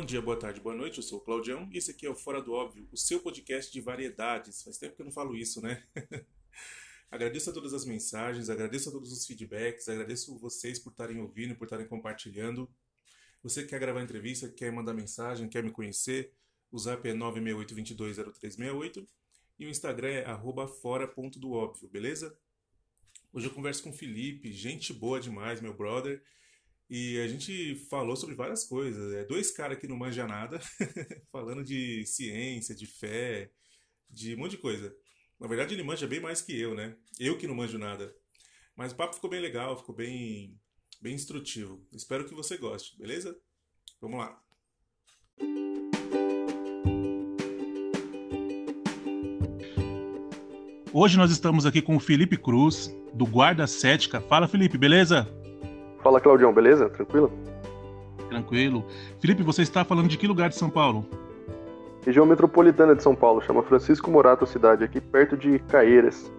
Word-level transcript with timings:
Bom 0.00 0.06
dia, 0.06 0.22
boa 0.22 0.38
tarde, 0.38 0.62
boa 0.62 0.74
noite. 0.74 0.96
Eu 0.96 1.02
sou 1.02 1.18
o 1.18 1.20
Claudião 1.20 1.68
e 1.70 1.76
esse 1.76 1.90
aqui 1.90 2.06
é 2.06 2.10
o 2.10 2.14
Fora 2.14 2.40
do 2.40 2.54
Óbvio, 2.54 2.88
o 2.90 2.96
seu 2.96 3.20
podcast 3.20 3.70
de 3.70 3.82
variedades. 3.82 4.62
Faz 4.62 4.78
tempo 4.78 4.96
que 4.96 5.02
eu 5.02 5.04
não 5.04 5.12
falo 5.12 5.36
isso, 5.36 5.60
né? 5.60 5.86
agradeço 7.10 7.50
a 7.50 7.52
todas 7.52 7.74
as 7.74 7.84
mensagens, 7.84 8.48
agradeço 8.48 8.88
a 8.88 8.92
todos 8.92 9.12
os 9.12 9.26
feedbacks, 9.26 9.90
agradeço 9.90 10.38
vocês 10.38 10.78
por 10.78 10.88
estarem 10.88 11.20
ouvindo, 11.20 11.54
por 11.54 11.64
estarem 11.64 11.86
compartilhando. 11.86 12.66
Você 13.42 13.62
que 13.62 13.68
quer 13.68 13.78
gravar 13.78 14.02
entrevista, 14.02 14.48
quer 14.48 14.72
mandar 14.72 14.94
mensagem, 14.94 15.50
quer 15.50 15.62
me 15.62 15.70
conhecer, 15.70 16.32
o 16.72 16.78
zap 16.78 17.06
é 17.06 17.12
968220368 17.12 19.06
e 19.58 19.66
o 19.66 19.68
Instagram 19.68 20.08
é 20.08 20.24
fora.doóbvio, 20.80 21.90
beleza? 21.90 22.34
Hoje 23.34 23.48
eu 23.48 23.52
converso 23.52 23.82
com 23.82 23.90
o 23.90 23.92
Felipe, 23.92 24.50
gente 24.50 24.94
boa 24.94 25.20
demais, 25.20 25.60
meu 25.60 25.74
brother. 25.74 26.22
E 26.90 27.20
a 27.20 27.28
gente 27.28 27.76
falou 27.88 28.16
sobre 28.16 28.34
várias 28.34 28.64
coisas. 28.64 29.12
É 29.14 29.24
dois 29.24 29.52
caras 29.52 29.78
que 29.78 29.86
não 29.86 29.96
manjam 29.96 30.26
nada, 30.26 30.58
falando 31.30 31.62
de 31.62 32.04
ciência, 32.04 32.74
de 32.74 32.84
fé, 32.84 33.52
de 34.10 34.34
um 34.34 34.38
monte 34.38 34.52
de 34.52 34.58
coisa. 34.58 34.92
Na 35.38 35.46
verdade, 35.46 35.72
ele 35.72 35.84
manja 35.84 36.08
bem 36.08 36.18
mais 36.18 36.42
que 36.42 36.58
eu, 36.58 36.74
né? 36.74 36.96
Eu 37.16 37.38
que 37.38 37.46
não 37.46 37.54
manjo 37.54 37.78
nada. 37.78 38.12
Mas 38.74 38.90
o 38.90 38.96
papo 38.96 39.14
ficou 39.14 39.30
bem 39.30 39.40
legal, 39.40 39.78
ficou 39.78 39.94
bem, 39.94 40.58
bem 41.00 41.14
instrutivo. 41.14 41.86
Espero 41.92 42.26
que 42.26 42.34
você 42.34 42.56
goste, 42.56 42.98
beleza? 42.98 43.38
Vamos 44.00 44.18
lá. 44.18 44.42
Hoje 50.92 51.16
nós 51.16 51.30
estamos 51.30 51.64
aqui 51.64 51.80
com 51.80 51.94
o 51.94 52.00
Felipe 52.00 52.36
Cruz, 52.36 52.92
do 53.14 53.24
Guarda 53.24 53.68
Cética. 53.68 54.20
Fala, 54.20 54.48
Felipe, 54.48 54.76
beleza? 54.76 55.39
Fala, 56.02 56.20
Claudião, 56.20 56.52
beleza? 56.52 56.88
Tranquilo? 56.88 57.30
Tranquilo. 58.28 58.84
Felipe, 59.20 59.42
você 59.42 59.62
está 59.62 59.84
falando 59.84 60.08
de 60.08 60.16
que 60.16 60.26
lugar 60.26 60.48
de 60.48 60.56
São 60.56 60.70
Paulo? 60.70 61.04
Região 62.04 62.24
metropolitana 62.24 62.94
de 62.94 63.02
São 63.02 63.14
Paulo, 63.14 63.42
chama 63.42 63.62
Francisco 63.62 64.10
Morato 64.10 64.44
a 64.44 64.46
cidade, 64.46 64.84
aqui 64.84 65.00
perto 65.00 65.36
de 65.36 65.58
Caeiras. 65.60 66.32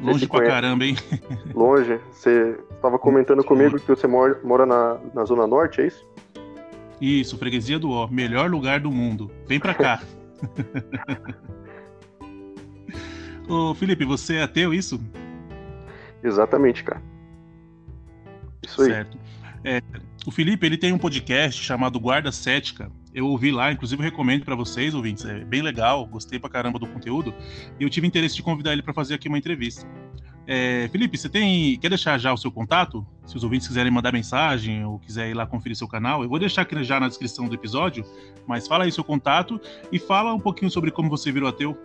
Longe 0.00 0.26
pra 0.26 0.40
conhece. 0.40 0.54
caramba, 0.54 0.84
hein? 0.84 0.96
Longe. 1.54 1.98
Você 2.12 2.58
estava 2.72 2.98
comentando 2.98 3.42
comigo 3.42 3.78
que 3.78 3.88
você 3.88 4.06
mora, 4.06 4.38
mora 4.44 4.66
na, 4.66 4.98
na 5.14 5.24
Zona 5.24 5.46
Norte, 5.46 5.80
é 5.80 5.86
isso? 5.86 6.06
Isso, 7.00 7.38
Freguesia 7.38 7.78
do 7.78 7.90
Ó, 7.90 8.06
melhor 8.08 8.50
lugar 8.50 8.80
do 8.80 8.90
mundo. 8.90 9.30
Vem 9.46 9.58
pra 9.58 9.72
cá. 9.72 10.02
Ô, 13.48 13.74
Felipe, 13.74 14.04
você 14.04 14.36
é 14.36 14.42
ateu, 14.42 14.74
isso? 14.74 15.00
Exatamente, 16.22 16.84
cara. 16.84 17.00
Isso 18.64 18.82
aí. 18.82 18.90
Certo. 18.90 19.18
É, 19.64 19.80
o 20.26 20.30
Felipe 20.30 20.66
ele 20.66 20.76
tem 20.76 20.92
um 20.92 20.98
podcast 20.98 21.62
chamado 21.62 21.98
Guarda 21.98 22.30
Cética. 22.30 22.90
Eu 23.14 23.26
ouvi 23.26 23.50
lá, 23.50 23.72
inclusive 23.72 24.02
recomendo 24.02 24.44
para 24.44 24.54
vocês, 24.54 24.94
ouvintes. 24.94 25.24
É 25.24 25.44
bem 25.44 25.62
legal, 25.62 26.04
gostei 26.06 26.38
pra 26.38 26.50
caramba 26.50 26.78
do 26.78 26.86
conteúdo. 26.86 27.32
E 27.78 27.84
eu 27.84 27.90
tive 27.90 28.06
interesse 28.06 28.34
de 28.36 28.42
convidar 28.42 28.72
ele 28.72 28.82
para 28.82 28.92
fazer 28.92 29.14
aqui 29.14 29.28
uma 29.28 29.38
entrevista. 29.38 29.86
É, 30.46 30.88
Felipe, 30.92 31.16
você 31.16 31.28
tem. 31.28 31.78
Quer 31.78 31.88
deixar 31.88 32.18
já 32.18 32.32
o 32.32 32.36
seu 32.36 32.50
contato? 32.50 33.06
Se 33.24 33.36
os 33.36 33.44
ouvintes 33.44 33.66
quiserem 33.66 33.90
mandar 33.90 34.12
mensagem 34.12 34.84
ou 34.84 34.98
quiser 34.98 35.30
ir 35.30 35.34
lá 35.34 35.46
conferir 35.46 35.76
seu 35.76 35.88
canal, 35.88 36.22
eu 36.22 36.28
vou 36.28 36.38
deixar 36.38 36.62
aqui 36.62 36.82
já 36.84 37.00
na 37.00 37.08
descrição 37.08 37.48
do 37.48 37.54
episódio, 37.54 38.04
mas 38.46 38.68
fala 38.68 38.84
aí 38.84 38.92
seu 38.92 39.04
contato 39.04 39.58
e 39.90 39.98
fala 39.98 40.34
um 40.34 40.40
pouquinho 40.40 40.70
sobre 40.70 40.90
como 40.90 41.08
você 41.08 41.32
virou 41.32 41.48
ateu. 41.48 41.76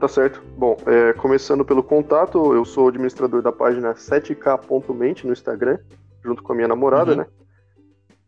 Tá 0.00 0.08
certo. 0.08 0.42
Bom, 0.56 0.76
é, 0.86 1.12
começando 1.12 1.64
pelo 1.64 1.82
contato, 1.82 2.54
eu 2.54 2.64
sou 2.64 2.88
administrador 2.88 3.42
da 3.42 3.52
página 3.52 3.94
7k.mente 3.94 5.26
no 5.26 5.32
Instagram 5.32 5.78
junto 6.24 6.42
com 6.42 6.52
a 6.52 6.56
minha 6.56 6.68
namorada, 6.68 7.12
uhum. 7.12 7.18
né? 7.18 7.26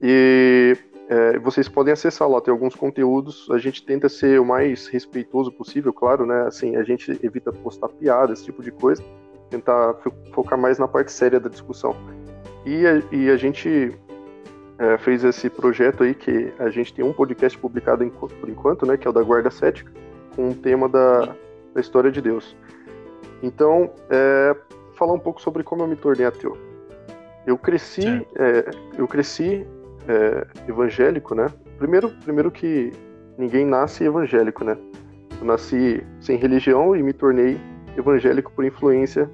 E 0.01 0.77
é, 1.09 1.39
vocês 1.39 1.69
podem 1.69 1.93
acessar 1.93 2.29
lá, 2.29 2.41
tem 2.41 2.53
alguns 2.53 2.75
conteúdos. 2.75 3.49
A 3.51 3.59
gente 3.59 3.85
tenta 3.85 4.09
ser 4.09 4.41
o 4.41 4.45
mais 4.45 4.87
respeitoso 4.87 5.53
possível, 5.53 5.93
claro, 5.93 6.27
né? 6.27 6.43
Assim, 6.47 6.77
a 6.77 6.83
gente 6.83 7.19
evita 7.23 7.53
postar 7.53 7.89
piadas, 7.89 8.39
esse 8.39 8.47
tipo 8.47 8.63
de 8.63 8.71
coisa. 8.71 9.03
Tentar 9.51 9.95
focar 10.33 10.59
mais 10.59 10.79
na 10.79 10.89
parte 10.89 11.13
séria 11.13 11.39
da 11.39 11.49
discussão. 11.49 11.95
E 12.65 12.87
a, 12.87 13.03
e 13.13 13.31
a 13.31 13.37
gente 13.37 13.97
é, 14.79 14.99
fez 14.99 15.23
esse 15.23 15.51
projeto 15.51 16.03
aí 16.03 16.15
que 16.15 16.53
a 16.59 16.71
gente 16.71 16.93
tem 16.93 17.05
um 17.05 17.13
podcast 17.13 17.57
publicado 17.59 18.03
em, 18.03 18.11
por 18.11 18.49
enquanto, 18.49 18.87
né? 18.87 18.97
Que 18.97 19.07
é 19.07 19.11
o 19.11 19.13
da 19.13 19.23
Guarda 19.23 19.51
Cética, 19.51 19.93
com 20.35 20.49
o 20.49 20.55
tema 20.55 20.89
da, 20.89 21.35
da 21.75 21.81
história 21.81 22.11
de 22.11 22.21
Deus. 22.21 22.57
Então, 23.43 23.91
é, 24.09 24.57
falar 24.95 25.13
um 25.13 25.19
pouco 25.19 25.41
sobre 25.41 25.63
como 25.63 25.83
eu 25.83 25.87
me 25.87 25.97
tornei 25.97 26.27
ateu. 26.27 26.57
Eu 27.47 27.59
cresci, 27.59 28.27
é, 28.37 28.71
eu 28.97 29.07
cresci 29.07 29.67
é, 30.09 30.47
evangélico, 30.69 31.35
né? 31.35 31.47
Primeiro, 31.79 32.11
primeiro 32.25 32.51
que 32.51 32.93
ninguém 33.37 33.67
nasce 33.67 34.05
evangélico, 34.05 34.65
né? 34.65 34.77
Eu 35.41 35.47
nasci 35.47 36.05
sem 36.21 36.37
religião 36.37 36.97
e 36.97 37.03
me 37.03 37.13
tornei 37.13 37.61
evangélico 37.97 38.51
por 38.53 38.65
influência 38.65 39.31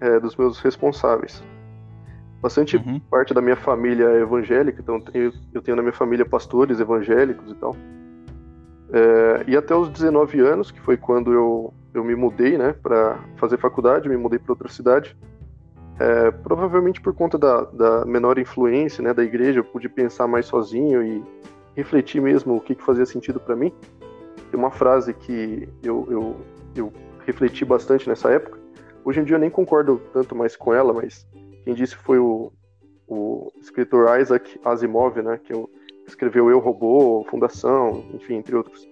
é, 0.00 0.18
dos 0.18 0.36
meus 0.36 0.58
responsáveis. 0.60 1.42
Bastante 2.40 2.76
uhum. 2.76 2.98
parte 3.10 3.34
da 3.34 3.40
minha 3.42 3.56
família 3.56 4.06
é 4.06 4.20
evangélica, 4.22 4.80
então 4.80 5.02
eu, 5.12 5.30
eu 5.52 5.60
tenho 5.60 5.76
na 5.76 5.82
minha 5.82 5.92
família 5.92 6.24
pastores 6.24 6.80
evangélicos 6.80 7.50
e 7.50 7.54
tal. 7.56 7.76
É, 8.92 9.44
e 9.46 9.56
até 9.56 9.74
os 9.74 9.88
19 9.90 10.40
anos, 10.40 10.70
que 10.70 10.80
foi 10.80 10.96
quando 10.96 11.32
eu, 11.32 11.74
eu 11.92 12.02
me 12.02 12.14
mudei, 12.14 12.56
né, 12.56 12.72
para 12.72 13.18
fazer 13.36 13.58
faculdade, 13.58 14.08
me 14.08 14.16
mudei 14.16 14.38
para 14.38 14.52
outra 14.52 14.68
cidade. 14.68 15.16
É, 16.00 16.30
provavelmente 16.30 16.98
por 16.98 17.12
conta 17.12 17.36
da, 17.36 17.60
da, 17.64 18.06
menor 18.06 18.38
influência 18.38 19.04
né, 19.04 19.12
da 19.12 19.22
igreja, 19.22 19.60
eu 19.60 19.64
pude 19.64 19.86
pensar 19.86 20.26
mais 20.26 20.46
sozinho 20.46 21.02
e 21.02 21.22
refletir 21.76 22.22
mesmo 22.22 22.56
o 22.56 22.60
que, 22.60 22.74
que 22.74 22.82
fazia 22.82 23.04
sentido 23.04 23.38
para 23.38 23.54
mim. 23.54 23.70
Tem 24.50 24.58
uma 24.58 24.70
frase 24.70 25.12
que 25.12 25.68
eu, 25.82 26.06
eu, 26.10 26.36
eu 26.74 26.92
refleti 27.26 27.66
bastante 27.66 28.08
nessa 28.08 28.30
época. 28.30 28.58
Hoje 29.04 29.20
em 29.20 29.24
dia 29.24 29.36
eu 29.36 29.40
nem 29.40 29.50
concordo 29.50 30.00
tanto 30.10 30.34
mais 30.34 30.56
com 30.56 30.72
ela, 30.72 30.94
mas 30.94 31.28
quem 31.64 31.74
disse 31.74 31.94
foi 31.96 32.18
o, 32.18 32.50
o 33.06 33.52
escritor 33.60 34.18
Isaac 34.18 34.58
Asimov, 34.64 35.20
né, 35.20 35.38
que 35.44 35.52
escreveu 36.06 36.48
Eu, 36.48 36.60
Robô, 36.60 37.26
Fundação, 37.28 38.02
enfim, 38.14 38.36
entre 38.36 38.56
outros. 38.56 38.88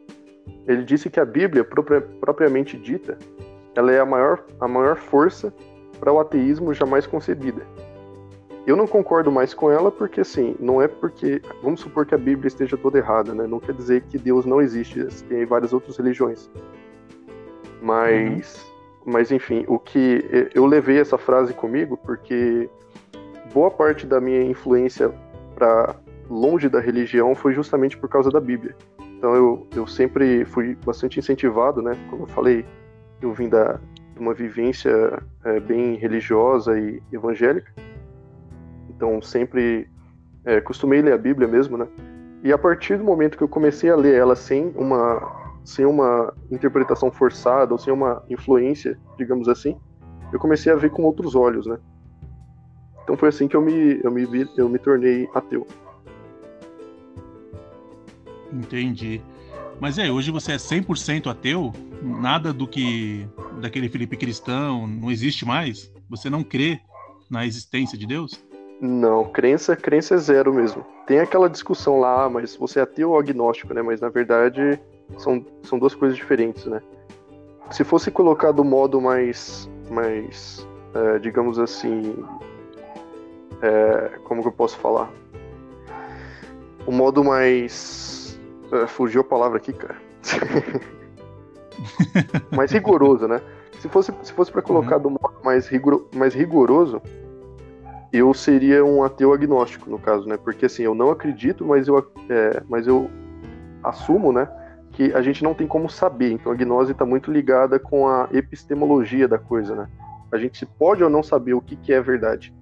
Ele 0.67 0.85
disse 0.85 1.09
que 1.09 1.19
a 1.19 1.25
Bíblia, 1.25 1.65
propriamente 1.65 2.77
dita, 2.77 3.17
ela 3.75 3.91
é 3.91 3.99
a 3.99 4.05
maior, 4.05 4.45
a 4.61 4.69
maior 4.69 4.97
força 4.97 5.55
para 5.99 6.13
o 6.13 6.21
ateísmo 6.21 6.73
jamais 6.75 7.07
concebida. 7.07 7.63
Eu 8.67 8.77
não 8.77 8.87
concordo 8.87 9.33
mais 9.33 9.55
com 9.55 9.71
ela 9.71 9.91
porque, 9.91 10.21
assim, 10.21 10.55
não 10.61 10.83
é 10.83 10.87
porque. 10.87 11.41
Vamos 11.63 11.81
supor 11.81 12.05
que 12.05 12.15
a 12.15 12.19
Bíblia 12.19 12.49
esteja 12.49 12.77
toda 12.77 12.99
errada, 12.99 13.35
né? 13.35 13.47
Não 13.47 13.59
quer 13.59 13.73
dizer 13.75 14.03
que 14.03 14.19
Deus 14.19 14.45
não 14.45 14.61
existe, 14.61 15.07
tem 15.27 15.47
várias 15.47 15.73
outras 15.73 15.97
religiões. 15.97 16.51
Mas. 17.81 18.57
Uhum. 18.57 19.13
Mas, 19.13 19.33
enfim, 19.33 19.65
o 19.67 19.79
que. 19.79 20.51
Eu 20.55 20.67
levei 20.67 21.01
essa 21.01 21.17
frase 21.17 21.55
comigo 21.55 21.97
porque 21.97 22.69
boa 23.55 23.71
parte 23.71 24.07
da 24.07 24.21
minha 24.21 24.43
influência 24.43 25.11
para 25.55 25.97
longe 26.29 26.69
da 26.69 26.79
religião 26.79 27.35
foi 27.35 27.55
justamente 27.55 27.97
por 27.97 28.09
causa 28.09 28.31
da 28.31 28.41
Bíblia. 28.41 28.77
Então 29.01 29.35
eu, 29.35 29.67
eu 29.75 29.87
sempre 29.87 30.45
fui 30.45 30.77
bastante 30.85 31.19
incentivado, 31.19 31.83
né? 31.83 31.97
Como 32.11 32.25
eu 32.25 32.29
falei, 32.29 32.65
eu 33.21 33.33
vim 33.33 33.49
da, 33.49 33.81
uma 34.21 34.35
vivência 34.35 35.23
é, 35.45 35.61
bem 35.61 35.97
religiosa 35.97 36.79
e 36.79 37.03
evangélica. 37.13 37.73
Então 38.91 39.21
sempre 39.23 39.89
é, 40.45 40.61
costumei 40.61 41.03
ler 41.03 41.13
a 41.13 41.19
Bíblia 41.19 41.47
mesmo, 41.47 41.77
né? 41.77 41.87
E 42.43 42.53
a 42.53 42.59
partir 42.59 42.97
do 42.97 43.05
momento 43.05 43.37
que 43.37 43.43
eu 43.43 43.49
comecei 43.49 43.91
a 43.91 43.97
ler 43.97 44.15
ela 44.15 44.37
sem 44.37 44.73
uma 44.77 45.37
sem 45.65 45.85
uma 45.85 46.33
interpretação 46.51 47.11
forçada 47.11 47.73
ou 47.73 47.79
sem 47.79 47.93
uma 47.93 48.25
influência, 48.31 48.99
digamos 49.19 49.49
assim, 49.49 49.79
eu 50.33 50.39
comecei 50.39 50.73
a 50.73 50.77
ver 50.77 50.91
com 50.91 51.03
outros 51.03 51.35
olhos, 51.35 51.67
né? 51.67 51.79
Então 53.03 53.17
foi 53.17 53.29
assim 53.29 53.49
que 53.49 53.57
eu 53.57 53.61
me 53.61 54.01
eu 54.03 54.11
me 54.11 54.49
eu 54.57 54.69
me 54.69 54.79
tornei 54.79 55.29
ateu. 55.35 55.67
Entendi. 58.53 59.21
Mas 59.81 59.97
é, 59.97 60.11
hoje 60.11 60.31
você 60.31 60.53
é 60.53 60.57
100% 60.57 61.31
ateu? 61.31 61.73
Nada 62.03 62.53
do 62.53 62.67
que 62.67 63.27
daquele 63.61 63.89
Felipe 63.89 64.17
cristão 64.17 64.87
não 64.87 65.11
existe 65.11 65.45
mais? 65.45 65.93
Você 66.11 66.29
não 66.29 66.43
crê 66.43 66.81
na 67.31 67.47
existência 67.47 67.97
de 67.97 68.07
Deus? 68.07 68.43
Não, 68.81 69.25
crença, 69.25 69.77
crença 69.77 70.15
é 70.15 70.19
zero 70.19 70.53
mesmo. 70.53 70.85
Tem 71.07 71.21
aquela 71.21 71.49
discussão 71.49 72.01
lá, 72.01 72.29
mas 72.29 72.57
você 72.57 72.81
é 72.81 72.83
ateu 72.83 73.11
ou 73.11 73.19
agnóstico, 73.19 73.73
né? 73.73 73.83
Mas 73.83 74.01
na 74.01 74.09
verdade 74.09 74.81
são, 75.17 75.45
são 75.63 75.79
duas 75.79 75.95
coisas 75.95 76.17
diferentes, 76.17 76.65
né? 76.67 76.81
Se 77.71 77.85
fosse 77.85 78.11
colocar 78.11 78.51
do 78.53 78.65
modo 78.65 79.01
mais, 79.01 79.69
mais 79.91 80.67
é, 80.95 81.19
digamos 81.19 81.59
assim, 81.59 82.17
é, 83.63 84.19
como 84.25 84.43
que 84.43 84.49
eu 84.49 84.53
posso 84.53 84.77
falar? 84.79 85.11
O 86.87 86.93
modo 86.93 87.23
mais 87.23 88.18
Uh, 88.73 88.87
fugiu 88.87 89.23
a 89.23 89.25
palavra 89.25 89.59
aqui, 89.59 89.73
cara. 89.73 89.97
mais 92.55 92.71
rigoroso, 92.71 93.27
né? 93.27 93.41
Se 93.81 93.89
fosse, 93.89 94.13
se 94.23 94.33
fosse 94.33 94.51
para 94.51 94.63
colocar 94.63 94.97
uhum. 94.97 95.03
do 95.03 95.11
modo 95.11 95.37
mais, 95.45 95.69
rigor, 95.69 96.09
mais 96.15 96.35
rigoroso, 96.35 97.01
eu 98.13 98.33
seria 98.35 98.85
um 98.85 99.03
ateu 99.03 99.33
agnóstico, 99.33 99.89
no 99.89 99.99
caso, 99.99 100.29
né? 100.29 100.37
Porque 100.37 100.67
assim, 100.67 100.83
eu 100.83 100.95
não 100.95 101.11
acredito, 101.11 101.65
mas 101.65 101.87
eu, 101.87 101.99
é, 102.29 102.63
mas 102.69 102.87
eu 102.87 103.11
assumo, 103.83 104.33
né? 104.33 104.49
Que 104.93 105.13
a 105.13 105.23
gente 105.23 105.45
não 105.45 105.55
tem 105.55 105.67
como 105.67 105.89
saber. 105.89 106.33
Então 106.33 106.51
a 106.51 106.55
gnose 106.55 106.93
está 106.93 107.05
muito 107.05 107.31
ligada 107.31 107.79
com 107.79 108.09
a 108.09 108.29
epistemologia 108.33 109.29
da 109.29 109.39
coisa, 109.39 109.75
né? 109.75 109.89
A 110.33 110.39
gente 110.39 110.67
pode 110.67 111.03
ou 111.03 111.11
não 111.11 111.23
saber 111.23 111.55
o 111.55 111.61
que, 111.61 111.77
que 111.77 111.93
é 111.93 112.01
verdade. 112.01 112.53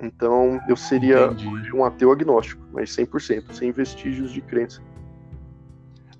Então 0.00 0.60
eu 0.68 0.76
seria 0.76 1.26
Entendi. 1.26 1.74
um 1.74 1.84
ateu 1.84 2.10
agnóstico, 2.10 2.62
mas 2.72 2.96
100%, 2.96 3.52
sem 3.52 3.72
vestígios 3.72 4.30
de 4.30 4.40
crença. 4.40 4.80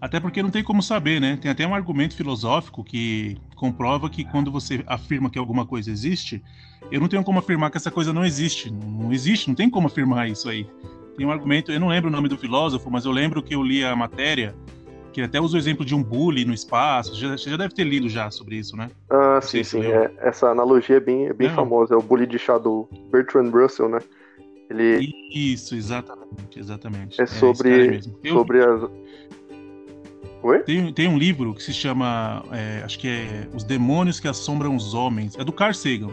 Até 0.00 0.20
porque 0.20 0.42
não 0.42 0.50
tem 0.50 0.62
como 0.62 0.82
saber, 0.82 1.20
né? 1.20 1.36
Tem 1.40 1.50
até 1.50 1.66
um 1.66 1.74
argumento 1.74 2.14
filosófico 2.14 2.84
que 2.84 3.36
comprova 3.56 4.08
que 4.08 4.24
quando 4.24 4.50
você 4.50 4.82
afirma 4.86 5.28
que 5.28 5.38
alguma 5.38 5.66
coisa 5.66 5.90
existe, 5.90 6.42
eu 6.90 7.00
não 7.00 7.08
tenho 7.08 7.24
como 7.24 7.40
afirmar 7.40 7.70
que 7.70 7.76
essa 7.76 7.90
coisa 7.90 8.12
não 8.12 8.24
existe. 8.24 8.70
Não 8.70 9.12
existe, 9.12 9.48
não 9.48 9.56
tem 9.56 9.68
como 9.68 9.88
afirmar 9.88 10.28
isso 10.28 10.48
aí. 10.48 10.68
Tem 11.16 11.26
um 11.26 11.32
argumento, 11.32 11.72
eu 11.72 11.80
não 11.80 11.88
lembro 11.88 12.08
o 12.08 12.12
nome 12.12 12.28
do 12.28 12.38
filósofo, 12.38 12.88
mas 12.88 13.04
eu 13.04 13.10
lembro 13.10 13.42
que 13.42 13.56
eu 13.56 13.62
li 13.62 13.84
a 13.84 13.96
matéria, 13.96 14.54
que 15.12 15.20
até 15.20 15.40
usa 15.40 15.56
o 15.56 15.58
exemplo 15.58 15.84
de 15.84 15.96
um 15.96 16.02
bully 16.02 16.44
no 16.44 16.54
espaço. 16.54 17.16
Você 17.16 17.50
já, 17.50 17.56
deve 17.56 17.74
ter 17.74 17.82
lido 17.82 18.08
já 18.08 18.30
sobre 18.30 18.54
isso, 18.54 18.76
né? 18.76 18.88
Ah, 19.10 19.40
sim, 19.42 19.64
sim. 19.64 19.84
É, 19.84 20.12
essa 20.18 20.48
analogia 20.48 20.98
é 20.98 21.00
bem, 21.00 21.26
é 21.26 21.32
bem 21.32 21.50
famosa. 21.50 21.94
É 21.94 21.96
o 21.96 22.02
bully 22.02 22.24
de 22.24 22.38
chá 22.38 22.56
do 22.56 22.88
Bertrand 23.10 23.50
Russell, 23.50 23.88
né? 23.88 23.98
Ele... 24.70 25.12
Isso, 25.34 25.74
exatamente, 25.74 26.56
exatamente. 26.56 27.20
É 27.20 27.26
sobre, 27.26 27.96
é 28.22 28.28
sobre 28.28 28.62
as 28.62 28.82
Oi? 30.42 30.60
Tem, 30.60 30.92
tem 30.92 31.08
um 31.08 31.18
livro 31.18 31.54
que 31.54 31.62
se 31.62 31.72
chama, 31.72 32.44
é, 32.52 32.82
acho 32.84 32.98
que 32.98 33.08
é 33.08 33.48
Os 33.54 33.64
Demônios 33.64 34.20
que 34.20 34.28
Assombram 34.28 34.76
os 34.76 34.94
Homens. 34.94 35.36
É 35.36 35.44
do 35.44 35.52
Carl 35.52 35.74
Sagan. 35.74 36.10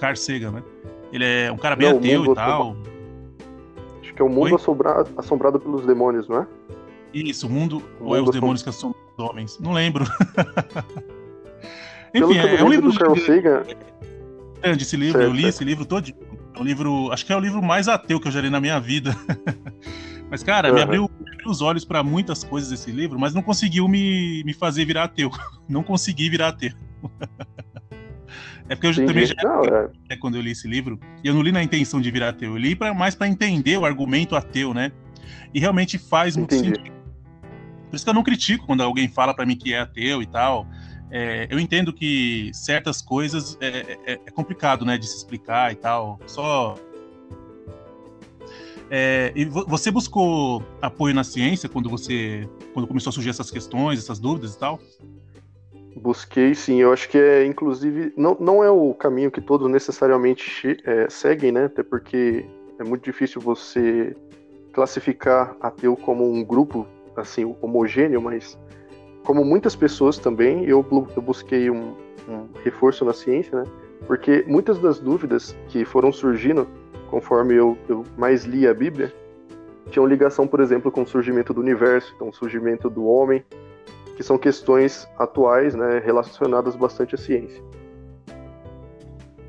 Carl 0.00 0.16
Sagan, 0.16 0.52
né? 0.52 0.62
Ele 1.12 1.24
é 1.24 1.52
um 1.52 1.56
cara 1.56 1.76
bem 1.76 1.90
não, 1.90 1.98
ateu 1.98 2.24
e 2.24 2.34
tal. 2.34 2.76
Acho 4.00 4.14
que 4.14 4.22
é 4.22 4.24
o 4.24 4.28
mundo 4.28 4.56
assombrado, 4.56 5.10
assombrado 5.16 5.60
pelos 5.60 5.86
demônios, 5.86 6.28
não 6.28 6.42
é? 6.42 6.46
Isso, 7.12 7.46
o 7.46 7.50
mundo, 7.50 7.82
o 8.00 8.06
ou 8.06 8.16
é 8.16 8.20
os 8.20 8.30
demônios 8.30 8.62
que 8.62 8.68
assombram 8.68 9.00
os 9.16 9.24
homens. 9.24 9.58
Não 9.58 9.72
lembro. 9.72 10.04
Enfim, 12.14 12.38
é, 12.38 12.56
é 12.56 12.64
um 12.64 12.68
livro 12.68 12.90
do 12.90 12.98
Carl 12.98 13.16
Sagan. 13.16 13.62
Grande 14.62 14.82
esse 14.82 14.96
livro, 14.96 15.20
certo, 15.20 15.30
eu 15.30 15.34
li 15.34 15.46
esse 15.46 15.64
livro 15.64 15.84
todo. 15.84 16.10
É 16.54 16.60
um 16.60 16.64
livro, 16.64 17.12
acho 17.12 17.24
que 17.24 17.32
é 17.32 17.36
o 17.36 17.40
livro 17.40 17.62
mais 17.62 17.86
ateu 17.86 18.18
que 18.18 18.28
eu 18.28 18.32
já 18.32 18.40
li 18.40 18.50
na 18.50 18.60
minha 18.60 18.80
vida. 18.80 19.14
Mas, 20.30 20.42
cara, 20.42 20.68
uhum. 20.68 20.74
me, 20.74 20.82
abriu, 20.82 21.10
me, 21.20 21.30
abriu, 21.32 21.50
os 21.50 21.62
olhos 21.62 21.84
para 21.84 22.02
muitas 22.02 22.44
coisas 22.44 22.70
esse 22.70 22.90
livro, 22.90 23.18
mas 23.18 23.34
não 23.34 23.42
conseguiu 23.42 23.88
me, 23.88 24.42
me 24.44 24.52
fazer 24.52 24.84
virar 24.84 25.04
ateu. 25.04 25.30
Não 25.68 25.82
consegui 25.82 26.30
virar 26.30 26.48
ateu. 26.48 26.72
É 28.70 28.74
porque 28.74 28.86
eu 28.86 28.94
Sim, 28.94 29.06
também 29.06 29.24
já 29.24 29.34
não, 29.42 29.62
é. 29.64 29.90
é. 30.10 30.16
quando 30.16 30.34
eu 30.34 30.42
li 30.42 30.50
esse 30.50 30.68
livro, 30.68 31.00
e 31.24 31.26
eu 31.26 31.32
não 31.32 31.40
li 31.40 31.50
na 31.50 31.62
intenção 31.62 32.02
de 32.02 32.10
virar 32.10 32.28
ateu, 32.28 32.50
eu 32.50 32.56
li 32.58 32.76
pra, 32.76 32.92
mais 32.92 33.14
para 33.14 33.26
entender 33.26 33.78
o 33.78 33.86
argumento 33.86 34.36
ateu, 34.36 34.74
né? 34.74 34.92
E 35.54 35.58
realmente 35.58 35.96
faz 35.96 36.36
muito 36.36 36.54
Entendi. 36.54 36.76
sentido. 36.76 36.96
Por 37.88 37.96
isso 37.96 38.04
que 38.04 38.10
eu 38.10 38.14
não 38.14 38.22
critico 38.22 38.66
quando 38.66 38.82
alguém 38.82 39.08
fala 39.08 39.32
para 39.32 39.46
mim 39.46 39.56
que 39.56 39.72
é 39.72 39.80
ateu 39.80 40.20
e 40.20 40.26
tal. 40.26 40.66
É, 41.10 41.46
eu 41.50 41.58
entendo 41.58 41.92
que 41.92 42.50
certas 42.52 43.00
coisas 43.00 43.56
é, 43.60 43.96
é, 44.06 44.12
é, 44.26 44.30
complicado, 44.30 44.84
né, 44.84 44.98
de 44.98 45.06
se 45.06 45.16
explicar 45.16 45.72
e 45.72 45.76
tal. 45.76 46.20
Só 46.26 46.74
é, 48.90 49.32
e 49.34 49.44
você 49.44 49.90
buscou 49.90 50.62
apoio 50.80 51.14
na 51.14 51.22
ciência 51.22 51.68
quando 51.68 51.90
você 51.90 52.48
quando 52.72 52.86
começou 52.86 53.10
a 53.10 53.12
surgir 53.12 53.30
essas 53.30 53.50
questões, 53.50 53.98
essas 53.98 54.18
dúvidas 54.18 54.54
e 54.54 54.58
tal? 54.58 54.78
Busquei, 55.96 56.54
sim. 56.54 56.80
Eu 56.80 56.92
acho 56.92 57.08
que 57.08 57.18
é, 57.18 57.44
inclusive, 57.44 58.12
não, 58.16 58.36
não 58.38 58.62
é 58.62 58.70
o 58.70 58.94
caminho 58.94 59.30
que 59.30 59.40
todos 59.40 59.68
necessariamente 59.70 60.76
é, 60.84 61.08
seguem, 61.10 61.52
né? 61.52 61.64
Até 61.64 61.82
porque 61.82 62.46
é 62.78 62.84
muito 62.84 63.04
difícil 63.04 63.40
você 63.40 64.16
classificar 64.72 65.56
ateu 65.60 65.96
como 65.96 66.30
um 66.30 66.44
grupo 66.44 66.86
assim 67.16 67.54
homogêneo, 67.60 68.22
mas 68.22 68.56
como 69.24 69.44
muitas 69.44 69.74
pessoas 69.74 70.18
também, 70.18 70.64
eu, 70.64 70.86
eu 71.16 71.22
busquei 71.22 71.68
um, 71.68 71.94
um 72.28 72.48
reforço 72.64 73.04
na 73.04 73.12
ciência, 73.12 73.62
né? 73.62 73.70
Porque 74.06 74.44
muitas 74.46 74.78
das 74.78 75.00
dúvidas 75.00 75.56
que 75.68 75.84
foram 75.84 76.12
surgindo 76.12 76.66
conforme 77.08 77.54
eu, 77.54 77.76
eu 77.88 78.04
mais 78.16 78.44
li 78.44 78.66
a 78.66 78.74
Bíblia, 78.74 79.12
tinham 79.90 80.06
ligação, 80.06 80.46
por 80.46 80.60
exemplo, 80.60 80.90
com 80.90 81.02
o 81.02 81.06
surgimento 81.06 81.52
do 81.52 81.60
universo, 81.60 82.12
então 82.14 82.28
o 82.28 82.32
surgimento 82.32 82.88
do 82.88 83.06
homem, 83.06 83.42
que 84.16 84.22
são 84.22 84.36
questões 84.36 85.08
atuais, 85.18 85.74
né, 85.74 86.00
relacionadas 86.04 86.76
bastante 86.76 87.14
à 87.14 87.18
ciência. 87.18 87.62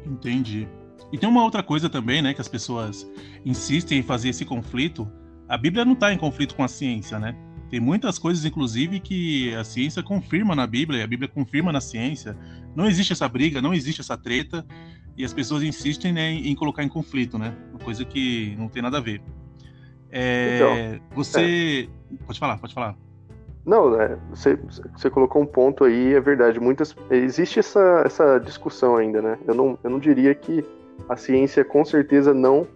Entendi. 0.05 0.67
E 1.11 1.17
tem 1.17 1.27
uma 1.27 1.43
outra 1.43 1.63
coisa 1.63 1.89
também, 1.89 2.21
né, 2.21 2.33
que 2.33 2.41
as 2.41 2.47
pessoas 2.47 3.09
insistem 3.45 3.99
em 3.99 4.03
fazer 4.03 4.29
esse 4.29 4.45
conflito. 4.45 5.07
A 5.47 5.57
Bíblia 5.57 5.83
não 5.83 5.93
está 5.93 6.13
em 6.13 6.17
conflito 6.17 6.55
com 6.55 6.63
a 6.63 6.67
ciência, 6.67 7.19
né? 7.19 7.35
Tem 7.69 7.79
muitas 7.79 8.17
coisas, 8.17 8.43
inclusive, 8.45 8.99
que 8.99 9.53
a 9.55 9.63
ciência 9.63 10.01
confirma 10.01 10.55
na 10.55 10.65
Bíblia, 10.65 11.03
a 11.03 11.07
Bíblia 11.07 11.29
confirma 11.29 11.71
na 11.71 11.79
ciência. 11.79 12.35
Não 12.75 12.87
existe 12.87 13.13
essa 13.13 13.27
briga, 13.27 13.61
não 13.61 13.73
existe 13.73 14.01
essa 14.01 14.17
treta 14.17 14.65
e 15.15 15.23
as 15.23 15.33
pessoas 15.33 15.61
insistem 15.63 16.11
né, 16.11 16.31
em 16.31 16.55
colocar 16.55 16.83
em 16.83 16.89
conflito, 16.89 17.37
né? 17.37 17.55
Uma 17.71 17.79
coisa 17.79 18.03
que 18.05 18.55
não 18.57 18.67
tem 18.67 18.81
nada 18.81 18.97
a 18.97 19.01
ver. 19.01 19.21
É, 20.11 20.55
então, 20.55 21.05
você. 21.15 21.89
É. 22.11 22.23
Pode 22.25 22.39
falar, 22.39 22.57
pode 22.57 22.73
falar. 22.73 22.95
Não, 23.65 24.01
é, 24.01 24.17
você, 24.31 24.57
você 24.97 25.09
colocou 25.09 25.41
um 25.41 25.45
ponto 25.45 25.83
aí, 25.83 26.13
é 26.15 26.19
verdade. 26.19 26.59
Muitas, 26.59 26.95
existe 27.11 27.59
essa, 27.59 28.01
essa 28.03 28.39
discussão 28.39 28.95
ainda, 28.95 29.21
né? 29.21 29.37
Eu 29.45 29.53
não, 29.53 29.77
eu 29.83 29.89
não 29.91 29.99
diria 29.99 30.33
que 30.33 30.65
a 31.07 31.15
ciência 31.15 31.63
com 31.63 31.85
certeza 31.85 32.33
não 32.33 32.67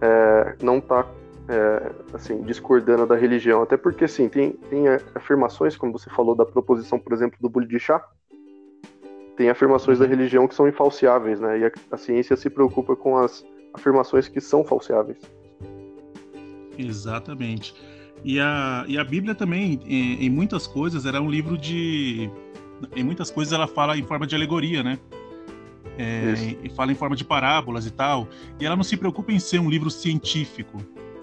é, 0.00 0.56
não 0.62 0.78
está 0.78 1.06
é, 1.48 1.92
assim, 2.12 2.42
discordando 2.42 3.06
da 3.06 3.16
religião. 3.16 3.62
Até 3.62 3.76
porque, 3.76 4.04
assim, 4.04 4.28
tem, 4.28 4.52
tem 4.52 4.84
afirmações, 5.14 5.76
como 5.76 5.92
você 5.92 6.10
falou, 6.10 6.34
da 6.34 6.44
proposição, 6.44 6.98
por 6.98 7.12
exemplo, 7.12 7.38
do 7.40 7.78
chá, 7.78 8.04
tem 9.36 9.48
afirmações 9.48 9.98
da 9.98 10.04
uhum. 10.04 10.10
religião 10.10 10.48
que 10.48 10.54
são 10.54 10.68
infalciáveis, 10.68 11.40
né? 11.40 11.60
E 11.60 11.64
a, 11.64 11.72
a, 11.92 11.96
ciência 11.96 12.36
se 12.36 12.50
preocupa 12.50 12.96
com 12.96 13.16
as 13.16 13.46
afirmações 13.72 14.26
que 14.26 14.40
são 14.40 14.64
falciáveis. 14.64 15.18
Exatamente. 16.76 17.72
E 18.24 18.40
a, 18.40 18.84
e 18.88 18.98
a 18.98 19.04
Bíblia 19.04 19.36
também, 19.36 19.80
em, 19.86 20.26
em 20.26 20.28
muitas 20.28 20.66
coisas, 20.66 21.06
era 21.06 21.22
um 21.22 21.30
livro 21.30 21.56
de. 21.56 22.28
Em 22.96 23.04
muitas 23.04 23.30
coisas 23.30 23.52
ela 23.52 23.68
fala 23.68 23.96
em 23.96 24.02
forma 24.02 24.26
de 24.26 24.34
alegoria, 24.34 24.82
né? 24.82 24.98
É, 25.96 26.34
e 26.62 26.68
fala 26.70 26.92
em 26.92 26.94
forma 26.94 27.16
de 27.16 27.24
parábolas 27.24 27.86
e 27.86 27.90
tal. 27.90 28.28
E 28.60 28.66
ela 28.66 28.76
não 28.76 28.84
se 28.84 28.96
preocupa 28.96 29.32
em 29.32 29.38
ser 29.38 29.60
um 29.60 29.70
livro 29.70 29.90
científico. 29.90 30.78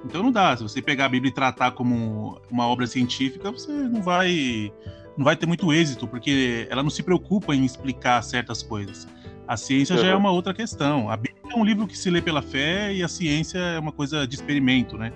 Então 0.05 0.21
não 0.21 0.31
dá. 0.31 0.55
Se 0.55 0.63
você 0.63 0.81
pegar 0.81 1.05
a 1.05 1.09
Bíblia 1.09 1.31
e 1.31 1.33
tratar 1.33 1.71
como 1.71 2.39
uma 2.49 2.67
obra 2.67 2.85
científica, 2.87 3.51
você 3.51 3.71
não 3.71 4.01
vai 4.01 4.71
não 5.17 5.23
vai 5.23 5.35
ter 5.35 5.45
muito 5.45 5.71
êxito, 5.73 6.07
porque 6.07 6.67
ela 6.69 6.83
não 6.83 6.89
se 6.89 7.01
preocupa 7.01 7.55
em 7.55 7.63
explicar 7.63 8.21
certas 8.21 8.61
coisas. 8.61 9.07
A 9.47 9.55
ciência 9.55 9.95
uhum. 9.95 10.01
já 10.01 10.07
é 10.09 10.15
uma 10.15 10.31
outra 10.31 10.53
questão. 10.53 11.09
A 11.09 11.15
Bíblia 11.15 11.53
é 11.53 11.55
um 11.55 11.63
livro 11.63 11.87
que 11.87 11.97
se 11.97 12.09
lê 12.09 12.21
pela 12.21 12.41
fé 12.41 12.93
e 12.93 13.01
a 13.01 13.07
ciência 13.07 13.57
é 13.57 13.79
uma 13.79 13.91
coisa 13.91 14.27
de 14.27 14.35
experimento, 14.35 14.97
né? 14.97 15.13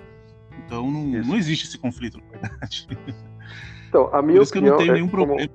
Então 0.64 0.90
não, 0.90 1.04
não 1.22 1.36
existe 1.36 1.66
esse 1.66 1.78
conflito, 1.78 2.18
na 2.18 2.38
verdade. 2.38 2.88
Então, 3.88 4.08
a 4.14 4.22
minha 4.22 4.36
Por 4.36 4.42
isso 4.44 4.52
opinião 4.52 4.52
que 4.52 4.58
eu 4.58 4.62
não 4.62 4.78
tenho 4.78 4.90
é 4.90 4.94
nenhum 4.94 5.08
problema. 5.08 5.50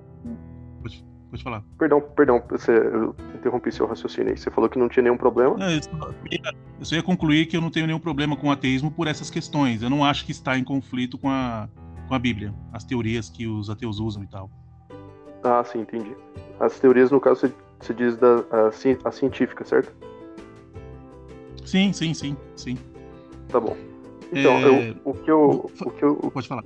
Pode, 1.36 1.44
falar. 1.44 1.64
Perdão, 1.78 2.02
perdão, 2.02 2.42
você, 2.50 2.72
eu 2.72 3.16
interrompi 3.34 3.72
seu 3.72 3.86
raciocínio 3.86 4.32
aí. 4.32 4.38
Você 4.38 4.50
falou 4.50 4.70
que 4.70 4.80
não 4.80 4.88
tinha 4.88 5.04
nenhum 5.04 5.18
problema? 5.18 5.58
Não, 5.58 5.70
eu, 5.70 5.84
só 5.84 5.90
ia, 6.32 6.56
eu 6.80 6.86
só 6.86 6.96
ia 6.96 7.04
concluir 7.04 7.46
que 7.48 7.58
eu 7.58 7.62
não 7.62 7.70
tenho 7.70 7.86
nenhum 7.86 8.00
problema 8.00 8.38
com 8.38 8.48
o 8.48 8.52
ateísmo 8.52 8.90
por 8.90 9.08
essas 9.08 9.30
questões. 9.30 9.82
Eu 9.82 9.90
não 9.90 10.04
acho 10.04 10.26
que 10.26 10.32
está 10.32 10.58
em 10.58 10.64
conflito 10.64 11.18
com 11.18 11.30
a, 11.30 11.68
com 12.08 12.16
a 12.16 12.20
Bíblia, 12.20 12.54
as 12.72 12.84
teorias 12.84 13.30
que 13.30 13.48
os 13.48 13.70
ateus 13.70 14.00
usam 14.00 14.24
e 14.24 14.28
tal. 14.28 14.50
Ah, 15.44 15.64
sim, 15.64 15.82
entendi. 15.82 16.16
As 16.60 16.80
teorias, 16.80 17.12
no 17.12 17.20
caso, 17.20 17.54
você, 17.80 17.94
diz 17.94 18.16
da 18.18 18.44
a, 18.52 19.08
a 19.08 19.12
científica, 19.12 19.66
certo? 19.66 19.94
Sim, 21.66 21.92
sim, 21.92 22.14
sim, 22.14 22.38
sim. 22.56 22.78
Tá 23.50 23.60
bom. 23.60 23.76
Então, 24.32 24.54
é... 24.54 24.90
eu, 24.90 24.96
o 25.04 25.14
que 25.14 25.30
eu, 25.30 25.72
o 25.82 25.92
que 25.92 26.04
eu. 26.04 26.16
Pode 26.34 26.48
falar. 26.48 26.64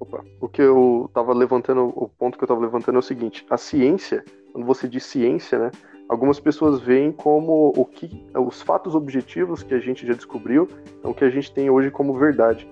Opa. 0.00 0.24
O 0.40 0.48
que 0.48 0.62
eu 0.62 1.10
tava 1.12 1.32
levantando, 1.34 1.92
o 1.94 2.08
ponto 2.08 2.38
que 2.38 2.44
eu 2.44 2.48
tava 2.48 2.60
levantando 2.60 2.96
é 2.96 2.98
o 2.98 3.02
seguinte: 3.02 3.44
a 3.50 3.56
ciência, 3.56 4.24
quando 4.52 4.66
você 4.66 4.88
diz 4.88 5.04
ciência, 5.04 5.58
né? 5.58 5.70
Algumas 6.08 6.40
pessoas 6.40 6.80
veem 6.80 7.12
como 7.12 7.72
o 7.76 7.84
que, 7.84 8.24
os 8.34 8.62
fatos 8.62 8.94
objetivos 8.94 9.62
que 9.62 9.74
a 9.74 9.78
gente 9.78 10.06
já 10.06 10.14
descobriu, 10.14 10.66
então 10.98 11.12
que 11.12 11.22
a 11.22 11.28
gente 11.28 11.52
tem 11.52 11.68
hoje 11.68 11.90
como 11.90 12.14
verdade. 12.14 12.66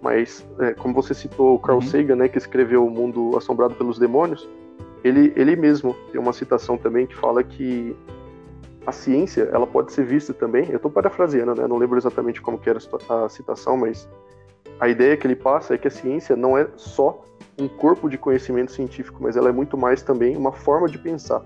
Mas, 0.00 0.46
é, 0.60 0.72
como 0.72 0.94
você 0.94 1.12
citou 1.12 1.56
o 1.56 1.58
Carl 1.58 1.80
uhum. 1.80 1.82
Sagan, 1.82 2.16
né, 2.16 2.28
que 2.28 2.38
escreveu 2.38 2.86
O 2.86 2.90
Mundo 2.90 3.36
Assombrado 3.36 3.74
pelos 3.74 3.98
Demônios, 3.98 4.48
ele, 5.04 5.32
ele 5.36 5.56
mesmo 5.56 5.94
tem 6.10 6.20
uma 6.20 6.32
citação 6.32 6.78
também 6.78 7.06
que 7.06 7.16
fala 7.16 7.42
que 7.42 7.94
a 8.86 8.92
ciência 8.92 9.50
ela 9.52 9.66
pode 9.66 9.92
ser 9.92 10.04
vista 10.04 10.32
também. 10.32 10.70
Eu 10.70 10.76
estou 10.76 10.90
parafraseando, 10.90 11.54
né? 11.54 11.66
Não 11.66 11.76
lembro 11.76 11.98
exatamente 11.98 12.40
como 12.40 12.58
que 12.58 12.70
era 12.70 12.78
a 13.08 13.28
citação, 13.28 13.76
mas 13.76 14.08
a 14.80 14.88
ideia 14.88 15.16
que 15.16 15.26
ele 15.26 15.36
passa 15.36 15.74
é 15.74 15.78
que 15.78 15.88
a 15.88 15.90
ciência 15.90 16.36
não 16.36 16.56
é 16.56 16.68
só 16.76 17.22
um 17.58 17.66
corpo 17.66 18.08
de 18.08 18.16
conhecimento 18.16 18.72
científico, 18.72 19.18
mas 19.22 19.36
ela 19.36 19.48
é 19.48 19.52
muito 19.52 19.76
mais 19.76 20.02
também 20.02 20.36
uma 20.36 20.52
forma 20.52 20.88
de 20.88 20.98
pensar. 20.98 21.42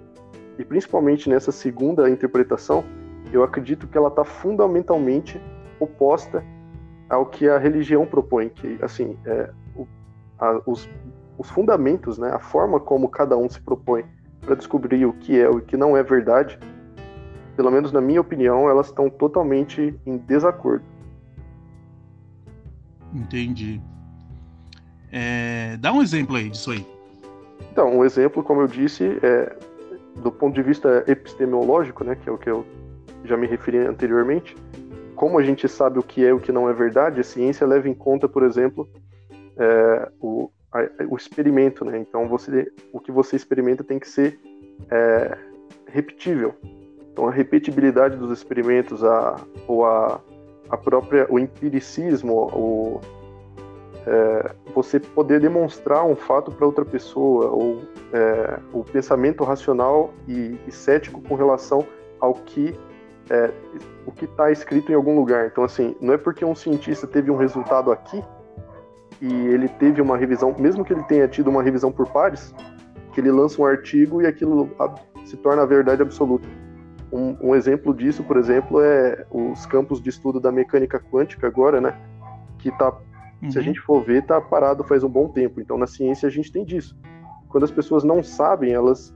E 0.59 0.65
principalmente 0.65 1.29
nessa 1.29 1.51
segunda 1.51 2.09
interpretação, 2.11 2.85
eu 3.33 3.43
acredito 3.43 3.87
que 3.87 3.97
ela 3.97 4.09
está 4.09 4.25
fundamentalmente 4.25 5.41
oposta 5.81 6.45
ao 7.09 7.27
que 7.27 7.49
a 7.49 7.59
religião 7.59 8.07
propõe, 8.07 8.51
que 8.51 8.79
assim, 8.83 9.17
é, 9.25 9.51
o, 9.75 9.87
a, 10.39 10.61
os, 10.67 10.89
os 11.39 11.51
fundamentos, 11.51 12.19
né, 12.19 12.31
a 12.31 12.39
forma 12.39 12.79
como 12.79 13.09
cada 13.09 13.37
um 13.37 13.49
se 13.49 13.61
propõe 13.61 14.05
para 14.41 14.55
descobrir 14.55 15.07
o 15.07 15.13
que 15.13 15.41
é 15.41 15.49
o 15.49 15.61
que 15.61 15.77
não 15.77 15.97
é 15.97 16.03
verdade, 16.03 16.59
pelo 17.57 17.71
menos 17.71 17.93
na 17.93 18.01
minha 18.01 18.21
opinião, 18.21 18.69
elas 18.69 18.87
estão 18.87 19.09
totalmente 19.09 19.99
em 20.05 20.17
desacordo. 20.19 20.85
Entendi. 23.13 23.81
É, 25.11 25.77
dá 25.79 25.93
um 25.93 26.01
exemplo 26.01 26.37
aí 26.37 26.49
disso 26.49 26.71
aí. 26.71 26.87
Então, 27.71 27.99
um 27.99 28.05
exemplo, 28.05 28.43
como 28.43 28.63
eu 28.63 28.67
disse, 28.67 29.19
é, 29.23 29.57
do 30.17 30.31
ponto 30.31 30.55
de 30.55 30.63
vista 30.63 31.05
epistemológico, 31.07 32.05
né, 32.05 32.17
que 32.17 32.29
é 32.29 32.33
o 32.33 32.39
que 32.39 32.51
eu 32.51 32.65
já 33.25 33.37
me 33.37 33.47
referi 33.47 33.79
anteriormente, 33.79 34.57
como 35.15 35.39
a 35.39 35.43
gente 35.43 35.69
sabe 35.69 35.99
o 35.99 36.03
que 36.03 36.25
é 36.25 36.29
e 36.29 36.33
o 36.33 36.41
que 36.41 36.51
não 36.51 36.69
é 36.69 36.73
verdade, 36.73 37.21
a 37.21 37.25
ciência 37.25 37.67
leva 37.67 37.89
em 37.89 37.95
conta, 37.95 38.29
por 38.29 38.43
exemplo, 38.43 38.89
é, 39.57 40.11
o, 40.21 40.51
a, 40.73 40.81
o 41.09 41.17
experimento, 41.17 41.85
né? 41.85 41.99
Então, 41.99 42.29
você, 42.29 42.73
o 42.93 42.99
que 42.99 43.13
você 43.13 43.37
experimenta 43.37 43.85
tem 43.85 43.99
que 43.99 44.09
ser 44.09 44.41
é, 44.91 45.39
repetível. 45.87 46.55
Então, 47.13 47.29
a 47.29 47.31
repetibilidade 47.31 48.17
dos 48.17 48.33
experimentos, 48.37 49.05
a, 49.05 49.37
ou 49.69 49.85
a, 49.85 50.21
a 50.73 50.77
própria, 50.79 51.27
o 51.29 51.39
empiricismo, 51.39 52.33
o, 52.33 53.01
é, 54.07 54.53
você 54.75 54.99
poder 54.99 55.39
demonstrar 55.39 56.03
um 56.07 56.17
fato 56.17 56.51
para 56.51 56.65
outra 56.65 56.83
pessoa, 56.83 57.51
ou 57.51 57.83
é, 58.11 58.59
o 58.73 58.83
pensamento 58.83 59.45
racional 59.45 60.15
e, 60.27 60.59
e, 60.67 60.73
cético 60.73 61.21
com 61.21 61.35
relação 61.35 61.87
ao 62.19 62.33
que 62.33 62.75
é, 63.29 63.53
o 64.07 64.11
que 64.11 64.25
está 64.25 64.51
escrito 64.51 64.91
em 64.91 64.95
algum 64.95 65.15
lugar. 65.15 65.47
Então, 65.47 65.63
assim, 65.63 65.95
não 66.01 66.15
é 66.15 66.19
porque 66.19 66.43
um 66.43 66.55
cientista 66.55 67.07
teve 67.07 67.31
um 67.31 67.37
resultado 67.37 67.93
aqui 67.93 68.25
e 69.21 69.31
ele 69.49 69.69
teve 69.69 70.01
uma 70.01 70.17
revisão, 70.17 70.57
mesmo 70.59 70.87
que 70.87 70.95
ele 70.95 71.03
tenha 71.03 71.29
tido 71.29 71.51
uma 71.51 71.63
revisão 71.63 71.93
por 71.93 72.09
pares, 72.09 72.55
que 73.13 73.21
ele 73.21 73.31
lança 73.31 73.61
um 73.61 73.67
artigo 73.67 74.23
e 74.23 74.27
aquilo 74.27 74.71
se 75.27 75.37
torna 75.37 75.63
a 75.63 75.67
verdade 75.67 76.01
absoluta. 76.01 76.49
Um, 77.13 77.37
um, 77.51 77.55
exemplo 77.55 77.95
disso, 77.95 78.25
por 78.25 78.39
exemplo, 78.39 78.81
é 78.81 79.27
os 79.31 79.67
campos 79.67 80.01
de 80.01 80.09
estudo 80.09 80.41
da 80.41 80.51
mecânica 80.51 80.99
quântica 80.99 81.47
agora, 81.47 81.81
né? 81.81 81.95
Que 82.59 82.71
tá, 82.71 82.91
uhum. 83.43 83.51
se 83.51 83.59
a 83.59 83.61
uhum. 83.61 83.67
gente 83.67 83.81
for 83.81 84.03
ver, 84.03 84.25
tá 84.25 84.41
parado 84.41 84.83
faz 84.83 85.05
um 85.05 85.11
bom 85.11 85.29
tempo. 85.29 85.61
Então, 85.61 85.77
na 85.77 85.87
ciência 85.87 86.27
a 86.27 86.31
gente 86.31 86.51
tem 86.51 86.65
disso. 86.65 86.97
Quando 87.49 87.65
as 87.65 87.71
pessoas 87.71 88.03
não 88.03 88.23
sabem, 88.23 88.73
elas 88.73 89.15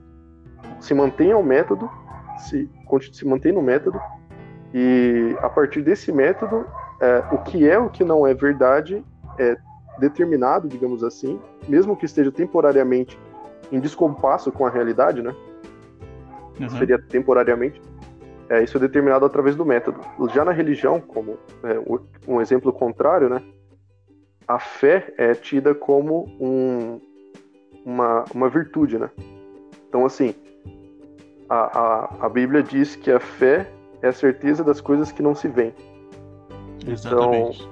se 0.79 0.93
mantêm 0.93 1.31
ao 1.31 1.41
método, 1.41 1.89
se, 2.37 2.69
se 3.11 3.25
mantêm 3.25 3.51
no 3.51 3.63
método, 3.63 3.99
e 4.73 5.35
a 5.39 5.49
partir 5.49 5.81
desse 5.81 6.11
método, 6.11 6.65
é, 7.01 7.23
o 7.31 7.39
que 7.39 7.67
é 7.67 7.79
o 7.79 7.89
que 7.89 8.03
não 8.03 8.27
é 8.27 8.33
verdade 8.33 9.03
é 9.39 9.57
determinado, 9.99 10.67
digamos 10.67 11.03
assim, 11.03 11.39
mesmo 11.67 11.95
que 11.95 12.05
esteja 12.05 12.31
temporariamente 12.31 13.17
em 13.71 13.79
descompasso 13.79 14.51
com 14.51 14.65
a 14.65 14.69
realidade, 14.69 15.21
né? 15.21 15.35
Uhum. 16.59 16.69
Seria 16.69 16.99
temporariamente. 16.99 17.81
É, 18.49 18.63
isso 18.63 18.77
é 18.77 18.79
determinado 18.79 19.25
através 19.25 19.55
do 19.55 19.65
método. 19.65 19.99
Já 20.33 20.45
na 20.45 20.51
religião, 20.51 21.01
como 21.01 21.37
é, 21.63 21.79
um 22.27 22.39
exemplo 22.39 22.71
contrário, 22.71 23.29
né? 23.29 23.41
A 24.47 24.57
fé 24.57 25.13
é 25.17 25.33
tida 25.33 25.75
como 25.75 26.29
um, 26.39 27.01
uma, 27.85 28.23
uma 28.33 28.47
virtude, 28.47 28.97
né? 28.97 29.09
Então, 29.89 30.05
assim, 30.05 30.33
a, 31.49 31.79
a, 31.79 32.25
a 32.25 32.29
Bíblia 32.29 32.63
diz 32.63 32.95
que 32.95 33.11
a 33.11 33.19
fé 33.19 33.69
é 34.01 34.07
a 34.07 34.13
certeza 34.13 34.63
das 34.63 34.79
coisas 34.79 35.11
que 35.11 35.21
não 35.21 35.35
se 35.35 35.49
veem. 35.49 35.73
Exatamente. 36.87 37.67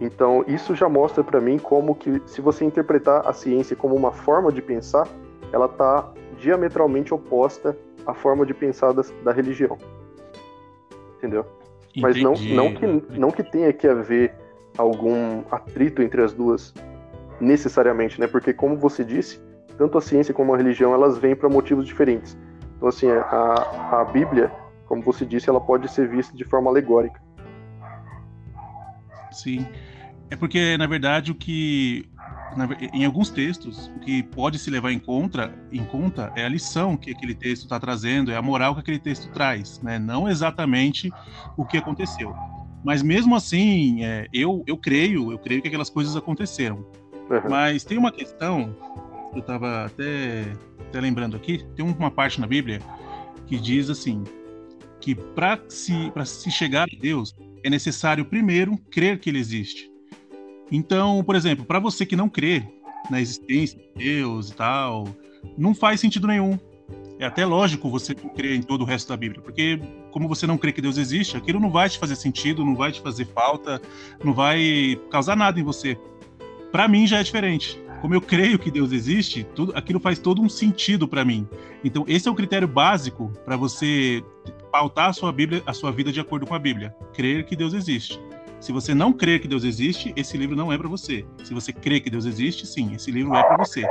Então, 0.00 0.42
então 0.42 0.54
isso 0.54 0.74
já 0.74 0.88
mostra 0.88 1.22
para 1.22 1.40
mim 1.40 1.58
como 1.58 1.94
que, 1.94 2.22
se 2.26 2.40
você 2.40 2.64
interpretar 2.64 3.26
a 3.26 3.32
ciência 3.32 3.76
como 3.76 3.94
uma 3.94 4.12
forma 4.12 4.50
de 4.50 4.62
pensar, 4.62 5.06
ela 5.52 5.66
está 5.66 6.10
diametralmente 6.38 7.12
oposta 7.12 7.76
à 8.08 8.14
forma 8.14 8.44
de 8.44 8.52
pensar 8.52 8.92
da, 8.92 9.02
da 9.22 9.32
religião 9.32 9.78
entendeu? 11.18 11.44
Entendi. 11.90 12.00
Mas 12.00 12.22
não, 12.22 12.34
não, 12.34 12.74
que, 12.74 12.86
não 13.18 13.30
que 13.30 13.42
tenha 13.42 13.72
que 13.72 13.86
haver 13.86 14.34
algum 14.76 15.42
atrito 15.50 16.00
entre 16.00 16.22
as 16.22 16.32
duas 16.32 16.72
necessariamente, 17.40 18.20
né? 18.20 18.26
Porque 18.26 18.52
como 18.52 18.76
você 18.76 19.04
disse, 19.04 19.40
tanto 19.76 19.98
a 19.98 20.00
ciência 20.00 20.32
como 20.32 20.54
a 20.54 20.56
religião 20.56 20.94
elas 20.94 21.18
vêm 21.18 21.36
para 21.36 21.48
motivos 21.48 21.86
diferentes. 21.86 22.38
Então 22.76 22.88
assim, 22.88 23.10
a, 23.10 24.00
a 24.00 24.04
Bíblia, 24.04 24.50
como 24.86 25.02
você 25.02 25.26
disse, 25.26 25.50
ela 25.50 25.60
pode 25.60 25.90
ser 25.90 26.08
vista 26.08 26.36
de 26.36 26.44
forma 26.44 26.70
alegórica. 26.70 27.20
Sim. 29.32 29.66
É 30.30 30.36
porque, 30.36 30.76
na 30.76 30.86
verdade, 30.86 31.32
o 31.32 31.34
que 31.34 32.08
em 32.92 33.04
alguns 33.04 33.30
textos, 33.30 33.90
o 33.96 34.00
que 34.00 34.22
pode 34.22 34.58
se 34.58 34.70
levar 34.70 34.92
em 34.92 34.98
conta, 34.98 35.52
em 35.70 35.84
conta 35.84 36.32
é 36.34 36.44
a 36.44 36.48
lição 36.48 36.96
que 36.96 37.10
aquele 37.10 37.34
texto 37.34 37.64
está 37.64 37.78
trazendo, 37.78 38.30
é 38.30 38.36
a 38.36 38.42
moral 38.42 38.74
que 38.74 38.80
aquele 38.80 38.98
texto 38.98 39.30
traz, 39.30 39.80
né? 39.82 39.98
não 39.98 40.28
exatamente 40.28 41.10
o 41.56 41.64
que 41.64 41.76
aconteceu. 41.76 42.34
Mas 42.84 43.02
mesmo 43.02 43.34
assim, 43.34 44.04
é, 44.04 44.26
eu, 44.32 44.62
eu 44.66 44.76
creio, 44.76 45.32
eu 45.32 45.38
creio 45.38 45.60
que 45.60 45.68
aquelas 45.68 45.90
coisas 45.90 46.16
aconteceram. 46.16 46.76
Uhum. 47.30 47.50
Mas 47.50 47.84
tem 47.84 47.98
uma 47.98 48.12
questão, 48.12 48.74
eu 49.34 49.40
estava 49.40 49.84
até, 49.84 50.52
até 50.88 51.00
lembrando 51.00 51.36
aqui, 51.36 51.64
tem 51.76 51.84
uma 51.84 52.10
parte 52.10 52.40
na 52.40 52.46
Bíblia 52.46 52.80
que 53.46 53.58
diz 53.58 53.90
assim, 53.90 54.24
que 55.00 55.14
para 55.14 55.60
se, 55.68 56.12
se 56.24 56.50
chegar 56.50 56.84
a 56.84 57.00
Deus, 57.00 57.34
é 57.64 57.70
necessário 57.70 58.24
primeiro 58.24 58.76
crer 58.90 59.18
que 59.18 59.28
ele 59.28 59.38
existe. 59.38 59.90
Então, 60.70 61.22
por 61.24 61.34
exemplo, 61.34 61.64
para 61.64 61.78
você 61.78 62.04
que 62.04 62.16
não 62.16 62.28
crê 62.28 62.62
na 63.10 63.20
existência 63.20 63.78
de 63.78 64.04
Deus 64.04 64.50
e 64.50 64.54
tal, 64.54 65.08
não 65.56 65.74
faz 65.74 66.00
sentido 66.00 66.26
nenhum. 66.26 66.58
É 67.18 67.26
até 67.26 67.44
lógico 67.44 67.90
você 67.90 68.14
crer 68.14 68.54
em 68.54 68.62
todo 68.62 68.82
o 68.82 68.84
resto 68.84 69.08
da 69.08 69.16
Bíblia, 69.16 69.42
porque 69.42 69.80
como 70.12 70.28
você 70.28 70.46
não 70.46 70.56
crê 70.56 70.72
que 70.72 70.80
Deus 70.80 70.96
existe, 70.96 71.36
aquilo 71.36 71.58
não 71.58 71.70
vai 71.70 71.88
te 71.88 71.98
fazer 71.98 72.14
sentido, 72.14 72.64
não 72.64 72.76
vai 72.76 72.92
te 72.92 73.00
fazer 73.00 73.26
falta, 73.26 73.82
não 74.22 74.32
vai 74.32 74.98
causar 75.10 75.36
nada 75.36 75.58
em 75.58 75.64
você. 75.64 75.98
Para 76.70 76.86
mim 76.86 77.06
já 77.06 77.18
é 77.18 77.22
diferente. 77.22 77.80
Como 78.00 78.14
eu 78.14 78.20
creio 78.20 78.58
que 78.58 78.70
Deus 78.70 78.92
existe, 78.92 79.42
tudo, 79.56 79.72
aquilo 79.74 79.98
faz 79.98 80.20
todo 80.20 80.40
um 80.40 80.48
sentido 80.48 81.08
para 81.08 81.24
mim. 81.24 81.48
Então 81.82 82.04
esse 82.06 82.28
é 82.28 82.30
o 82.30 82.34
critério 82.34 82.68
básico 82.68 83.32
para 83.44 83.56
você 83.56 84.22
pautar 84.70 85.08
a 85.08 85.12
sua 85.12 85.32
Bíblia, 85.32 85.62
a 85.66 85.72
sua 85.72 85.90
vida 85.90 86.12
de 86.12 86.20
acordo 86.20 86.46
com 86.46 86.54
a 86.54 86.58
Bíblia, 86.58 86.94
crer 87.12 87.44
que 87.44 87.56
Deus 87.56 87.74
existe. 87.74 88.20
Se 88.60 88.72
você 88.72 88.94
não 88.94 89.12
crer 89.12 89.40
que 89.40 89.48
Deus 89.48 89.64
existe, 89.64 90.12
esse 90.16 90.36
livro 90.36 90.56
não 90.56 90.72
é 90.72 90.78
para 90.78 90.88
você. 90.88 91.24
Se 91.44 91.54
você 91.54 91.72
crê 91.72 92.00
que 92.00 92.10
Deus 92.10 92.24
existe, 92.24 92.66
sim, 92.66 92.94
esse 92.94 93.10
livro 93.10 93.34
é 93.34 93.42
para 93.42 93.56
você. 93.56 93.84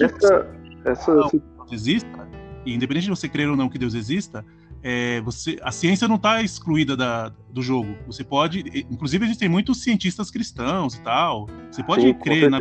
Essa, 0.00 0.48
essa... 0.84 1.14
Não, 1.14 1.30
exista, 1.70 2.28
e 2.64 2.74
independente 2.74 3.04
de 3.04 3.10
você 3.10 3.28
crer 3.28 3.48
ou 3.48 3.56
não 3.56 3.68
que 3.68 3.78
Deus 3.78 3.94
exista, 3.94 4.44
é, 4.82 5.20
você, 5.20 5.58
a 5.62 5.72
ciência 5.72 6.06
não 6.06 6.16
está 6.16 6.42
excluída 6.42 6.96
da, 6.96 7.32
do 7.50 7.60
jogo. 7.60 7.96
Você 8.06 8.22
pode, 8.22 8.86
inclusive 8.90 9.24
existem 9.24 9.48
muitos 9.48 9.82
cientistas 9.82 10.30
cristãos 10.30 10.94
e 10.94 11.02
tal. 11.02 11.48
Você 11.70 11.82
pode 11.82 12.02
sim, 12.02 12.14
crer 12.14 12.48
na 12.48 12.60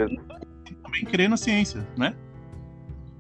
também 0.96 1.06
crer 1.06 1.30
na 1.30 1.38
ciência, 1.38 1.86
né? 1.98 2.16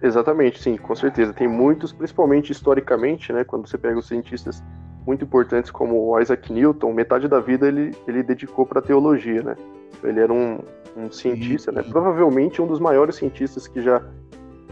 Exatamente, 0.02 0.62
sim, 0.62 0.78
com 0.78 0.96
certeza. 0.96 1.34
Tem 1.34 1.48
muitos, 1.48 1.92
principalmente 1.92 2.52
historicamente, 2.52 3.32
né? 3.34 3.44
Quando 3.44 3.68
você 3.68 3.78
pega 3.78 3.98
os 3.98 4.08
cientistas 4.08 4.64
muito 5.06 5.24
importantes 5.24 5.70
como 5.70 6.20
Isaac 6.20 6.52
Newton, 6.52 6.92
metade 6.94 7.28
da 7.28 7.40
vida 7.40 7.68
ele, 7.68 7.96
ele 8.08 8.24
dedicou 8.24 8.66
para 8.66 8.82
teologia, 8.82 9.42
né? 9.44 9.56
Ele 10.04 10.20
era 10.20 10.34
um, 10.34 10.60
um 10.98 11.12
cientista, 11.12 11.72
né? 11.72 11.84
Provavelmente 11.84 12.62
um 12.62 12.68
dos 12.68 12.80
maiores 12.80 13.16
cientistas 13.16 13.68
que 13.68 13.82
já, 13.82 14.02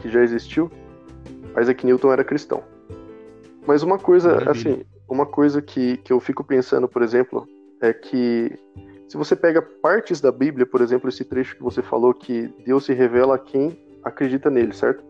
que 0.01 0.09
já 0.09 0.21
existiu. 0.21 0.71
Isaac 1.59 1.85
Newton 1.85 2.11
era 2.11 2.23
cristão. 2.23 2.63
Mas 3.65 3.83
uma 3.83 3.97
coisa, 3.97 4.35
Maravilha. 4.35 4.51
assim, 4.51 4.85
uma 5.07 5.25
coisa 5.25 5.61
que, 5.61 5.97
que 5.97 6.11
eu 6.11 6.19
fico 6.19 6.43
pensando, 6.43 6.87
por 6.87 7.01
exemplo, 7.01 7.47
é 7.79 7.93
que 7.93 8.57
se 9.07 9.15
você 9.15 9.35
pega 9.35 9.61
partes 9.61 10.19
da 10.19 10.31
Bíblia, 10.31 10.65
por 10.65 10.81
exemplo, 10.81 11.07
esse 11.07 11.23
trecho 11.23 11.55
que 11.55 11.63
você 11.63 11.81
falou 11.81 12.13
que 12.13 12.51
Deus 12.65 12.85
se 12.85 12.93
revela 12.93 13.35
a 13.35 13.39
quem 13.39 13.77
acredita 14.03 14.49
nele, 14.49 14.73
certo? 14.73 15.03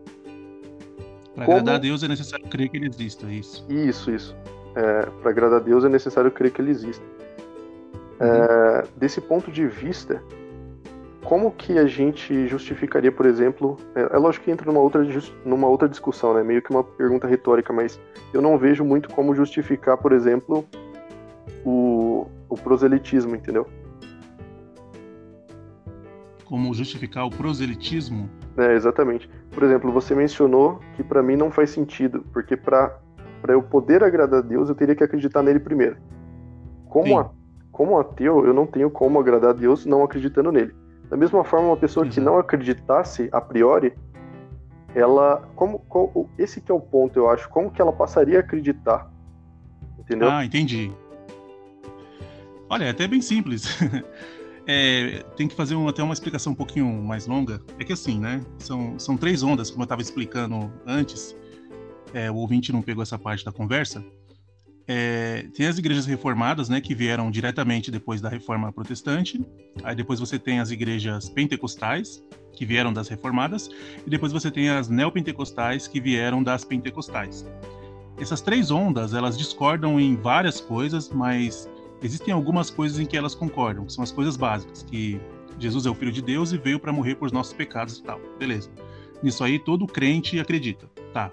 Para 1.34 1.46
Como... 1.46 1.58
agradar 1.58 1.76
a 1.76 1.78
Deus 1.78 2.02
é 2.02 2.08
necessário 2.08 2.46
crer 2.48 2.68
que 2.68 2.76
ele 2.76 2.86
exista, 2.86 3.26
é 3.26 3.34
isso. 3.34 3.66
Isso, 3.68 4.10
isso 4.10 4.36
é, 4.74 5.06
para 5.22 5.30
agradar 5.30 5.60
a 5.60 5.62
Deus 5.62 5.84
é 5.84 5.88
necessário 5.88 6.30
crer 6.30 6.52
que 6.52 6.60
ele 6.60 6.70
existe. 6.70 7.04
É, 8.20 8.24
uhum. 8.24 8.32
É, 8.32 8.84
desse 8.96 9.20
ponto 9.20 9.50
de 9.50 9.66
vista, 9.66 10.22
como 11.24 11.50
que 11.50 11.78
a 11.78 11.86
gente 11.86 12.46
justificaria, 12.46 13.10
por 13.10 13.26
exemplo, 13.26 13.76
é, 13.94 14.02
é, 14.14 14.18
lógico 14.18 14.44
que 14.44 14.50
entra 14.50 14.66
numa 14.66 14.80
outra, 14.80 15.06
numa 15.44 15.66
outra 15.66 15.88
discussão, 15.88 16.34
né? 16.34 16.42
Meio 16.42 16.62
que 16.62 16.70
uma 16.70 16.84
pergunta 16.84 17.26
retórica, 17.26 17.72
mas 17.72 17.98
eu 18.32 18.42
não 18.42 18.58
vejo 18.58 18.84
muito 18.84 19.08
como 19.10 19.34
justificar, 19.34 19.96
por 19.96 20.12
exemplo, 20.12 20.64
o, 21.64 22.26
o 22.48 22.56
proselitismo, 22.56 23.34
entendeu? 23.34 23.66
Como 26.44 26.72
justificar 26.74 27.24
o 27.24 27.30
proselitismo? 27.30 28.28
É, 28.56 28.74
exatamente. 28.74 29.28
Por 29.50 29.62
exemplo, 29.62 29.90
você 29.90 30.14
mencionou 30.14 30.78
que 30.94 31.02
para 31.02 31.22
mim 31.22 31.36
não 31.36 31.50
faz 31.50 31.70
sentido, 31.70 32.24
porque 32.32 32.56
para 32.56 32.98
para 33.44 33.52
eu 33.52 33.62
poder 33.62 34.02
agradar 34.02 34.38
a 34.38 34.42
Deus, 34.42 34.70
eu 34.70 34.74
teria 34.74 34.96
que 34.96 35.04
acreditar 35.04 35.42
nele 35.42 35.60
primeiro. 35.60 35.98
Como, 36.88 37.18
a, 37.18 37.30
como 37.70 37.98
ateu, 37.98 38.46
eu 38.46 38.54
não 38.54 38.66
tenho 38.66 38.88
como 38.90 39.20
agradar 39.20 39.50
a 39.50 39.52
Deus 39.52 39.84
não 39.84 40.02
acreditando 40.02 40.50
nele. 40.50 40.74
Da 41.10 41.16
mesma 41.18 41.44
forma, 41.44 41.66
uma 41.66 41.76
pessoa 41.76 42.08
que 42.08 42.18
não 42.20 42.38
acreditasse 42.38 43.28
a 43.30 43.42
priori, 43.42 43.92
ela, 44.94 45.46
como, 45.56 45.80
como, 45.80 46.30
esse 46.38 46.58
que 46.58 46.72
é 46.72 46.74
o 46.74 46.80
ponto, 46.80 47.18
eu 47.18 47.28
acho, 47.28 47.46
como 47.50 47.70
que 47.70 47.82
ela 47.82 47.92
passaria 47.92 48.38
a 48.38 48.40
acreditar? 48.40 49.12
Entendeu? 49.98 50.30
Ah, 50.30 50.42
entendi. 50.42 50.90
Olha, 52.70 52.84
é 52.84 52.90
até 52.90 53.06
bem 53.06 53.20
simples. 53.20 53.78
É, 54.66 55.22
tem 55.36 55.46
que 55.46 55.54
fazer 55.54 55.74
um, 55.74 55.86
até 55.88 56.02
uma 56.02 56.14
explicação 56.14 56.54
um 56.54 56.56
pouquinho 56.56 56.86
mais 56.86 57.26
longa. 57.26 57.60
É 57.78 57.84
que 57.84 57.92
assim, 57.92 58.18
né? 58.18 58.40
São, 58.58 58.98
são 58.98 59.14
três 59.14 59.42
ondas, 59.42 59.68
como 59.70 59.82
eu 59.82 59.84
estava 59.84 60.00
explicando 60.00 60.72
antes. 60.86 61.36
É, 62.14 62.30
o 62.30 62.36
ouvinte 62.36 62.72
não 62.72 62.80
pegou 62.80 63.02
essa 63.02 63.18
parte 63.18 63.44
da 63.44 63.52
conversa. 63.52 64.02
É, 64.86 65.48
tem 65.54 65.66
as 65.66 65.78
igrejas 65.78 66.06
reformadas, 66.06 66.68
né, 66.68 66.80
que 66.80 66.94
vieram 66.94 67.30
diretamente 67.30 67.90
depois 67.90 68.20
da 68.20 68.28
reforma 68.28 68.72
protestante. 68.72 69.44
Aí 69.82 69.96
depois 69.96 70.20
você 70.20 70.38
tem 70.38 70.60
as 70.60 70.70
igrejas 70.70 71.28
pentecostais, 71.28 72.22
que 72.52 72.64
vieram 72.64 72.92
das 72.92 73.08
reformadas. 73.08 73.68
E 74.06 74.10
depois 74.10 74.32
você 74.32 74.50
tem 74.50 74.68
as 74.68 74.88
neopentecostais, 74.88 75.88
que 75.88 76.00
vieram 76.00 76.42
das 76.42 76.64
pentecostais. 76.64 77.44
Essas 78.16 78.40
três 78.40 78.70
ondas, 78.70 79.12
elas 79.12 79.36
discordam 79.36 79.98
em 79.98 80.14
várias 80.14 80.60
coisas, 80.60 81.08
mas 81.08 81.68
existem 82.00 82.32
algumas 82.32 82.70
coisas 82.70 83.00
em 83.00 83.06
que 83.06 83.16
elas 83.16 83.34
concordam, 83.34 83.86
que 83.86 83.92
são 83.92 84.04
as 84.04 84.12
coisas 84.12 84.36
básicas, 84.36 84.84
que 84.84 85.20
Jesus 85.58 85.84
é 85.86 85.90
o 85.90 85.94
Filho 85.94 86.12
de 86.12 86.22
Deus 86.22 86.52
e 86.52 86.58
veio 86.58 86.78
para 86.78 86.92
morrer 86.92 87.16
por 87.16 87.32
nossos 87.32 87.52
pecados 87.52 87.98
e 87.98 88.02
tal. 88.02 88.20
Beleza. 88.38 88.70
Nisso 89.22 89.42
aí 89.42 89.58
todo 89.58 89.86
crente 89.86 90.38
acredita. 90.38 90.86
Tá. 91.12 91.30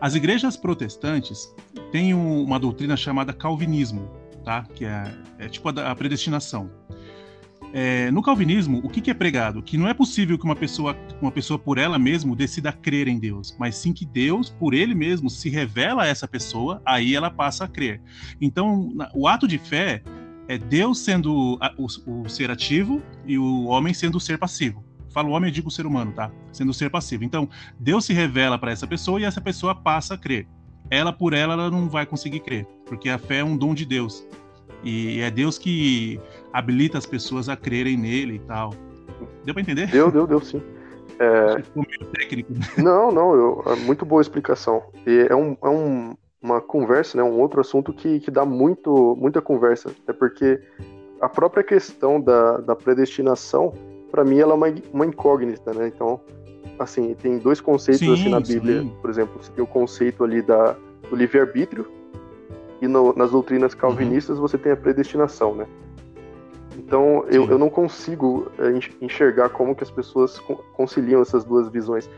As 0.00 0.14
igrejas 0.14 0.56
protestantes 0.56 1.54
têm 1.92 2.14
uma 2.14 2.58
doutrina 2.58 2.96
chamada 2.96 3.32
calvinismo, 3.32 4.10
tá? 4.44 4.66
Que 4.74 4.86
é, 4.86 5.14
é 5.38 5.48
tipo 5.48 5.68
a, 5.68 5.90
a 5.90 5.94
predestinação. 5.94 6.70
É, 7.72 8.10
no 8.10 8.20
calvinismo, 8.20 8.80
o 8.82 8.88
que, 8.88 9.00
que, 9.00 9.10
é 9.10 9.14
pregado? 9.14 9.62
Que 9.62 9.76
não 9.76 9.86
é 9.86 9.94
possível 9.94 10.36
que 10.36 10.44
uma 10.44 10.56
pessoa, 10.56 10.96
uma 11.20 11.30
pessoa 11.30 11.58
por 11.58 11.78
ela 11.78 11.98
mesma 11.98 12.34
decida 12.34 12.72
crer 12.72 13.06
em 13.06 13.18
Deus, 13.18 13.54
mas 13.58 13.76
sim 13.76 13.92
que 13.92 14.04
Deus, 14.04 14.50
por 14.50 14.74
ele 14.74 14.94
mesmo, 14.94 15.30
se 15.30 15.48
revela 15.48 16.02
a 16.02 16.06
essa 16.06 16.26
pessoa, 16.26 16.82
aí 16.84 17.14
ela 17.14 17.30
passa 17.30 17.64
a 17.64 17.68
crer. 17.68 18.00
Então, 18.40 18.92
o 19.14 19.28
ato 19.28 19.46
de 19.46 19.58
fé 19.58 20.02
é 20.48 20.58
Deus 20.58 20.98
sendo 20.98 21.60
o, 21.78 22.22
o 22.24 22.28
ser 22.28 22.50
ativo 22.50 23.00
e 23.24 23.38
o 23.38 23.66
homem 23.66 23.94
sendo 23.94 24.16
o 24.16 24.20
ser 24.20 24.36
passivo. 24.36 24.84
Falo 25.10 25.30
homem, 25.30 25.50
eu 25.50 25.54
digo 25.54 25.70
ser 25.70 25.86
humano, 25.86 26.12
tá? 26.12 26.30
Sendo 26.52 26.72
ser 26.72 26.90
passivo. 26.90 27.24
Então, 27.24 27.48
Deus 27.78 28.04
se 28.04 28.12
revela 28.12 28.58
para 28.58 28.70
essa 28.70 28.86
pessoa 28.86 29.20
e 29.20 29.24
essa 29.24 29.40
pessoa 29.40 29.74
passa 29.74 30.14
a 30.14 30.18
crer. 30.18 30.46
Ela 30.88 31.12
por 31.12 31.32
ela, 31.32 31.54
ela 31.54 31.70
não 31.70 31.88
vai 31.88 32.06
conseguir 32.06 32.40
crer, 32.40 32.66
porque 32.86 33.08
a 33.08 33.18
fé 33.18 33.38
é 33.38 33.44
um 33.44 33.56
dom 33.56 33.74
de 33.74 33.84
Deus. 33.84 34.26
E 34.82 35.20
é 35.20 35.30
Deus 35.30 35.58
que 35.58 36.20
habilita 36.52 36.98
as 36.98 37.06
pessoas 37.06 37.48
a 37.48 37.56
crerem 37.56 37.96
nele 37.96 38.36
e 38.36 38.38
tal. 38.40 38.70
Deu 39.44 39.54
pra 39.54 39.60
entender? 39.62 39.88
Deu, 39.88 40.10
deu, 40.10 40.26
deu 40.26 40.40
sim. 40.40 40.62
É... 41.18 41.54
meio 41.74 42.10
técnico. 42.14 42.52
Não, 42.80 43.12
não, 43.12 43.34
eu, 43.34 43.62
é 43.66 43.76
muito 43.76 44.06
boa 44.06 44.22
explicação. 44.22 44.82
E 45.06 45.26
é, 45.28 45.36
um, 45.36 45.54
é 45.62 45.68
um, 45.68 46.16
uma 46.42 46.62
conversa, 46.62 47.18
né, 47.18 47.22
um 47.22 47.38
outro 47.38 47.60
assunto 47.60 47.92
que, 47.92 48.20
que 48.20 48.30
dá 48.30 48.44
muito, 48.46 49.14
muita 49.16 49.42
conversa. 49.42 49.90
É 50.06 50.14
porque 50.14 50.58
a 51.20 51.28
própria 51.28 51.62
questão 51.62 52.18
da, 52.18 52.58
da 52.58 52.74
predestinação, 52.74 53.74
para 54.10 54.24
mim, 54.24 54.38
ela 54.38 54.52
é 54.52 54.56
uma, 54.56 54.74
uma 54.92 55.06
incógnita, 55.06 55.72
né? 55.72 55.88
Então, 55.88 56.20
assim, 56.78 57.14
tem 57.14 57.38
dois 57.38 57.60
conceitos 57.60 58.00
sim, 58.00 58.12
assim 58.12 58.28
na 58.28 58.40
Bíblia. 58.40 58.82
Sim. 58.82 58.92
Por 59.00 59.10
exemplo, 59.10 59.42
você 59.42 59.50
tem 59.52 59.62
o 59.62 59.66
conceito 59.66 60.24
ali 60.24 60.42
da, 60.42 60.76
do 61.08 61.16
livre-arbítrio, 61.16 61.86
e 62.80 62.88
no, 62.88 63.14
nas 63.14 63.30
doutrinas 63.30 63.74
calvinistas 63.74 64.36
uhum. 64.36 64.42
você 64.42 64.56
tem 64.56 64.72
a 64.72 64.76
predestinação, 64.76 65.54
né? 65.54 65.66
Então 66.78 67.24
eu, 67.28 67.48
eu 67.50 67.58
não 67.58 67.68
consigo 67.68 68.50
é, 68.58 69.04
enxergar 69.04 69.50
como 69.50 69.74
que 69.74 69.82
as 69.82 69.90
pessoas 69.90 70.38
conciliam 70.72 71.20
essas 71.20 71.44
duas 71.44 71.68
visões, 71.68 72.08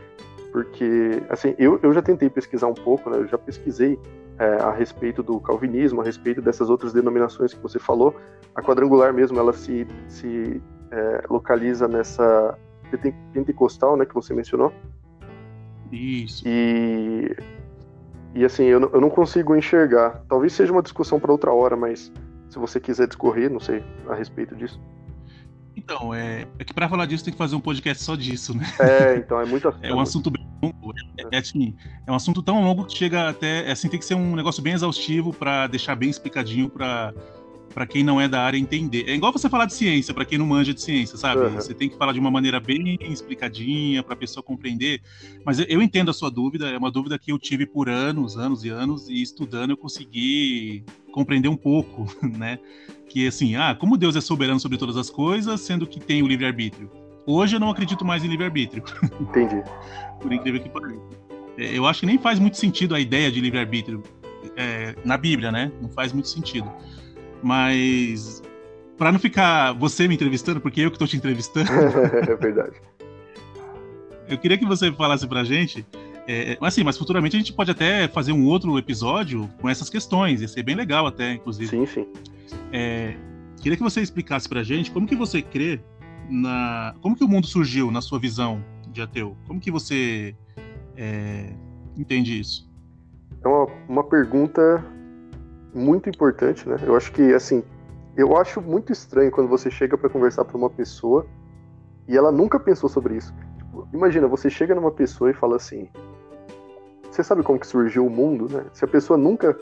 porque 0.51 1.21
assim 1.29 1.53
eu, 1.57 1.79
eu 1.83 1.91
já 1.91 2.01
tentei 2.01 2.29
pesquisar 2.29 2.67
um 2.67 2.73
pouco, 2.73 3.09
né? 3.09 3.17
Eu 3.17 3.27
já 3.27 3.37
pesquisei 3.37 3.99
é, 4.39 4.55
a 4.61 4.71
respeito 4.71 5.21
do 5.21 5.39
calvinismo, 5.39 6.01
a 6.01 6.03
respeito 6.03 6.41
dessas 6.41 6.69
outras 6.69 6.93
denominações 6.93 7.53
que 7.53 7.61
você 7.61 7.77
falou. 7.77 8.15
A 8.55 8.61
quadrangular 8.61 9.13
mesmo, 9.13 9.37
ela 9.37 9.51
se, 9.51 9.85
se 10.07 10.61
é, 10.93 11.23
localiza 11.29 11.87
nessa 11.87 12.57
pentecostal, 13.33 13.97
né, 13.97 14.05
que 14.05 14.13
você 14.13 14.33
mencionou. 14.33 14.71
Isso. 15.91 16.43
E 16.45 17.35
e 18.35 18.43
assim, 18.43 18.63
eu, 18.63 18.81
eu 18.91 19.01
não 19.01 19.09
consigo 19.09 19.55
enxergar. 19.55 20.23
Talvez 20.27 20.53
seja 20.53 20.71
uma 20.71 20.81
discussão 20.81 21.19
para 21.19 21.31
outra 21.31 21.51
hora, 21.51 21.75
mas 21.75 22.11
se 22.49 22.57
você 22.57 22.79
quiser 22.79 23.07
discorrer, 23.07 23.49
não 23.49 23.59
sei, 23.59 23.83
a 24.07 24.15
respeito 24.15 24.55
disso. 24.55 24.79
Então, 25.75 26.13
é, 26.13 26.47
é 26.57 26.63
que 26.63 26.73
para 26.73 26.87
falar 26.87 27.05
disso 27.05 27.23
tem 27.23 27.33
que 27.33 27.37
fazer 27.37 27.55
um 27.55 27.59
podcast 27.59 28.03
só 28.03 28.15
disso, 28.15 28.55
né? 28.55 28.65
É, 28.79 29.17
então 29.17 29.39
é 29.39 29.45
muito 29.45 29.73
É 29.81 29.93
um 29.93 29.99
assunto 29.99 30.31
bem 30.31 30.47
longo. 30.61 30.93
É, 31.17 31.35
é, 31.35 31.39
assim, 31.39 31.75
é 32.07 32.11
um 32.11 32.15
assunto 32.15 32.41
tão 32.41 32.63
longo 32.63 32.85
que 32.85 32.95
chega 32.95 33.29
até. 33.29 33.69
Assim, 33.71 33.89
tem 33.89 33.99
que 33.99 34.05
ser 34.05 34.15
um 34.15 34.35
negócio 34.35 34.61
bem 34.63 34.73
exaustivo 34.73 35.33
para 35.33 35.67
deixar 35.67 35.95
bem 35.95 36.09
explicadinho 36.09 36.69
para 36.69 37.13
para 37.73 37.87
quem 37.87 38.03
não 38.03 38.21
é 38.21 38.27
da 38.27 38.41
área 38.41 38.57
entender. 38.57 39.05
É 39.07 39.15
igual 39.15 39.31
você 39.31 39.49
falar 39.49 39.65
de 39.65 39.73
ciência, 39.73 40.13
para 40.13 40.23
quem 40.23 40.37
não 40.37 40.45
manja 40.45 40.73
de 40.73 40.81
ciência, 40.81 41.17
sabe? 41.17 41.41
Uhum. 41.41 41.55
Você 41.55 41.73
tem 41.73 41.89
que 41.89 41.97
falar 41.97 42.13
de 42.13 42.19
uma 42.19 42.29
maneira 42.29 42.59
bem 42.59 42.97
explicadinha 43.01 44.03
para 44.03 44.13
a 44.13 44.17
pessoa 44.17 44.43
compreender. 44.43 45.01
Mas 45.45 45.59
eu, 45.59 45.81
entendo 45.81 46.11
a 46.11 46.13
sua 46.13 46.29
dúvida, 46.29 46.69
é 46.69 46.77
uma 46.77 46.91
dúvida 46.91 47.17
que 47.17 47.31
eu 47.31 47.39
tive 47.39 47.65
por 47.65 47.89
anos, 47.89 48.37
anos 48.37 48.63
e 48.63 48.69
anos, 48.69 49.09
e 49.09 49.21
estudando 49.21 49.71
eu 49.71 49.77
consegui 49.77 50.83
compreender 51.11 51.49
um 51.49 51.57
pouco, 51.57 52.05
né? 52.21 52.59
Que 53.09 53.27
assim, 53.27 53.55
ah, 53.55 53.75
como 53.75 53.97
Deus 53.97 54.15
é 54.15 54.21
soberano 54.21 54.59
sobre 54.59 54.77
todas 54.77 54.95
as 54.95 55.09
coisas, 55.09 55.61
sendo 55.61 55.87
que 55.87 55.99
tem 55.99 56.21
o 56.21 56.27
livre-arbítrio. 56.27 56.89
Hoje 57.25 57.55
eu 57.55 57.59
não 57.59 57.69
acredito 57.69 58.05
mais 58.05 58.23
em 58.23 58.27
livre-arbítrio. 58.27 58.83
Entendi. 59.19 59.63
por 60.21 60.31
incrível 60.31 60.61
que 60.61 60.69
pareça. 60.69 61.01
É, 61.57 61.77
eu 61.77 61.85
acho 61.85 62.01
que 62.01 62.05
nem 62.05 62.17
faz 62.17 62.39
muito 62.39 62.57
sentido 62.57 62.95
a 62.95 62.99
ideia 62.99 63.31
de 63.31 63.39
livre-arbítrio 63.39 64.03
é, 64.55 64.95
na 65.05 65.17
Bíblia, 65.17 65.51
né? 65.51 65.71
Não 65.81 65.89
faz 65.89 66.11
muito 66.11 66.27
sentido. 66.27 66.69
Mas 67.43 68.41
para 68.97 69.11
não 69.11 69.19
ficar 69.19 69.73
você 69.73 70.07
me 70.07 70.15
entrevistando, 70.15 70.61
porque 70.61 70.81
eu 70.81 70.89
que 70.89 70.95
estou 70.95 71.07
te 71.07 71.17
entrevistando. 71.17 71.69
é 72.29 72.35
verdade. 72.35 72.77
Eu 74.27 74.37
queria 74.37 74.57
que 74.57 74.65
você 74.65 74.91
falasse 74.91 75.27
pra 75.27 75.43
gente. 75.43 75.85
É, 76.25 76.57
assim, 76.61 76.83
mas 76.83 76.97
futuramente 76.97 77.35
a 77.35 77.39
gente 77.39 77.51
pode 77.51 77.69
até 77.69 78.07
fazer 78.07 78.31
um 78.31 78.45
outro 78.45 78.77
episódio 78.77 79.49
com 79.59 79.67
essas 79.69 79.89
questões. 79.89 80.41
Ia 80.41 80.47
ser 80.47 80.63
bem 80.63 80.75
legal 80.75 81.05
até, 81.05 81.33
inclusive. 81.33 81.69
Sim, 81.69 81.85
sim. 81.85 82.07
É, 82.71 83.15
queria 83.61 83.75
que 83.75 83.83
você 83.83 84.01
explicasse 84.01 84.47
pra 84.47 84.63
gente 84.63 84.89
como 84.89 85.05
que 85.05 85.15
você 85.15 85.41
crê 85.41 85.81
na. 86.29 86.95
Como 87.01 87.15
que 87.15 87.23
o 87.23 87.27
mundo 87.27 87.45
surgiu 87.45 87.91
na 87.91 87.99
sua 87.99 88.19
visão 88.19 88.63
de 88.87 89.01
ateu? 89.01 89.35
Como 89.45 89.59
que 89.59 89.69
você 89.69 90.33
é, 90.95 91.53
entende 91.97 92.39
isso? 92.39 92.71
É 93.43 93.47
uma, 93.47 93.67
uma 93.89 94.03
pergunta 94.03 94.81
muito 95.73 96.09
importante, 96.09 96.67
né? 96.67 96.77
Eu 96.83 96.95
acho 96.95 97.11
que, 97.11 97.33
assim, 97.33 97.63
eu 98.15 98.37
acho 98.37 98.61
muito 98.61 98.91
estranho 98.91 99.31
quando 99.31 99.47
você 99.47 99.71
chega 99.71 99.97
para 99.97 100.09
conversar 100.09 100.45
para 100.45 100.57
uma 100.57 100.69
pessoa 100.69 101.25
e 102.07 102.15
ela 102.15 102.31
nunca 102.31 102.59
pensou 102.59 102.89
sobre 102.89 103.17
isso. 103.17 103.33
Tipo, 103.57 103.87
imagina, 103.93 104.27
você 104.27 104.49
chega 104.49 104.75
numa 104.75 104.91
pessoa 104.91 105.31
e 105.31 105.33
fala 105.33 105.55
assim: 105.55 105.89
Você 107.09 107.23
sabe 107.23 107.41
como 107.43 107.59
que 107.59 107.67
surgiu 107.67 108.05
o 108.05 108.09
mundo, 108.09 108.47
né? 108.49 108.65
Se 108.73 108.85
a 108.85 108.87
pessoa 108.87 109.17
nunca 109.17 109.57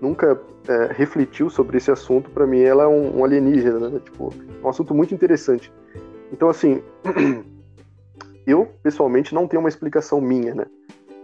nunca 0.00 0.40
é, 0.66 0.92
refletiu 0.92 1.50
sobre 1.50 1.76
esse 1.76 1.90
assunto, 1.90 2.30
para 2.30 2.46
mim 2.46 2.60
ela 2.60 2.84
é 2.84 2.86
um, 2.86 3.18
um 3.18 3.24
alienígena, 3.24 3.90
né? 3.90 4.00
Tipo, 4.04 4.32
é 4.62 4.66
um 4.66 4.68
assunto 4.68 4.94
muito 4.94 5.14
interessante. 5.14 5.72
Então, 6.32 6.48
assim, 6.48 6.82
eu 8.46 8.66
pessoalmente 8.82 9.34
não 9.34 9.46
tenho 9.46 9.60
uma 9.60 9.68
explicação 9.68 10.20
minha, 10.20 10.54
né? 10.54 10.66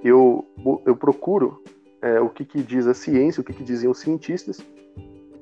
Eu, 0.05 0.45
eu 0.85 0.95
procuro 0.95 1.63
é, 2.03 2.21
o 2.21 2.29
que, 2.29 2.45
que, 2.45 2.63
diz 2.63 2.87
a 2.87 2.95
ciência, 2.95 3.41
o 3.41 3.45
que, 3.45 3.53
que, 3.53 3.65
dizem 3.65 3.89
os 3.89 3.99
cientistas, 3.99 4.61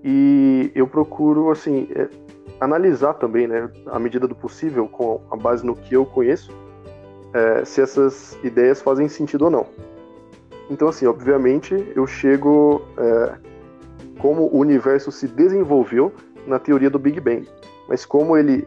e 0.03 0.71
eu 0.75 0.87
procuro 0.87 1.51
assim 1.51 1.89
é, 1.95 2.09
analisar 2.61 3.15
também, 3.15 3.47
né, 3.47 3.71
à 3.87 3.99
medida 3.99 4.29
do 4.29 4.35
possível, 4.35 4.87
com 4.87 5.21
a 5.31 5.37
base 5.37 5.65
no 5.65 5.75
que 5.75 5.95
eu 5.95 6.05
conheço, 6.05 6.53
é, 7.33 7.65
se 7.65 7.81
essas 7.81 8.39
ideias 8.45 8.81
fazem 8.81 9.09
sentido 9.09 9.47
ou 9.47 9.51
não. 9.51 9.67
Então, 10.71 10.89
assim, 10.89 11.07
obviamente, 11.07 11.75
eu 11.95 12.07
chego 12.07 12.83
é, 12.97 13.35
como 14.19 14.45
o 14.45 14.59
universo 14.59 15.13
se 15.13 15.27
desenvolveu 15.27 16.13
na 16.47 16.59
teoria 16.59 16.89
do 16.89 16.99
Big 16.99 17.21
Bang, 17.21 17.49
mas 17.89 18.07
como 18.07 18.37
ele 18.37 18.67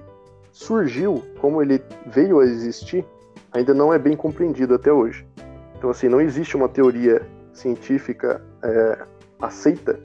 surgiu, 0.52 1.24
como 1.40 1.62
ele 1.62 1.82
veio 2.06 2.40
a 2.40 2.46
existir, 2.46 3.06
ainda 3.52 3.74
não 3.74 3.94
é 3.94 4.00
bem 4.00 4.16
compreendido 4.16 4.76
até 4.76 4.92
hoje. 4.92 5.26
Então, 5.78 5.90
assim, 5.90 6.10
não 6.10 6.20
existe 6.20 6.56
uma 6.56 6.68
teoria 6.68 7.22
científica 7.58 8.42
é, 8.64 9.06
aceita 9.42 10.00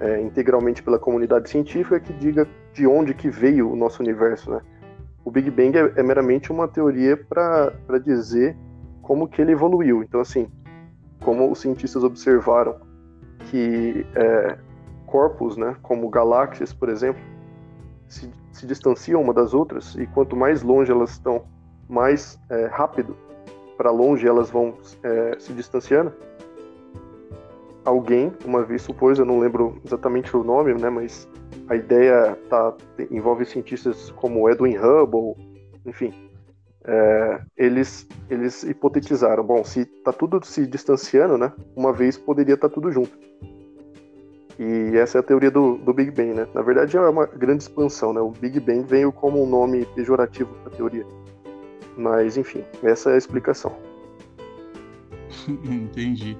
é, 0.00 0.20
integralmente 0.20 0.82
pela 0.82 0.98
comunidade 0.98 1.48
científica 1.48 2.00
que 2.00 2.12
diga 2.12 2.46
de 2.72 2.86
onde 2.86 3.14
que 3.14 3.30
veio 3.30 3.70
o 3.70 3.76
nosso 3.76 4.02
universo, 4.02 4.50
né? 4.50 4.60
O 5.24 5.30
Big 5.30 5.50
Bang 5.50 5.76
é, 5.76 5.92
é 5.96 6.02
meramente 6.02 6.52
uma 6.52 6.68
teoria 6.68 7.16
para 7.16 7.98
dizer 8.04 8.56
como 9.00 9.28
que 9.28 9.40
ele 9.40 9.52
evoluiu. 9.52 10.02
Então, 10.02 10.20
assim, 10.20 10.48
como 11.22 11.50
os 11.50 11.60
cientistas 11.60 12.04
observaram 12.04 12.76
que 13.50 14.06
é, 14.14 14.58
corpos, 15.06 15.56
né, 15.56 15.76
como 15.82 16.08
galáxias, 16.08 16.72
por 16.72 16.88
exemplo, 16.88 17.22
se, 18.08 18.30
se, 18.52 18.66
distanciam 18.66 19.20
uma 19.20 19.32
das 19.32 19.54
outras 19.54 19.94
e 19.94 20.06
quanto 20.06 20.36
mais 20.36 20.62
longe 20.62 20.90
elas 20.90 21.10
estão, 21.12 21.44
mais 21.88 22.38
é, 22.50 22.66
rápido 22.66 23.16
para 23.76 23.90
longe 23.90 24.26
elas 24.26 24.50
vão 24.50 24.74
é, 25.02 25.36
se 25.38 25.52
distanciando. 25.52 26.12
Alguém, 27.84 28.32
uma 28.44 28.62
vez 28.62 28.82
supôs, 28.82 29.18
eu 29.18 29.24
não 29.24 29.38
lembro 29.38 29.80
exatamente 29.84 30.34
o 30.36 30.42
nome, 30.42 30.72
né, 30.74 30.88
mas 30.88 31.28
a 31.68 31.76
ideia 31.76 32.36
tá, 32.48 32.74
envolve 33.10 33.44
cientistas 33.44 34.10
como 34.12 34.48
Edwin 34.48 34.76
Hubble, 34.76 35.34
enfim, 35.84 36.12
é, 36.86 37.40
eles, 37.56 38.06
eles 38.30 38.62
hipotetizaram, 38.62 39.44
bom, 39.44 39.62
se 39.64 39.80
está 39.80 40.12
tudo 40.12 40.44
se 40.44 40.66
distanciando, 40.66 41.36
né, 41.36 41.52
uma 41.76 41.92
vez 41.92 42.16
poderia 42.16 42.54
estar 42.54 42.68
tá 42.68 42.74
tudo 42.74 42.90
junto. 42.90 43.18
E 44.58 44.96
essa 44.96 45.18
é 45.18 45.20
a 45.20 45.22
teoria 45.22 45.50
do, 45.50 45.76
do 45.78 45.92
Big 45.92 46.10
Bang, 46.12 46.32
né? 46.32 46.46
Na 46.54 46.62
verdade 46.62 46.96
é 46.96 47.00
uma 47.00 47.26
grande 47.26 47.64
expansão, 47.64 48.12
né? 48.12 48.20
O 48.20 48.30
Big 48.30 48.60
Bang 48.60 48.84
veio 48.84 49.10
como 49.10 49.42
um 49.42 49.46
nome 49.48 49.84
pejorativo 49.96 50.54
para 50.62 50.72
a 50.72 50.76
teoria. 50.76 51.04
Mas, 51.96 52.36
enfim, 52.36 52.64
essa 52.82 53.10
é 53.10 53.14
a 53.14 53.18
explicação. 53.18 53.74
Entendi. 55.48 56.36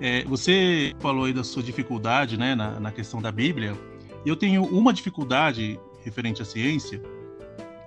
É, 0.00 0.24
você 0.24 0.94
falou 1.00 1.24
aí 1.24 1.32
da 1.32 1.42
sua 1.42 1.62
dificuldade, 1.62 2.38
né, 2.38 2.54
na, 2.54 2.78
na 2.78 2.92
questão 2.92 3.20
da 3.20 3.32
Bíblia. 3.32 3.76
Eu 4.24 4.36
tenho 4.36 4.64
uma 4.64 4.92
dificuldade 4.92 5.78
referente 6.04 6.42
à 6.42 6.44
ciência, 6.44 7.02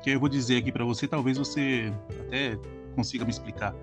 que 0.03 0.09
eu 0.09 0.19
vou 0.19 0.27
dizer 0.27 0.57
aqui 0.57 0.71
para 0.71 0.83
você, 0.83 1.07
talvez 1.07 1.37
você 1.37 1.91
até 2.27 2.57
consiga 2.95 3.23
me 3.23 3.31
explicar. 3.31 3.75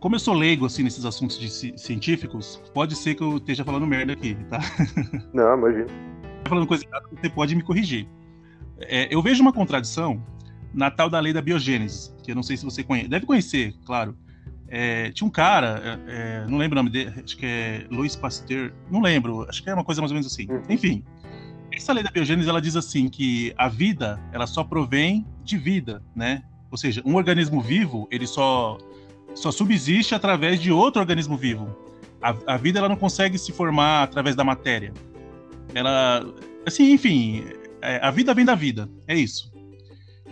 Como 0.00 0.14
eu 0.14 0.18
sou 0.20 0.34
leigo 0.34 0.66
assim 0.66 0.82
nesses 0.82 1.04
assuntos 1.04 1.38
de 1.38 1.48
científicos, 1.78 2.60
pode 2.72 2.94
ser 2.94 3.14
que 3.14 3.22
eu 3.22 3.38
esteja 3.38 3.64
falando 3.64 3.86
merda 3.86 4.12
aqui, 4.12 4.36
tá? 4.50 4.60
Não, 5.32 5.56
imagina. 5.56 5.86
Falando 6.46 6.66
coisa 6.66 6.84
errada, 6.84 7.08
você 7.10 7.30
pode 7.30 7.56
me 7.56 7.62
corrigir. 7.62 8.06
É, 8.78 9.08
eu 9.14 9.22
vejo 9.22 9.40
uma 9.40 9.52
contradição 9.52 10.22
na 10.72 10.90
tal 10.90 11.08
da 11.08 11.20
lei 11.20 11.32
da 11.32 11.40
biogênese, 11.40 12.12
que 12.22 12.32
eu 12.32 12.34
não 12.34 12.42
sei 12.42 12.56
se 12.56 12.64
você 12.64 12.82
conhece, 12.82 13.08
deve 13.08 13.24
conhecer, 13.24 13.74
claro. 13.86 14.16
É, 14.76 15.12
tinha 15.12 15.24
um 15.24 15.30
cara, 15.30 16.00
é, 16.08 16.42
é 16.42 16.46
não 16.48 16.58
lembro 16.58 16.76
o 16.76 16.82
nome 16.82 16.90
dele, 16.90 17.12
acho 17.24 17.36
que 17.36 17.46
é 17.46 17.86
Louis 17.92 18.16
Pasteur, 18.16 18.72
não 18.90 19.00
lembro, 19.00 19.48
acho 19.48 19.62
que 19.62 19.70
é 19.70 19.74
uma 19.74 19.84
coisa 19.84 20.00
mais 20.00 20.10
ou 20.10 20.16
menos 20.16 20.26
assim. 20.26 20.50
Uhum. 20.50 20.62
Enfim, 20.68 21.04
essa 21.72 21.92
lei 21.92 22.02
da 22.02 22.10
biogênese 22.10 22.48
ela 22.48 22.60
diz 22.60 22.74
assim 22.74 23.08
que 23.08 23.54
a 23.56 23.68
vida 23.68 24.20
ela 24.32 24.48
só 24.48 24.64
provém 24.64 25.24
de 25.44 25.56
vida, 25.56 26.02
né? 26.12 26.42
Ou 26.72 26.76
seja, 26.76 27.00
um 27.06 27.14
organismo 27.14 27.60
vivo 27.60 28.08
ele 28.10 28.26
só 28.26 28.76
só 29.32 29.52
subsiste 29.52 30.12
através 30.12 30.60
de 30.60 30.72
outro 30.72 31.00
organismo 31.00 31.36
vivo. 31.36 31.68
A, 32.20 32.54
a 32.54 32.56
vida 32.56 32.80
ela 32.80 32.88
não 32.88 32.96
consegue 32.96 33.38
se 33.38 33.52
formar 33.52 34.02
através 34.02 34.34
da 34.34 34.42
matéria. 34.42 34.92
Ela, 35.72 36.24
assim, 36.66 36.90
enfim, 36.90 37.44
é, 37.80 38.00
a 38.02 38.10
vida 38.10 38.34
vem 38.34 38.44
da 38.44 38.56
vida. 38.56 38.88
É 39.06 39.14
isso. 39.14 39.52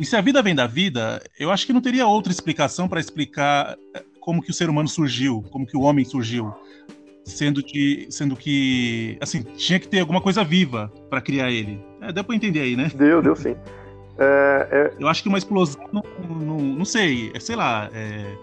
E 0.00 0.04
se 0.04 0.16
a 0.16 0.20
vida 0.20 0.42
vem 0.42 0.54
da 0.54 0.66
vida, 0.66 1.22
eu 1.38 1.52
acho 1.52 1.64
que 1.64 1.72
não 1.72 1.80
teria 1.80 2.08
outra 2.08 2.32
explicação 2.32 2.88
para 2.88 2.98
explicar 2.98 3.76
como 4.22 4.40
que 4.40 4.50
o 4.50 4.54
ser 4.54 4.70
humano 4.70 4.88
surgiu, 4.88 5.44
como 5.50 5.66
que 5.66 5.76
o 5.76 5.82
homem 5.82 6.04
surgiu 6.04 6.54
sendo 7.24 7.62
que, 7.62 8.06
sendo 8.10 8.36
que, 8.36 9.16
assim, 9.20 9.42
tinha 9.42 9.78
que 9.78 9.88
ter 9.88 10.00
alguma 10.00 10.20
coisa 10.20 10.42
viva 10.42 10.92
para 11.08 11.20
criar 11.20 11.50
ele. 11.50 11.82
É, 12.00 12.12
deu 12.12 12.24
para 12.24 12.34
entender 12.34 12.60
aí, 12.60 12.76
né? 12.76 12.90
Deu, 12.94 13.22
deu 13.22 13.36
sim. 13.36 13.56
É, 14.18 14.68
é... 14.70 14.92
Eu 14.98 15.08
acho 15.08 15.22
que 15.22 15.28
uma 15.28 15.38
explosão, 15.38 15.82
não, 15.92 16.02
não, 16.28 16.58
não 16.58 16.84
sei, 16.84 17.30
é, 17.34 17.40
sei 17.40 17.56
lá. 17.56 17.88
É... 17.92 18.34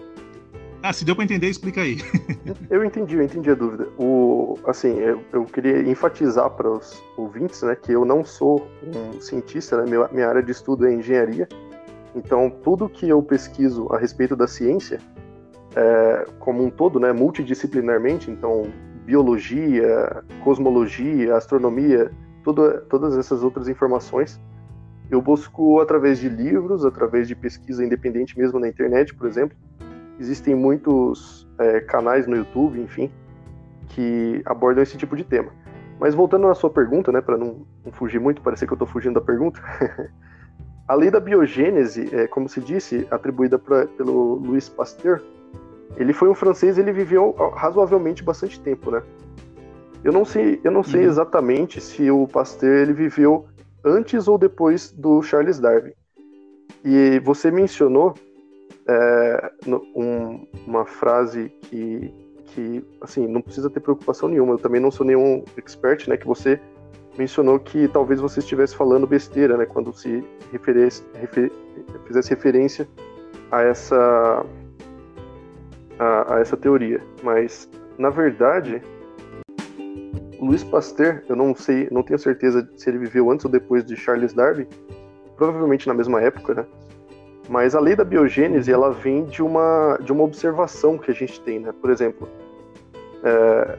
Ah, 0.81 0.93
se 0.93 1.03
deu 1.03 1.13
para 1.13 1.25
entender, 1.25 1.47
explica 1.47 1.81
aí. 1.81 1.97
eu 2.71 2.85
entendi, 2.85 3.15
eu 3.15 3.21
entendi 3.21 3.51
a 3.51 3.55
dúvida. 3.55 3.89
O, 3.97 4.57
assim, 4.65 4.97
eu, 4.97 5.21
eu 5.33 5.43
queria 5.43 5.81
enfatizar 5.81 6.49
para 6.51 6.69
os 6.71 7.03
ouvintes, 7.17 7.61
né, 7.63 7.75
que 7.75 7.91
eu 7.91 8.05
não 8.05 8.23
sou 8.23 8.65
um 8.81 9.19
cientista, 9.19 9.83
né, 9.83 9.89
minha, 9.89 10.07
minha 10.07 10.27
área 10.29 10.41
de 10.41 10.51
estudo 10.51 10.87
é 10.87 10.93
engenharia. 10.93 11.49
Então, 12.15 12.49
tudo 12.63 12.87
que 12.87 13.09
eu 13.09 13.21
pesquiso 13.21 13.87
a 13.91 13.97
respeito 13.97 14.37
da 14.37 14.47
ciência 14.47 15.01
é, 15.75 16.25
como 16.39 16.63
um 16.63 16.69
todo, 16.69 16.99
né, 16.99 17.11
multidisciplinarmente, 17.11 18.31
então 18.31 18.71
biologia, 19.05 20.23
cosmologia, 20.43 21.35
astronomia, 21.35 22.11
todas 22.43 23.17
essas 23.17 23.43
outras 23.43 23.67
informações, 23.67 24.39
eu 25.09 25.21
busco 25.21 25.79
através 25.79 26.19
de 26.19 26.29
livros, 26.29 26.85
através 26.85 27.27
de 27.27 27.35
pesquisa 27.35 27.83
independente 27.83 28.37
mesmo 28.37 28.59
na 28.59 28.67
internet, 28.67 29.13
por 29.15 29.27
exemplo. 29.27 29.57
Existem 30.19 30.53
muitos 30.53 31.49
é, 31.57 31.79
canais 31.79 32.27
no 32.27 32.35
YouTube, 32.35 32.79
enfim, 32.79 33.11
que 33.87 34.41
abordam 34.45 34.83
esse 34.83 34.97
tipo 34.97 35.15
de 35.15 35.23
tema. 35.23 35.51
Mas 35.99 36.13
voltando 36.13 36.47
à 36.47 36.53
sua 36.53 36.69
pergunta, 36.69 37.11
né, 37.11 37.21
para 37.21 37.37
não, 37.37 37.65
não, 37.83 37.91
fugir 37.91 38.19
muito, 38.19 38.41
parecer 38.41 38.67
que 38.67 38.73
eu 38.73 38.75
estou 38.75 38.87
fugindo 38.87 39.15
da 39.15 39.21
pergunta, 39.21 39.59
a 40.87 40.93
lei 40.93 41.09
da 41.09 41.19
biogênese, 41.19 42.13
é, 42.13 42.27
como 42.27 42.47
se 42.47 42.61
disse, 42.61 43.07
atribuída 43.09 43.57
pra, 43.57 43.87
pelo 43.87 44.35
Louis 44.35 44.69
Pasteur, 44.69 45.21
ele 45.97 46.13
foi 46.13 46.29
um 46.29 46.35
francês, 46.35 46.77
ele 46.77 46.91
viveu 46.91 47.35
razoavelmente 47.53 48.23
bastante 48.23 48.59
tempo, 48.59 48.91
né? 48.91 49.01
Eu 50.03 50.13
não 50.13 50.23
sei, 50.23 50.59
eu 50.63 50.71
não 50.71 50.83
sei 50.83 51.01
uhum. 51.01 51.09
exatamente 51.09 51.81
se 51.81 52.09
o 52.09 52.27
Pasteur 52.27 52.77
ele 52.77 52.93
viveu 52.93 53.45
antes 53.83 54.27
ou 54.27 54.37
depois 54.37 54.91
do 54.91 55.21
Charles 55.21 55.59
Darwin. 55.59 55.91
E 56.83 57.19
você 57.19 57.51
mencionou 57.51 58.13
é, 58.87 59.51
um, 59.95 60.47
uma 60.65 60.85
frase 60.85 61.49
que, 61.63 62.13
que, 62.45 62.85
assim, 63.01 63.27
não 63.27 63.41
precisa 63.41 63.69
ter 63.69 63.81
preocupação 63.81 64.29
nenhuma. 64.29 64.53
Eu 64.53 64.59
também 64.59 64.79
não 64.79 64.89
sou 64.89 65.05
nenhum 65.05 65.43
expert, 65.57 66.07
né? 66.07 66.15
Que 66.15 66.25
você 66.25 66.59
mencionou 67.17 67.59
que 67.59 67.87
talvez 67.89 68.21
você 68.21 68.39
estivesse 68.39 68.75
falando 68.75 69.05
besteira, 69.05 69.57
né? 69.57 69.65
Quando 69.65 69.91
se 69.93 70.23
referesse, 70.51 71.03
refer, 71.15 71.51
fizesse 72.05 72.29
referência 72.29 72.87
a 73.51 73.61
essa 73.61 74.45
a, 75.99 76.35
a 76.35 76.39
essa 76.39 76.57
teoria, 76.57 77.01
mas 77.21 77.69
na 77.97 78.09
verdade 78.09 78.81
Louis 80.39 80.63
Pasteur, 80.63 81.21
eu 81.27 81.35
não 81.35 81.53
sei, 81.53 81.89
não 81.91 82.01
tenho 82.01 82.17
certeza 82.17 82.67
se 82.77 82.89
ele 82.89 82.97
viveu 82.97 83.29
antes 83.29 83.45
ou 83.45 83.51
depois 83.51 83.83
de 83.83 83.95
Charles 83.97 84.33
Darwin, 84.33 84.65
provavelmente 85.35 85.87
na 85.87 85.93
mesma 85.93 86.21
época, 86.21 86.53
né? 86.53 86.65
Mas 87.49 87.75
a 87.75 87.79
lei 87.79 87.95
da 87.95 88.05
biogênese, 88.05 88.71
ela 88.71 88.91
vem 88.91 89.25
de 89.25 89.41
uma, 89.41 89.97
de 90.01 90.11
uma 90.11 90.23
observação 90.23 90.97
que 90.97 91.11
a 91.11 91.13
gente 91.13 91.41
tem, 91.41 91.59
né? 91.59 91.73
Por 91.81 91.89
exemplo, 91.89 92.29
é, 93.23 93.77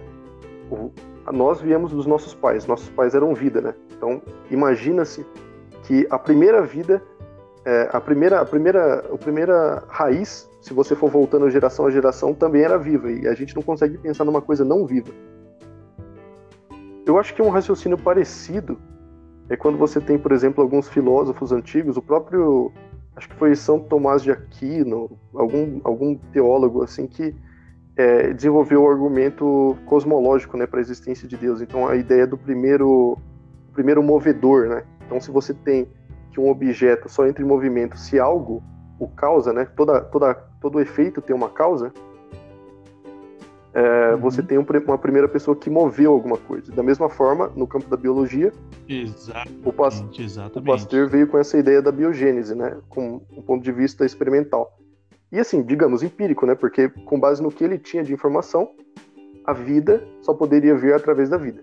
o, 0.71 0.91
nós 1.33 1.61
viemos 1.61 1.93
dos 1.93 2.05
nossos 2.05 2.35
pais, 2.35 2.67
nossos 2.67 2.91
pais 2.91 3.15
eram 3.15 3.35
vida, 3.35 3.61
né? 3.61 3.75
Então, 3.97 4.21
imagina-se 4.51 5.25
que 5.85 6.07
a 6.11 6.19
primeira 6.19 6.63
vida, 6.63 7.03
é, 7.65 7.89
a 7.93 8.01
primeira, 8.01 8.41
a 8.41 8.45
primeira, 8.45 8.99
a 8.99 9.17
primeira 9.17 9.85
raiz 9.89 10.50
se 10.61 10.75
você 10.75 10.95
for 10.95 11.11
voltando 11.11 11.49
geração 11.51 11.87
a 11.87 11.91
geração, 11.91 12.35
também 12.35 12.63
era 12.63 12.79
viva. 12.79 13.11
E 13.11 13.27
a 13.27 13.35
gente 13.35 13.57
não 13.57 13.63
consegue 13.63 13.97
pensar 13.99 14.25
numa 14.25 14.43
coisa 14.43 14.65
não 14.65 14.87
viva. 14.87 15.11
Eu 17.07 17.19
acho 17.19 17.35
que 17.35 17.43
um 17.43 17.49
raciocínio 17.49 17.97
parecido 17.97 18.79
é 19.49 19.57
quando 19.57 19.79
você 19.79 20.01
tem, 20.01 20.19
por 20.19 20.33
exemplo, 20.33 20.63
alguns 20.63 20.89
filósofos 20.89 21.51
antigos, 21.51 21.97
o 21.97 22.03
próprio, 22.03 22.71
acho 23.17 23.29
que 23.29 23.35
foi 23.35 23.57
São 23.57 23.81
Tomás 23.81 24.23
de 24.23 24.31
Aquino, 24.31 25.11
algum, 25.35 25.81
algum 25.83 26.15
teólogo 26.33 26.85
assim 26.85 27.07
que 27.07 27.35
é, 27.97 28.33
desenvolveu 28.33 28.83
o 28.83 28.89
argumento 28.89 29.77
cosmológico, 29.87 30.57
né, 30.57 30.67
para 30.67 30.79
a 30.79 30.83
existência 30.83 31.27
de 31.27 31.37
Deus. 31.37 31.61
Então 31.61 31.89
a 31.89 31.97
ideia 31.97 32.27
do 32.27 32.39
primeiro, 32.39 33.19
primeiro 33.73 34.03
movedor, 34.03 34.69
né? 34.69 34.85
Então 35.05 35.21
se 35.21 35.31
você 35.31 35.53
tem 35.53 35.89
que 36.31 36.39
um 36.39 36.49
objeto 36.49 37.09
só 37.09 37.27
entra 37.27 37.43
em 37.43 37.49
movimento 37.49 37.99
se 37.99 38.21
algo 38.21 38.63
o 39.01 39.09
causa, 39.09 39.53
né? 39.53 39.67
Toda, 39.77 40.01
toda, 40.03 40.50
todo 40.61 40.81
efeito 40.81 41.21
tem 41.21 41.35
uma 41.35 41.49
causa. 41.49 41.93
É, 43.73 44.15
uhum. 44.15 44.21
Você 44.21 44.43
tem 44.43 44.59
um, 44.59 44.67
uma 44.87 44.99
primeira 44.99 45.29
pessoa 45.29 45.57
que 45.57 45.71
moveu 45.71 46.13
alguma 46.13 46.37
coisa. 46.37 46.73
Da 46.73 46.83
mesma 46.83 47.09
forma, 47.09 47.53
no 47.55 47.67
campo 47.67 47.89
da 47.89 47.97
biologia, 47.97 48.53
exatamente, 48.89 49.61
o, 49.65 49.73
Pas 49.73 50.05
exatamente. 50.19 50.59
o 50.59 50.63
Pasteur 50.63 51.09
veio 51.09 51.29
com 51.29 51.39
essa 51.39 51.57
ideia 51.57 51.81
da 51.81 51.93
biogênese, 51.93 52.55
né? 52.55 52.77
Com 52.89 53.23
um 53.31 53.43
ponto 53.43 53.63
de 53.63 53.71
vista 53.71 54.05
experimental. 54.05 54.77
E 55.31 55.39
assim, 55.39 55.63
digamos, 55.63 56.03
empírico, 56.03 56.45
né? 56.47 56.57
Porque 56.57 56.89
com 56.89 57.19
base 57.19 57.41
no 57.41 57.51
que 57.51 57.63
ele 57.63 57.79
tinha 57.79 58.03
de 58.03 58.13
informação, 58.13 58.71
a 59.45 59.53
vida 59.53 60.05
só 60.21 60.35
poderia 60.35 60.75
vir 60.75 60.93
através 60.93 61.29
da 61.29 61.37
vida. 61.37 61.63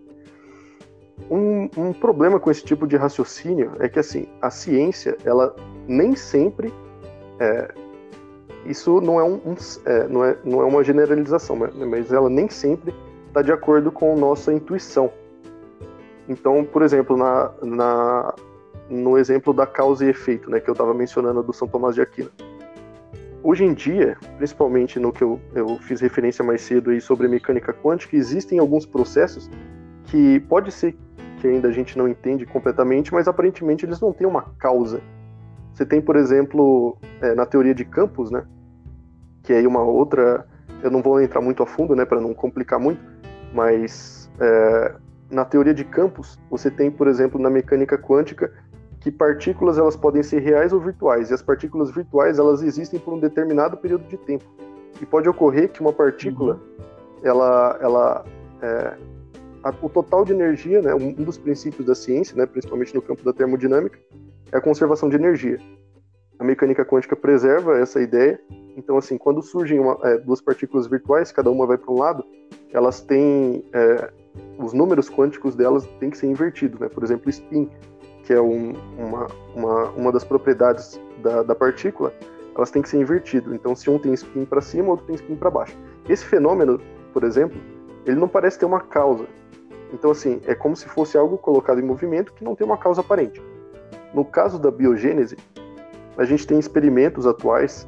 Um, 1.30 1.70
um, 1.76 1.94
problema 1.94 2.40
com 2.40 2.50
esse 2.50 2.64
tipo 2.64 2.88
de 2.88 2.96
raciocínio 2.96 3.74
é 3.80 3.90
que 3.90 4.00
assim 4.00 4.28
a 4.40 4.52
ciência 4.52 5.18
ela 5.26 5.54
nem 5.88 6.16
sempre 6.16 6.72
é, 7.40 7.74
isso 8.68 9.02
não 9.02 9.20
é, 9.20 9.24
um, 9.24 9.36
um 9.46 9.56
é, 9.86 10.08
não, 10.08 10.26
é, 10.26 10.38
não 10.44 10.62
é 10.62 10.66
uma 10.66 10.84
generalização, 10.84 11.56
mas 11.56 12.12
ela 12.12 12.30
nem 12.30 12.50
sempre 12.50 12.94
está 13.28 13.42
de 13.42 13.52
acordo 13.52 13.92
com 13.92 14.16
nossa 14.16 14.54
intuição. 14.54 15.12
Então, 16.28 16.66
por 16.66 16.82
exemplo, 16.82 17.16
na, 17.16 17.52
na, 17.64 18.34
no 18.90 19.18
exemplo 19.18 19.54
da 19.54 19.66
causa 19.66 20.06
e 20.06 20.10
efeito, 20.10 20.50
né, 20.50 20.60
que 20.60 20.70
eu 20.70 20.74
estava 20.74 20.94
mencionando 20.94 21.42
do 21.42 21.54
São 21.54 21.68
Tomás 21.68 21.96
de 21.96 22.02
Aquino. 22.02 22.30
Hoje 23.44 23.64
em 23.64 23.74
dia, 23.74 24.18
principalmente 24.38 25.00
no 25.00 25.14
que 25.14 25.24
eu, 25.24 25.40
eu 25.54 25.78
fiz 25.78 26.02
referência 26.02 26.44
mais 26.44 26.62
cedo 26.62 26.90
aí 26.90 27.00
sobre 27.00 27.28
mecânica 27.28 27.72
quântica, 27.72 28.16
existem 28.18 28.60
alguns 28.60 28.86
processos 28.86 29.50
que 30.06 30.40
pode 30.42 30.72
ser 30.72 30.98
que 31.40 31.48
ainda 31.48 31.68
a 31.68 31.72
gente 31.72 31.98
não 31.98 32.08
entende 32.08 32.46
completamente, 32.46 33.14
mas 33.14 33.28
aparentemente 33.28 33.86
eles 33.86 34.02
não 34.02 34.12
têm 34.12 34.28
uma 34.28 34.42
causa. 34.58 35.02
Você 35.78 35.86
tem, 35.86 36.02
por 36.02 36.16
exemplo, 36.16 36.98
é, 37.22 37.36
na 37.36 37.46
teoria 37.46 37.76
de 37.76 37.86
campos, 37.86 38.32
né? 38.32 38.44
Que 39.44 39.54
é 39.54 39.68
uma 39.68 39.84
outra. 39.84 40.44
Eu 40.82 40.90
não 40.90 41.04
vou 41.04 41.22
entrar 41.22 41.40
muito 41.40 41.62
a 41.62 41.68
fundo, 41.68 41.96
né, 41.96 42.04
para 42.04 42.20
não 42.20 42.34
complicar 42.34 42.80
muito, 42.80 43.00
mas 43.54 44.28
é, 44.40 44.96
na 45.30 45.46
teoria 45.46 45.76
de 45.76 45.84
campos, 45.84 46.40
você 46.50 46.72
tem, 46.72 46.90
por 46.90 47.08
exemplo, 47.08 47.40
na 47.40 47.50
mecânica 47.50 47.96
quântica, 47.96 48.52
que 49.00 49.12
partículas 49.12 49.78
elas 49.78 49.96
podem 49.96 50.24
ser 50.24 50.40
reais 50.40 50.74
ou 50.74 50.80
virtuais, 50.80 51.30
e 51.30 51.34
as 51.36 51.44
partículas 51.44 51.92
virtuais 51.92 52.40
elas 52.40 52.64
existem 52.64 53.00
por 53.00 53.14
um 53.14 53.20
determinado 53.20 53.78
período 53.78 54.08
de 54.08 54.18
tempo. 54.18 54.46
E 55.00 55.06
pode 55.06 55.30
ocorrer 55.30 55.70
que 55.70 55.80
uma 55.80 55.94
partícula, 55.94 56.56
uhum. 56.56 57.20
ela, 57.24 57.78
ela 57.80 58.26
é, 58.64 58.98
a, 59.64 59.74
o 59.80 59.90
total 59.90 60.26
de 60.26 60.34
energia, 60.34 60.82
né, 60.82 60.96
um, 60.96 61.14
dos 61.14 61.38
princípios 61.38 61.86
da 61.86 61.94
ciência, 61.94 62.36
né, 62.36 62.48
principalmente 62.48 62.96
no 62.96 63.02
campo 63.02 63.24
da 63.24 63.32
termodinâmica, 63.32 64.00
é 64.52 64.58
a 64.58 64.62
conservação 64.62 65.10
de 65.10 65.16
energia. 65.16 65.60
A 66.40 66.44
mecânica 66.44 66.86
quântica 66.86 67.16
preserva 67.16 67.78
essa 67.80 68.02
ideia. 68.02 68.40
Então, 68.76 68.98
assim, 68.98 69.18
quando 69.18 69.42
surgem 69.42 69.80
uma, 69.80 69.98
é, 70.04 70.18
duas 70.18 70.40
partículas 70.40 70.88
virtuais, 70.88 71.32
cada 71.32 71.50
uma 71.50 71.66
vai 71.66 71.78
para 71.78 71.92
um 71.92 71.98
lado, 71.98 72.24
elas 72.72 73.02
têm 73.02 73.66
é, 73.74 74.12
os 74.60 74.74
números 74.74 75.10
quânticos 75.10 75.56
delas 75.56 75.86
têm 76.00 76.10
que 76.10 76.18
ser 76.18 76.28
invertidos, 76.28 76.80
né? 76.80 76.88
Por 76.88 77.04
exemplo, 77.04 77.30
spin, 77.30 77.70
que 78.24 78.34
é 78.34 78.42
um, 78.42 78.74
uma, 78.98 79.28
uma, 79.56 79.90
uma 79.92 80.12
das 80.12 80.24
propriedades 80.24 81.00
da, 81.24 81.42
da 81.44 81.56
partícula, 81.56 82.14
elas 82.56 82.70
têm 82.70 82.82
que 82.82 82.90
ser 82.90 82.98
invertidas. 82.98 83.54
Então, 83.54 83.76
se 83.76 83.90
um 83.90 83.98
tem 83.98 84.14
spin 84.14 84.46
para 84.46 84.62
cima, 84.62 84.90
outro 84.90 85.06
tem 85.06 85.16
spin 85.16 85.36
para 85.36 85.50
baixo. 85.50 85.76
Esse 86.08 86.26
fenômeno, 86.26 86.80
por 87.14 87.24
exemplo, 87.24 87.60
ele 88.06 88.20
não 88.20 88.28
parece 88.28 88.60
ter 88.60 88.66
uma 88.66 88.80
causa. 88.80 89.26
Então, 89.94 90.12
assim, 90.12 90.42
é 90.46 90.54
como 90.54 90.76
se 90.76 90.88
fosse 90.88 91.18
algo 91.18 91.38
colocado 91.38 91.80
em 91.80 91.84
movimento 91.84 92.34
que 92.34 92.44
não 92.44 92.56
tem 92.56 92.66
uma 92.66 92.78
causa 92.78 93.02
aparente. 93.02 93.42
No 94.18 94.26
caso 94.26 94.58
da 94.58 94.72
biogênese, 94.72 95.38
a 96.18 96.26
gente 96.26 96.48
tem 96.48 96.58
experimentos 96.58 97.28
atuais 97.28 97.88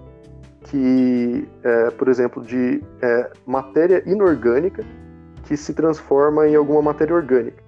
que, 0.66 1.50
é, 1.64 1.90
por 1.90 2.08
exemplo, 2.08 2.44
de 2.44 2.84
é, 3.02 3.32
matéria 3.48 4.04
inorgânica 4.06 4.86
que 5.46 5.58
se 5.58 5.74
transforma 5.74 6.48
em 6.48 6.56
alguma 6.56 6.84
matéria 6.84 7.16
orgânica. 7.16 7.64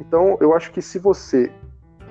Então, 0.00 0.38
eu 0.40 0.54
acho 0.54 0.72
que 0.72 0.80
se 0.80 0.98
você 0.98 1.52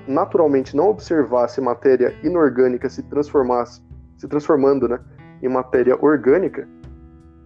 naturalmente 0.07 0.75
não 0.77 0.89
observasse 0.89 1.59
matéria 1.59 2.13
inorgânica 2.21 2.87
se 2.87 3.01
transformasse, 3.01 3.81
se 4.19 4.27
transformando, 4.27 4.87
né, 4.87 4.99
em 5.41 5.49
matéria 5.49 5.97
orgânica, 5.99 6.67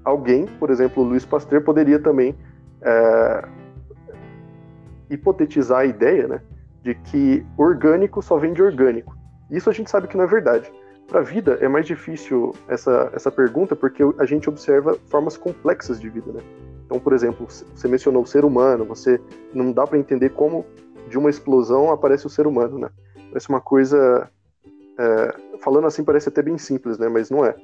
alguém, 0.04 0.46
por 0.60 0.70
exemplo, 0.70 1.02
Luiz 1.02 1.24
Pasteur, 1.24 1.64
poderia 1.64 1.98
também 1.98 2.38
é, 2.82 3.46
hipotetizar 5.10 5.80
a 5.80 5.86
ideia, 5.86 6.28
né, 6.28 6.42
de 6.82 6.96
que 6.96 7.46
orgânico 7.58 8.22
só 8.22 8.38
vem 8.38 8.54
de 8.54 8.62
orgânico. 8.62 9.18
Isso 9.50 9.70
a 9.70 9.74
gente 9.74 9.90
sabe 9.90 10.08
que 10.08 10.18
não 10.18 10.24
é 10.24 10.28
verdade. 10.28 10.72
Para 11.08 11.22
a 11.22 11.24
vida 11.24 11.58
é 11.60 11.68
mais 11.68 11.88
difícil 11.88 12.54
essa, 12.68 13.10
essa 13.14 13.32
pergunta 13.32 13.76
porque 13.76 14.04
a 14.20 14.26
gente 14.26 14.48
observa 14.48 14.96
formas 15.08 15.36
complexas 15.36 16.00
de 16.00 16.08
vida, 16.10 16.32
né? 16.32 16.42
Então, 16.86 17.00
por 17.00 17.14
exemplo, 17.14 17.48
você 17.48 17.88
mencionou 17.88 18.24
o 18.24 18.28
ser 18.28 18.46
humano, 18.46 18.86
você 18.86 19.20
não 19.54 19.72
dá 19.72 19.86
para 19.86 19.98
entender 19.98 20.30
como 20.30 20.66
de 21.08 21.18
uma 21.18 21.30
explosão 21.30 21.92
aparece 21.92 22.28
o 22.28 22.30
ser 22.30 22.46
humano, 22.46 22.78
né? 22.78 22.90
Parece 23.30 23.50
uma 23.50 23.62
coisa, 23.62 24.30
é, 24.98 25.36
falando 25.60 25.88
assim 25.88 26.04
parece 26.04 26.30
até 26.30 26.42
bem 26.42 26.58
simples, 26.58 26.98
né? 26.98 27.08
Mas 27.10 27.30
não 27.30 27.46
é. 27.46 27.56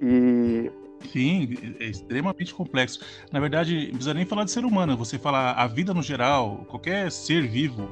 E 0.00 0.70
Sim, 1.12 1.48
é 1.80 1.86
extremamente 1.86 2.54
complexo. 2.54 3.00
Na 3.30 3.40
verdade, 3.40 3.86
não 3.86 3.90
precisa 3.90 4.14
nem 4.14 4.24
falar 4.24 4.44
de 4.44 4.50
ser 4.50 4.64
humano, 4.64 4.96
você 4.96 5.18
falar 5.18 5.52
a 5.52 5.66
vida 5.66 5.92
no 5.94 6.02
geral, 6.02 6.64
qualquer 6.68 7.10
ser 7.10 7.46
vivo 7.46 7.88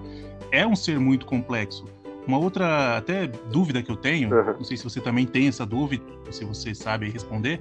é 0.51 0.67
um 0.67 0.75
ser 0.75 0.99
muito 0.99 1.27
complexo. 1.27 1.87
Uma 2.27 2.39
outra 2.39 2.97
até 2.97 3.27
dúvida 3.27 3.83
que 3.83 3.91
eu 3.91 3.97
tenho, 3.97 4.33
uhum. 4.33 4.55
não 4.55 4.65
sei 4.65 4.77
se 4.77 4.85
você 4.85 5.01
também 5.01 5.27
tem 5.27 5.49
essa 5.49 5.67
dúvida, 5.67 6.05
se 6.31 6.45
você 6.45 6.75
sabe 6.75 7.11
responder, 7.11 7.61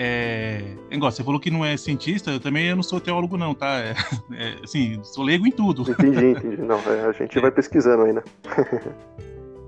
é, 0.00 0.62
igual, 0.92 1.10
você 1.10 1.24
falou 1.24 1.40
que 1.40 1.50
não 1.50 1.64
é 1.64 1.76
cientista, 1.76 2.30
eu 2.30 2.38
também 2.38 2.72
não 2.72 2.84
sou 2.84 3.00
teólogo 3.00 3.36
não, 3.36 3.52
tá? 3.52 3.80
É, 3.80 3.94
é, 4.32 4.54
assim, 4.62 5.02
sou 5.02 5.24
leigo 5.24 5.44
em 5.44 5.50
tudo. 5.50 5.82
Entendi, 5.90 6.24
entendi. 6.26 6.62
Não, 6.62 6.78
é, 6.78 7.06
a 7.08 7.12
gente 7.12 7.36
vai 7.40 7.50
pesquisando 7.50 8.04
ainda. 8.04 8.22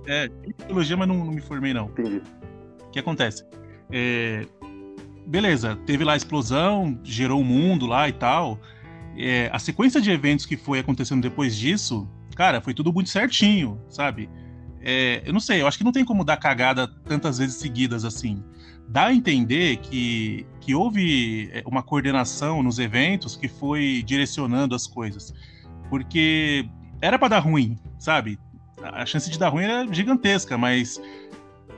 é, 0.06 0.28
teologia, 0.68 0.96
mas 0.96 1.08
não, 1.08 1.16
não, 1.16 1.32
me 1.32 1.40
formei 1.40 1.74
não. 1.74 1.86
Entendi. 1.86 2.22
O 2.86 2.90
que 2.90 3.00
acontece? 3.00 3.44
É, 3.90 4.46
beleza, 5.26 5.76
teve 5.86 6.04
lá 6.04 6.14
a 6.14 6.16
explosão, 6.16 6.98
gerou 7.02 7.40
o 7.40 7.44
mundo 7.44 7.86
lá 7.86 8.08
e 8.08 8.12
tal. 8.12 8.60
É, 9.16 9.50
a 9.52 9.58
sequência 9.58 10.00
de 10.00 10.10
eventos 10.10 10.46
que 10.46 10.56
foi 10.56 10.78
acontecendo 10.78 11.22
depois 11.22 11.56
disso, 11.56 12.08
cara, 12.34 12.60
foi 12.60 12.74
tudo 12.74 12.92
muito 12.92 13.10
certinho, 13.10 13.80
sabe? 13.88 14.30
É, 14.80 15.22
eu 15.26 15.32
não 15.32 15.40
sei, 15.40 15.60
eu 15.60 15.66
acho 15.66 15.76
que 15.76 15.84
não 15.84 15.92
tem 15.92 16.04
como 16.04 16.24
dar 16.24 16.36
cagada 16.36 16.88
tantas 16.88 17.38
vezes 17.38 17.56
seguidas 17.56 18.04
assim 18.04 18.42
dá 18.90 19.06
a 19.06 19.14
entender 19.14 19.76
que, 19.76 20.44
que 20.60 20.74
houve 20.74 21.48
é, 21.52 21.62
uma 21.64 21.80
coordenação 21.80 22.60
nos 22.60 22.80
eventos 22.80 23.36
que 23.36 23.48
foi 23.48 24.02
direcionando 24.04 24.74
as 24.74 24.86
coisas. 24.86 25.32
Porque 25.88 26.68
era 27.00 27.16
para 27.16 27.28
dar 27.28 27.38
ruim, 27.38 27.78
sabe? 27.98 28.38
A 28.82 29.06
chance 29.06 29.30
de 29.30 29.38
dar 29.38 29.50
ruim 29.50 29.64
era 29.64 29.86
gigantesca, 29.92 30.58
mas 30.58 31.00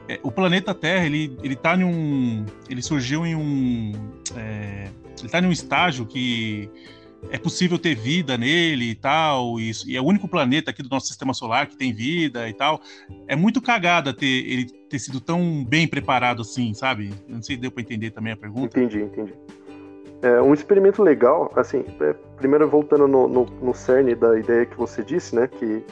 é, 0.09 0.19
o 0.23 0.31
planeta 0.31 0.75
Terra, 0.75 1.07
ele, 1.07 1.37
ele 1.43 1.57
tá 1.57 1.77
em 1.77 1.85
um. 1.85 2.45
Ele 2.69 2.83
surgiu 2.83 3.25
em 3.25 3.35
um. 3.35 3.93
É, 4.37 4.89
ele 5.21 5.29
tá 5.29 5.41
em 5.41 5.47
um 5.47 5.53
estágio 5.53 6.05
que 6.07 6.71
é 7.31 7.39
possível 7.39 7.79
ter 7.79 7.95
vida 7.95 8.37
nele 8.37 8.91
e 8.91 8.95
tal, 8.95 9.61
e, 9.61 9.71
e, 9.87 9.97
é 9.97 10.01
o 10.01 10.05
único 10.05 10.27
planeta 10.27 10.71
aqui 10.71 10.83
do 10.83 10.89
nosso 10.89 11.07
sistema 11.07 11.33
solar 11.33 11.67
que 11.67 11.77
tem 11.77 11.93
vida 11.93 12.49
e 12.49 12.53
tal. 12.53 12.81
É 13.29 13.37
muito 13.37 13.61
cagada 13.61 14.13
ter 14.13 14.27
ele 14.27 14.67
ter 14.89 14.99
sido 14.99 15.21
tão 15.21 15.65
bem 15.65 15.87
preparado 15.87 16.43
assim, 16.43 16.75
sabe? 16.75 17.11
Eu 17.29 17.37
não 17.37 17.43
sei 17.43 17.57
se 17.57 17.63
deu 17.63 17.71
para 17.71 17.83
entender 17.83 18.11
também 18.11 18.33
a 18.33 18.37
pergunta. 18.37 18.79
Entendi, 18.79 19.03
entendi. 19.03 19.35
É, 20.23 20.41
um 20.41 20.55
experimento 20.55 21.03
legal, 21.03 21.51
assim, 21.57 21.85
é, 22.01 22.15
primeiro 22.37 22.69
voltando 22.69 23.09
no, 23.09 23.27
no, 23.27 23.45
no, 23.45 23.75
cerne 23.75 24.15
da 24.15 24.39
ideia 24.39 24.65
que 24.65 24.77
você 24.77 25.03
disse, 25.03 25.35
né, 25.35 25.49
que 25.49 25.85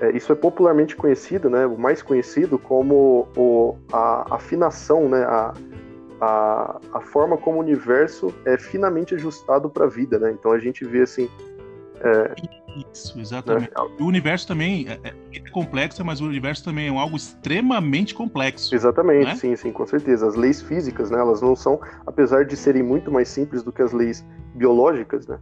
é, 0.00 0.10
isso 0.16 0.32
é 0.32 0.34
popularmente 0.34 0.96
conhecido, 0.96 1.48
né, 1.48 1.66
o 1.66 1.78
mais 1.78 2.02
conhecido 2.02 2.58
como 2.58 3.28
o, 3.36 3.76
a 3.92 4.34
afinação, 4.34 5.08
né, 5.08 5.22
a, 5.24 5.54
a, 6.20 6.80
a 6.94 7.00
forma 7.00 7.36
como 7.36 7.58
o 7.58 7.60
universo 7.60 8.34
é 8.44 8.56
finamente 8.56 9.14
ajustado 9.14 9.68
para 9.68 9.84
a 9.84 9.88
vida, 9.88 10.18
né? 10.18 10.32
Então 10.32 10.52
a 10.52 10.58
gente 10.58 10.84
vê 10.84 11.02
assim. 11.02 11.28
É, 12.00 12.34
Isso, 12.92 13.18
exatamente. 13.18 13.70
Né? 13.70 13.88
O 14.00 14.04
universo 14.04 14.46
também 14.46 14.86
é, 14.88 15.14
é, 15.32 15.50
complexo, 15.50 16.04
mas 16.04 16.20
o 16.20 16.24
universo 16.24 16.64
também 16.64 16.88
é 16.88 16.98
algo 16.98 17.16
extremamente 17.16 18.14
complexo. 18.14 18.74
Exatamente, 18.74 19.26
né? 19.26 19.36
sim, 19.36 19.56
sim, 19.56 19.72
com 19.72 19.86
certeza. 19.86 20.26
As 20.26 20.34
leis 20.34 20.60
físicas, 20.60 21.10
né? 21.10 21.18
Elas 21.18 21.40
não 21.40 21.54
são, 21.54 21.80
apesar 22.06 22.44
de 22.44 22.56
serem 22.56 22.82
muito 22.82 23.10
mais 23.10 23.28
simples 23.28 23.62
do 23.62 23.72
que 23.72 23.82
as 23.82 23.92
leis 23.92 24.24
biológicas, 24.54 25.26
né? 25.26 25.38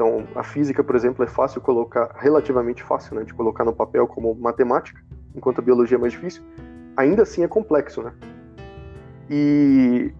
Então, 0.00 0.26
a 0.34 0.42
física, 0.42 0.82
por 0.82 0.96
exemplo, 0.96 1.22
é 1.22 1.28
fácil 1.28 1.60
colocar, 1.60 2.10
relativamente 2.16 2.82
fácil, 2.82 3.16
né, 3.16 3.22
de 3.22 3.34
colocar 3.34 3.66
no 3.66 3.72
papel 3.74 4.06
como 4.06 4.34
matemática, 4.34 4.98
enquanto 5.36 5.58
a 5.58 5.62
biologia 5.62 5.98
é 5.98 6.00
mais 6.00 6.14
difícil. 6.14 6.42
Ainda 6.96 7.20
assim 7.22 7.44
é 7.44 7.48
complexo, 7.48 8.02
né? 8.02 8.10
E, 9.28 10.10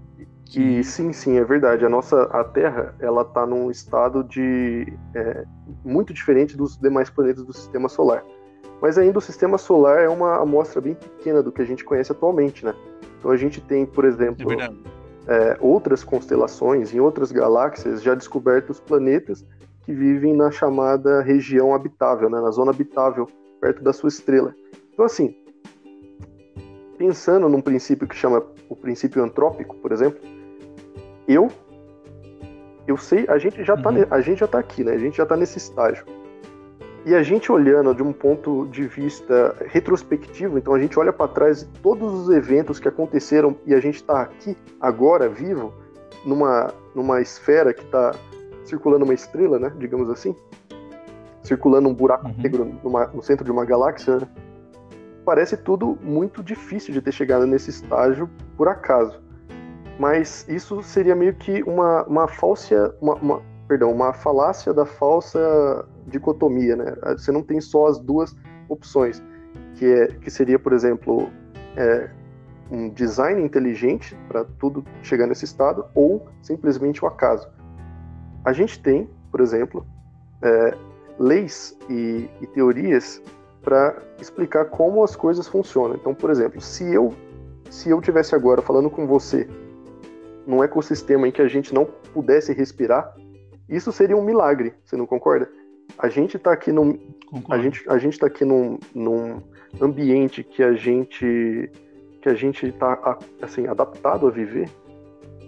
e 0.54 0.84
sim, 0.84 1.14
sim, 1.14 1.38
é 1.38 1.44
verdade. 1.44 1.86
A 1.86 1.88
nossa 1.88 2.24
a 2.24 2.44
Terra 2.44 2.94
ela 3.00 3.22
está 3.22 3.46
num 3.46 3.70
estado 3.70 4.22
de 4.22 4.92
é, 5.14 5.46
muito 5.82 6.12
diferente 6.12 6.58
dos 6.58 6.76
demais 6.76 7.08
planetas 7.08 7.42
do 7.42 7.54
Sistema 7.54 7.88
Solar. 7.88 8.22
Mas 8.82 8.98
ainda 8.98 9.16
o 9.18 9.22
Sistema 9.22 9.56
Solar 9.56 10.00
é 10.00 10.10
uma 10.10 10.42
amostra 10.42 10.82
bem 10.82 10.94
pequena 10.94 11.42
do 11.42 11.50
que 11.50 11.62
a 11.62 11.64
gente 11.64 11.86
conhece 11.86 12.12
atualmente, 12.12 12.66
né? 12.66 12.74
Então 13.18 13.30
a 13.30 13.36
gente 13.38 13.62
tem, 13.62 13.86
por 13.86 14.04
exemplo, 14.04 14.52
é 14.52 14.68
é, 15.30 15.56
outras 15.60 16.02
constelações 16.02 16.92
em 16.94 17.00
outras 17.00 17.30
galáxias 17.30 18.02
já 18.02 18.14
descobertos 18.14 18.80
planetas 18.80 19.44
que 19.90 19.94
vivem 19.94 20.36
na 20.36 20.52
chamada 20.52 21.20
região 21.20 21.74
habitável, 21.74 22.30
né? 22.30 22.40
Na 22.40 22.52
zona 22.52 22.70
habitável 22.70 23.28
perto 23.60 23.82
da 23.82 23.92
sua 23.92 24.08
estrela. 24.08 24.54
Então 24.92 25.04
assim, 25.04 25.34
pensando 26.96 27.48
num 27.48 27.60
princípio 27.60 28.06
que 28.06 28.14
chama 28.14 28.44
o 28.68 28.76
princípio 28.76 29.22
antrópico, 29.22 29.74
por 29.76 29.90
exemplo, 29.90 30.20
eu 31.26 31.48
eu 32.86 32.96
sei, 32.96 33.24
a 33.28 33.36
gente 33.36 33.64
já 33.64 33.76
tá 33.76 33.90
uhum. 33.90 34.06
a 34.08 34.20
gente 34.20 34.38
já 34.38 34.46
tá 34.46 34.60
aqui, 34.60 34.84
né? 34.84 34.92
A 34.92 34.98
gente 34.98 35.16
já 35.16 35.26
tá 35.26 35.36
nesse 35.36 35.58
estágio. 35.58 36.04
E 37.04 37.14
a 37.14 37.22
gente 37.22 37.50
olhando 37.50 37.94
de 37.94 38.02
um 38.02 38.12
ponto 38.12 38.68
de 38.68 38.86
vista 38.86 39.56
retrospectivo, 39.66 40.58
então 40.58 40.74
a 40.74 40.78
gente 40.78 40.98
olha 40.98 41.12
para 41.12 41.26
trás 41.26 41.60
de 41.60 41.80
todos 41.80 42.12
os 42.12 42.30
eventos 42.30 42.78
que 42.78 42.86
aconteceram 42.86 43.56
e 43.66 43.74
a 43.74 43.80
gente 43.80 43.96
está 43.96 44.20
aqui 44.20 44.56
agora 44.80 45.28
vivo 45.28 45.72
numa 46.24 46.72
numa 46.94 47.20
esfera 47.20 47.72
que 47.72 47.82
está 47.82 48.14
circulando 48.70 49.04
uma 49.04 49.14
estrela, 49.14 49.58
né? 49.58 49.72
Digamos 49.78 50.08
assim, 50.08 50.34
circulando 51.42 51.88
um 51.88 51.94
buraco 51.94 52.26
uhum. 52.26 52.34
negro 52.38 52.78
numa, 52.82 53.06
no 53.08 53.22
centro 53.22 53.44
de 53.44 53.50
uma 53.50 53.64
galáxia. 53.64 54.18
Né? 54.18 54.28
parece 55.24 55.56
tudo 55.56 55.96
muito 56.02 56.42
difícil 56.42 56.92
de 56.92 57.00
ter 57.00 57.12
chegado 57.12 57.46
nesse 57.46 57.70
estágio 57.70 58.28
por 58.56 58.66
acaso. 58.66 59.22
Mas 59.98 60.44
isso 60.48 60.82
seria 60.82 61.14
meio 61.14 61.34
que 61.34 61.62
uma, 61.62 62.04
uma 62.04 62.26
falsa. 62.26 62.94
Uma, 63.00 63.14
uma, 63.14 63.42
perdão, 63.68 63.92
uma 63.92 64.12
falácia 64.12 64.72
da 64.72 64.84
falsa 64.84 65.86
dicotomia, 66.06 66.74
né? 66.74 66.96
Você 67.16 67.30
não 67.30 67.42
tem 67.42 67.60
só 67.60 67.86
as 67.86 68.00
duas 68.00 68.34
opções, 68.68 69.22
que 69.76 69.84
é 69.84 70.06
que 70.08 70.30
seria, 70.30 70.58
por 70.58 70.72
exemplo, 70.72 71.30
é, 71.76 72.10
um 72.70 72.88
design 72.88 73.40
inteligente 73.40 74.16
para 74.26 74.44
tudo 74.58 74.84
chegar 75.02 75.28
nesse 75.28 75.44
estado 75.44 75.84
ou 75.94 76.26
simplesmente 76.42 77.04
o 77.04 77.06
acaso. 77.06 77.48
A 78.44 78.52
gente 78.52 78.80
tem, 78.80 79.08
por 79.30 79.40
exemplo, 79.40 79.86
é, 80.42 80.74
leis 81.18 81.76
e, 81.88 82.28
e 82.40 82.46
teorias 82.48 83.22
para 83.62 83.96
explicar 84.20 84.64
como 84.66 85.04
as 85.04 85.14
coisas 85.14 85.46
funcionam. 85.46 85.96
Então, 85.96 86.14
por 86.14 86.30
exemplo, 86.30 86.60
se 86.60 86.92
eu 86.92 87.14
se 87.70 87.88
eu 87.88 88.00
tivesse 88.00 88.34
agora 88.34 88.60
falando 88.60 88.90
com 88.90 89.06
você 89.06 89.48
num 90.44 90.64
ecossistema 90.64 91.28
em 91.28 91.30
que 91.30 91.40
a 91.40 91.46
gente 91.46 91.72
não 91.72 91.84
pudesse 92.12 92.52
respirar, 92.52 93.14
isso 93.68 93.92
seria 93.92 94.16
um 94.16 94.24
milagre. 94.24 94.74
Você 94.84 94.96
não 94.96 95.06
concorda? 95.06 95.48
A 95.96 96.08
gente 96.08 96.36
está 96.36 96.52
aqui 96.52 96.72
num 96.72 96.98
a 97.48 97.58
gente 97.58 97.88
a 97.88 97.98
gente 97.98 98.14
está 98.14 98.26
aqui 98.26 98.44
num, 98.44 98.78
num 98.94 99.40
ambiente 99.80 100.42
que 100.42 100.62
a 100.62 100.72
gente 100.72 101.70
que 102.20 102.28
a 102.28 102.34
gente 102.34 102.66
está 102.66 103.18
assim 103.40 103.66
adaptado 103.68 104.26
a 104.26 104.30
viver. 104.30 104.68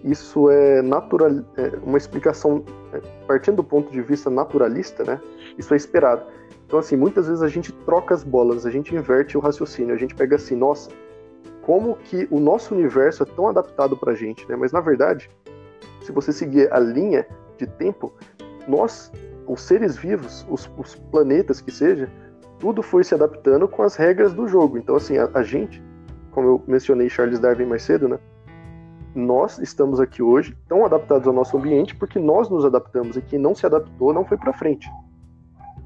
Isso 0.04 0.50
é 0.50 0.82
natural, 0.82 1.30
é 1.56 1.78
uma 1.84 1.96
explicação 1.96 2.64
é, 2.92 3.00
partindo 3.26 3.56
do 3.56 3.64
ponto 3.64 3.90
de 3.90 4.02
vista 4.02 4.28
naturalista, 4.28 5.04
né? 5.04 5.20
Isso 5.56 5.72
é 5.72 5.76
esperado. 5.76 6.24
Então 6.66 6.78
assim, 6.78 6.96
muitas 6.96 7.28
vezes 7.28 7.42
a 7.42 7.48
gente 7.48 7.72
troca 7.84 8.14
as 8.14 8.24
bolas, 8.24 8.66
a 8.66 8.70
gente 8.70 8.94
inverte 8.94 9.36
o 9.36 9.40
raciocínio, 9.40 9.94
a 9.94 9.98
gente 9.98 10.14
pega 10.14 10.36
assim, 10.36 10.56
nossa, 10.56 10.90
como 11.62 11.96
que 11.96 12.26
o 12.30 12.40
nosso 12.40 12.74
universo 12.74 13.22
é 13.22 13.26
tão 13.26 13.46
adaptado 13.48 13.96
para 13.96 14.12
a 14.12 14.14
gente, 14.14 14.48
né? 14.48 14.56
Mas 14.56 14.72
na 14.72 14.80
verdade, 14.80 15.30
se 16.00 16.10
você 16.10 16.32
seguir 16.32 16.72
a 16.72 16.78
linha 16.78 17.26
de 17.56 17.66
tempo, 17.66 18.12
nós, 18.66 19.12
os 19.46 19.60
seres 19.60 19.96
vivos, 19.96 20.44
os, 20.50 20.70
os 20.76 20.96
planetas 21.10 21.60
que 21.60 21.70
seja, 21.70 22.10
tudo 22.58 22.82
foi 22.82 23.04
se 23.04 23.14
adaptando 23.14 23.68
com 23.68 23.82
as 23.82 23.96
regras 23.96 24.32
do 24.32 24.46
jogo. 24.46 24.78
Então, 24.78 24.96
assim, 24.96 25.18
a, 25.18 25.28
a 25.34 25.42
gente, 25.42 25.82
como 26.30 26.48
eu 26.48 26.62
mencionei 26.66 27.08
Charles 27.08 27.38
Darwin 27.38 27.66
mais 27.66 27.82
cedo, 27.82 28.08
né? 28.08 28.18
Nós 29.14 29.58
estamos 29.58 30.00
aqui 30.00 30.22
hoje 30.22 30.56
tão 30.68 30.84
adaptados 30.84 31.26
ao 31.26 31.34
nosso 31.34 31.56
ambiente 31.56 31.94
porque 31.94 32.18
nós 32.18 32.48
nos 32.48 32.64
adaptamos 32.64 33.16
e 33.16 33.22
quem 33.22 33.38
não 33.38 33.54
se 33.54 33.66
adaptou 33.66 34.12
não 34.12 34.24
foi 34.24 34.36
para 34.36 34.52
frente. 34.52 34.88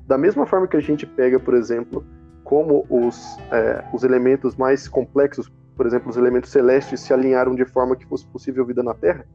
Da 0.07 0.17
mesma 0.17 0.47
forma 0.47 0.69
que 0.69 0.77
a 0.77 0.81
gente 0.81 1.05
pega, 1.05 1.41
por 1.41 1.55
exemplo, 1.55 2.05
como 2.45 2.87
os, 2.89 3.37
é, 3.51 3.85
os 3.93 4.05
elementos 4.05 4.55
mais 4.55 4.87
complexos 4.87 5.51
por 5.77 5.87
exemplo, 5.87 6.09
os 6.09 6.17
elementos 6.17 6.51
celestes 6.51 7.01
se 7.01 7.13
alinharam 7.13 7.55
de 7.55 7.65
forma 7.67 7.95
que 7.95 8.07
fosse 8.07 8.27
possível 8.27 8.65
vida 8.65 8.83
na 8.83 8.95
Terra, 8.95 9.27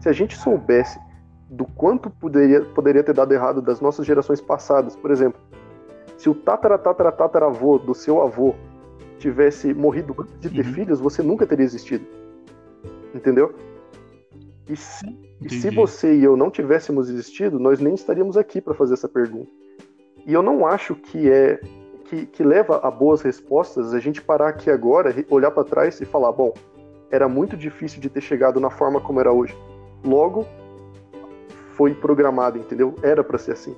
se 0.00 0.08
a 0.08 0.12
gente 0.12 0.36
soubesse 0.38 0.98
do 1.50 1.64
quanto 1.64 2.08
poderia, 2.08 2.62
poderia 2.62 3.02
ter 3.02 3.12
dado 3.12 3.32
errado 3.32 3.60
das 3.60 3.80
nossas 3.80 4.06
gerações 4.06 4.40
passadas, 4.40 4.94
por 4.96 5.10
exemplo, 5.10 5.40
se 6.16 6.30
o 6.30 6.34
tatara-tatara-tataravô 6.34 7.78
do 7.78 7.94
seu 7.94 8.22
avô 8.22 8.54
tivesse 9.18 9.74
morrido 9.74 10.14
antes 10.18 10.40
de 10.40 10.50
ter 10.50 10.66
uhum. 10.66 10.72
filhos, 10.72 11.00
você 11.00 11.22
nunca 11.22 11.46
teria 11.46 11.64
existido. 11.64 12.06
Entendeu? 13.14 13.54
E 14.68 14.76
se, 14.76 15.04
e 15.40 15.50
se 15.50 15.70
você 15.70 16.14
e 16.14 16.24
eu 16.24 16.36
não 16.36 16.50
tivéssemos 16.50 17.08
existido, 17.10 17.58
nós 17.58 17.80
nem 17.80 17.94
estaríamos 17.94 18.36
aqui 18.36 18.60
para 18.60 18.74
fazer 18.74 18.94
essa 18.94 19.08
pergunta. 19.08 19.50
E 20.26 20.32
eu 20.32 20.42
não 20.42 20.66
acho 20.66 20.94
que 20.94 21.28
é 21.28 21.60
que, 22.04 22.26
que 22.26 22.44
leva 22.44 22.78
a 22.82 22.90
boas 22.90 23.22
respostas 23.22 23.94
a 23.94 23.98
gente 23.98 24.20
parar 24.20 24.48
aqui 24.48 24.70
agora, 24.70 25.14
olhar 25.30 25.50
para 25.50 25.64
trás 25.64 26.00
e 26.00 26.04
falar: 26.04 26.30
bom, 26.32 26.52
era 27.10 27.28
muito 27.28 27.56
difícil 27.56 28.00
de 28.00 28.08
ter 28.08 28.20
chegado 28.20 28.60
na 28.60 28.70
forma 28.70 29.00
como 29.00 29.18
era 29.18 29.32
hoje. 29.32 29.56
Logo, 30.04 30.46
foi 31.74 31.94
programado, 31.94 32.58
entendeu? 32.58 32.94
Era 33.02 33.24
para 33.24 33.38
ser 33.38 33.52
assim. 33.52 33.74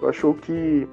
Eu 0.00 0.08
acho 0.08 0.34
que 0.34 0.88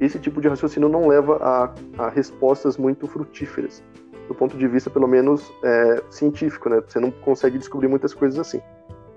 esse 0.00 0.18
tipo 0.18 0.40
de 0.40 0.48
raciocínio 0.48 0.88
não 0.88 1.06
leva 1.06 1.38
a, 1.40 2.04
a 2.04 2.08
respostas 2.08 2.76
muito 2.76 3.06
frutíferas, 3.06 3.82
do 4.28 4.34
ponto 4.34 4.56
de 4.56 4.66
vista, 4.66 4.90
pelo 4.90 5.06
menos, 5.06 5.52
é, 5.62 6.02
científico, 6.10 6.68
né? 6.68 6.82
Você 6.86 6.98
não 6.98 7.10
consegue 7.10 7.58
descobrir 7.58 7.88
muitas 7.88 8.14
coisas 8.14 8.38
assim. 8.38 8.60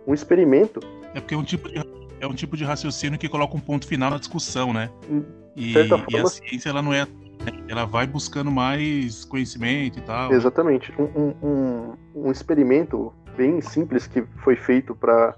Um 0.05 0.13
experimento. 0.13 0.79
É 1.13 1.19
porque 1.19 1.33
é 1.33 1.37
um 1.37 1.43
tipo 1.43 1.69
de, 1.69 1.77
é 2.19 2.27
um 2.27 2.33
tipo 2.33 2.55
de 2.57 2.63
raciocínio 2.63 3.19
que 3.19 3.29
coloca 3.29 3.55
um 3.55 3.59
ponto 3.59 3.87
final 3.87 4.09
na 4.09 4.17
discussão, 4.17 4.73
né? 4.73 4.89
Hum. 5.09 5.23
E, 5.55 5.73
forma, 5.87 6.05
e, 6.09 6.17
a 6.17 6.25
ciência 6.27 6.69
ela 6.69 6.81
não 6.81 6.93
é 6.93 7.07
ela 7.67 7.85
vai 7.85 8.05
buscando 8.05 8.51
mais 8.51 9.23
conhecimento 9.25 9.99
e 9.99 10.01
tal. 10.01 10.31
Exatamente. 10.33 10.93
Um, 10.99 11.33
um, 11.41 11.93
um 12.15 12.31
experimento 12.31 13.13
bem 13.35 13.61
simples 13.61 14.07
que 14.07 14.23
foi 14.43 14.55
feito 14.55 14.95
para 14.95 15.35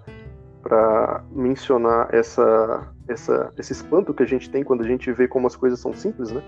para 0.62 1.23
mencionar 1.32 2.13
essa, 2.13 2.93
essa, 3.08 3.51
esse 3.58 3.71
espanto 3.71 4.13
que 4.13 4.23
a 4.23 4.25
gente 4.25 4.49
tem 4.49 4.62
quando 4.62 4.82
a 4.82 4.88
gente 4.88 5.10
vê 5.12 5.27
como 5.27 5.47
as 5.47 5.55
coisas 5.55 5.79
são 5.79 5.93
simples, 5.93 6.32
né? 6.32 6.43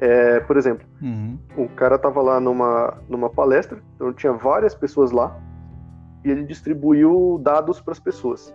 É, 0.00 0.40
por 0.40 0.56
exemplo, 0.56 0.86
uhum. 1.00 1.38
o 1.56 1.68
cara 1.68 1.98
tava 1.98 2.20
lá 2.20 2.40
numa, 2.40 2.98
numa 3.08 3.30
palestra, 3.30 3.78
então 3.94 4.12
tinha 4.12 4.32
várias 4.32 4.74
pessoas 4.74 5.12
lá, 5.12 5.38
e 6.24 6.30
ele 6.30 6.44
distribuiu 6.44 7.40
dados 7.42 7.80
para 7.80 7.92
as 7.92 8.00
pessoas. 8.00 8.52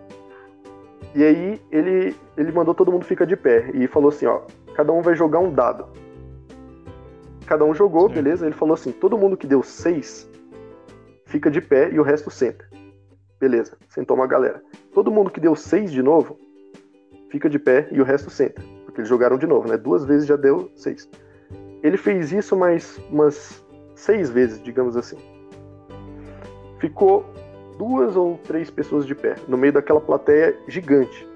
E 1.14 1.24
aí 1.24 1.60
ele, 1.70 2.14
ele 2.36 2.52
mandou 2.52 2.74
todo 2.74 2.92
mundo 2.92 3.04
ficar 3.04 3.24
de 3.24 3.36
pé 3.36 3.70
e 3.74 3.86
falou 3.86 4.10
assim, 4.10 4.26
ó, 4.26 4.42
cada 4.74 4.92
um 4.92 5.02
vai 5.02 5.14
jogar 5.14 5.40
um 5.40 5.52
dado. 5.52 5.86
Cada 7.46 7.64
um 7.64 7.74
jogou, 7.74 8.08
Sim. 8.08 8.14
beleza? 8.14 8.46
Ele 8.46 8.54
falou 8.54 8.74
assim, 8.74 8.92
todo 8.92 9.18
mundo 9.18 9.36
que 9.36 9.46
deu 9.46 9.62
seis 9.62 10.30
fica 11.26 11.50
de 11.50 11.60
pé 11.60 11.90
e 11.92 11.98
o 11.98 12.02
resto 12.02 12.30
senta. 12.30 12.64
Beleza, 13.40 13.76
sentou 13.88 14.16
uma 14.16 14.26
galera. 14.26 14.62
Todo 14.92 15.10
mundo 15.10 15.30
que 15.30 15.40
deu 15.40 15.56
seis 15.56 15.90
de 15.90 16.02
novo 16.02 16.38
fica 17.30 17.48
de 17.48 17.58
pé 17.58 17.88
e 17.90 18.00
o 18.00 18.04
resto 18.04 18.30
senta. 18.30 18.62
Porque 18.84 19.00
eles 19.00 19.08
jogaram 19.08 19.38
de 19.38 19.46
novo, 19.46 19.68
né? 19.68 19.76
Duas 19.76 20.04
vezes 20.04 20.26
já 20.26 20.36
deu 20.36 20.70
seis. 20.76 21.08
Ele 21.82 21.96
fez 21.96 22.32
isso 22.32 22.56
mais 22.56 23.00
umas 23.10 23.62
seis 23.94 24.30
vezes, 24.30 24.62
digamos 24.62 24.96
assim. 24.96 25.16
Ficou 26.78 27.24
duas 27.78 28.16
ou 28.16 28.38
três 28.44 28.70
pessoas 28.70 29.06
de 29.06 29.14
pé, 29.14 29.36
no 29.48 29.56
meio 29.56 29.72
daquela 29.72 30.00
plateia 30.00 30.56
gigante. 30.68 31.28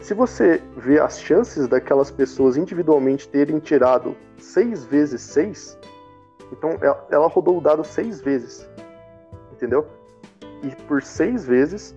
Se 0.00 0.14
você 0.14 0.62
vê 0.76 0.98
as 0.98 1.20
chances 1.20 1.68
daquelas 1.68 2.10
pessoas 2.10 2.56
individualmente 2.56 3.28
terem 3.28 3.58
tirado 3.58 4.16
seis 4.38 4.84
vezes 4.84 5.20
seis, 5.20 5.78
então 6.52 6.78
ela 7.10 7.26
rodou 7.28 7.58
o 7.58 7.60
dado 7.60 7.84
seis 7.84 8.20
vezes, 8.20 8.68
entendeu? 9.52 9.86
E 10.62 10.74
por 10.86 11.02
seis 11.02 11.44
vezes 11.46 11.94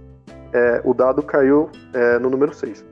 é, 0.52 0.82
o 0.84 0.94
dado 0.94 1.24
caiu 1.24 1.70
é, 1.94 2.20
no 2.20 2.30
número 2.30 2.54
seis. 2.54 2.86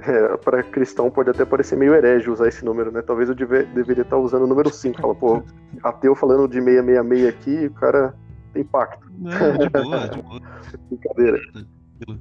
É, 0.00 0.36
para 0.36 0.62
cristão 0.62 1.10
pode 1.10 1.30
até 1.30 1.44
parecer 1.44 1.76
meio 1.76 1.94
herege 1.94 2.28
usar 2.28 2.48
esse 2.48 2.64
número, 2.64 2.90
né? 2.90 3.00
Talvez 3.00 3.28
eu 3.28 3.34
deve, 3.34 3.64
deveria 3.64 4.02
estar 4.02 4.18
usando 4.18 4.42
o 4.42 4.46
número 4.46 4.70
5. 4.70 5.00
Fala, 5.00 5.14
pô, 5.14 5.42
ateu 5.82 6.14
falando 6.14 6.46
de 6.46 6.60
666 6.60 7.28
aqui, 7.28 7.66
o 7.66 7.74
cara 7.74 8.14
impacto. 8.54 9.10
Não, 9.18 9.30
de 9.30 9.68
boa, 9.70 10.08
de 10.08 10.22
boa. 10.22 10.40
Brincadeira. 10.90 11.40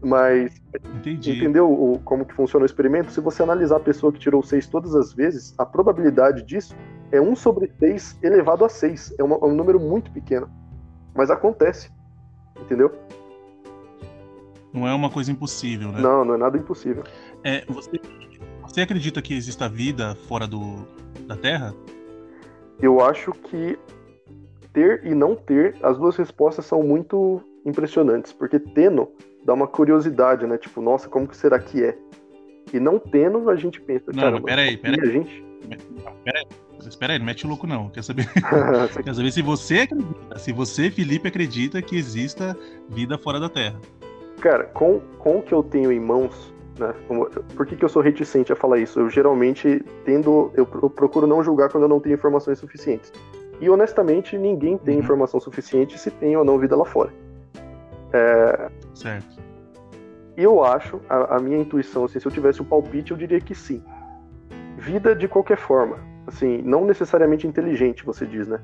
Mas 0.01 0.61
Entendi. 0.95 1.37
entendeu 1.37 1.69
o, 1.69 1.99
como 1.99 2.25
que 2.25 2.33
funciona 2.33 2.63
o 2.63 2.65
experimento? 2.65 3.11
Se 3.11 3.19
você 3.19 3.43
analisar 3.43 3.77
a 3.77 3.79
pessoa 3.79 4.13
que 4.13 4.19
tirou 4.19 4.41
6 4.41 4.67
todas 4.67 4.95
as 4.95 5.13
vezes, 5.13 5.53
a 5.57 5.65
probabilidade 5.65 6.43
disso 6.43 6.75
é 7.11 7.19
1 7.19 7.35
sobre 7.35 7.71
6 7.79 8.19
elevado 8.21 8.63
a 8.63 8.69
6. 8.69 9.15
É, 9.17 9.23
uma, 9.23 9.35
é 9.35 9.45
um 9.45 9.55
número 9.55 9.79
muito 9.79 10.11
pequeno. 10.11 10.49
Mas 11.13 11.29
acontece. 11.29 11.91
Entendeu? 12.59 12.91
Não 14.73 14.87
é 14.87 14.93
uma 14.93 15.09
coisa 15.09 15.31
impossível, 15.31 15.91
né? 15.91 16.01
Não, 16.01 16.25
não 16.25 16.33
é 16.33 16.37
nada 16.37 16.57
impossível. 16.57 17.03
É, 17.43 17.63
você, 17.67 17.99
você 18.63 18.81
acredita 18.81 19.21
que 19.21 19.33
exista 19.33 19.69
vida 19.69 20.15
fora 20.27 20.47
do, 20.47 20.87
da 21.27 21.37
Terra? 21.37 21.75
Eu 22.81 22.99
acho 22.99 23.31
que 23.31 23.77
ter 24.73 25.05
e 25.05 25.13
não 25.13 25.35
ter, 25.35 25.75
as 25.83 25.97
duas 25.97 26.15
respostas 26.15 26.65
são 26.65 26.81
muito 26.81 27.41
impressionantes, 27.63 28.33
porque 28.33 28.59
tendo 28.59 29.09
dá 29.45 29.53
uma 29.53 29.67
curiosidade, 29.67 30.47
né? 30.47 30.57
Tipo, 30.57 30.81
nossa, 30.81 31.07
como 31.07 31.27
que 31.27 31.37
será 31.37 31.59
que 31.59 31.83
é? 31.83 31.97
E 32.73 32.79
não 32.79 32.97
tendo, 32.97 33.49
a 33.49 33.55
gente 33.55 33.79
pensa, 33.79 34.11
não, 34.11 34.23
cara, 34.23 34.41
peraí, 34.41 34.77
peraí. 34.77 34.99
A 34.99 35.11
gente... 35.11 35.45
Peraí, 36.23 36.43
espera 36.79 37.13
aí, 37.13 37.19
não 37.19 37.25
mete 37.25 37.45
o 37.45 37.49
louco 37.49 37.67
não. 37.67 37.89
Quer 37.89 38.03
saber? 38.03 38.27
Quer 39.03 39.13
saber 39.13 39.31
se 39.31 39.41
você 39.41 39.81
acredita, 39.81 40.39
se 40.39 40.51
você, 40.51 40.89
Felipe, 40.89 41.27
acredita 41.27 41.81
que 41.81 41.95
exista 41.95 42.57
vida 42.89 43.17
fora 43.17 43.39
da 43.39 43.49
Terra. 43.49 43.79
Cara, 44.43 44.65
com, 44.65 44.99
com 45.19 45.37
o 45.37 45.41
que 45.41 45.53
eu 45.53 45.63
tenho 45.63 45.89
em 45.89 46.01
mãos, 46.01 46.53
né? 46.77 46.93
Por 47.55 47.65
que, 47.65 47.77
que 47.77 47.85
eu 47.85 47.87
sou 47.87 48.01
reticente 48.01 48.51
a 48.51 48.57
falar 48.57 48.77
isso? 48.77 48.99
Eu 48.99 49.09
geralmente 49.09 49.81
tendo. 50.03 50.51
Eu, 50.53 50.67
eu 50.81 50.89
procuro 50.89 51.25
não 51.25 51.41
julgar 51.41 51.69
quando 51.69 51.83
eu 51.83 51.87
não 51.87 52.01
tenho 52.01 52.15
informações 52.15 52.59
suficientes. 52.59 53.09
E 53.61 53.69
honestamente, 53.69 54.37
ninguém 54.37 54.77
tem 54.77 54.95
uhum. 54.95 55.01
informação 55.01 55.39
suficiente 55.39 55.97
se 55.97 56.11
tem 56.11 56.35
ou 56.35 56.43
não 56.43 56.59
vida 56.59 56.75
lá 56.75 56.83
fora. 56.83 57.09
É... 58.11 58.69
Certo. 58.93 59.41
E 60.35 60.43
eu 60.43 60.61
acho, 60.61 60.99
a, 61.07 61.37
a, 61.37 61.39
minha 61.39 61.59
intuição, 61.59 62.03
assim, 62.03 62.19
se 62.19 62.25
eu 62.25 62.31
tivesse 62.31 62.61
um 62.61 62.65
palpite, 62.65 63.11
eu 63.11 63.17
diria 63.17 63.39
que 63.39 63.55
sim. 63.55 63.81
Vida 64.77 65.15
de 65.15 65.25
qualquer 65.25 65.57
forma. 65.57 65.99
Assim, 66.27 66.61
não 66.63 66.83
necessariamente 66.83 67.47
inteligente, 67.47 68.03
você 68.03 68.25
diz, 68.25 68.45
né? 68.45 68.59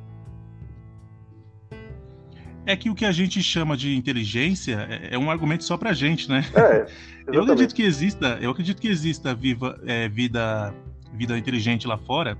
É 2.69 2.75
que 2.75 2.87
o 2.87 2.93
que 2.93 3.03
a 3.03 3.11
gente 3.11 3.41
chama 3.41 3.75
de 3.75 3.95
inteligência 3.97 4.87
é, 4.87 5.15
é 5.15 5.17
um 5.17 5.31
argumento 5.31 5.63
só 5.63 5.75
pra 5.75 5.91
gente, 5.91 6.29
né? 6.29 6.45
É, 6.53 6.85
eu 7.33 7.41
acredito 7.41 7.73
que 7.73 7.81
exista, 7.81 8.37
eu 8.39 8.51
acredito 8.51 8.79
que 8.79 8.87
exista 8.87 9.33
viva, 9.33 9.75
é, 9.87 10.07
vida, 10.07 10.71
vida 11.11 11.35
inteligente 11.35 11.87
lá 11.87 11.97
fora. 11.97 12.37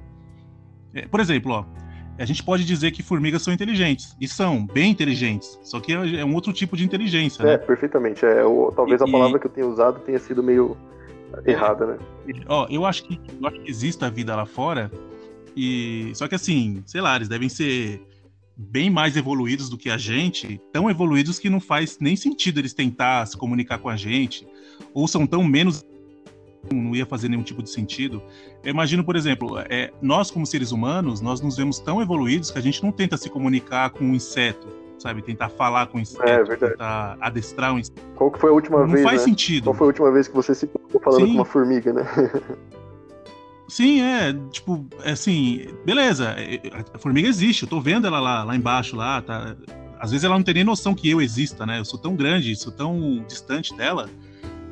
É, 0.94 1.08
por 1.08 1.20
exemplo, 1.20 1.52
ó, 1.52 1.66
a 2.20 2.26
gente 2.26 2.44
pode 2.44 2.64
dizer 2.64 2.92
que 2.92 3.02
formigas 3.02 3.42
são 3.42 3.52
inteligentes. 3.52 4.16
E 4.22 4.28
são, 4.28 4.68
bem 4.68 4.92
inteligentes. 4.92 5.58
Só 5.64 5.80
que 5.80 5.94
é, 5.94 6.20
é 6.20 6.24
um 6.24 6.36
outro 6.36 6.54
tipo 6.54 6.78
de 6.78 6.86
inteligência. 6.86 7.42
É, 7.42 7.46
né? 7.46 7.58
perfeitamente. 7.58 8.24
É, 8.24 8.46
o, 8.46 8.72
talvez 8.72 9.02
e, 9.02 9.04
a 9.04 9.08
palavra 9.08 9.40
que 9.40 9.48
eu 9.48 9.52
tenha 9.52 9.66
usado 9.66 10.00
tenha 10.02 10.20
sido 10.20 10.44
meio 10.44 10.78
errada, 11.44 11.88
né? 11.88 11.98
Ó, 12.48 12.68
eu 12.70 12.86
acho 12.86 13.04
que, 13.04 13.20
eu 13.42 13.48
acho 13.48 13.60
que 13.62 13.72
existe 13.72 14.06
a 14.06 14.10
vida 14.12 14.36
lá 14.36 14.46
fora. 14.46 14.92
E. 15.58 16.12
Só 16.14 16.28
que 16.28 16.36
assim, 16.36 16.84
sei 16.86 17.02
lá, 17.02 17.16
eles 17.16 17.28
devem 17.28 17.50
ser 17.50 18.00
bem 18.62 18.90
mais 18.90 19.16
evoluídos 19.16 19.70
do 19.70 19.78
que 19.78 19.90
a 19.90 19.98
gente, 19.98 20.60
tão 20.74 20.90
evoluídos 20.90 21.40
que 21.40 21.50
não 21.50 21.62
faz 21.62 21.98
nem 22.00 22.18
sentido 22.18 22.60
eles 22.60 22.74
tentar 22.74 23.26
se 23.26 23.38
comunicar 23.38 23.78
com 23.78 23.88
a 23.88 23.96
gente, 23.96 24.46
ou 24.94 25.08
são 25.08 25.26
tão 25.26 25.44
menos 25.44 25.86
não 26.70 26.94
ia 26.94 27.06
fazer 27.06 27.30
nenhum 27.30 27.42
tipo 27.42 27.64
de 27.64 27.70
sentido. 27.70 28.22
Eu 28.62 28.72
imagino, 28.72 29.02
por 29.02 29.16
exemplo, 29.16 29.58
é, 29.70 29.92
nós 30.02 30.30
como 30.30 30.46
seres 30.46 30.74
humanos, 30.74 31.22
nós 31.22 31.40
nos 31.40 31.56
vemos 31.56 31.80
tão 31.80 32.02
evoluídos 32.02 32.52
que 32.52 32.60
a 32.60 32.62
gente 32.62 32.84
não 32.84 32.92
tenta 32.92 33.16
se 33.16 33.30
comunicar 33.30 33.92
com 33.92 34.04
um 34.04 34.14
inseto, 34.14 34.68
sabe? 34.98 35.22
Tentar 35.22 35.48
falar 35.48 35.88
com 35.88 35.98
um 35.98 36.02
inseto, 36.02 36.52
é, 36.52 36.58
tentar 36.58 37.18
adestrar 37.22 37.74
um 37.74 37.80
inseto. 37.80 38.02
Qual 38.16 38.30
que 38.30 38.40
foi 38.40 38.50
a 38.50 38.54
última 38.54 38.80
não 38.80 38.88
vez, 38.88 39.02
Não 39.02 39.10
faz 39.10 39.22
né? 39.22 39.26
sentido. 39.30 39.64
Qual 39.64 39.74
foi 39.74 39.86
a 39.86 39.88
última 39.88 40.12
vez 40.12 40.28
que 40.28 40.36
você 40.36 40.54
se 40.54 40.70
falando 41.02 41.22
Sim. 41.22 41.28
com 41.28 41.36
uma 41.36 41.46
formiga, 41.46 41.94
né? 41.94 42.04
Sim, 43.70 44.02
é, 44.02 44.34
tipo, 44.52 44.86
é 45.04 45.12
assim, 45.12 45.68
beleza, 45.86 46.36
é, 46.38 46.60
a 46.94 46.98
formiga 46.98 47.28
existe, 47.28 47.64
eu 47.64 47.70
tô 47.70 47.80
vendo 47.80 48.08
ela 48.08 48.20
lá, 48.20 48.44
lá 48.44 48.56
embaixo, 48.56 48.96
lá, 48.96 49.22
tá. 49.22 49.56
Às 50.00 50.12
vezes 50.12 50.24
ela 50.24 50.36
não 50.36 50.44
tem 50.44 50.56
nem 50.56 50.64
noção 50.64 50.96
que 50.96 51.10
eu 51.10 51.22
exista, 51.22 51.66
né? 51.66 51.80
Eu 51.80 51.86
sou 51.86 52.00
tão 52.00 52.16
grande, 52.16 52.56
sou 52.56 52.72
tão 52.72 53.24
distante 53.28 53.76
dela, 53.76 54.10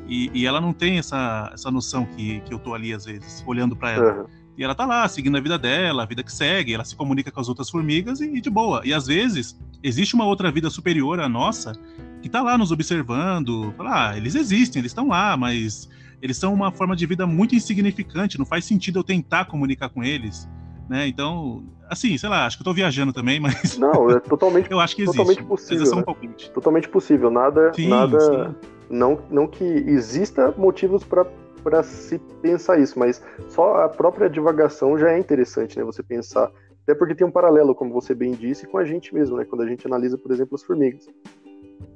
e, 0.08 0.30
e 0.34 0.46
ela 0.46 0.60
não 0.60 0.72
tem 0.72 0.98
essa, 0.98 1.50
essa 1.52 1.70
noção 1.70 2.06
que, 2.06 2.40
que 2.40 2.52
eu 2.52 2.58
tô 2.58 2.74
ali, 2.74 2.92
às 2.92 3.04
vezes, 3.04 3.44
olhando 3.46 3.76
para 3.76 3.90
ela. 3.90 4.22
Uhum. 4.22 4.26
E 4.56 4.64
ela 4.64 4.74
tá 4.74 4.84
lá, 4.84 5.06
seguindo 5.06 5.36
a 5.36 5.40
vida 5.40 5.56
dela, 5.56 6.02
a 6.02 6.06
vida 6.06 6.22
que 6.24 6.32
segue, 6.32 6.74
ela 6.74 6.84
se 6.84 6.96
comunica 6.96 7.30
com 7.30 7.40
as 7.40 7.48
outras 7.48 7.70
formigas 7.70 8.20
e, 8.20 8.24
e 8.24 8.40
de 8.40 8.50
boa. 8.50 8.80
E 8.84 8.92
às 8.92 9.06
vezes, 9.06 9.56
existe 9.82 10.16
uma 10.16 10.24
outra 10.24 10.50
vida 10.50 10.68
superior 10.68 11.20
à 11.20 11.28
nossa 11.28 11.72
que 12.20 12.28
tá 12.28 12.42
lá 12.42 12.58
nos 12.58 12.72
observando, 12.72 13.72
fala, 13.76 14.10
ah, 14.10 14.16
eles 14.16 14.34
existem, 14.34 14.80
eles 14.80 14.90
estão 14.90 15.06
lá, 15.06 15.36
mas 15.36 15.88
eles 16.20 16.36
são 16.36 16.52
uma 16.52 16.70
forma 16.72 16.96
de 16.96 17.06
vida 17.06 17.26
muito 17.26 17.54
insignificante, 17.54 18.38
não 18.38 18.46
faz 18.46 18.64
sentido 18.64 18.98
eu 18.98 19.04
tentar 19.04 19.44
comunicar 19.46 19.88
com 19.88 20.02
eles, 20.02 20.48
né? 20.88 21.06
Então, 21.06 21.62
assim, 21.88 22.16
sei 22.18 22.28
lá, 22.28 22.46
acho 22.46 22.56
que 22.56 22.62
eu 22.62 22.64
tô 22.64 22.72
viajando 22.72 23.12
também, 23.12 23.38
mas 23.40 23.78
Não, 23.78 24.10
é 24.10 24.20
totalmente 24.20 24.68
Eu 24.72 24.80
acho 24.80 24.96
que 24.96 25.02
existe. 25.02 25.16
Totalmente 25.16 25.44
possível. 25.44 25.84
Né? 25.84 26.02
Um 26.02 26.52
totalmente 26.52 26.88
possível, 26.88 27.30
nada 27.30 27.72
sim, 27.74 27.88
nada 27.88 28.20
sim. 28.20 28.54
não 28.90 29.18
não 29.30 29.46
que 29.46 29.64
exista 29.64 30.52
motivos 30.56 31.04
para 31.04 31.26
para 31.62 31.82
se 31.82 32.18
pensar 32.40 32.78
isso, 32.78 32.98
mas 32.98 33.22
só 33.48 33.84
a 33.84 33.88
própria 33.88 34.30
divagação 34.30 34.96
já 34.96 35.12
é 35.12 35.18
interessante, 35.18 35.76
né? 35.76 35.84
Você 35.84 36.02
pensar, 36.02 36.50
até 36.84 36.94
porque 36.94 37.16
tem 37.16 37.26
um 37.26 37.30
paralelo, 37.30 37.74
como 37.74 37.92
você 37.92 38.14
bem 38.14 38.32
disse, 38.32 38.66
com 38.66 38.78
a 38.78 38.84
gente 38.84 39.12
mesmo, 39.12 39.36
né? 39.36 39.44
Quando 39.44 39.62
a 39.62 39.66
gente 39.66 39.86
analisa, 39.86 40.16
por 40.16 40.30
exemplo, 40.30 40.54
as 40.54 40.62
formigas 40.62 41.06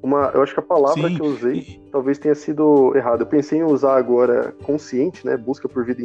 uma, 0.03 0.31
eu 0.35 0.43
acho 0.43 0.53
que 0.53 0.61
a 0.61 0.63
palavra 0.63 1.09
Sim. 1.09 1.15
que 1.15 1.23
eu 1.23 1.27
usei 1.27 1.81
talvez 1.93 2.19
tenha 2.19 2.35
sido 2.35 2.93
errada. 2.97 3.23
Eu 3.23 3.27
pensei 3.27 3.61
em 3.61 3.63
usar 3.63 3.97
agora 3.97 4.55
consciente, 4.65 5.25
né? 5.25 5.37
Busca 5.37 5.69
por 5.69 5.85
vida 5.85 6.03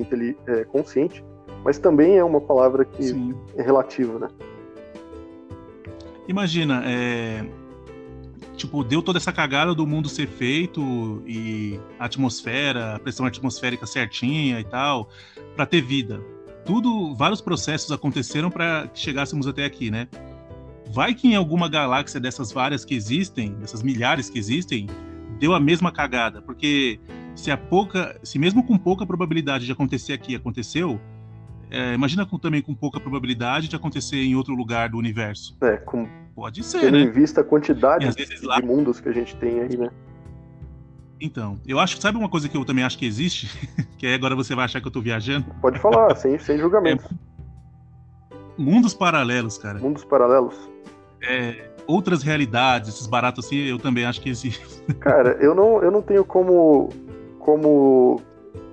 é, 0.47 0.63
consciente, 0.65 1.23
mas 1.63 1.79
também 1.79 2.17
é 2.17 2.23
uma 2.23 2.39
palavra 2.39 2.85
que 2.85 3.03
Sim. 3.03 3.35
é 3.55 3.61
relativa, 3.63 4.19
né? 4.19 4.27
Imagina, 6.27 6.83
é... 6.85 7.45
tipo, 8.55 8.83
deu 8.83 9.01
toda 9.01 9.17
essa 9.17 9.31
cagada 9.31 9.73
do 9.73 9.87
mundo 9.87 10.09
ser 10.09 10.27
feito 10.27 11.23
e 11.25 11.79
a 11.97 12.05
atmosfera, 12.05 12.95
a 12.95 12.99
pressão 12.99 13.25
atmosférica 13.25 13.85
certinha 13.85 14.59
e 14.59 14.63
tal, 14.63 15.09
para 15.55 15.65
ter 15.65 15.81
vida. 15.81 16.21
Tudo, 16.65 17.15
vários 17.15 17.39
processos 17.39 17.91
aconteceram 17.93 18.51
para 18.51 18.87
que 18.87 18.99
chegássemos 18.99 19.47
até 19.47 19.63
aqui, 19.63 19.89
né? 19.89 20.07
Vai 20.91 21.13
que 21.13 21.27
em 21.27 21.35
alguma 21.35 21.69
galáxia 21.69 22.19
dessas 22.19 22.51
várias 22.51 22.85
que 22.85 22.95
existem, 22.95 23.53
dessas 23.55 23.83
milhares 23.83 24.29
que 24.29 24.39
existem, 24.39 24.87
deu 25.39 25.53
a 25.53 25.59
mesma 25.59 25.91
cagada, 25.91 26.41
porque 26.41 26.99
se 27.35 27.51
a 27.51 27.57
pouca, 27.57 28.19
se 28.23 28.39
mesmo 28.39 28.63
com 28.63 28.77
pouca 28.77 29.05
probabilidade 29.05 29.65
de 29.65 29.71
acontecer 29.71 30.13
aqui 30.13 30.35
aconteceu, 30.35 30.99
é, 31.69 31.93
imagina 31.93 32.25
com, 32.25 32.39
também 32.39 32.61
com 32.61 32.73
pouca 32.73 32.99
probabilidade 32.99 33.67
de 33.67 33.75
acontecer 33.75 34.17
em 34.17 34.35
outro 34.35 34.55
lugar 34.55 34.89
do 34.89 34.97
universo. 34.97 35.55
É, 35.61 35.77
com 35.77 36.07
pode 36.33 36.63
ser, 36.63 36.81
tendo 36.81 36.97
né? 36.97 37.03
em 37.03 37.11
vista 37.11 37.41
a 37.41 37.43
quantidade 37.43 38.07
de 38.15 38.65
mundos 38.65 38.99
que 38.99 39.09
a 39.09 39.11
gente 39.11 39.35
tem 39.37 39.59
aí, 39.59 39.75
né? 39.75 39.89
Então, 41.19 41.59
eu 41.65 41.79
acho 41.79 41.95
que 41.95 42.01
sabe 42.01 42.17
uma 42.17 42.29
coisa 42.29 42.47
que 42.47 42.55
eu 42.55 42.63
também 42.63 42.83
acho 42.83 42.97
que 42.97 43.05
existe, 43.05 43.49
que 43.97 44.05
aí 44.05 44.13
agora 44.13 44.35
você 44.35 44.53
vai 44.55 44.65
achar 44.65 44.79
que 44.79 44.87
eu 44.87 44.91
tô 44.91 45.01
viajando. 45.01 45.45
Pode 45.61 45.79
falar, 45.79 46.15
sem, 46.15 46.37
sem 46.39 46.57
julgamento. 46.57 47.05
É, 48.29 48.61
mundos 48.61 48.91
paralelos, 48.95 49.55
cara. 49.55 49.77
Mundos 49.77 50.03
paralelos 50.03 50.55
é, 51.27 51.69
outras 51.85 52.23
realidades, 52.23 52.89
esses 52.89 53.07
baratos 53.07 53.45
assim, 53.45 53.57
eu 53.57 53.77
também 53.77 54.05
acho 54.05 54.21
que 54.21 54.29
existem. 54.29 54.65
Cara, 54.99 55.37
eu 55.41 55.53
não, 55.53 55.81
eu 55.83 55.91
não 55.91 56.01
tenho 56.01 56.23
como, 56.23 56.89
como 57.39 58.21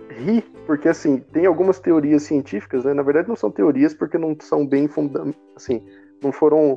rir, 0.09 0.45
porque 0.67 0.89
assim, 0.89 1.19
tem 1.19 1.47
algumas 1.47 1.79
teorias 1.79 2.23
científicas, 2.23 2.85
né? 2.85 2.95
Na 2.95 3.03
verdade 3.03 3.29
não 3.29 3.37
são 3.37 3.51
teorias 3.51 3.93
porque 3.95 4.17
não 4.17 4.37
são 4.41 4.67
bem 4.67 4.89
fundamentadas, 4.89 5.41
assim, 5.57 5.83
não 6.23 6.33
foram... 6.33 6.77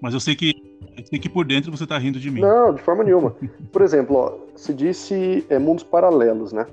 Mas 0.00 0.14
eu 0.14 0.20
sei 0.20 0.34
que 0.34 0.72
eu 0.96 1.06
sei 1.06 1.18
que 1.18 1.28
por 1.28 1.44
dentro 1.44 1.70
você 1.70 1.86
tá 1.86 1.96
rindo 1.96 2.18
de 2.18 2.30
mim. 2.30 2.40
Não, 2.40 2.74
de 2.74 2.82
forma 2.82 3.02
nenhuma. 3.02 3.34
Por 3.72 3.82
exemplo, 3.82 4.16
ó, 4.16 4.38
se 4.56 4.74
disse 4.74 5.44
é, 5.48 5.58
mundos 5.58 5.84
paralelos, 5.84 6.52
né? 6.52 6.66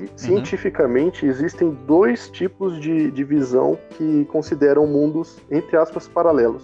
Uhum. 0.00 0.08
Cientificamente, 0.16 1.26
existem 1.26 1.70
dois 1.86 2.28
tipos 2.30 2.80
de, 2.80 3.10
de 3.10 3.24
visão 3.24 3.78
que 3.96 4.24
consideram 4.26 4.86
mundos, 4.86 5.38
entre 5.50 5.76
aspas, 5.76 6.08
paralelos. 6.08 6.62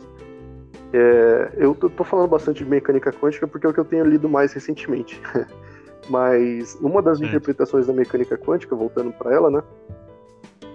É, 0.93 1.53
eu 1.57 1.75
tô 1.75 2.05
falando 2.05 2.29
bastante 2.29 2.63
de 2.63 2.69
mecânica 2.69 3.13
quântica 3.13 3.47
porque 3.47 3.67
é 3.67 3.71
o 3.71 3.73
que 3.73 3.81
eu 3.81 3.85
tenho 3.85 4.05
lido 4.05 4.29
mais 4.29 4.53
recentemente. 4.53 5.21
Mas 6.11 6.77
uma 6.81 7.01
das 7.01 7.21
interpretações 7.21 7.87
da 7.87 7.93
mecânica 7.93 8.37
quântica, 8.37 8.75
voltando 8.75 9.13
para 9.13 9.33
ela, 9.33 9.51
né, 9.51 9.63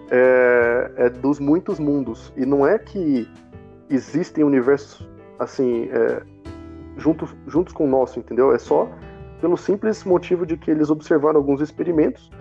é, 0.10 0.92
é, 0.96 1.10
dos 1.10 1.40
muitos 1.40 1.80
mundos. 1.80 2.34
E 2.36 2.46
não 2.46 2.66
é 2.66 2.80
que 2.80 3.30
existem 3.90 4.44
universos 4.44 5.08
assim 5.38 5.90
é, 5.92 6.22
juntos, 6.98 7.36
juntos 7.46 7.74
com 7.74 7.86
o 7.86 7.90
nosso, 7.90 8.20
entendeu? 8.20 8.54
É 8.54 8.58
só 8.58 8.90
pelo 9.42 9.58
simples 9.58 10.04
motivo 10.04 10.46
de 10.46 10.58
que 10.58 10.72
eles 10.72 10.90
observaram 10.90 11.38
alguns 11.38 11.62
experimentos 11.62 12.32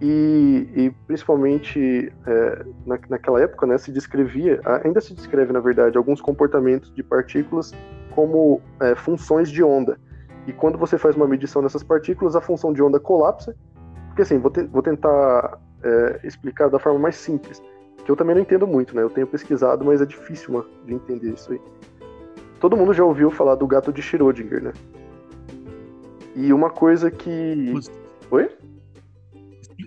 e, 0.00 0.68
e 0.76 0.90
principalmente 1.06 2.12
é, 2.26 2.64
na, 2.86 2.98
naquela 3.08 3.40
época, 3.40 3.66
né, 3.66 3.76
se 3.78 3.90
descrevia, 3.90 4.60
ainda 4.84 5.00
se 5.00 5.12
descreve 5.12 5.52
na 5.52 5.60
verdade, 5.60 5.98
alguns 5.98 6.20
comportamentos 6.20 6.92
de 6.94 7.02
partículas 7.02 7.72
como 8.14 8.60
é, 8.80 8.94
funções 8.94 9.50
de 9.50 9.62
onda. 9.62 9.98
E 10.46 10.52
quando 10.52 10.78
você 10.78 10.96
faz 10.96 11.16
uma 11.16 11.26
medição 11.26 11.62
dessas 11.62 11.82
partículas, 11.82 12.34
a 12.34 12.40
função 12.40 12.72
de 12.72 12.82
onda 12.82 12.98
colapsa. 12.98 13.54
Porque 14.06 14.22
assim, 14.22 14.38
vou, 14.38 14.50
te, 14.50 14.62
vou 14.64 14.82
tentar 14.82 15.58
é, 15.82 16.20
explicar 16.24 16.70
da 16.70 16.78
forma 16.78 16.98
mais 16.98 17.16
simples, 17.16 17.62
que 18.04 18.10
eu 18.10 18.16
também 18.16 18.34
não 18.34 18.42
entendo 18.42 18.66
muito, 18.66 18.96
né? 18.96 19.02
Eu 19.02 19.10
tenho 19.10 19.26
pesquisado, 19.26 19.84
mas 19.84 20.00
é 20.00 20.06
difícil 20.06 20.64
de 20.86 20.94
entender 20.94 21.34
isso 21.34 21.52
aí. 21.52 21.60
Todo 22.60 22.76
mundo 22.76 22.92
já 22.92 23.04
ouviu 23.04 23.30
falar 23.30 23.56
do 23.56 23.66
gato 23.66 23.92
de 23.92 24.00
Schrödinger, 24.00 24.62
né? 24.62 24.72
E 26.34 26.52
uma 26.52 26.70
coisa 26.70 27.10
que. 27.10 27.74
Oi? 28.30 28.50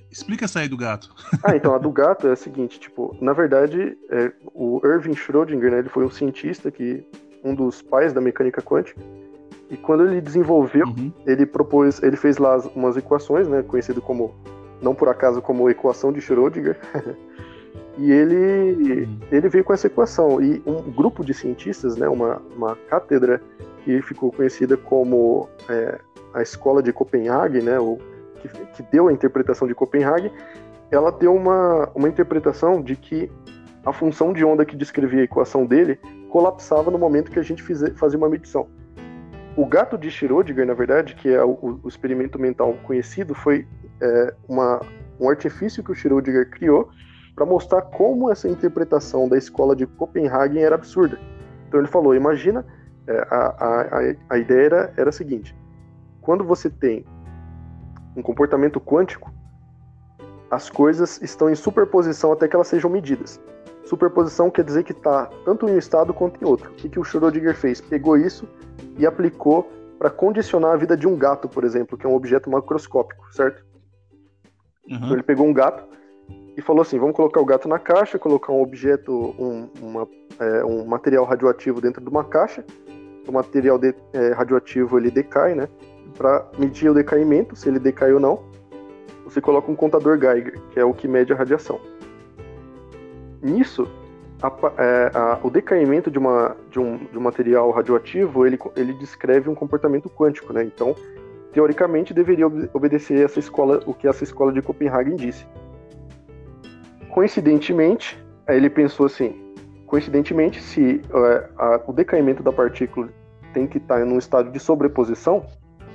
Explica 0.09 0.45
essa 0.45 0.59
aí 0.59 0.67
do 0.67 0.77
gato. 0.77 1.13
Ah, 1.43 1.55
então, 1.55 1.73
a 1.73 1.77
do 1.77 1.89
gato 1.89 2.27
é 2.27 2.31
a 2.31 2.35
seguinte, 2.35 2.79
tipo, 2.79 3.15
na 3.19 3.33
verdade, 3.33 3.97
é, 4.09 4.31
o 4.53 4.79
Irving 4.85 5.13
Schrödinger, 5.13 5.71
né, 5.71 5.79
ele 5.79 5.89
foi 5.89 6.05
um 6.05 6.09
cientista 6.09 6.69
que, 6.69 7.03
um 7.43 7.55
dos 7.55 7.81
pais 7.81 8.13
da 8.13 8.21
mecânica 8.21 8.61
quântica, 8.61 9.01
e 9.69 9.77
quando 9.77 10.05
ele 10.05 10.21
desenvolveu, 10.21 10.85
uhum. 10.85 11.11
ele 11.25 11.45
propôs, 11.45 12.03
ele 12.03 12.15
fez 12.15 12.37
lá 12.37 12.57
umas 12.75 12.95
equações, 12.95 13.47
né, 13.47 13.63
conhecido 13.63 14.01
como, 14.01 14.35
não 14.81 14.93
por 14.93 15.09
acaso, 15.09 15.41
como 15.41 15.69
equação 15.69 16.11
de 16.13 16.19
Schrödinger, 16.19 16.77
e 17.97 18.11
ele, 18.11 19.03
uhum. 19.03 19.19
ele 19.31 19.49
veio 19.49 19.63
com 19.63 19.73
essa 19.73 19.87
equação, 19.87 20.41
e 20.41 20.61
um 20.65 20.91
grupo 20.91 21.25
de 21.25 21.33
cientistas, 21.33 21.95
né, 21.95 22.07
uma, 22.07 22.39
uma 22.55 22.75
cátedra 22.87 23.41
que 23.83 23.99
ficou 24.03 24.31
conhecida 24.31 24.77
como 24.77 25.49
é, 25.67 25.99
a 26.33 26.41
Escola 26.43 26.83
de 26.83 26.93
Copenhague, 26.93 27.61
né, 27.61 27.79
ou 27.79 27.99
que, 28.41 28.65
que 28.65 28.83
deu 28.91 29.07
a 29.07 29.13
interpretação 29.13 29.67
de 29.67 29.75
Copenhague, 29.75 30.31
ela 30.89 31.11
deu 31.11 31.33
uma, 31.33 31.89
uma 31.95 32.07
interpretação 32.07 32.81
de 32.81 32.95
que 32.95 33.31
a 33.85 33.93
função 33.93 34.33
de 34.33 34.43
onda 34.43 34.65
que 34.65 34.75
descrevia 34.75 35.21
a 35.21 35.23
equação 35.23 35.65
dele 35.65 35.99
colapsava 36.29 36.91
no 36.91 36.97
momento 36.97 37.31
que 37.31 37.39
a 37.39 37.43
gente 37.43 37.63
fizer, 37.63 37.93
fazia 37.95 38.17
uma 38.17 38.29
medição. 38.29 38.67
O 39.55 39.65
gato 39.65 39.97
de 39.97 40.09
Schrödinger, 40.09 40.65
na 40.65 40.73
verdade, 40.73 41.15
que 41.15 41.29
é 41.29 41.43
o, 41.43 41.79
o 41.83 41.87
experimento 41.87 42.39
mental 42.39 42.73
conhecido, 42.83 43.33
foi 43.35 43.67
é, 43.99 44.33
uma, 44.47 44.81
um 45.19 45.29
artifício 45.29 45.83
que 45.83 45.91
o 45.91 45.95
Schrödinger 45.95 46.49
criou 46.49 46.89
para 47.35 47.45
mostrar 47.45 47.81
como 47.81 48.31
essa 48.31 48.47
interpretação 48.47 49.27
da 49.27 49.37
escola 49.37 49.75
de 49.75 49.85
Copenhagen 49.85 50.61
era 50.61 50.75
absurda. 50.75 51.19
Então 51.67 51.79
ele 51.79 51.87
falou: 51.87 52.15
imagina 52.15 52.65
É, 53.07 53.27
a, 53.29 53.41
a, 53.59 54.15
a 54.29 54.37
ideia 54.37 54.65
era, 54.65 54.93
era 54.95 55.09
a 55.09 55.11
seguinte: 55.11 55.55
quando 56.21 56.43
você 56.43 56.69
tem 56.69 57.03
um 58.16 58.22
comportamento 58.22 58.80
quântico, 58.80 59.32
as 60.49 60.70
coisas 60.70 61.22
estão 61.22 61.49
em 61.49 61.55
superposição 61.55 62.32
até 62.32 62.47
que 62.47 62.55
elas 62.55 62.68
sejam 62.68 62.89
medidas. 62.89 63.39
Superposição 63.86 64.49
quer 64.49 64.64
dizer 64.64 64.84
que 64.84 64.91
está 64.91 65.30
tanto 65.45 65.68
em 65.68 65.74
um 65.74 65.78
estado 65.78 66.14
quanto 66.14 66.43
em 66.43 66.47
outro. 66.47 66.72
O 66.72 66.76
que, 66.76 66.89
que 66.89 66.99
o 66.99 67.03
Schrödinger 67.03 67.55
fez? 67.55 67.82
Pegou 67.82 68.18
isso 68.18 68.47
e 68.97 69.05
aplicou 69.05 69.70
para 69.97 70.09
condicionar 70.09 70.74
a 70.74 70.78
vida 70.78 70.97
de 70.97 71.07
um 71.07 71.16
gato, 71.16 71.47
por 71.47 71.64
exemplo, 71.64 71.97
que 71.97 72.05
é 72.05 72.09
um 72.09 72.16
objeto 72.16 72.49
macroscópico, 72.49 73.32
certo? 73.34 73.64
Uhum. 74.89 74.97
Então 74.97 75.14
ele 75.14 75.24
pegou 75.24 75.45
um 75.45 75.53
gato 75.53 75.84
e 76.57 76.62
falou 76.62 76.82
assim: 76.82 76.99
vamos 76.99 77.16
colocar 77.16 77.39
o 77.39 77.45
gato 77.45 77.68
na 77.68 77.80
caixa, 77.80 78.20
colocar 78.20 78.51
um 78.51 78.62
objeto, 78.62 79.14
um, 79.38 79.70
uma, 79.82 80.07
é, 80.39 80.66
um 80.66 80.86
material 80.86 81.24
radioativo 81.26 81.80
dentro 81.80 82.01
de 82.01 82.09
uma 82.09 82.24
caixa. 82.24 82.64
O 83.28 83.32
material 83.32 83.78
de, 83.78 83.93
é, 84.14 84.34
radioativo 84.34 84.97
ele 84.97 85.12
decai, 85.12 85.53
né? 85.53 85.70
Para 86.18 86.45
medir 86.57 86.89
o 86.89 86.93
decaimento, 86.93 87.55
se 87.55 87.70
ele 87.70 87.80
decai 87.80 88.14
ou 88.14 88.20
não, 88.20 88.43
você 89.26 89.39
coloca 89.39 89.72
um 89.72 89.76
contador 89.76 90.20
Geiger, 90.20 90.59
que 90.72 90.80
é 90.80 90.86
o 90.86 90.93
que 90.93 91.07
mede 91.07 91.32
a 91.32 91.36
radiação. 91.36 91.80
Nisso, 93.41 93.88
a, 94.41 94.47
é, 94.78 95.12
a, 95.14 95.39
o 95.41 95.49
decaimento 95.49 96.12
de, 96.12 96.18
uma, 96.18 96.55
de, 96.70 96.80
um, 96.80 96.97
de 96.97 97.18
um 97.18 97.22
material 97.22 97.72
radioativo, 97.72 98.45
ele, 98.45 98.59
ele 98.76 98.93
descreve 98.93 99.49
um 99.49 99.55
comportamento 99.55 100.09
quântico, 100.09 100.51
né? 100.51 100.64
Então, 100.64 100.95
teoricamente, 101.53 102.14
deveria 102.14 102.47
obedecer 102.74 103.24
essa 103.24 103.39
escola, 103.39 103.82
o 103.86 103.93
que 103.93 104.07
essa 104.07 104.24
escola 104.24 104.51
de 104.51 104.62
Copenhagen 104.62 105.16
disse. 105.16 105.45
Coincidentemente, 107.09 108.22
ele 108.47 108.70
pensou 108.70 109.05
assim, 109.05 109.53
coincidentemente, 109.86 110.62
se 110.62 111.01
é, 111.14 111.82
o 111.88 111.93
decaimento 111.93 112.41
da 112.41 112.51
partícula 112.51 113.09
tem 113.53 113.68
que 113.68 113.78
estar 113.78 114.05
em 114.05 114.12
um 114.12 114.18
estado 114.18 114.49
de 114.49 114.59
sobreposição, 114.59 115.45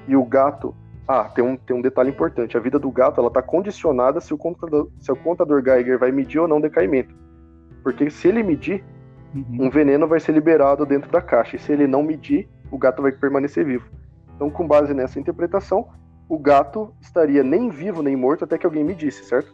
e 0.06 0.16
o 0.16 0.24
gato 0.24 0.74
ah, 1.08 1.24
tem 1.24 1.44
um, 1.44 1.56
tem 1.56 1.76
um 1.76 1.80
detalhe 1.80 2.10
importante. 2.10 2.56
A 2.56 2.60
vida 2.60 2.78
do 2.78 2.90
gato 2.90 3.20
ela 3.20 3.28
está 3.28 3.40
condicionada 3.40 4.20
se 4.20 4.34
o, 4.34 4.38
contador, 4.38 4.88
se 5.00 5.10
o 5.12 5.16
contador 5.16 5.62
Geiger 5.62 5.98
vai 5.98 6.10
medir 6.10 6.40
ou 6.40 6.48
não 6.48 6.58
o 6.58 6.62
decaimento. 6.62 7.14
Porque 7.82 8.10
se 8.10 8.26
ele 8.26 8.42
medir, 8.42 8.84
uhum. 9.34 9.66
um 9.66 9.70
veneno 9.70 10.08
vai 10.08 10.18
ser 10.18 10.32
liberado 10.32 10.84
dentro 10.84 11.10
da 11.10 11.20
caixa. 11.20 11.56
E 11.56 11.58
se 11.58 11.72
ele 11.72 11.86
não 11.86 12.02
medir, 12.02 12.48
o 12.70 12.78
gato 12.78 13.02
vai 13.02 13.12
permanecer 13.12 13.64
vivo. 13.64 13.86
Então, 14.34 14.50
com 14.50 14.66
base 14.66 14.92
nessa 14.92 15.20
interpretação, 15.20 15.88
o 16.28 16.38
gato 16.38 16.92
estaria 17.00 17.44
nem 17.44 17.70
vivo 17.70 18.02
nem 18.02 18.16
morto 18.16 18.44
até 18.44 18.58
que 18.58 18.66
alguém 18.66 18.82
medisse, 18.82 19.24
certo? 19.24 19.52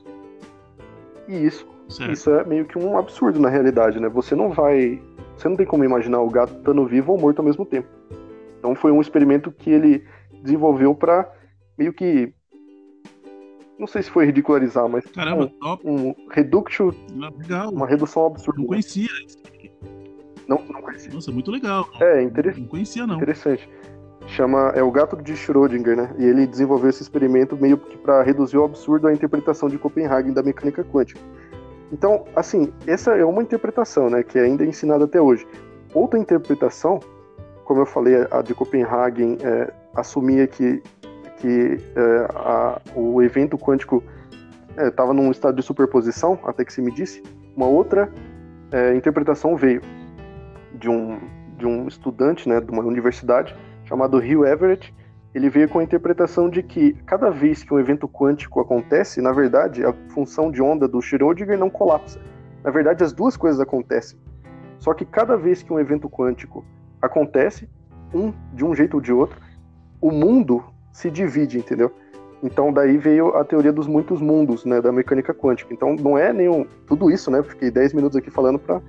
E 1.28 1.46
isso, 1.46 1.68
isso 2.10 2.30
é 2.30 2.44
meio 2.44 2.64
que 2.64 2.78
um 2.78 2.96
absurdo 2.96 3.38
na 3.38 3.50
realidade, 3.50 4.00
né? 4.00 4.08
Você 4.08 4.34
não 4.34 4.50
vai. 4.50 5.00
Você 5.36 5.48
não 5.48 5.56
tem 5.56 5.66
como 5.66 5.84
imaginar 5.84 6.20
o 6.20 6.30
gato 6.30 6.54
estando 6.54 6.86
vivo 6.86 7.12
ou 7.12 7.20
morto 7.20 7.40
ao 7.40 7.44
mesmo 7.44 7.66
tempo. 7.66 7.88
Então 8.62 8.76
foi 8.76 8.92
um 8.92 9.00
experimento 9.00 9.50
que 9.50 9.68
ele 9.68 10.04
desenvolveu 10.40 10.94
para 10.94 11.28
meio 11.76 11.92
que 11.92 12.32
não 13.76 13.88
sei 13.88 14.00
se 14.00 14.10
foi 14.10 14.26
ridicularizar, 14.26 14.88
mas 14.88 15.04
Caramba, 15.06 15.46
um, 15.46 15.48
top. 15.48 15.82
um 15.84 16.14
reduction, 16.30 16.92
legal. 17.36 17.70
uma 17.70 17.88
redução 17.88 18.26
absurda. 18.26 18.60
Não 18.60 18.68
conhecia. 18.68 19.08
Não, 20.46 20.62
não 20.70 20.80
conhecia. 20.80 21.12
Nossa, 21.12 21.32
muito 21.32 21.50
legal. 21.50 21.88
É, 22.00 22.22
interessante. 22.22 22.60
Não 22.60 22.68
conhecia 22.68 23.06
não. 23.08 23.16
Interessante. 23.16 23.68
Chama 24.28 24.70
é 24.76 24.82
o 24.84 24.90
gato 24.92 25.20
de 25.20 25.32
Schrödinger, 25.32 25.96
né? 25.96 26.14
E 26.16 26.24
ele 26.24 26.46
desenvolveu 26.46 26.90
esse 26.90 27.02
experimento 27.02 27.56
meio 27.56 27.76
que 27.76 27.96
para 27.96 28.22
reduzir 28.22 28.56
o 28.56 28.64
absurdo 28.64 29.08
à 29.08 29.12
interpretação 29.12 29.68
de 29.68 29.76
Copenhagen 29.76 30.32
da 30.32 30.44
mecânica 30.44 30.84
quântica. 30.84 31.20
Então, 31.92 32.24
assim, 32.36 32.72
essa 32.86 33.16
é 33.16 33.24
uma 33.24 33.42
interpretação, 33.42 34.08
né, 34.08 34.22
que 34.22 34.38
ainda 34.38 34.64
é 34.64 34.68
ensinada 34.68 35.04
até 35.04 35.20
hoje. 35.20 35.44
Outra 35.92 36.18
interpretação, 36.18 37.00
como 37.64 37.80
eu 37.80 37.86
falei, 37.86 38.26
a 38.30 38.42
de 38.42 38.54
Copenhagen 38.54 39.38
é, 39.42 39.72
assumia 39.94 40.46
que 40.46 40.82
que 41.42 41.76
é, 41.96 42.28
a, 42.36 42.80
o 42.94 43.20
evento 43.20 43.58
quântico 43.58 44.02
estava 44.78 45.10
é, 45.10 45.14
num 45.14 45.28
estado 45.32 45.56
de 45.56 45.62
superposição, 45.62 46.38
até 46.44 46.64
que 46.64 46.72
se 46.72 46.80
me 46.80 46.92
disse. 46.92 47.20
Uma 47.56 47.66
outra 47.66 48.08
é, 48.70 48.94
interpretação 48.94 49.56
veio 49.56 49.82
de 50.74 50.88
um, 50.88 51.18
de 51.58 51.66
um 51.66 51.88
estudante 51.88 52.48
né, 52.48 52.60
de 52.60 52.70
uma 52.70 52.82
universidade 52.82 53.54
chamado 53.84 54.18
Hugh 54.18 54.46
Everett. 54.46 54.94
Ele 55.34 55.50
veio 55.50 55.68
com 55.68 55.80
a 55.80 55.82
interpretação 55.82 56.48
de 56.48 56.62
que 56.62 56.92
cada 57.06 57.28
vez 57.28 57.64
que 57.64 57.74
um 57.74 57.80
evento 57.80 58.06
quântico 58.06 58.60
acontece, 58.60 59.20
na 59.20 59.32
verdade, 59.32 59.84
a 59.84 59.92
função 60.10 60.48
de 60.48 60.62
onda 60.62 60.86
do 60.86 60.98
Schrödinger 60.98 61.58
não 61.58 61.68
colapsa. 61.68 62.20
Na 62.62 62.70
verdade, 62.70 63.02
as 63.02 63.12
duas 63.12 63.36
coisas 63.36 63.58
acontecem. 63.58 64.16
Só 64.78 64.94
que 64.94 65.04
cada 65.04 65.36
vez 65.36 65.62
que 65.62 65.72
um 65.72 65.80
evento 65.80 66.08
quântico 66.08 66.64
acontece, 67.02 67.68
um 68.14 68.32
de 68.54 68.64
um 68.64 68.74
jeito 68.74 68.94
ou 68.94 69.00
de 69.00 69.12
outro, 69.12 69.38
o 70.00 70.10
mundo 70.10 70.64
se 70.92 71.10
divide, 71.10 71.58
entendeu? 71.58 71.92
Então 72.42 72.72
daí 72.72 72.98
veio 72.98 73.36
a 73.36 73.44
teoria 73.44 73.72
dos 73.72 73.86
muitos 73.86 74.20
mundos, 74.20 74.64
né, 74.64 74.80
da 74.80 74.90
mecânica 74.90 75.32
quântica. 75.32 75.72
Então 75.72 75.94
não 75.94 76.18
é 76.18 76.32
nenhum 76.32 76.66
tudo 76.86 77.10
isso, 77.10 77.30
né? 77.30 77.42
Fiquei 77.42 77.70
10 77.70 77.92
minutos 77.94 78.16
aqui 78.16 78.30
falando 78.30 78.58
para 78.58 78.80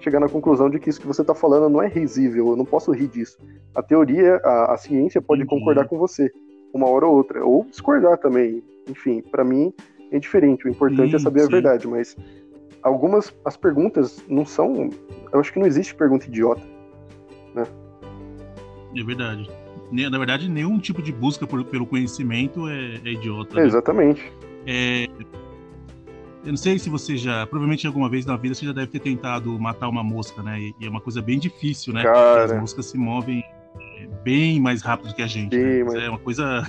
chegar 0.00 0.20
na 0.20 0.28
conclusão 0.28 0.68
de 0.68 0.78
que 0.78 0.90
isso 0.90 1.00
que 1.00 1.06
você 1.06 1.22
está 1.22 1.34
falando 1.34 1.68
não 1.68 1.82
é 1.82 1.88
risível, 1.88 2.48
eu 2.48 2.56
não 2.56 2.64
posso 2.64 2.92
rir 2.92 3.08
disso. 3.08 3.38
A 3.74 3.82
teoria, 3.82 4.36
a, 4.44 4.74
a 4.74 4.76
ciência 4.76 5.22
pode 5.22 5.42
uhum. 5.42 5.48
concordar 5.48 5.88
com 5.88 5.98
você, 5.98 6.30
uma 6.72 6.88
hora 6.88 7.06
ou 7.06 7.14
outra, 7.14 7.44
ou 7.44 7.64
discordar 7.64 8.18
também. 8.18 8.62
Enfim, 8.88 9.22
para 9.22 9.44
mim 9.44 9.72
é 10.10 10.18
diferente. 10.18 10.66
O 10.66 10.70
importante 10.70 11.10
sim, 11.10 11.16
é 11.16 11.18
saber 11.18 11.40
sim. 11.40 11.46
a 11.46 11.50
verdade, 11.50 11.88
mas 11.88 12.16
algumas 12.82 13.34
as 13.44 13.56
perguntas 13.56 14.22
não 14.28 14.44
são, 14.44 14.90
eu 15.32 15.40
acho 15.40 15.52
que 15.52 15.58
não 15.58 15.66
existe 15.66 15.94
pergunta 15.94 16.26
idiota? 16.26 16.62
É 18.98 19.04
verdade 19.04 19.48
na 20.10 20.18
verdade, 20.18 20.48
nenhum 20.48 20.78
tipo 20.78 21.02
de 21.02 21.12
busca 21.12 21.46
por, 21.46 21.64
pelo 21.64 21.86
conhecimento 21.86 22.68
é, 22.68 23.00
é 23.04 23.12
idiota. 23.12 23.56
Né? 23.56 23.66
Exatamente. 23.66 24.32
É, 24.66 25.06
eu 26.44 26.50
não 26.50 26.56
sei 26.56 26.78
se 26.78 26.88
você 26.88 27.16
já, 27.16 27.46
provavelmente 27.46 27.86
alguma 27.86 28.08
vez 28.08 28.26
na 28.26 28.36
vida 28.36 28.54
você 28.54 28.66
já 28.66 28.72
deve 28.72 28.88
ter 28.88 29.00
tentado 29.00 29.58
matar 29.58 29.88
uma 29.88 30.02
mosca, 30.02 30.42
né? 30.42 30.60
E, 30.60 30.74
e 30.80 30.86
é 30.86 30.88
uma 30.88 31.00
coisa 31.00 31.22
bem 31.22 31.38
difícil, 31.38 31.92
né? 31.92 32.02
Cara... 32.02 32.44
As 32.44 32.60
moscas 32.60 32.86
se 32.86 32.98
movem 32.98 33.44
é, 33.80 34.08
bem 34.22 34.60
mais 34.60 34.82
rápido 34.82 35.14
que 35.14 35.22
a 35.22 35.26
gente. 35.26 35.54
Sim, 35.54 35.62
né? 35.62 35.84
mas... 35.84 35.94
É 35.94 36.08
uma 36.08 36.18
coisa 36.18 36.62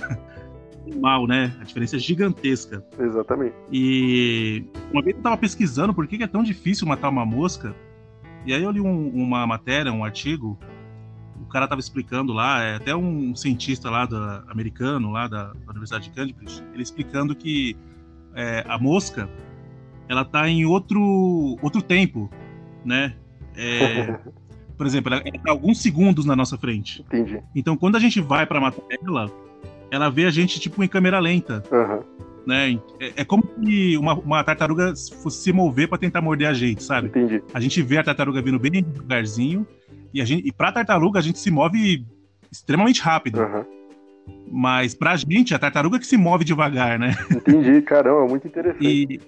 mal, 1.00 1.26
né? 1.26 1.54
A 1.60 1.64
diferença 1.64 1.96
é 1.96 1.98
gigantesca. 1.98 2.84
Exatamente. 2.98 3.54
E 3.70 4.64
uma 4.92 5.02
vez 5.02 5.16
eu 5.16 5.22
tava 5.22 5.36
pesquisando 5.36 5.92
por 5.92 6.06
que 6.06 6.22
é 6.22 6.26
tão 6.26 6.42
difícil 6.42 6.86
matar 6.86 7.08
uma 7.08 7.26
mosca. 7.26 7.74
E 8.46 8.54
aí 8.54 8.62
eu 8.62 8.70
li 8.70 8.80
um, 8.80 9.08
uma 9.08 9.46
matéria, 9.46 9.92
um 9.92 10.04
artigo, 10.04 10.58
cara 11.48 11.64
estava 11.64 11.80
explicando 11.80 12.32
lá, 12.32 12.62
é, 12.62 12.76
até 12.76 12.94
um 12.94 13.34
cientista 13.34 13.90
lá 13.90 14.06
da, 14.06 14.44
americano, 14.48 15.10
lá 15.10 15.26
da, 15.26 15.52
da 15.52 15.70
Universidade 15.70 16.04
de 16.04 16.10
Cambridge, 16.10 16.62
ele 16.72 16.82
explicando 16.82 17.34
que 17.34 17.76
é, 18.34 18.64
a 18.68 18.78
mosca 18.78 19.28
ela 20.08 20.22
está 20.22 20.48
em 20.48 20.64
outro, 20.64 21.58
outro 21.60 21.82
tempo, 21.82 22.30
né? 22.84 23.14
É, 23.56 24.18
por 24.76 24.86
exemplo, 24.86 25.12
ela 25.12 25.22
está 25.24 25.50
alguns 25.50 25.80
segundos 25.82 26.24
na 26.24 26.34
nossa 26.34 26.56
frente. 26.56 27.02
Entendi. 27.02 27.42
Então, 27.54 27.76
quando 27.76 27.96
a 27.96 28.00
gente 28.00 28.20
vai 28.20 28.46
para 28.46 28.60
matar 28.60 28.82
ela, 29.02 29.30
ela 29.90 30.08
vê 30.08 30.24
a 30.24 30.30
gente 30.30 30.60
tipo 30.60 30.82
em 30.82 30.88
câmera 30.88 31.18
lenta. 31.18 31.62
Uhum. 31.70 32.18
Né? 32.46 32.80
É, 32.98 33.12
é, 33.16 33.24
como 33.24 33.44
se 33.62 33.96
uma, 33.98 34.14
uma 34.14 34.42
tartaruga 34.42 34.94
fosse 35.22 35.42
se 35.42 35.52
mover 35.52 35.88
para 35.88 35.98
tentar 35.98 36.22
morder 36.22 36.48
a 36.48 36.54
gente, 36.54 36.82
sabe? 36.82 37.08
Entendi. 37.08 37.42
A 37.52 37.60
gente 37.60 37.82
vê 37.82 37.98
a 37.98 38.02
tartaruga 38.02 38.40
vindo 38.40 38.58
bem 38.58 38.70
devagarzinho 38.82 39.66
e, 40.12 40.20
a 40.20 40.24
gente, 40.24 40.46
e 40.46 40.52
pra 40.52 40.72
tartaruga, 40.72 41.18
a 41.18 41.22
gente 41.22 41.38
se 41.38 41.50
move 41.50 42.04
extremamente 42.50 43.00
rápido. 43.00 43.40
Uhum. 43.40 43.64
Mas 44.50 44.94
pra 44.94 45.16
gente, 45.16 45.54
a 45.54 45.58
tartaruga 45.58 45.98
que 45.98 46.06
se 46.06 46.16
move 46.16 46.44
devagar, 46.44 46.98
né? 46.98 47.14
Entendi, 47.30 47.82
caramba, 47.82 48.26
muito 48.26 48.46
interessante. 48.46 48.84
E, 48.86 49.20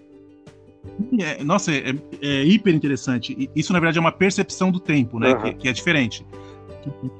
é, 1.23 1.43
nossa, 1.45 1.73
é, 1.73 1.95
é, 2.23 2.45
hiper 2.45 2.75
interessante. 2.75 3.51
Isso, 3.55 3.73
na 3.73 3.79
verdade, 3.79 3.99
é 3.99 4.01
uma 4.01 4.13
percepção 4.13 4.71
do 4.71 4.81
tempo, 4.81 5.19
né? 5.19 5.33
Uhum. 5.33 5.41
Que, 5.43 5.55
que, 5.55 5.69
é 5.69 5.73
diferente. 5.73 6.27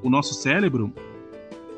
O 0.01 0.09
nosso 0.09 0.33
cérebro, 0.33 0.91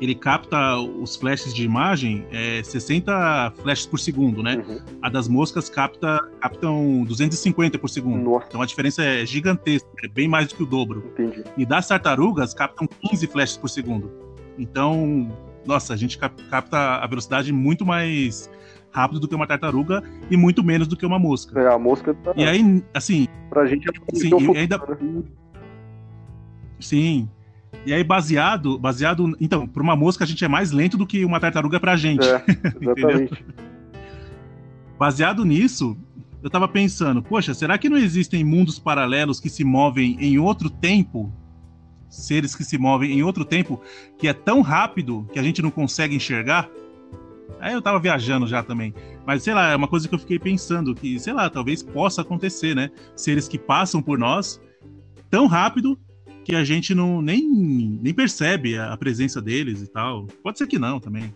ele 0.00 0.14
capta 0.14 0.76
os 0.76 1.16
flashes 1.16 1.54
de 1.54 1.64
imagem 1.64 2.26
é, 2.30 2.62
60 2.62 3.52
flashes 3.62 3.86
por 3.86 3.98
segundo, 3.98 4.42
né? 4.42 4.56
Uhum. 4.56 4.80
A 5.00 5.08
das 5.08 5.28
moscas 5.28 5.68
capta, 5.68 6.20
captam 6.40 7.04
250 7.04 7.78
por 7.78 7.88
segundo. 7.88 8.22
Nossa. 8.22 8.46
Então 8.48 8.60
a 8.62 8.66
diferença 8.66 9.02
é 9.02 9.24
gigantesca, 9.24 9.88
é 10.02 10.08
bem 10.08 10.28
mais 10.28 10.48
do 10.48 10.56
que 10.56 10.62
o 10.62 10.66
dobro. 10.66 11.04
Entendi. 11.12 11.44
E 11.56 11.64
das 11.64 11.86
tartarugas 11.86 12.52
captam 12.54 12.86
15 12.86 13.26
flashes 13.28 13.56
por 13.56 13.68
segundo. 13.68 14.10
Então, 14.58 15.30
nossa, 15.64 15.94
a 15.94 15.96
gente 15.96 16.18
capta 16.18 16.96
a 16.96 17.06
velocidade 17.06 17.52
muito 17.52 17.86
mais 17.86 18.50
rápido 18.90 19.20
do 19.20 19.26
que 19.26 19.34
uma 19.34 19.46
tartaruga 19.46 20.02
e 20.30 20.36
muito 20.36 20.62
menos 20.62 20.86
do 20.86 20.96
que 20.96 21.04
uma 21.04 21.18
mosca. 21.18 21.58
É, 21.60 21.72
a 21.72 21.78
mosca 21.78 22.14
tá... 22.14 22.32
E 22.36 22.44
aí, 22.44 22.82
assim... 22.94 23.26
Pra 23.50 23.66
gente 23.66 23.88
é 23.88 23.92
assim, 24.12 24.30
futuro, 24.30 24.56
ainda... 24.56 24.78
Né? 24.78 25.22
Sim, 26.78 27.28
e 27.86 27.92
aí, 27.92 28.02
baseado, 28.04 28.78
baseado. 28.78 29.36
Então, 29.40 29.66
para 29.66 29.82
uma 29.82 29.96
mosca, 29.96 30.24
a 30.24 30.26
gente 30.26 30.44
é 30.44 30.48
mais 30.48 30.70
lento 30.70 30.96
do 30.96 31.06
que 31.06 31.24
uma 31.24 31.40
tartaruga 31.40 31.78
para 31.78 31.92
a 31.92 31.96
gente. 31.96 32.26
É, 32.26 32.44
exatamente. 32.80 33.44
baseado 34.98 35.44
nisso, 35.44 35.96
eu 36.42 36.50
tava 36.50 36.68
pensando, 36.68 37.22
poxa, 37.22 37.54
será 37.54 37.76
que 37.78 37.88
não 37.88 37.96
existem 37.96 38.44
mundos 38.44 38.78
paralelos 38.78 39.40
que 39.40 39.48
se 39.48 39.64
movem 39.64 40.16
em 40.20 40.38
outro 40.38 40.68
tempo? 40.70 41.32
seres 42.14 42.54
que 42.54 42.64
se 42.64 42.78
movem 42.78 43.12
em 43.12 43.22
outro 43.22 43.44
tempo 43.44 43.80
que 44.18 44.28
é 44.28 44.32
tão 44.32 44.60
rápido 44.60 45.28
que 45.32 45.38
a 45.38 45.42
gente 45.42 45.60
não 45.60 45.70
consegue 45.70 46.14
enxergar. 46.14 46.68
Aí 47.60 47.72
eu 47.72 47.82
tava 47.82 47.98
viajando 47.98 48.46
já 48.46 48.62
também. 48.62 48.94
Mas 49.26 49.42
sei 49.42 49.54
lá, 49.54 49.70
é 49.70 49.76
uma 49.76 49.88
coisa 49.88 50.08
que 50.08 50.14
eu 50.14 50.18
fiquei 50.18 50.38
pensando 50.38 50.94
que, 50.94 51.18
sei 51.18 51.32
lá, 51.32 51.48
talvez 51.48 51.82
possa 51.82 52.22
acontecer, 52.22 52.74
né? 52.74 52.90
Seres 53.16 53.48
que 53.48 53.58
passam 53.58 54.02
por 54.02 54.18
nós 54.18 54.60
tão 55.30 55.46
rápido 55.46 55.98
que 56.44 56.54
a 56.54 56.62
gente 56.62 56.94
não 56.94 57.22
nem, 57.22 57.48
nem 58.02 58.12
percebe 58.12 58.78
a 58.78 58.96
presença 58.96 59.40
deles 59.40 59.82
e 59.82 59.86
tal. 59.86 60.26
Pode 60.42 60.58
ser 60.58 60.66
que 60.66 60.78
não 60.78 61.00
também. 61.00 61.34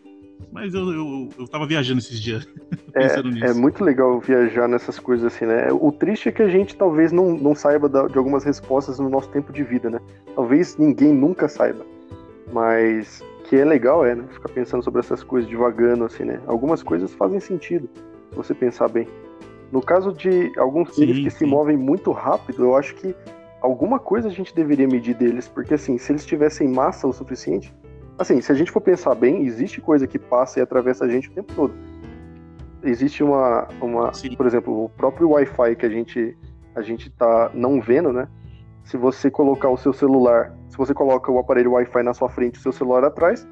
Mas 0.52 0.72
eu, 0.72 0.92
eu, 0.92 1.28
eu 1.38 1.48
tava 1.48 1.66
viajando 1.66 1.98
esses 1.98 2.20
dias. 2.20 2.46
é, 2.94 3.48
é 3.50 3.54
muito 3.54 3.82
legal 3.82 4.20
viajar 4.20 4.68
nessas 4.68 4.98
coisas 4.98 5.32
assim, 5.32 5.46
né? 5.46 5.68
O 5.72 5.90
triste 5.90 6.28
é 6.28 6.32
que 6.32 6.42
a 6.42 6.48
gente 6.48 6.76
talvez 6.76 7.10
não, 7.10 7.36
não 7.36 7.54
saiba 7.54 7.88
de 7.88 8.18
algumas 8.18 8.44
respostas 8.44 8.98
no 8.98 9.08
nosso 9.08 9.28
tempo 9.30 9.52
de 9.52 9.62
vida, 9.62 9.90
né? 9.90 9.98
Talvez 10.34 10.76
ninguém 10.76 11.12
nunca 11.12 11.48
saiba. 11.48 11.84
Mas 12.52 13.22
que 13.44 13.56
é 13.56 13.64
legal, 13.64 14.04
é, 14.04 14.14
né? 14.14 14.24
Ficar 14.30 14.48
pensando 14.50 14.82
sobre 14.82 15.00
essas 15.00 15.22
coisas 15.22 15.50
devagando, 15.50 16.04
assim, 16.04 16.24
né? 16.24 16.40
Algumas 16.46 16.82
coisas 16.82 17.12
fazem 17.14 17.40
sentido, 17.40 17.88
se 18.30 18.36
você 18.36 18.54
pensar 18.54 18.88
bem. 18.88 19.06
No 19.72 19.82
caso 19.82 20.12
de 20.12 20.50
alguns 20.58 20.94
seres 20.94 21.18
que 21.18 21.30
sim. 21.30 21.38
se 21.38 21.46
movem 21.46 21.76
muito 21.76 22.10
rápido, 22.10 22.64
eu 22.64 22.76
acho 22.76 22.94
que 22.94 23.14
alguma 23.60 23.98
coisa 23.98 24.28
a 24.28 24.30
gente 24.30 24.54
deveria 24.54 24.86
medir 24.86 25.14
deles, 25.14 25.48
porque 25.48 25.74
assim, 25.74 25.98
se 25.98 26.12
eles 26.12 26.24
tivessem 26.24 26.68
massa 26.68 27.06
o 27.06 27.12
suficiente, 27.12 27.74
assim, 28.18 28.40
se 28.40 28.50
a 28.52 28.54
gente 28.54 28.70
for 28.70 28.80
pensar 28.80 29.14
bem, 29.14 29.44
existe 29.46 29.80
coisa 29.80 30.06
que 30.06 30.18
passa 30.18 30.58
e 30.58 30.62
atravessa 30.62 31.04
a 31.04 31.08
gente 31.08 31.28
o 31.28 31.32
tempo 31.32 31.52
todo. 31.54 31.74
Existe 32.82 33.22
uma, 33.22 33.68
uma 33.80 34.12
por 34.36 34.46
exemplo, 34.46 34.84
o 34.84 34.88
próprio 34.88 35.30
Wi-Fi 35.30 35.76
que 35.76 35.86
a 35.86 35.90
gente 35.90 36.36
a 36.74 36.82
gente 36.82 37.10
tá 37.10 37.50
não 37.52 37.80
vendo, 37.80 38.12
né? 38.12 38.28
Se 38.84 38.96
você 38.96 39.30
colocar 39.30 39.68
o 39.68 39.76
seu 39.76 39.92
celular, 39.92 40.54
se 40.68 40.78
você 40.78 40.94
coloca 40.94 41.30
o 41.30 41.38
aparelho 41.38 41.72
Wi-Fi 41.72 42.02
na 42.04 42.14
sua 42.14 42.28
frente, 42.28 42.58
o 42.58 42.62
seu 42.62 42.72
celular 42.72 43.04
atrás, 43.04 43.46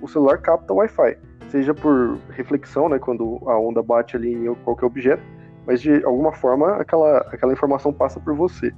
o 0.00 0.08
celular 0.08 0.38
capta 0.38 0.72
o 0.72 0.76
Wi-Fi, 0.76 1.18
seja 1.48 1.74
por 1.74 2.18
reflexão, 2.30 2.88
né, 2.88 2.98
quando 2.98 3.38
a 3.46 3.58
onda 3.58 3.82
bate 3.82 4.16
ali 4.16 4.32
em 4.32 4.54
qualquer 4.64 4.86
objeto, 4.86 5.22
mas 5.66 5.82
de 5.82 6.02
alguma 6.04 6.32
forma 6.32 6.76
aquela 6.76 7.18
aquela 7.32 7.52
informação 7.52 7.92
passa 7.92 8.18
por 8.18 8.34
você. 8.34 8.72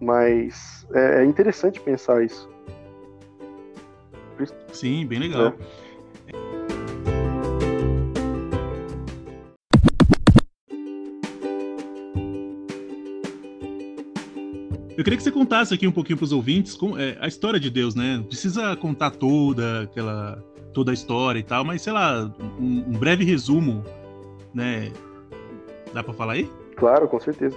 Mas 0.00 0.86
é, 0.94 1.22
é 1.22 1.24
interessante 1.24 1.80
pensar 1.80 2.24
isso. 2.24 2.48
Sim, 4.72 5.06
bem 5.06 5.18
legal. 5.18 5.48
É. 5.48 5.88
Eu 14.96 15.04
queria 15.04 15.16
que 15.16 15.22
você 15.22 15.30
contasse 15.30 15.72
aqui 15.72 15.86
um 15.86 15.92
pouquinho 15.92 16.18
para 16.18 16.24
os 16.24 16.32
ouvintes 16.32 16.74
com, 16.74 16.98
é, 16.98 17.16
a 17.20 17.28
história 17.28 17.60
de 17.60 17.70
Deus, 17.70 17.94
né? 17.94 18.16
Não 18.16 18.24
precisa 18.24 18.74
contar 18.74 19.12
toda 19.12 19.82
aquela 19.82 20.42
toda 20.74 20.90
a 20.90 20.94
história 20.94 21.38
e 21.38 21.42
tal, 21.42 21.64
mas 21.64 21.82
sei 21.82 21.92
lá, 21.92 22.24
um, 22.60 22.84
um 22.88 22.98
breve 22.98 23.24
resumo, 23.24 23.84
né? 24.52 24.92
Dá 25.94 26.02
para 26.02 26.12
falar 26.12 26.32
aí? 26.32 26.50
Claro, 26.74 27.06
com 27.06 27.20
certeza. 27.20 27.56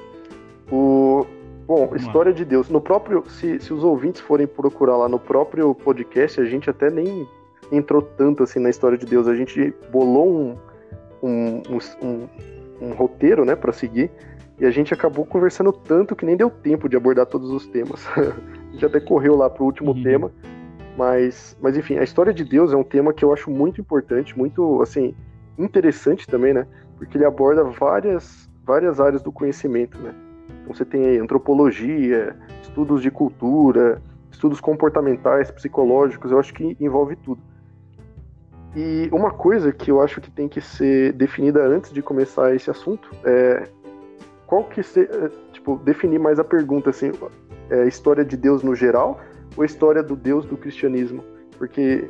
O, 0.71 1.25
Bom, 1.71 1.87
Vamos 1.87 2.01
história 2.01 2.31
lá. 2.31 2.35
de 2.35 2.43
Deus. 2.43 2.67
No 2.67 2.81
próprio, 2.81 3.23
se, 3.29 3.57
se 3.61 3.73
os 3.73 3.81
ouvintes 3.81 4.19
forem 4.19 4.45
procurar 4.45 4.97
lá 4.97 5.07
no 5.07 5.17
próprio 5.17 5.73
podcast, 5.73 6.41
a 6.41 6.43
gente 6.43 6.69
até 6.69 6.91
nem 6.91 7.25
entrou 7.71 8.01
tanto 8.01 8.43
assim 8.43 8.59
na 8.59 8.69
história 8.69 8.97
de 8.97 9.05
Deus. 9.05 9.25
A 9.25 9.33
gente 9.33 9.73
bolou 9.89 10.29
um, 10.29 10.57
um, 11.23 11.61
um, 12.01 12.27
um 12.81 12.91
roteiro, 12.91 13.45
né, 13.45 13.55
para 13.55 13.71
seguir. 13.71 14.11
E 14.59 14.65
a 14.65 14.69
gente 14.69 14.93
acabou 14.93 15.25
conversando 15.25 15.71
tanto 15.71 16.13
que 16.13 16.25
nem 16.25 16.35
deu 16.35 16.49
tempo 16.49 16.89
de 16.89 16.97
abordar 16.97 17.25
todos 17.25 17.49
os 17.49 17.65
temas. 17.67 18.05
a 18.19 18.71
gente 18.73 18.85
até 18.85 18.99
correu 18.99 19.37
lá 19.37 19.49
pro 19.49 19.63
último 19.63 19.93
uhum. 19.93 20.03
tema. 20.03 20.31
Mas, 20.97 21.57
mas 21.61 21.77
enfim, 21.77 21.97
a 21.97 22.03
história 22.03 22.33
de 22.33 22.43
Deus 22.43 22.73
é 22.73 22.75
um 22.75 22.83
tema 22.83 23.13
que 23.13 23.23
eu 23.23 23.31
acho 23.31 23.49
muito 23.49 23.79
importante, 23.79 24.37
muito 24.37 24.81
assim 24.81 25.15
interessante 25.57 26.27
também, 26.27 26.53
né? 26.53 26.67
Porque 26.97 27.17
ele 27.17 27.23
aborda 27.23 27.63
várias 27.63 28.51
várias 28.65 28.99
áreas 28.99 29.23
do 29.23 29.31
conhecimento, 29.31 29.97
né? 29.97 30.13
Você 30.73 30.85
tem 30.85 31.19
antropologia, 31.19 32.35
estudos 32.61 33.01
de 33.01 33.11
cultura, 33.11 34.01
estudos 34.31 34.59
comportamentais, 34.59 35.51
psicológicos, 35.51 36.31
eu 36.31 36.39
acho 36.39 36.53
que 36.53 36.75
envolve 36.79 37.15
tudo. 37.17 37.41
E 38.75 39.09
uma 39.11 39.31
coisa 39.31 39.71
que 39.71 39.91
eu 39.91 40.01
acho 40.01 40.21
que 40.21 40.31
tem 40.31 40.47
que 40.47 40.61
ser 40.61 41.13
definida 41.13 41.61
antes 41.65 41.91
de 41.91 42.01
começar 42.01 42.55
esse 42.55 42.69
assunto 42.69 43.11
é 43.25 43.67
qual 44.47 44.63
que 44.63 44.81
se, 44.81 45.01
é, 45.01 45.29
tipo 45.51 45.77
definir 45.77 46.19
mais 46.19 46.39
a 46.39 46.43
pergunta 46.43 46.89
assim, 46.89 47.11
é 47.69 47.87
história 47.87 48.23
de 48.23 48.35
Deus 48.35 48.63
no 48.63 48.75
geral 48.75 49.19
ou 49.55 49.63
história 49.63 50.01
do 50.01 50.15
Deus 50.15 50.45
do 50.45 50.57
cristianismo? 50.57 51.23
Porque 51.57 52.09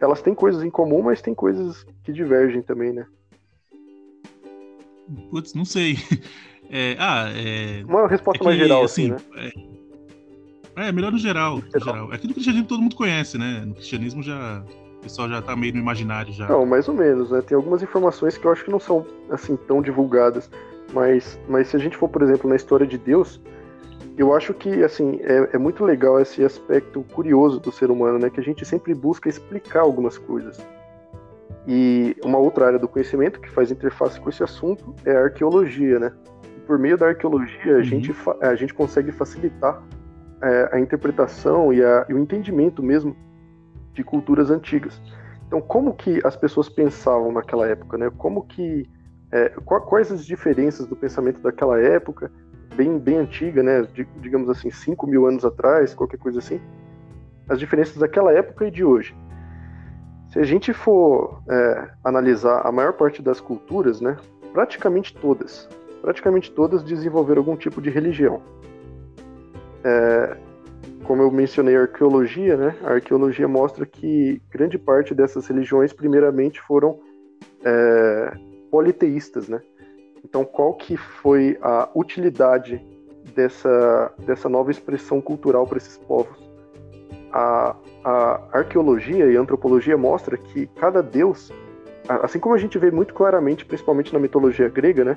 elas 0.00 0.22
têm 0.22 0.34
coisas 0.34 0.62
em 0.62 0.70
comum, 0.70 1.02
mas 1.02 1.22
tem 1.22 1.34
coisas 1.34 1.86
que 2.02 2.12
divergem 2.12 2.62
também, 2.62 2.92
né? 2.92 3.06
Putz, 5.30 5.54
não 5.54 5.64
sei. 5.64 5.96
É, 6.74 6.96
ah, 6.98 7.26
é. 7.36 7.84
Uma 7.84 8.08
resposta 8.08 8.38
é 8.38 8.40
que, 8.40 8.44
mais 8.46 8.58
geral, 8.58 8.82
assim, 8.82 9.12
assim 9.12 9.24
né? 9.34 9.52
É, 10.74 10.88
é, 10.88 10.92
melhor 10.92 11.12
no 11.12 11.18
geral, 11.18 11.56
no 11.58 11.80
geral. 11.80 12.14
É 12.14 12.16
que 12.16 12.26
no 12.26 12.32
cristianismo 12.32 12.66
todo 12.66 12.80
mundo 12.80 12.96
conhece, 12.96 13.36
né? 13.36 13.62
No 13.66 13.74
cristianismo 13.74 14.22
já. 14.22 14.64
O 14.98 15.02
pessoal 15.02 15.28
já 15.28 15.42
tá 15.42 15.54
meio 15.54 15.74
no 15.74 15.80
imaginário 15.80 16.32
já. 16.32 16.48
Não, 16.48 16.64
mais 16.64 16.88
ou 16.88 16.94
menos, 16.94 17.30
né? 17.30 17.42
Tem 17.42 17.54
algumas 17.54 17.82
informações 17.82 18.38
que 18.38 18.46
eu 18.46 18.52
acho 18.52 18.64
que 18.64 18.70
não 18.70 18.80
são 18.80 19.04
assim 19.30 19.54
tão 19.54 19.82
divulgadas. 19.82 20.50
Mas, 20.94 21.38
mas 21.46 21.68
se 21.68 21.76
a 21.76 21.78
gente 21.78 21.96
for, 21.96 22.08
por 22.08 22.22
exemplo, 22.22 22.48
na 22.48 22.56
história 22.56 22.86
de 22.86 22.96
Deus, 22.96 23.40
eu 24.16 24.34
acho 24.34 24.54
que 24.54 24.82
assim 24.82 25.20
é, 25.22 25.50
é, 25.52 25.58
muito 25.58 25.84
legal 25.84 26.20
esse 26.20 26.42
aspecto 26.42 27.04
curioso 27.12 27.60
do 27.60 27.70
ser 27.70 27.90
humano, 27.90 28.18
né? 28.18 28.30
Que 28.30 28.40
a 28.40 28.42
gente 28.42 28.64
sempre 28.64 28.94
busca 28.94 29.28
explicar 29.28 29.80
algumas 29.80 30.16
coisas. 30.16 30.58
E 31.68 32.16
uma 32.24 32.38
outra 32.38 32.66
área 32.66 32.78
do 32.78 32.88
conhecimento 32.88 33.40
que 33.40 33.50
faz 33.50 33.70
interface 33.70 34.18
com 34.18 34.30
esse 34.30 34.42
assunto 34.42 34.94
é 35.04 35.14
a 35.14 35.24
arqueologia, 35.24 35.98
né? 35.98 36.12
Por 36.66 36.78
meio 36.78 36.96
da 36.96 37.08
arqueologia, 37.08 37.74
a, 37.74 37.76
uhum. 37.76 37.82
gente, 37.82 38.14
a 38.40 38.54
gente 38.54 38.74
consegue 38.74 39.12
facilitar 39.12 39.82
é, 40.42 40.70
a 40.72 40.80
interpretação 40.80 41.72
e, 41.72 41.82
a, 41.82 42.06
e, 42.08 42.14
o 42.14 42.18
entendimento 42.18 42.82
mesmo 42.82 43.16
de 43.92 44.02
culturas 44.02 44.50
antigas. 44.50 45.00
Então, 45.46 45.60
como 45.60 45.94
que 45.94 46.20
as 46.24 46.36
pessoas 46.36 46.68
pensavam 46.68 47.30
naquela 47.30 47.66
época, 47.68 47.98
né? 47.98 48.10
Como 48.16 48.42
que 48.44 48.88
é, 49.30 49.48
quais 49.60 50.10
as 50.10 50.24
diferenças 50.24 50.86
do 50.86 50.96
pensamento 50.96 51.40
daquela 51.40 51.80
época, 51.80 52.30
bem 52.74 52.98
bem 52.98 53.18
antiga, 53.18 53.62
né? 53.62 53.86
digamos 54.20 54.48
assim, 54.48 54.70
5 54.70 55.06
mil 55.06 55.26
anos 55.26 55.44
atrás, 55.44 55.94
qualquer 55.94 56.18
coisa 56.18 56.38
assim, 56.38 56.60
as 57.48 57.58
diferenças 57.58 57.96
daquela 57.96 58.32
época 58.32 58.66
e 58.66 58.70
de 58.70 58.84
hoje. 58.84 59.14
Se 60.30 60.38
a 60.38 60.42
gente 60.42 60.72
for 60.72 61.42
é, 61.50 61.90
analisar 62.02 62.66
a 62.66 62.72
maior 62.72 62.94
parte 62.94 63.20
das 63.20 63.40
culturas, 63.40 64.00
né? 64.00 64.16
Praticamente 64.52 65.14
todas, 65.14 65.68
praticamente 66.02 66.50
todas 66.50 66.82
desenvolveram 66.82 67.40
algum 67.40 67.56
tipo 67.56 67.80
de 67.80 67.88
religião. 67.88 68.42
É, 69.84 70.36
como 71.04 71.22
eu 71.22 71.30
mencionei 71.30 71.76
a 71.76 71.82
arqueologia, 71.82 72.56
né? 72.56 72.76
A 72.82 72.94
arqueologia 72.94 73.46
mostra 73.46 73.86
que 73.86 74.42
grande 74.50 74.76
parte 74.78 75.14
dessas 75.14 75.46
religiões, 75.46 75.92
primeiramente, 75.92 76.60
foram 76.60 76.98
é, 77.64 78.32
politeístas, 78.70 79.48
né? 79.48 79.60
Então, 80.24 80.44
qual 80.44 80.74
que 80.74 80.96
foi 80.96 81.56
a 81.62 81.88
utilidade 81.94 82.84
dessa, 83.34 84.12
dessa 84.26 84.48
nova 84.48 84.70
expressão 84.70 85.20
cultural 85.20 85.66
para 85.66 85.78
esses 85.78 85.98
povos? 85.98 86.50
A, 87.32 87.76
a 88.04 88.48
arqueologia 88.52 89.26
e 89.26 89.36
a 89.36 89.40
antropologia 89.40 89.96
mostra 89.96 90.36
que 90.36 90.66
cada 90.76 91.02
deus, 91.02 91.50
assim 92.08 92.38
como 92.38 92.54
a 92.54 92.58
gente 92.58 92.78
vê 92.78 92.90
muito 92.90 93.14
claramente, 93.14 93.64
principalmente 93.64 94.12
na 94.12 94.18
mitologia 94.18 94.68
grega, 94.68 95.04
né? 95.04 95.16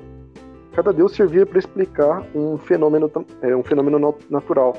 Cada 0.76 0.92
deus 0.92 1.12
servia 1.12 1.46
para 1.46 1.58
explicar 1.58 2.22
um 2.34 2.58
fenômeno, 2.58 3.10
é, 3.40 3.56
um 3.56 3.64
fenômeno 3.64 4.14
natural. 4.28 4.76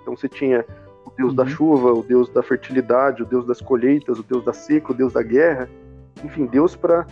Então 0.00 0.16
você 0.16 0.28
tinha 0.28 0.64
o 1.04 1.10
deus 1.10 1.30
uhum. 1.30 1.34
da 1.34 1.44
chuva, 1.44 1.92
o 1.92 2.04
deus 2.04 2.28
da 2.28 2.40
fertilidade, 2.40 3.24
o 3.24 3.26
deus 3.26 3.44
das 3.44 3.60
colheitas, 3.60 4.20
o 4.20 4.22
deus 4.22 4.44
da 4.44 4.52
seca, 4.52 4.92
o 4.92 4.94
deus 4.94 5.12
da 5.12 5.24
guerra, 5.24 5.68
enfim, 6.24 6.46
deus 6.46 6.76
para 6.76 7.04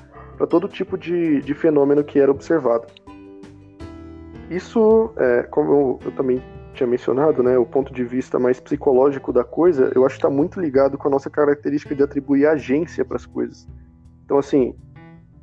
todo 0.49 0.69
tipo 0.69 0.97
de, 0.97 1.41
de 1.41 1.53
fenômeno 1.53 2.05
que 2.05 2.21
era 2.21 2.31
observado. 2.31 2.87
Isso, 4.49 5.13
é, 5.17 5.43
como 5.43 5.73
eu, 5.73 6.01
eu, 6.05 6.13
também 6.13 6.41
tinha 6.75 6.87
mencionado, 6.87 7.43
né, 7.43 7.59
o 7.59 7.67
ponto 7.67 7.93
de 7.93 8.05
vista 8.05 8.39
mais 8.39 8.61
psicológico 8.61 9.33
da 9.33 9.43
coisa, 9.43 9.91
eu 9.97 10.07
acho 10.07 10.15
que 10.15 10.25
está 10.25 10.31
muito 10.31 10.61
ligado 10.61 10.97
com 10.97 11.09
a 11.09 11.11
nossa 11.11 11.29
característica 11.29 11.93
de 11.93 12.05
atribuir 12.05 12.47
agência 12.47 13.05
para 13.05 13.17
as 13.17 13.27
coisas. 13.27 13.67
Então, 14.25 14.39
assim, 14.39 14.77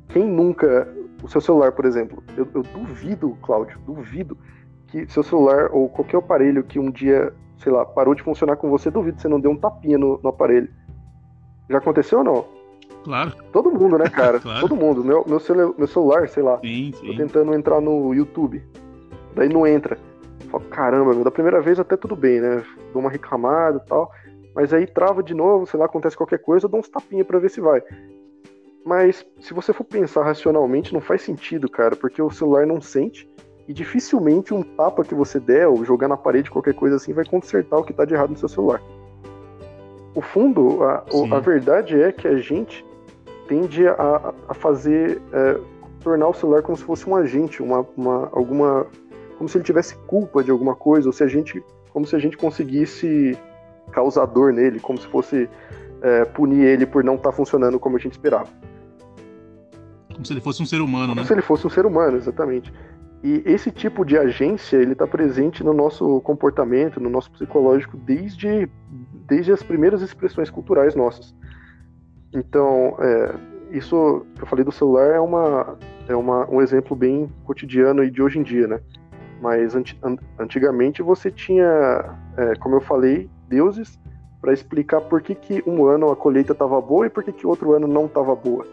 quem 0.08 0.24
nunca 0.24 0.88
o 1.22 1.28
seu 1.28 1.40
celular, 1.40 1.72
por 1.72 1.84
exemplo, 1.84 2.22
eu, 2.36 2.46
eu 2.54 2.62
duvido, 2.62 3.36
Cláudio, 3.42 3.78
duvido 3.86 4.36
que 4.88 5.10
seu 5.10 5.22
celular 5.22 5.70
ou 5.72 5.88
qualquer 5.88 6.18
aparelho 6.18 6.62
que 6.64 6.78
um 6.78 6.90
dia, 6.90 7.32
sei 7.58 7.72
lá, 7.72 7.84
parou 7.84 8.14
de 8.14 8.22
funcionar 8.22 8.56
com 8.56 8.68
você, 8.68 8.90
duvido 8.90 9.16
que 9.16 9.22
você 9.22 9.28
não 9.28 9.40
deu 9.40 9.50
um 9.50 9.56
tapinha 9.56 9.96
no, 9.96 10.20
no 10.22 10.28
aparelho. 10.28 10.68
Já 11.70 11.78
aconteceu 11.78 12.18
ou 12.18 12.24
não? 12.24 12.44
Claro. 13.04 13.32
Todo 13.52 13.70
mundo, 13.70 13.98
né, 13.98 14.08
cara? 14.08 14.38
claro. 14.40 14.60
Todo 14.60 14.76
mundo. 14.76 15.02
Meu, 15.04 15.24
meu, 15.26 15.40
celu 15.40 15.74
meu 15.76 15.86
celular, 15.86 16.28
sei 16.28 16.42
lá. 16.42 16.58
Sim, 16.60 16.92
sim. 16.92 17.06
Tô 17.06 17.16
tentando 17.16 17.54
entrar 17.54 17.80
no 17.80 18.12
YouTube. 18.14 18.62
Daí 19.34 19.48
não 19.48 19.66
entra. 19.66 19.98
fala, 20.50 20.64
caramba, 20.64 21.14
meu, 21.14 21.24
da 21.24 21.30
primeira 21.30 21.60
vez 21.60 21.80
até 21.80 21.96
tudo 21.96 22.14
bem, 22.14 22.40
né? 22.40 22.62
Dou 22.92 23.00
uma 23.00 23.10
reclamada 23.10 23.82
e 23.84 23.88
tal. 23.88 24.10
Mas 24.54 24.72
aí 24.74 24.86
trava 24.86 25.22
de 25.22 25.34
novo, 25.34 25.66
sei 25.66 25.80
lá, 25.80 25.86
acontece 25.86 26.16
qualquer 26.16 26.38
coisa, 26.38 26.66
eu 26.66 26.70
dou 26.70 26.80
uns 26.80 26.88
tapinhas 26.88 27.26
pra 27.26 27.38
ver 27.38 27.48
se 27.48 27.60
vai. 27.60 27.82
Mas 28.84 29.24
se 29.40 29.54
você 29.54 29.72
for 29.72 29.84
pensar 29.84 30.24
racionalmente, 30.24 30.92
não 30.92 31.00
faz 31.00 31.22
sentido, 31.22 31.68
cara, 31.68 31.94
porque 31.94 32.20
o 32.20 32.30
celular 32.30 32.66
não 32.66 32.80
sente 32.80 33.28
e 33.68 33.72
dificilmente 33.72 34.52
um 34.52 34.62
tapa 34.62 35.04
que 35.04 35.14
você 35.14 35.38
der 35.38 35.68
ou 35.68 35.84
jogar 35.84 36.08
na 36.08 36.16
parede, 36.16 36.50
qualquer 36.50 36.74
coisa 36.74 36.96
assim, 36.96 37.12
vai 37.12 37.24
consertar 37.24 37.78
o 37.78 37.84
que 37.84 37.92
tá 37.92 38.04
de 38.04 38.14
errado 38.14 38.30
no 38.30 38.36
seu 38.36 38.48
celular. 38.48 38.82
O 40.14 40.20
fundo, 40.20 40.82
a, 40.82 41.04
a 41.30 41.40
verdade 41.40 42.00
é 42.00 42.12
que 42.12 42.26
a 42.26 42.36
gente 42.36 42.84
tende 43.46 43.86
a, 43.86 44.34
a 44.48 44.54
fazer, 44.54 45.22
é, 45.32 45.58
tornar 46.00 46.28
o 46.28 46.34
celular 46.34 46.62
como 46.62 46.76
se 46.76 46.84
fosse 46.84 47.08
um 47.08 47.14
agente, 47.14 47.62
uma, 47.62 47.86
uma, 47.96 48.28
alguma, 48.32 48.86
como 49.38 49.48
se 49.48 49.56
ele 49.56 49.64
tivesse 49.64 49.94
culpa 50.06 50.42
de 50.42 50.50
alguma 50.50 50.74
coisa, 50.74 51.08
ou 51.08 51.12
se 51.12 51.22
a 51.22 51.28
gente, 51.28 51.62
como 51.92 52.06
se 52.06 52.16
a 52.16 52.18
gente 52.18 52.36
conseguisse 52.36 53.38
causar 53.92 54.26
dor 54.26 54.52
nele, 54.52 54.80
como 54.80 54.98
se 54.98 55.06
fosse 55.06 55.48
é, 56.02 56.24
punir 56.24 56.64
ele 56.64 56.84
por 56.84 57.02
não 57.04 57.14
estar 57.14 57.30
tá 57.30 57.36
funcionando 57.36 57.78
como 57.78 57.96
a 57.96 58.00
gente 58.00 58.12
esperava. 58.12 58.48
Como 60.22 60.26
se 60.26 60.32
ele 60.34 60.40
fosse 60.40 60.62
um 60.62 60.66
ser 60.66 60.80
humano, 60.80 61.08
como 61.08 61.20
né? 61.20 61.26
Se 61.26 61.32
ele 61.32 61.42
fosse 61.42 61.66
um 61.66 61.70
ser 61.70 61.84
humano, 61.84 62.16
exatamente. 62.16 62.72
E 63.24 63.42
esse 63.44 63.70
tipo 63.70 64.04
de 64.04 64.16
agência, 64.16 64.76
ele 64.76 64.92
está 64.92 65.06
presente 65.06 65.64
no 65.64 65.72
nosso 65.72 66.20
comportamento, 66.20 67.00
no 67.00 67.10
nosso 67.10 67.30
psicológico, 67.30 67.96
desde, 67.96 68.68
desde 69.26 69.52
as 69.52 69.62
primeiras 69.62 70.00
expressões 70.00 70.48
culturais 70.50 70.94
nossas. 70.94 71.34
Então, 72.32 72.96
é, 73.00 73.34
isso 73.72 74.24
que 74.36 74.42
eu 74.42 74.46
falei 74.46 74.64
do 74.64 74.72
celular 74.72 75.08
é, 75.10 75.20
uma, 75.20 75.76
é 76.08 76.14
uma, 76.14 76.48
um 76.48 76.60
exemplo 76.60 76.96
bem 76.96 77.28
cotidiano 77.44 78.04
e 78.04 78.10
de 78.10 78.22
hoje 78.22 78.38
em 78.38 78.42
dia, 78.42 78.66
né? 78.66 78.80
Mas 79.40 79.74
antigamente 80.38 81.02
você 81.02 81.30
tinha, 81.30 82.16
é, 82.36 82.54
como 82.60 82.76
eu 82.76 82.80
falei, 82.80 83.28
deuses 83.48 84.00
para 84.40 84.52
explicar 84.52 85.00
por 85.00 85.20
que, 85.20 85.34
que 85.34 85.62
um 85.66 85.84
ano 85.84 86.10
a 86.10 86.16
colheita 86.16 86.52
estava 86.52 86.80
boa 86.80 87.06
e 87.06 87.10
por 87.10 87.24
que, 87.24 87.32
que 87.32 87.46
outro 87.46 87.72
ano 87.72 87.88
não 87.88 88.06
estava 88.06 88.34
boa. 88.34 88.64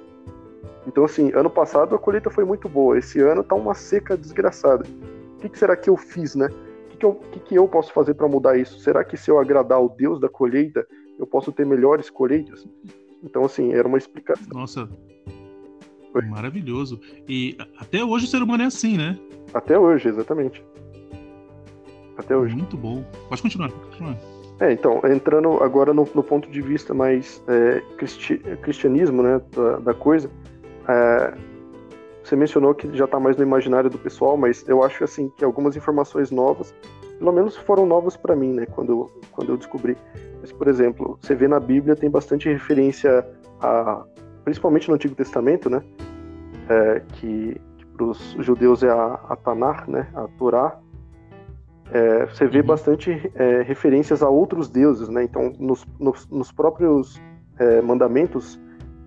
Então, 0.89 1.05
assim, 1.05 1.31
ano 1.33 1.51
passado 1.51 1.93
a 1.93 1.99
colheita 1.99 2.31
foi 2.31 2.43
muito 2.43 2.67
boa, 2.67 2.97
esse 2.97 3.19
ano 3.19 3.43
tá 3.43 3.53
uma 3.53 3.75
seca 3.75 4.17
desgraçada. 4.17 4.83
O 5.35 5.37
que, 5.37 5.49
que 5.49 5.59
será 5.59 5.77
que 5.77 5.87
eu 5.87 5.95
fiz, 5.95 6.33
né? 6.33 6.47
O 6.47 6.89
que, 6.89 6.97
que, 6.97 7.05
eu, 7.05 7.13
que, 7.13 7.39
que 7.41 7.55
eu 7.55 7.67
posso 7.67 7.93
fazer 7.93 8.15
para 8.15 8.27
mudar 8.27 8.57
isso? 8.57 8.79
Será 8.79 9.03
que 9.03 9.15
se 9.15 9.29
eu 9.29 9.39
agradar 9.39 9.79
o 9.79 9.87
Deus 9.87 10.19
da 10.19 10.27
colheita, 10.27 10.85
eu 11.19 11.27
posso 11.27 11.51
ter 11.51 11.63
melhores 11.63 12.09
colheitas? 12.09 12.67
Então, 13.23 13.45
assim, 13.45 13.71
era 13.71 13.87
uma 13.87 13.99
explicação. 13.99 14.47
Nossa, 14.51 14.89
foi. 16.11 16.23
maravilhoso. 16.23 16.99
E 17.27 17.55
até 17.77 18.03
hoje 18.03 18.25
o 18.25 18.27
ser 18.27 18.41
humano 18.41 18.63
é 18.63 18.65
assim, 18.65 18.97
né? 18.97 19.15
Até 19.53 19.77
hoje, 19.77 20.09
exatamente. 20.09 20.65
Até 22.17 22.35
hoje. 22.35 22.55
Muito 22.55 22.75
bom. 22.75 23.05
Pode 23.29 23.43
continuar, 23.43 23.69
pode 23.69 23.85
continuar. 23.85 24.17
É, 24.59 24.73
então, 24.73 24.99
entrando 25.05 25.63
agora 25.63 25.93
no, 25.93 26.07
no 26.15 26.23
ponto 26.23 26.49
de 26.49 26.61
vista 26.61 26.93
mais 26.95 27.41
é, 27.47 27.79
cristi 27.95 28.39
cristianismo, 28.61 29.21
né, 29.21 29.39
da, 29.55 29.77
da 29.77 29.93
coisa, 29.93 30.29
é, 30.89 31.33
você 32.23 32.35
mencionou 32.35 32.73
que 32.73 32.95
já 32.95 33.05
está 33.05 33.19
mais 33.19 33.37
no 33.37 33.43
imaginário 33.43 33.89
do 33.89 33.97
pessoal, 33.97 34.35
mas 34.35 34.67
eu 34.67 34.83
acho 34.83 35.03
assim 35.03 35.31
que 35.37 35.45
algumas 35.45 35.75
informações 35.75 36.31
novas, 36.31 36.73
pelo 37.17 37.31
menos 37.31 37.55
foram 37.55 37.85
novas 37.85 38.17
para 38.17 38.35
mim, 38.35 38.53
né, 38.53 38.65
quando, 38.65 39.09
quando 39.31 39.49
eu 39.51 39.57
descobri. 39.57 39.97
Mas, 40.41 40.51
por 40.51 40.67
exemplo, 40.67 41.17
você 41.21 41.35
vê 41.35 41.47
na 41.47 41.59
Bíblia 41.59 41.95
tem 41.95 42.09
bastante 42.09 42.49
referência 42.49 43.25
a, 43.61 44.03
principalmente 44.43 44.89
no 44.89 44.95
Antigo 44.95 45.15
Testamento, 45.15 45.69
né, 45.69 45.81
é, 46.69 47.01
que, 47.13 47.59
que 47.77 47.85
para 47.85 48.05
os 48.05 48.35
judeus 48.39 48.83
é 48.83 48.89
a, 48.89 49.19
a 49.29 49.35
Tanakh, 49.35 49.87
né, 49.87 50.07
a 50.13 50.27
Torá, 50.37 50.79
é, 51.91 52.25
você 52.27 52.45
vê 52.45 52.59
uhum. 52.59 52.65
bastante 52.67 53.31
é, 53.33 53.61
referências 53.63 54.21
a 54.21 54.29
outros 54.29 54.69
deuses, 54.69 55.09
né? 55.09 55.23
Então, 55.23 55.51
nos, 55.59 55.85
nos, 55.99 56.27
nos 56.29 56.51
próprios 56.51 57.19
é, 57.57 57.81
mandamentos, 57.81 58.59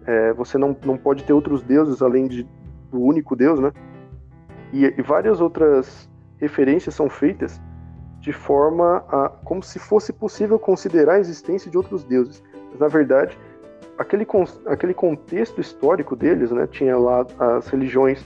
é, 0.07 0.33
você 0.33 0.59
não, 0.59 0.77
não 0.85 0.97
pode 0.97 1.25
ter 1.25 1.33
outros 1.33 1.63
deuses 1.63 2.03
além 2.03 2.27
de, 2.27 2.47
do 2.91 3.01
único 3.01 3.37
Deus, 3.37 3.61
né? 3.61 3.73
E, 4.73 4.85
e, 4.85 5.03
várias 5.03 5.41
outras 5.41 6.09
referências 6.39 6.95
são 6.95 7.09
feitas 7.09 7.61
de 8.21 8.33
forma 8.33 9.05
a, 9.09 9.29
como 9.45 9.63
se 9.63 9.79
fosse 9.79 10.13
possível 10.13 10.59
considerar 10.59 11.15
a 11.15 11.21
existência 11.21 11.71
de 11.71 11.77
outros 11.77 12.05
deuses. 12.05 12.43
Mas, 12.71 12.81
na 12.81 12.89
verdade, 12.89 13.39
aquele, 13.99 14.27
aquele 14.67 14.95
contexto 14.95 15.61
histórico 15.61 16.17
deles, 16.17 16.51
né? 16.51 16.67
Tinha 16.67 16.97
lá 16.97 17.27
as 17.39 17.69
religiões, 17.69 18.25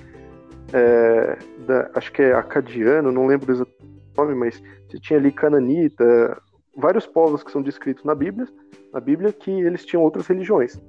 é, 0.72 1.38
da, 1.66 1.90
acho 1.94 2.12
que 2.12 2.22
é 2.22 2.32
acadiano, 2.34 3.10
não 3.10 3.26
lembro 3.26 3.52
exatamente 3.52 3.86
nome, 4.16 4.34
mas 4.34 4.62
você 4.88 4.98
tinha 4.98 5.18
ali 5.18 5.30
Cananita, 5.30 6.40
vários 6.76 7.06
povos 7.06 7.42
que 7.42 7.50
são 7.50 7.62
descritos 7.62 8.04
na 8.04 8.14
Bíblia, 8.14 8.46
na 8.92 9.00
Bíblia 9.00 9.32
que 9.32 9.50
eles 9.50 9.84
tinham 9.84 10.02
outras 10.02 10.26
religiões. 10.26 10.80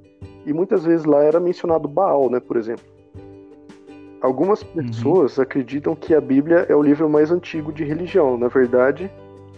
E 0.47 0.53
muitas 0.53 0.85
vezes 0.85 1.05
lá 1.05 1.21
era 1.21 1.41
mencionado 1.41 1.89
Baal, 1.89 2.29
né, 2.29 2.39
por 2.39 2.55
exemplo. 2.55 2.85
Algumas 4.21 4.61
uhum. 4.61 4.87
pessoas 4.87 5.37
uhum. 5.37 5.43
acreditam 5.43 5.93
que 5.93 6.15
a 6.15 6.21
Bíblia 6.21 6.65
é 6.69 6.75
o 6.75 6.81
livro 6.81 7.09
mais 7.09 7.31
antigo 7.31 7.71
de 7.73 7.83
religião. 7.83 8.37
Na 8.37 8.47
verdade, 8.47 9.11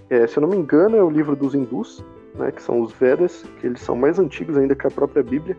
é, 0.09 0.25
se 0.25 0.37
eu 0.37 0.41
não 0.41 0.49
me 0.49 0.57
engano, 0.57 0.97
é 0.97 1.03
o 1.03 1.09
livro 1.09 1.35
dos 1.35 1.53
hindus, 1.53 2.03
né, 2.35 2.51
que 2.51 2.61
são 2.61 2.81
os 2.81 2.91
Vedas, 2.91 3.45
que 3.61 3.67
eles 3.67 3.79
são 3.81 3.95
mais 3.95 4.17
antigos 4.17 4.57
ainda 4.57 4.75
que 4.75 4.87
a 4.87 4.89
própria 4.89 5.21
Bíblia. 5.21 5.55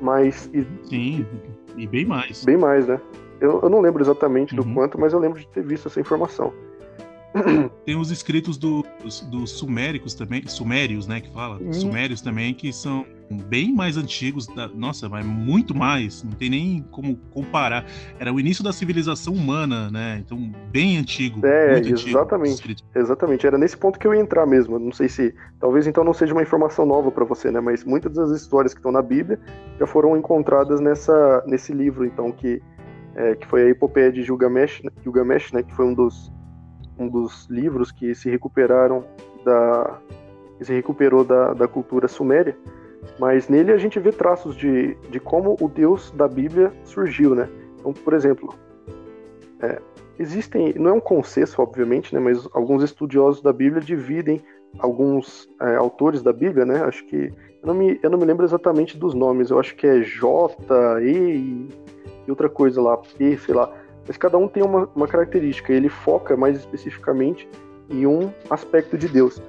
Mas. 0.00 0.50
Sim, 0.82 1.24
e 1.76 1.86
bem 1.86 2.04
mais. 2.04 2.44
Bem 2.44 2.56
mais, 2.56 2.88
né? 2.88 3.00
Eu, 3.40 3.60
eu 3.62 3.70
não 3.70 3.80
lembro 3.80 4.02
exatamente 4.02 4.58
uhum. 4.58 4.64
do 4.64 4.74
quanto, 4.74 5.00
mas 5.00 5.12
eu 5.12 5.20
lembro 5.20 5.38
de 5.38 5.46
ter 5.46 5.62
visto 5.62 5.86
essa 5.86 6.00
informação. 6.00 6.52
Tem 7.84 7.96
os 7.96 8.10
escritos 8.10 8.56
dos, 8.56 8.84
dos 9.30 9.50
suméricos 9.50 10.14
também, 10.14 10.46
sumérios, 10.46 11.06
né, 11.08 11.20
que 11.20 11.32
fala, 11.32 11.58
hum. 11.60 11.72
sumérios 11.72 12.20
também, 12.20 12.54
que 12.54 12.72
são 12.72 13.04
bem 13.48 13.74
mais 13.74 13.96
antigos, 13.96 14.46
da, 14.46 14.68
nossa, 14.68 15.08
mas 15.08 15.26
muito 15.26 15.74
mais, 15.74 16.22
não 16.22 16.32
tem 16.32 16.50
nem 16.50 16.86
como 16.92 17.16
comparar. 17.30 17.84
Era 18.20 18.32
o 18.32 18.38
início 18.38 18.62
da 18.62 18.72
civilização 18.72 19.32
humana, 19.32 19.90
né, 19.90 20.22
então 20.24 20.52
bem 20.70 20.96
antigo. 20.96 21.44
É, 21.44 21.80
exatamente, 21.80 22.70
antigo, 22.70 22.88
exatamente, 22.94 23.46
era 23.46 23.58
nesse 23.58 23.76
ponto 23.76 23.98
que 23.98 24.06
eu 24.06 24.14
ia 24.14 24.20
entrar 24.20 24.46
mesmo, 24.46 24.78
não 24.78 24.92
sei 24.92 25.08
se, 25.08 25.34
talvez 25.58 25.86
então 25.86 26.04
não 26.04 26.14
seja 26.14 26.32
uma 26.32 26.42
informação 26.42 26.86
nova 26.86 27.10
para 27.10 27.24
você, 27.24 27.50
né, 27.50 27.60
mas 27.60 27.82
muitas 27.82 28.12
das 28.12 28.30
histórias 28.30 28.72
que 28.72 28.78
estão 28.78 28.92
na 28.92 29.02
Bíblia 29.02 29.40
já 29.80 29.86
foram 29.86 30.16
encontradas 30.16 30.80
nessa, 30.80 31.42
nesse 31.46 31.72
livro, 31.72 32.04
então, 32.04 32.30
que, 32.30 32.62
é, 33.16 33.34
que 33.34 33.46
foi 33.48 33.64
a 33.64 33.68
epopeia 33.70 34.12
de 34.12 34.22
Gilgamesh, 34.22 34.82
Gilgamesh, 35.02 35.50
né, 35.50 35.64
que 35.64 35.74
foi 35.74 35.86
um 35.86 35.94
dos 35.94 36.33
um 36.98 37.08
dos 37.08 37.46
livros 37.48 37.90
que 37.90 38.14
se 38.14 38.30
recuperaram 38.30 39.04
da 39.44 39.98
se 40.60 40.72
recuperou 40.72 41.24
da, 41.24 41.52
da 41.52 41.68
cultura 41.68 42.08
suméria, 42.08 42.56
mas 43.18 43.48
nele 43.48 43.72
a 43.72 43.76
gente 43.76 43.98
vê 43.98 44.10
traços 44.10 44.56
de, 44.56 44.94
de 45.10 45.20
como 45.20 45.56
o 45.60 45.68
Deus 45.68 46.10
da 46.12 46.26
Bíblia 46.26 46.72
surgiu, 46.84 47.34
né? 47.34 47.48
Então, 47.78 47.92
por 47.92 48.14
exemplo, 48.14 48.54
é, 49.60 49.78
existem, 50.18 50.72
não 50.74 50.90
é 50.90 50.92
um 50.92 51.00
consenso, 51.00 51.60
obviamente, 51.60 52.14
né, 52.14 52.20
mas 52.20 52.48
alguns 52.54 52.82
estudiosos 52.82 53.42
da 53.42 53.52
Bíblia 53.52 53.82
dividem 53.82 54.40
alguns 54.78 55.48
é, 55.60 55.74
autores 55.74 56.22
da 56.22 56.32
Bíblia, 56.32 56.64
né? 56.64 56.82
Acho 56.82 57.04
que 57.06 57.32
eu 57.62 57.66
não, 57.66 57.74
me, 57.74 57.98
eu 58.02 58.08
não 58.08 58.18
me 58.18 58.24
lembro 58.24 58.44
exatamente 58.44 58.96
dos 58.96 59.12
nomes, 59.12 59.50
eu 59.50 59.58
acho 59.58 59.74
que 59.76 59.86
é 59.86 60.00
J, 60.00 60.56
E 61.02 61.68
e 62.26 62.30
outra 62.30 62.48
coisa 62.48 62.80
lá, 62.80 62.96
P, 62.96 63.36
sei 63.36 63.54
lá 63.54 63.70
mas 64.06 64.16
cada 64.16 64.36
um 64.36 64.48
tem 64.48 64.62
uma, 64.62 64.88
uma 64.94 65.08
característica, 65.08 65.72
ele 65.72 65.88
foca 65.88 66.36
mais 66.36 66.56
especificamente 66.58 67.48
em 67.88 68.06
um 68.06 68.32
aspecto 68.50 68.96
de 68.96 69.08
Deus. 69.08 69.40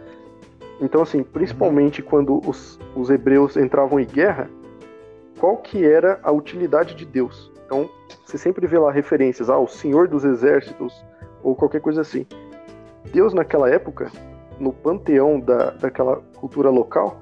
Então, 0.82 1.02
assim, 1.02 1.24
principalmente 1.24 2.02
uhum. 2.02 2.08
quando 2.08 2.50
os, 2.50 2.80
os 2.96 3.10
hebreus 3.10 3.56
entravam 3.58 4.00
em 4.00 4.06
guerra, 4.06 4.50
qual 5.40 5.58
que 5.58 5.86
era 5.86 6.20
a 6.24 6.32
utilidade 6.32 6.96
de 6.96 7.06
Deus? 7.06 7.52
Então, 7.66 7.90
você 8.26 8.38
sempre 8.38 8.68
vê 8.68 8.78
lá 8.78 8.92
referências 8.92 9.50
ao 9.50 9.68
Senhor 9.68 10.08
dos 10.08 10.24
Exércitos 10.24 10.94
ou 11.44 11.56
qualquer 11.56 11.82
coisa 11.82 12.02
assim. 12.02 12.26
Deus, 13.12 13.34
naquela 13.34 13.70
época, 13.70 14.12
no 14.60 14.72
panteão 14.72 15.40
da, 15.40 15.72
daquela 15.72 16.22
cultura 16.36 16.70
local, 16.70 17.22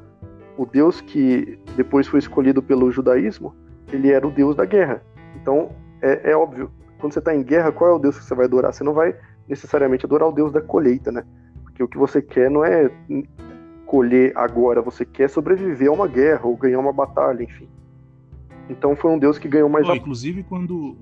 o 0.58 0.66
Deus 0.66 1.02
que 1.02 1.60
depois 1.76 2.08
foi 2.08 2.20
escolhido 2.20 2.62
pelo 2.62 2.92
judaísmo, 2.92 3.56
ele 3.92 4.12
era 4.12 4.28
o 4.28 4.32
Deus 4.32 4.56
da 4.56 4.66
guerra. 4.66 5.04
Então, 5.36 5.72
é, 6.02 6.32
é 6.32 6.36
óbvio, 6.36 6.72
quando 7.04 7.12
você 7.12 7.20
está 7.20 7.36
em 7.36 7.44
guerra, 7.44 7.70
qual 7.70 7.90
é 7.90 7.94
o 7.94 8.00
Deus 8.00 8.18
que 8.18 8.24
você 8.24 8.34
vai 8.34 8.46
adorar? 8.46 8.72
Você 8.72 8.82
não 8.82 8.94
vai 8.94 9.14
necessariamente 9.46 10.06
adorar 10.06 10.30
o 10.30 10.32
Deus 10.32 10.54
da 10.54 10.62
colheita, 10.62 11.12
né? 11.12 11.26
Porque 11.62 11.84
o 11.84 11.88
que 11.88 11.98
você 11.98 12.22
quer 12.22 12.50
não 12.50 12.64
é 12.64 12.90
colher 13.86 14.32
agora, 14.38 14.82
você 14.82 15.04
quer 15.04 15.30
sobreviver 15.30 15.90
a 15.90 15.92
uma 15.92 16.08
guerra 16.08 16.46
ou 16.46 16.56
ganhar 16.56 16.80
uma 16.80 16.94
batalha, 16.94 17.44
enfim. 17.44 17.68
Então 18.70 18.96
foi 18.96 19.12
um 19.12 19.20
Deus 19.20 19.38
que 19.38 19.50
ganhou 19.50 19.68
mais. 19.68 19.86
Oh, 19.90 19.94
inclusive 19.94 20.44
quando 20.44 20.96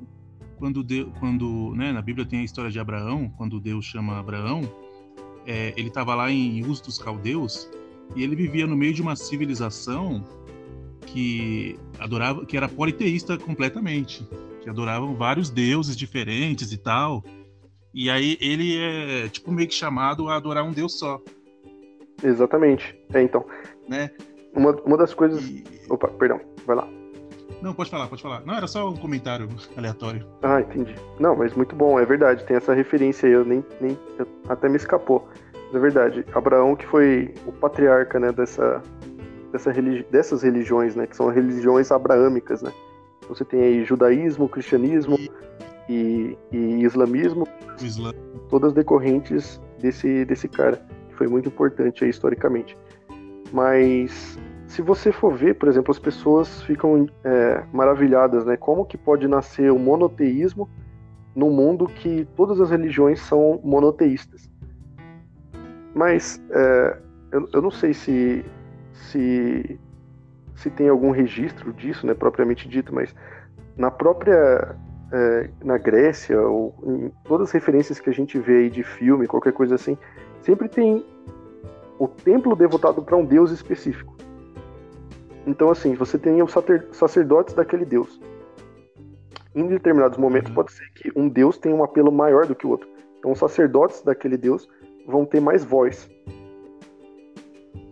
quando 0.57 0.83
Deus, 0.83 1.07
quando 1.19 1.75
né, 1.75 1.91
na 1.91 2.01
Bíblia 2.01 2.25
tem 2.25 2.39
a 2.39 2.43
história 2.43 2.71
de 2.71 2.79
Abraão, 2.79 3.31
quando 3.37 3.59
Deus 3.59 3.85
chama 3.85 4.19
Abraão, 4.19 4.61
é, 5.45 5.71
ele 5.77 5.89
estava 5.89 6.15
lá 6.15 6.31
em 6.31 6.65
Uz 6.65 6.81
dos 6.81 6.97
Caldeus 6.97 7.69
e 8.15 8.23
ele 8.23 8.35
vivia 8.35 8.65
no 8.65 8.75
meio 8.75 8.93
de 8.95 9.03
uma 9.03 9.15
civilização 9.15 10.23
que 11.05 11.77
adorava, 11.99 12.43
que 12.43 12.57
era 12.57 12.67
politeísta 12.67 13.37
completamente 13.37 14.27
que 14.61 14.69
adoravam 14.69 15.15
vários 15.15 15.49
deuses 15.49 15.95
diferentes 15.95 16.71
e 16.71 16.77
tal. 16.77 17.23
E 17.93 18.09
aí 18.09 18.37
ele 18.39 18.77
é 18.77 19.27
tipo 19.27 19.51
meio 19.51 19.67
que 19.67 19.73
chamado 19.73 20.29
a 20.29 20.35
adorar 20.35 20.63
um 20.63 20.71
Deus 20.71 20.97
só. 20.97 21.19
Exatamente. 22.23 22.97
É, 23.13 23.21
então. 23.21 23.45
Né? 23.89 24.11
Uma, 24.55 24.71
uma 24.83 24.97
das 24.97 25.13
coisas. 25.13 25.43
E... 25.45 25.63
Opa, 25.89 26.07
perdão, 26.07 26.39
vai 26.65 26.75
lá. 26.75 26.87
Não, 27.61 27.73
pode 27.73 27.89
falar, 27.89 28.07
pode 28.07 28.21
falar. 28.21 28.41
Não, 28.45 28.55
era 28.55 28.67
só 28.67 28.89
um 28.89 28.95
comentário 28.95 29.47
aleatório. 29.77 30.25
Ah, 30.41 30.61
entendi. 30.61 30.95
Não, 31.19 31.35
mas 31.35 31.53
muito 31.53 31.75
bom, 31.75 31.99
é 31.99 32.05
verdade. 32.05 32.43
Tem 32.45 32.57
essa 32.57 32.73
referência 32.73 33.27
aí, 33.27 33.33
eu 33.33 33.45
nem. 33.45 33.63
nem 33.79 33.97
eu, 34.17 34.27
até 34.47 34.69
me 34.69 34.77
escapou. 34.77 35.27
Mas 35.67 35.75
é 35.75 35.79
verdade. 35.79 36.25
Abraão, 36.33 36.75
que 36.75 36.85
foi 36.85 37.33
o 37.45 37.51
patriarca, 37.51 38.19
né, 38.19 38.31
dessa, 38.31 38.81
dessa 39.51 39.71
religi 39.71 40.05
dessas 40.09 40.43
religiões, 40.43 40.95
né? 40.95 41.05
Que 41.07 41.15
são 41.15 41.29
religiões 41.29 41.91
abraâmicas, 41.91 42.61
né? 42.61 42.71
Você 43.31 43.45
tem 43.45 43.61
aí 43.61 43.85
judaísmo, 43.85 44.49
cristianismo 44.49 45.17
e, 45.87 46.37
e 46.51 46.83
islamismo. 46.83 47.47
Todas 48.49 48.73
decorrentes 48.73 49.61
desse, 49.79 50.25
desse 50.25 50.49
cara, 50.49 50.81
que 51.07 51.15
foi 51.15 51.27
muito 51.27 51.47
importante 51.47 52.03
aí, 52.03 52.09
historicamente. 52.09 52.77
Mas 53.53 54.37
se 54.67 54.81
você 54.81 55.13
for 55.13 55.33
ver, 55.33 55.55
por 55.55 55.69
exemplo, 55.69 55.91
as 55.91 55.99
pessoas 55.99 56.61
ficam 56.63 57.07
é, 57.23 57.63
maravilhadas, 57.71 58.45
né? 58.45 58.57
Como 58.57 58.85
que 58.85 58.97
pode 58.97 59.29
nascer 59.29 59.71
o 59.71 59.79
monoteísmo 59.79 60.69
no 61.33 61.49
mundo 61.49 61.87
que 61.87 62.27
todas 62.35 62.59
as 62.59 62.69
religiões 62.69 63.21
são 63.21 63.61
monoteístas? 63.63 64.51
Mas 65.95 66.43
é, 66.51 66.97
eu, 67.31 67.47
eu, 67.53 67.61
não 67.61 67.71
sei 67.71 67.93
se, 67.93 68.43
se 68.91 69.79
se 70.61 70.69
tem 70.69 70.87
algum 70.87 71.11
registro 71.11 71.73
disso, 71.73 72.05
né, 72.05 72.13
propriamente 72.13 72.69
dito, 72.69 72.93
mas 72.93 73.15
na 73.75 73.89
própria 73.89 74.75
é, 75.11 75.49
na 75.63 75.77
Grécia 75.77 76.39
ou 76.39 76.73
em 76.83 77.11
todas 77.25 77.49
as 77.49 77.53
referências 77.53 77.99
que 77.99 78.09
a 78.09 78.13
gente 78.13 78.39
vê 78.39 78.59
aí 78.59 78.69
de 78.69 78.83
filme, 78.83 79.27
qualquer 79.27 79.53
coisa 79.53 79.75
assim, 79.75 79.97
sempre 80.41 80.69
tem 80.69 81.05
o 81.99 82.07
templo 82.07 82.55
devotado 82.55 83.01
para 83.01 83.17
um 83.17 83.25
deus 83.25 83.51
específico. 83.51 84.15
Então, 85.45 85.69
assim, 85.69 85.95
você 85.95 86.17
tem 86.17 86.41
os 86.41 86.53
sacerdotes 86.91 87.53
daquele 87.53 87.83
deus. 87.83 88.21
Em 89.53 89.67
determinados 89.67 90.17
momentos, 90.17 90.49
uhum. 90.49 90.55
pode 90.55 90.71
ser 90.71 90.87
que 90.93 91.11
um 91.15 91.27
deus 91.27 91.57
tenha 91.57 91.75
um 91.75 91.83
apelo 91.83 92.11
maior 92.11 92.45
do 92.45 92.55
que 92.55 92.65
o 92.65 92.69
outro. 92.69 92.87
Então, 93.19 93.31
os 93.31 93.39
sacerdotes 93.39 94.01
daquele 94.01 94.37
deus 94.37 94.69
vão 95.07 95.25
ter 95.25 95.41
mais 95.41 95.65
voz. 95.65 96.09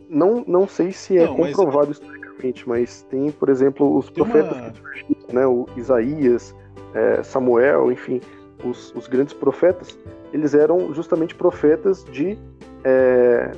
Não, 0.09 0.43
não 0.47 0.67
sei 0.67 0.91
se 0.91 1.17
é 1.17 1.25
não, 1.25 1.35
comprovado 1.35 1.89
mas... 1.89 2.18
historicamente, 2.39 2.67
mas 2.67 3.01
tem, 3.03 3.31
por 3.31 3.49
exemplo, 3.49 3.97
os 3.97 4.09
tem 4.09 4.23
profetas 4.23 4.57
uma... 4.57 4.73
surgiram, 4.73 5.33
né? 5.33 5.45
O 5.45 5.65
Isaías, 5.75 6.55
é, 6.93 7.21
Samuel, 7.23 7.91
enfim, 7.91 8.21
os, 8.63 8.93
os, 8.95 9.07
grandes 9.07 9.33
profetas, 9.33 9.97
eles 10.33 10.53
eram 10.53 10.93
justamente 10.93 11.35
profetas 11.35 12.03
de 12.05 12.37
é, 12.83 13.51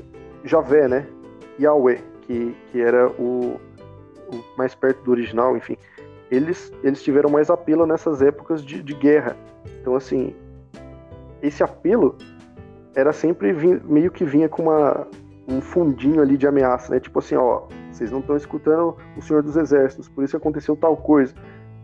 Javé, 0.43 0.87
né? 0.87 1.07
Yahweh, 1.59 2.01
que, 2.21 2.55
que 2.71 2.81
era 2.81 3.07
o, 3.07 3.59
mais 4.57 4.73
perto 4.73 5.03
do 5.03 5.11
original, 5.11 5.55
enfim, 5.55 5.77
eles, 6.29 6.71
eles 6.83 7.03
tiveram 7.03 7.29
mais 7.29 7.49
apelo 7.49 7.85
nessas 7.85 8.21
épocas 8.21 8.63
de, 8.63 8.81
de 8.81 8.93
guerra. 8.93 9.35
Então, 9.81 9.95
assim, 9.95 10.33
esse 11.41 11.61
apelo 11.63 12.15
era 12.95 13.13
sempre 13.13 13.53
meio 13.85 14.11
que 14.11 14.25
vinha 14.25 14.49
com 14.49 14.63
uma, 14.63 15.07
um 15.47 15.61
fundinho 15.61 16.21
ali 16.21 16.37
de 16.37 16.47
ameaça, 16.47 16.93
né? 16.93 16.99
Tipo 16.99 17.19
assim, 17.19 17.35
ó, 17.35 17.63
vocês 17.91 18.11
não 18.11 18.19
estão 18.19 18.35
escutando 18.35 18.95
o 19.17 19.21
Senhor 19.21 19.43
dos 19.43 19.55
Exércitos, 19.57 20.07
por 20.07 20.23
isso 20.23 20.37
aconteceu 20.37 20.75
tal 20.75 20.95
coisa. 20.95 21.33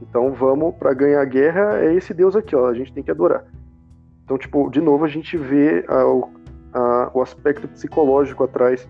Então 0.02 0.32
vamos 0.34 0.76
para 0.76 0.94
ganhar 0.94 1.22
a 1.22 1.26
guerra, 1.26 1.80
é 1.80 1.94
esse 1.94 2.14
Deus 2.14 2.36
aqui, 2.36 2.56
ó, 2.56 2.68
a 2.68 2.74
gente 2.74 2.94
tem 2.94 3.04
que 3.04 3.12
adorar. 3.12 3.46
Então, 4.24 4.38
tipo, 4.38 4.70
de 4.70 4.82
novo 4.82 5.06
a 5.06 5.08
gente 5.08 5.38
vê 5.38 5.86
a, 5.88 6.02
a, 6.78 7.12
o 7.14 7.22
aspecto 7.22 7.68
psicológico 7.68 8.44
atrás 8.44 8.88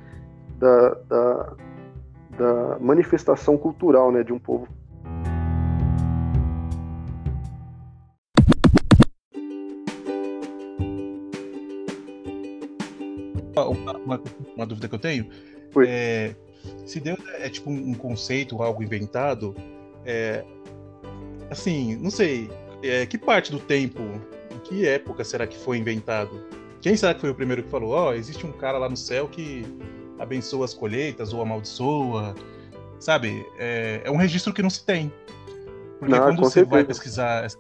da, 0.60 0.90
da, 1.08 1.54
da 2.38 2.80
manifestação 2.80 3.58
cultural 3.58 4.12
né, 4.12 4.24
de 4.24 4.34
um 4.34 4.40
povo. 4.40 4.68
Uma, 13.56 14.22
uma, 14.56 14.66
dúvida 14.68 14.88
que 14.88 14.94
eu 14.94 15.00
tenho 15.00 15.28
é, 15.88 16.36
se 16.86 17.00
Deus 17.00 17.20
é, 17.34 17.48
é 17.48 17.50
tipo 17.50 17.70
um 17.70 17.94
conceito, 17.94 18.62
algo 18.62 18.84
inventado, 18.84 19.56
é, 20.06 20.44
assim, 21.50 21.96
não 21.98 22.10
sei, 22.10 22.50
é, 22.84 23.06
que 23.06 23.18
parte 23.18 23.52
do 23.52 23.60
tempo, 23.60 24.02
em 24.54 24.60
que 24.60 24.88
época 24.88 25.24
será 25.24 25.46
que 25.46 25.58
foi 25.58 25.78
inventado? 25.78 26.46
Quem 26.82 26.96
será 26.96 27.14
que 27.14 27.22
foi 27.22 27.30
o 27.30 27.36
primeiro 27.36 27.64
que 27.64 27.70
falou, 27.70 27.92
ó, 27.92 28.10
oh, 28.10 28.14
existe 28.14 28.46
um 28.46 28.52
cara 28.52 28.78
lá 28.78 28.88
no 28.88 28.98
céu 28.98 29.28
que 29.28 29.66
abençoa 30.20 30.66
as 30.66 30.74
colheitas 30.74 31.34
ou 31.34 31.42
amaldiçoa, 31.42 32.36
sabe? 33.00 33.46
É, 33.58 34.02
é 34.04 34.12
um 34.12 34.16
registro 34.16 34.54
que 34.54 34.62
não 34.62 34.70
se 34.70 34.86
tem. 34.86 35.12
Porque 36.00 36.14
não, 36.14 36.24
quando 36.24 36.38
você 36.38 36.60
certeza. 36.60 36.76
vai 36.76 36.84
pesquisar 36.84 37.46
as 37.46 37.58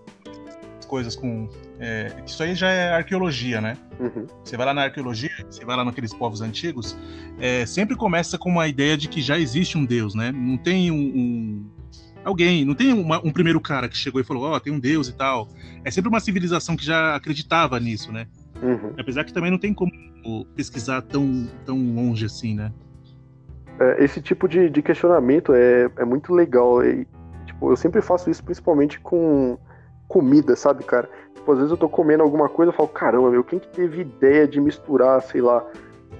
coisas 0.87 1.15
com. 1.15 1.49
É, 1.79 2.11
isso 2.25 2.41
aí 2.41 2.55
já 2.55 2.69
é 2.69 2.93
arqueologia, 2.93 3.61
né? 3.61 3.77
Uhum. 3.99 4.25
Você 4.43 4.57
vai 4.57 4.65
lá 4.65 4.73
na 4.73 4.83
arqueologia, 4.83 5.29
você 5.49 5.63
vai 5.63 5.75
lá 5.75 5.85
naqueles 5.85 6.13
povos 6.13 6.41
antigos, 6.41 6.97
é, 7.39 7.65
sempre 7.65 7.95
começa 7.95 8.37
com 8.37 8.49
uma 8.49 8.67
ideia 8.67 8.97
de 8.97 9.07
que 9.07 9.21
já 9.21 9.37
existe 9.37 9.77
um 9.77 9.85
Deus, 9.85 10.15
né? 10.15 10.31
Não 10.31 10.57
tem 10.57 10.89
um, 10.89 10.95
um 10.95 11.69
alguém, 12.23 12.65
não 12.65 12.75
tem 12.75 12.91
uma, 12.93 13.19
um 13.23 13.31
primeiro 13.31 13.61
cara 13.61 13.87
que 13.87 13.97
chegou 13.97 14.19
e 14.19 14.23
falou, 14.23 14.43
ó, 14.43 14.55
oh, 14.55 14.59
tem 14.59 14.73
um 14.73 14.79
Deus 14.79 15.07
e 15.07 15.13
tal. 15.13 15.47
É 15.85 15.91
sempre 15.91 16.09
uma 16.09 16.19
civilização 16.19 16.75
que 16.75 16.83
já 16.83 17.15
acreditava 17.15 17.79
nisso, 17.79 18.11
né? 18.11 18.27
Uhum. 18.61 18.93
Apesar 18.97 19.23
que 19.23 19.31
também 19.31 19.51
não 19.51 19.59
tem 19.59 19.73
como 19.73 19.91
pesquisar 20.55 21.01
tão, 21.03 21.47
tão 21.65 21.77
longe 21.93 22.25
assim, 22.25 22.55
né? 22.55 22.71
É, 23.79 24.03
esse 24.03 24.21
tipo 24.21 24.47
de, 24.47 24.69
de 24.69 24.81
questionamento 24.81 25.53
é, 25.53 25.89
é 25.97 26.03
muito 26.03 26.33
legal. 26.33 26.79
Tipo, 27.45 27.71
eu 27.71 27.77
sempre 27.77 28.01
faço 28.01 28.29
isso 28.29 28.43
principalmente 28.43 28.99
com 28.99 29.57
comida, 30.07 30.55
sabe, 30.55 30.83
cara? 30.83 31.09
Tipo, 31.37 31.51
às 31.51 31.57
vezes 31.59 31.71
eu 31.71 31.77
tô 31.77 31.87
comendo 31.87 32.23
alguma 32.23 32.49
coisa 32.49 32.71
e 32.71 32.75
falo, 32.75 32.89
caramba, 32.89 33.29
meu, 33.29 33.43
quem 33.43 33.59
que 33.59 33.67
teve 33.67 34.01
ideia 34.01 34.47
de 34.47 34.59
misturar, 34.59 35.21
sei 35.21 35.39
lá, 35.39 35.65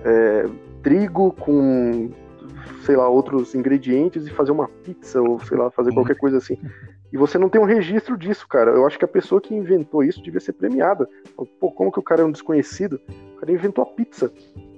é, 0.06 0.48
trigo 0.84 1.32
com, 1.34 2.10
sei 2.84 2.96
lá, 2.96 3.10
outros 3.10 3.56
ingredientes 3.56 4.28
e 4.28 4.30
fazer 4.30 4.52
uma 4.52 4.68
pizza 4.68 5.22
ou, 5.22 5.40
sei 5.40 5.58
lá, 5.58 5.72
fazer 5.72 5.94
qualquer 5.94 6.16
coisa 6.16 6.38
assim. 6.38 6.58
E 7.12 7.18
você 7.18 7.38
não 7.38 7.50
tem 7.50 7.60
um 7.60 7.66
registro 7.66 8.18
disso, 8.18 8.48
cara. 8.48 8.72
Eu 8.72 8.86
acho 8.86 8.98
que 9.00 9.06
a 9.06 9.08
pessoa 9.08 9.42
que 9.42 9.56
inventou 9.56 10.04
isso 10.04 10.22
devia 10.22 10.40
ser 10.40 10.54
premiada. 10.54 11.08
Pô, 11.60 11.72
como 11.72 11.92
que 11.92 12.00
o 12.00 12.04
cara 12.04 12.22
é 12.22 12.26
um 12.26 12.32
desconhecido? 12.32 13.00
O 13.36 13.40
cara 13.40 13.52
inventou 13.52 13.84
a 13.84 13.88
pizza. 13.88 14.32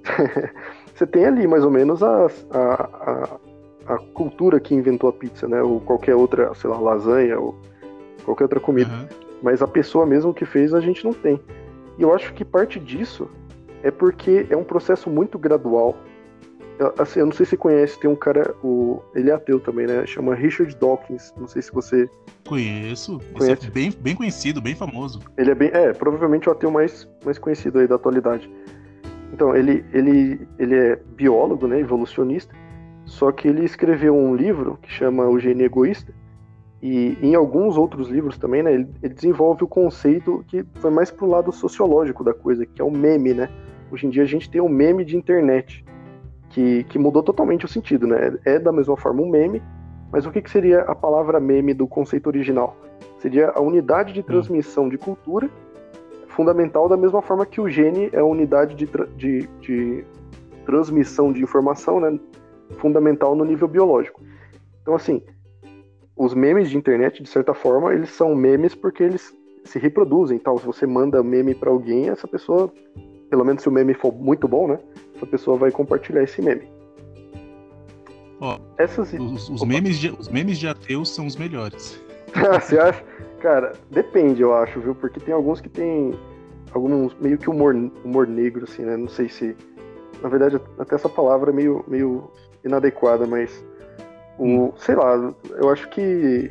você 0.94 1.06
tem 1.06 1.26
ali 1.26 1.46
mais 1.46 1.64
ou 1.64 1.70
menos 1.70 2.02
a, 2.02 2.26
a, 2.50 3.38
a, 3.86 3.94
a, 3.94 3.98
cultura 4.14 4.58
que 4.58 4.74
inventou 4.74 5.10
a 5.10 5.12
pizza, 5.12 5.46
né? 5.46 5.60
Ou 5.60 5.80
qualquer 5.80 6.14
outra, 6.14 6.54
sei 6.54 6.70
lá, 6.70 6.78
lasanha 6.78 7.38
ou 7.38 7.54
qualquer 8.24 8.44
outra 8.44 8.60
comida. 8.60 8.90
Uhum. 8.90 9.29
Mas 9.42 9.62
a 9.62 9.66
pessoa 9.66 10.04
mesmo 10.04 10.34
que 10.34 10.44
fez 10.44 10.74
a 10.74 10.80
gente 10.80 11.04
não 11.04 11.12
tem. 11.12 11.40
E 11.98 12.02
eu 12.02 12.14
acho 12.14 12.32
que 12.34 12.44
parte 12.44 12.78
disso 12.78 13.28
é 13.82 13.90
porque 13.90 14.46
é 14.50 14.56
um 14.56 14.64
processo 14.64 15.08
muito 15.08 15.38
gradual 15.38 15.96
assim, 16.98 17.20
eu 17.20 17.26
não 17.26 17.32
sei 17.32 17.44
se 17.44 17.50
você 17.50 17.56
conhece, 17.56 18.00
tem 18.00 18.10
um 18.10 18.16
cara, 18.16 18.54
o, 18.62 19.02
ele 19.14 19.30
é 19.30 19.34
ateu 19.34 19.60
também, 19.60 19.86
né? 19.86 20.06
Chama 20.06 20.34
Richard 20.34 20.74
Dawkins. 20.76 21.32
Não 21.36 21.46
sei 21.46 21.62
se 21.62 21.72
você. 21.72 22.08
Conheço. 22.48 23.20
É 23.34 23.38
conhece. 23.38 23.66
é 23.66 23.70
bem, 23.70 23.92
bem 24.00 24.16
conhecido, 24.16 24.60
bem 24.60 24.74
famoso. 24.74 25.20
Ele 25.36 25.50
é 25.50 25.54
bem. 25.54 25.70
É, 25.72 25.92
provavelmente 25.92 26.48
o 26.48 26.52
ateu 26.52 26.70
mais, 26.70 27.08
mais 27.24 27.38
conhecido 27.38 27.78
aí 27.78 27.86
da 27.86 27.96
atualidade. 27.96 28.50
Então, 29.32 29.54
ele, 29.54 29.84
ele, 29.92 30.48
ele 30.58 30.74
é 30.74 30.96
biólogo, 31.14 31.66
né? 31.66 31.78
Evolucionista. 31.80 32.54
Só 33.04 33.30
que 33.30 33.48
ele 33.48 33.64
escreveu 33.64 34.16
um 34.16 34.34
livro 34.34 34.78
que 34.82 34.90
chama 34.90 35.28
O 35.28 35.38
Gênio 35.38 35.66
Egoísta. 35.66 36.12
E 36.82 37.18
em 37.20 37.34
alguns 37.34 37.76
outros 37.76 38.08
livros 38.08 38.38
também, 38.38 38.62
né? 38.62 38.72
Ele, 38.72 38.88
ele 39.02 39.14
desenvolve 39.14 39.64
o 39.64 39.68
conceito 39.68 40.42
que 40.48 40.64
foi 40.76 40.90
mais 40.90 41.10
pro 41.10 41.26
lado 41.26 41.52
sociológico 41.52 42.24
da 42.24 42.32
coisa, 42.32 42.64
que 42.64 42.80
é 42.80 42.84
o 42.84 42.90
meme, 42.90 43.34
né? 43.34 43.50
Hoje 43.90 44.06
em 44.06 44.10
dia 44.10 44.22
a 44.22 44.26
gente 44.26 44.48
tem 44.50 44.60
o 44.60 44.68
meme 44.68 45.04
de 45.04 45.16
internet 45.16 45.84
que, 46.50 46.84
que 46.84 46.98
mudou 46.98 47.22
totalmente 47.22 47.64
o 47.64 47.68
sentido, 47.68 48.06
né? 48.06 48.38
É 48.44 48.58
da 48.58 48.72
mesma 48.72 48.96
forma 48.96 49.22
um 49.22 49.28
meme, 49.28 49.62
mas 50.10 50.24
o 50.24 50.30
que, 50.30 50.40
que 50.40 50.50
seria 50.50 50.80
a 50.82 50.94
palavra 50.94 51.38
meme 51.38 51.74
do 51.74 51.86
conceito 51.86 52.28
original? 52.28 52.76
Seria 53.18 53.50
a 53.50 53.60
unidade 53.60 54.12
de 54.14 54.22
transmissão 54.22 54.88
de 54.88 54.96
cultura, 54.96 55.50
fundamental 56.28 56.88
da 56.88 56.96
mesma 56.96 57.20
forma 57.20 57.44
que 57.44 57.60
o 57.60 57.68
gene 57.68 58.08
é 58.12 58.20
a 58.20 58.24
unidade 58.24 58.74
de, 58.74 58.88
de, 59.16 59.48
de 59.60 60.04
transmissão 60.64 61.32
de 61.32 61.42
informação, 61.42 62.00
né? 62.00 62.18
Fundamental 62.78 63.34
no 63.34 63.44
nível 63.44 63.68
biológico. 63.68 64.22
Então, 64.80 64.94
assim, 64.94 65.22
os 66.20 66.34
memes 66.34 66.68
de 66.68 66.76
internet, 66.76 67.22
de 67.22 67.28
certa 67.30 67.54
forma, 67.54 67.94
eles 67.94 68.10
são 68.10 68.34
memes 68.34 68.74
porque 68.74 69.02
eles 69.02 69.34
se 69.64 69.78
reproduzem 69.78 70.38
tal. 70.38 70.58
Se 70.58 70.66
você 70.66 70.86
manda 70.86 71.22
meme 71.22 71.54
para 71.54 71.70
alguém, 71.70 72.10
essa 72.10 72.28
pessoa, 72.28 72.70
pelo 73.30 73.42
menos 73.42 73.62
se 73.62 73.70
o 73.70 73.72
meme 73.72 73.94
for 73.94 74.12
muito 74.12 74.46
bom, 74.46 74.68
né? 74.68 74.78
essa 75.16 75.24
pessoa 75.24 75.56
vai 75.56 75.70
compartilhar 75.70 76.22
esse 76.22 76.42
meme. 76.42 76.68
Ó, 78.38 78.58
Essas... 78.76 79.14
os, 79.14 79.48
os 79.48 79.64
memes 79.64 79.98
de, 79.98 80.10
os 80.10 80.28
memes 80.28 80.58
de 80.58 80.68
ateus 80.68 81.08
são 81.08 81.26
os 81.26 81.36
melhores. 81.36 81.98
Você 82.60 82.78
acha? 82.78 83.02
Cara, 83.40 83.72
depende, 83.90 84.42
eu 84.42 84.54
acho, 84.54 84.78
viu? 84.78 84.94
Porque 84.94 85.20
tem 85.20 85.32
alguns 85.32 85.62
que 85.62 85.70
tem 85.70 86.14
alguns 86.72 87.14
meio 87.18 87.38
que 87.38 87.48
humor, 87.48 87.74
humor 88.04 88.26
negro, 88.26 88.64
assim, 88.64 88.82
né? 88.82 88.94
Não 88.94 89.08
sei 89.08 89.30
se. 89.30 89.56
Na 90.22 90.28
verdade, 90.28 90.60
até 90.78 90.96
essa 90.96 91.08
palavra 91.08 91.50
é 91.50 91.54
meio, 91.54 91.82
meio 91.88 92.30
inadequada, 92.62 93.26
mas. 93.26 93.64
O, 94.40 94.44
hum. 94.44 94.72
Sei 94.78 94.94
lá, 94.94 95.34
eu 95.50 95.68
acho 95.68 95.86
que. 95.90 96.50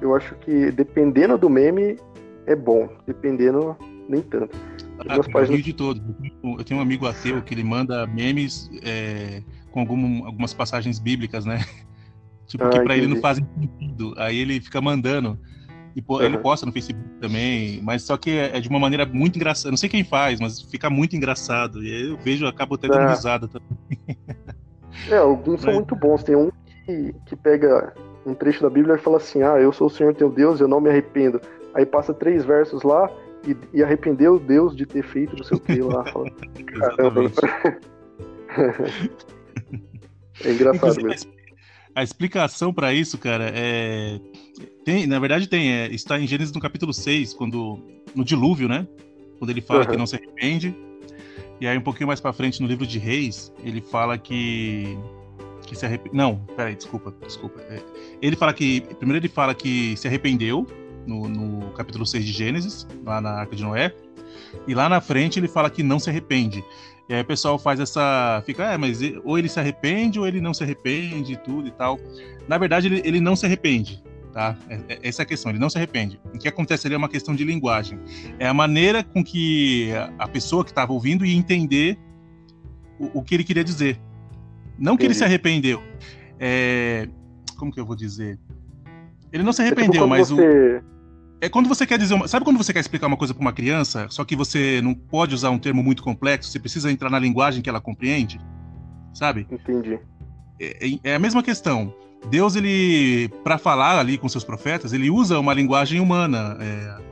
Eu 0.00 0.16
acho 0.16 0.34
que 0.36 0.72
dependendo 0.72 1.36
do 1.36 1.48
meme 1.48 1.98
é 2.46 2.56
bom, 2.56 2.88
dependendo 3.06 3.76
nem 4.08 4.22
tanto. 4.22 4.56
Ah, 5.06 5.16
eu 5.16 5.30
páginas... 5.30 5.62
de 5.62 5.72
todos. 5.74 6.02
Eu 6.42 6.64
tenho 6.64 6.80
um 6.80 6.82
amigo 6.82 7.06
ateu 7.06 7.42
que 7.42 7.52
ele 7.52 7.62
manda 7.62 8.06
memes 8.06 8.70
é, 8.82 9.42
com 9.70 9.80
algum, 9.80 10.24
algumas 10.24 10.54
passagens 10.54 10.98
bíblicas, 10.98 11.44
né? 11.44 11.64
Tipo, 12.46 12.64
ah, 12.64 12.70
que 12.70 12.80
pra 12.80 12.94
entendi. 12.96 13.00
ele 13.00 13.14
não 13.14 13.20
fazem 13.20 13.46
sentido. 13.58 14.14
Aí 14.18 14.36
ele 14.36 14.60
fica 14.60 14.80
mandando. 14.80 15.38
E 15.94 16.02
pô, 16.02 16.16
uhum. 16.18 16.22
ele 16.22 16.38
posta 16.38 16.66
no 16.66 16.72
Facebook 16.72 17.02
também, 17.20 17.80
mas 17.82 18.02
só 18.02 18.16
que 18.16 18.30
é, 18.30 18.56
é 18.56 18.60
de 18.60 18.68
uma 18.68 18.78
maneira 18.78 19.06
muito 19.06 19.36
engraçada. 19.36 19.70
Não 19.70 19.76
sei 19.76 19.88
quem 19.88 20.04
faz, 20.04 20.40
mas 20.40 20.60
fica 20.60 20.90
muito 20.90 21.16
engraçado. 21.16 21.82
E 21.82 22.10
eu 22.10 22.18
vejo, 22.18 22.46
acabo 22.46 22.74
até 22.74 22.88
dando 22.88 23.02
é. 23.02 23.10
risada 23.10 23.48
também. 23.48 24.18
É, 25.10 25.16
alguns 25.16 25.62
são 25.62 25.72
muito 25.72 25.96
bons. 25.96 26.22
Tem 26.22 26.36
um 26.36 26.50
que, 26.84 27.14
que 27.26 27.36
pega 27.36 27.94
um 28.24 28.34
trecho 28.34 28.62
da 28.62 28.70
Bíblia 28.70 28.96
e 28.96 28.98
fala 28.98 29.16
assim: 29.16 29.42
Ah, 29.42 29.58
eu 29.58 29.72
sou 29.72 29.86
o 29.86 29.90
Senhor 29.90 30.14
teu 30.14 30.30
Deus, 30.30 30.60
eu 30.60 30.68
não 30.68 30.80
me 30.80 30.90
arrependo. 30.90 31.40
Aí 31.74 31.86
passa 31.86 32.12
três 32.12 32.44
versos 32.44 32.82
lá 32.82 33.10
e, 33.46 33.56
e 33.72 33.82
arrependeu 33.82 34.38
Deus 34.38 34.76
de 34.76 34.86
ter 34.86 35.02
feito 35.02 35.36
não 35.36 35.44
sei 35.44 35.56
o 35.56 35.60
que 35.60 35.80
lá. 35.80 36.04
Fala, 36.04 36.30
Caramba. 36.66 37.22
é 40.44 40.52
engraçado 40.52 41.02
mesmo. 41.02 41.32
A 41.94 42.02
explicação 42.02 42.72
para 42.72 42.94
isso, 42.94 43.18
cara, 43.18 43.52
é 43.54 44.18
tem, 44.84 45.06
na 45.06 45.18
verdade 45.18 45.46
tem, 45.46 45.72
é, 45.72 45.92
está 45.92 46.18
em 46.18 46.26
Gênesis 46.26 46.52
no 46.52 46.60
capítulo 46.60 46.92
6, 46.92 47.34
quando 47.34 47.78
no 48.14 48.24
dilúvio, 48.24 48.68
né? 48.68 48.86
Quando 49.38 49.50
ele 49.50 49.60
fala 49.60 49.84
uhum. 49.84 49.90
que 49.90 49.96
não 49.96 50.06
se 50.06 50.16
arrepende. 50.16 50.74
E 51.60 51.66
aí 51.66 51.78
um 51.78 51.82
pouquinho 51.82 52.08
mais 52.08 52.20
para 52.20 52.32
frente 52.32 52.60
no 52.60 52.66
livro 52.66 52.86
de 52.86 52.98
Reis, 52.98 53.52
ele 53.62 53.80
fala 53.80 54.18
que 54.18 54.98
que 55.72 55.78
se 55.78 55.86
arrepende. 55.86 56.14
Não, 56.14 56.36
peraí, 56.56 56.76
desculpa, 56.76 57.14
desculpa. 57.22 57.60
É, 57.62 57.82
ele 58.20 58.36
fala 58.36 58.52
que 58.52 58.82
primeiro 58.98 59.24
ele 59.24 59.32
fala 59.32 59.54
que 59.54 59.96
se 59.96 60.06
arrependeu 60.06 60.66
no, 61.06 61.28
no 61.28 61.72
capítulo 61.72 62.06
6 62.06 62.24
de 62.24 62.32
Gênesis, 62.32 62.86
lá 63.04 63.20
na 63.20 63.30
Arca 63.30 63.56
de 63.56 63.62
Noé. 63.62 63.94
E 64.68 64.74
lá 64.74 64.88
na 64.88 65.00
frente 65.00 65.38
ele 65.38 65.48
fala 65.48 65.70
que 65.70 65.82
não 65.82 65.98
se 65.98 66.10
arrepende. 66.10 66.62
E 67.08 67.14
aí 67.14 67.22
o 67.22 67.24
pessoal 67.24 67.58
faz 67.58 67.80
essa. 67.80 68.42
Fica, 68.46 68.64
é, 68.64 68.76
mas 68.76 69.00
ou 69.24 69.38
ele 69.38 69.48
se 69.48 69.58
arrepende 69.58 70.18
ou 70.18 70.26
ele 70.26 70.40
não 70.40 70.54
se 70.54 70.62
arrepende 70.62 71.32
e 71.32 71.36
tudo 71.36 71.68
e 71.68 71.72
tal. 71.72 71.98
Na 72.46 72.58
verdade, 72.58 72.86
ele, 72.86 73.02
ele 73.04 73.20
não 73.20 73.34
se 73.34 73.46
arrepende. 73.46 74.02
Tá? 74.32 74.56
É, 74.68 74.80
é, 74.88 74.98
essa 75.02 75.22
é 75.22 75.24
a 75.24 75.26
questão, 75.26 75.50
ele 75.50 75.58
não 75.58 75.68
se 75.68 75.76
arrepende. 75.76 76.20
O 76.32 76.38
que 76.38 76.48
acontece 76.48 76.86
ali 76.86 76.94
é 76.94 76.98
uma 76.98 77.08
questão 77.08 77.34
de 77.34 77.44
linguagem. 77.44 77.98
É 78.38 78.46
a 78.46 78.54
maneira 78.54 79.02
com 79.02 79.22
que 79.22 79.90
a 80.18 80.26
pessoa 80.26 80.64
que 80.64 80.70
estava 80.70 80.92
ouvindo 80.92 81.24
ia 81.26 81.36
entender 81.36 81.98
o, 82.98 83.18
o, 83.18 83.22
que 83.22 83.34
ele 83.34 83.44
queria 83.44 83.64
dizer. 83.64 83.98
Não 84.82 84.96
que 84.96 85.04
ele 85.04 85.14
se 85.14 85.22
arrependeu. 85.22 85.80
É... 86.40 87.08
Como 87.56 87.70
que 87.72 87.78
eu 87.78 87.86
vou 87.86 87.94
dizer? 87.94 88.36
Ele 89.32 89.44
não 89.44 89.52
se 89.52 89.62
arrependeu, 89.62 89.90
é 89.90 89.92
tipo 89.92 90.06
mas 90.08 90.28
você... 90.28 90.82
o. 90.82 90.92
É 91.40 91.48
quando 91.48 91.68
você 91.68 91.86
quer 91.86 91.98
dizer 91.98 92.14
uma... 92.14 92.26
Sabe 92.26 92.44
quando 92.44 92.56
você 92.56 92.72
quer 92.72 92.80
explicar 92.80 93.06
uma 93.06 93.16
coisa 93.16 93.32
para 93.32 93.40
uma 93.40 93.52
criança, 93.52 94.06
só 94.10 94.24
que 94.24 94.34
você 94.34 94.80
não 94.82 94.94
pode 94.94 95.34
usar 95.34 95.50
um 95.50 95.58
termo 95.58 95.82
muito 95.82 96.02
complexo, 96.02 96.50
você 96.50 96.58
precisa 96.58 96.90
entrar 96.90 97.10
na 97.10 97.18
linguagem 97.18 97.62
que 97.62 97.68
ela 97.68 97.80
compreende? 97.80 98.40
Sabe? 99.14 99.46
Entendi. 99.50 99.98
É, 100.60 100.86
é, 100.86 100.98
é 101.04 101.14
a 101.14 101.18
mesma 101.18 101.42
questão. 101.42 101.94
Deus, 102.28 102.54
ele, 102.54 103.28
para 103.42 103.58
falar 103.58 103.98
ali 103.98 104.18
com 104.18 104.28
seus 104.28 104.44
profetas, 104.44 104.92
ele 104.92 105.10
usa 105.10 105.38
uma 105.38 105.54
linguagem 105.54 106.00
humana, 106.00 106.56
é, 106.60 107.02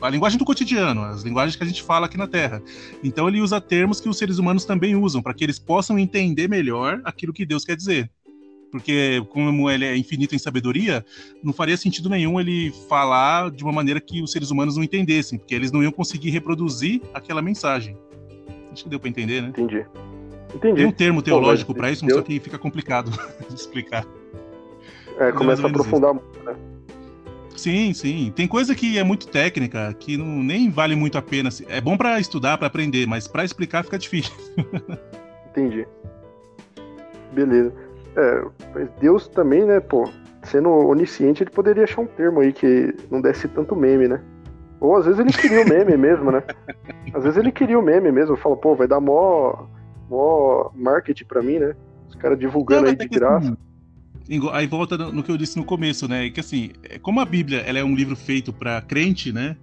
a 0.00 0.08
linguagem 0.08 0.38
do 0.38 0.44
cotidiano, 0.44 1.02
as 1.02 1.22
linguagens 1.22 1.56
que 1.56 1.62
a 1.62 1.66
gente 1.66 1.82
fala 1.82 2.06
aqui 2.06 2.16
na 2.16 2.26
Terra. 2.26 2.62
Então, 3.02 3.28
ele 3.28 3.40
usa 3.40 3.60
termos 3.60 4.00
que 4.00 4.08
os 4.08 4.16
seres 4.16 4.38
humanos 4.38 4.64
também 4.64 4.96
usam, 4.96 5.22
para 5.22 5.34
que 5.34 5.44
eles 5.44 5.58
possam 5.58 5.98
entender 5.98 6.48
melhor 6.48 7.00
aquilo 7.04 7.32
que 7.32 7.44
Deus 7.44 7.64
quer 7.64 7.76
dizer. 7.76 8.10
Porque, 8.70 9.22
como 9.30 9.68
ele 9.68 9.84
é 9.84 9.96
infinito 9.96 10.34
em 10.34 10.38
sabedoria, 10.38 11.04
não 11.42 11.52
faria 11.52 11.76
sentido 11.76 12.08
nenhum 12.08 12.38
ele 12.38 12.72
falar 12.88 13.50
de 13.50 13.64
uma 13.64 13.72
maneira 13.72 14.00
que 14.00 14.22
os 14.22 14.30
seres 14.30 14.50
humanos 14.50 14.76
não 14.76 14.84
entendessem, 14.84 15.38
porque 15.38 15.54
eles 15.54 15.72
não 15.72 15.82
iam 15.82 15.90
conseguir 15.90 16.30
reproduzir 16.30 17.02
aquela 17.12 17.42
mensagem. 17.42 17.96
Acho 18.72 18.84
que 18.84 18.90
deu 18.90 19.00
para 19.00 19.08
entender, 19.08 19.42
né? 19.42 19.48
Entendi. 19.48 19.84
Entendi. 20.54 20.76
Tem 20.76 20.86
um 20.86 20.92
termo 20.92 21.20
teológico 21.20 21.74
para 21.74 21.90
isso, 21.90 22.04
mas 22.04 22.14
só 22.14 22.22
que 22.22 22.38
fica 22.38 22.58
complicado 22.58 23.10
de 23.48 23.54
explicar. 23.54 24.06
É, 25.18 25.32
começa 25.32 25.66
a 25.66 25.68
aprofundar 25.68 26.14
muito, 26.14 26.38
né? 26.44 26.56
Sim, 27.60 27.92
sim. 27.92 28.32
Tem 28.34 28.48
coisa 28.48 28.74
que 28.74 28.98
é 28.98 29.04
muito 29.04 29.28
técnica, 29.28 29.94
que 29.98 30.16
não, 30.16 30.42
nem 30.42 30.70
vale 30.70 30.96
muito 30.96 31.18
a 31.18 31.22
pena. 31.22 31.50
É 31.68 31.78
bom 31.78 31.94
para 31.94 32.18
estudar, 32.18 32.56
para 32.56 32.68
aprender, 32.68 33.06
mas 33.06 33.28
para 33.28 33.44
explicar 33.44 33.84
fica 33.84 33.98
difícil. 33.98 34.32
Entendi. 35.50 35.86
Beleza. 37.32 37.70
É, 38.16 38.44
mas 38.74 38.88
Deus 38.98 39.28
também, 39.28 39.66
né, 39.66 39.78
pô, 39.78 40.08
sendo 40.42 40.70
onisciente, 40.70 41.42
ele 41.42 41.50
poderia 41.50 41.84
achar 41.84 42.00
um 42.00 42.06
termo 42.06 42.40
aí 42.40 42.50
que 42.50 42.94
não 43.10 43.20
desse 43.20 43.46
tanto 43.46 43.76
meme, 43.76 44.08
né? 44.08 44.22
Ou 44.80 44.96
às 44.96 45.04
vezes 45.04 45.20
ele 45.20 45.30
queria 45.30 45.60
o 45.60 45.68
meme 45.68 45.96
mesmo, 45.98 46.32
né? 46.32 46.42
Às 47.12 47.24
vezes 47.24 47.36
ele 47.36 47.52
queria 47.52 47.78
o 47.78 47.82
meme 47.82 48.10
mesmo, 48.10 48.38
fala, 48.38 48.56
pô, 48.56 48.74
vai 48.74 48.88
dar 48.88 49.00
mó, 49.00 49.66
mó 50.08 50.70
marketing 50.74 51.26
pra 51.26 51.42
mim, 51.42 51.58
né? 51.58 51.76
Os 52.08 52.14
caras 52.14 52.38
divulgando 52.38 52.84
não, 52.84 52.88
aí 52.88 52.96
de 52.96 53.06
graça. 53.06 53.48
Assim, 53.48 53.56
aí 54.52 54.66
volta 54.66 54.96
no 54.96 55.22
que 55.22 55.30
eu 55.30 55.36
disse 55.36 55.56
no 55.56 55.64
começo, 55.64 56.06
né? 56.06 56.30
Que 56.30 56.40
assim, 56.40 56.70
é, 56.84 56.98
como 56.98 57.20
a 57.20 57.24
Bíblia 57.24 57.60
ela 57.60 57.78
é 57.78 57.84
um 57.84 57.94
livro 57.94 58.14
feito 58.14 58.52
para 58.52 58.80
crente, 58.80 59.32
né? 59.32 59.56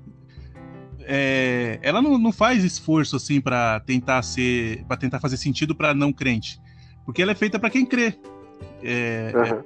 É, 1.10 1.80
ela 1.82 2.02
não, 2.02 2.18
não, 2.18 2.34
faz 2.34 2.66
esforço 2.66 3.16
assim 3.16 3.40
para 3.40 3.80
tentar 3.80 4.22
ser, 4.24 4.84
para 4.86 4.98
tentar 4.98 5.22
fazer 5.22 5.38
sentido 5.38 5.74
para 5.74 5.94
não 5.94 6.12
crente, 6.12 6.60
porque 7.06 7.22
ela 7.22 7.32
é 7.32 7.36
feita 7.36 7.58
para 7.58 7.70
quem 7.70 7.86
crê. 7.86 8.14
É, 8.84 9.32
uhum. 9.34 9.44
é, 9.44 9.64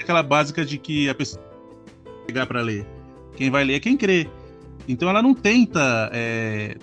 aquela 0.00 0.22
básica 0.22 0.64
de 0.64 0.78
que 0.78 1.08
a 1.08 1.14
pessoa 1.14 1.44
pegar 2.24 2.46
para 2.46 2.60
ler, 2.60 2.86
quem 3.36 3.50
vai 3.50 3.64
ler 3.64 3.74
é 3.74 3.80
quem 3.80 3.96
crê. 3.96 4.28
Então 4.86 5.08
ela 5.08 5.20
não 5.20 5.34
tenta 5.34 6.08
é, 6.12 6.76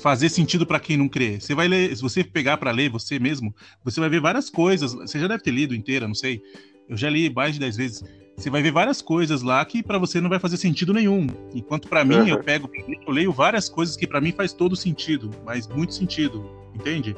fazer 0.00 0.28
sentido 0.28 0.66
para 0.66 0.80
quem 0.80 0.96
não 0.96 1.08
crê. 1.08 1.38
Você 1.38 1.54
vai 1.54 1.68
ler, 1.68 1.94
se 1.94 2.00
você 2.00 2.24
pegar 2.24 2.56
para 2.56 2.70
ler 2.70 2.88
você 2.88 3.18
mesmo, 3.18 3.54
você 3.84 4.00
vai 4.00 4.08
ver 4.08 4.20
várias 4.20 4.48
coisas. 4.48 4.94
Você 4.94 5.18
já 5.18 5.28
deve 5.28 5.42
ter 5.42 5.50
lido 5.50 5.74
inteira, 5.74 6.06
não 6.06 6.14
sei. 6.14 6.40
Eu 6.88 6.96
já 6.96 7.10
li 7.10 7.32
mais 7.32 7.54
de 7.54 7.60
10 7.60 7.76
vezes. 7.76 8.04
Você 8.36 8.50
vai 8.50 8.62
ver 8.62 8.70
várias 8.70 9.02
coisas 9.02 9.42
lá 9.42 9.64
que 9.64 9.82
para 9.82 9.98
você 9.98 10.20
não 10.20 10.30
vai 10.30 10.38
fazer 10.38 10.56
sentido 10.56 10.94
nenhum. 10.94 11.26
Enquanto 11.52 11.88
para 11.88 12.04
mim, 12.04 12.20
uhum. 12.20 12.28
eu 12.28 12.42
pego, 12.42 12.70
eu 13.06 13.12
leio 13.12 13.32
várias 13.32 13.68
coisas 13.68 13.96
que 13.96 14.06
para 14.06 14.20
mim 14.20 14.32
faz 14.32 14.52
todo 14.52 14.76
sentido, 14.76 15.30
mas 15.44 15.66
muito 15.66 15.92
sentido, 15.92 16.48
entende? 16.74 17.16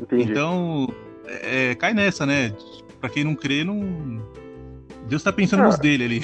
Entendi. 0.00 0.30
Então, 0.30 0.88
é, 1.26 1.70
é 1.70 1.74
cai 1.74 1.92
nessa, 1.92 2.24
né? 2.24 2.54
Para 2.98 3.10
quem 3.10 3.24
não 3.24 3.34
crê, 3.34 3.62
não 3.62 4.22
Deus 5.06 5.22
tá 5.22 5.32
pensando 5.32 5.62
ah, 5.62 5.66
nos 5.66 5.78
dele 5.78 6.04
ali. 6.04 6.22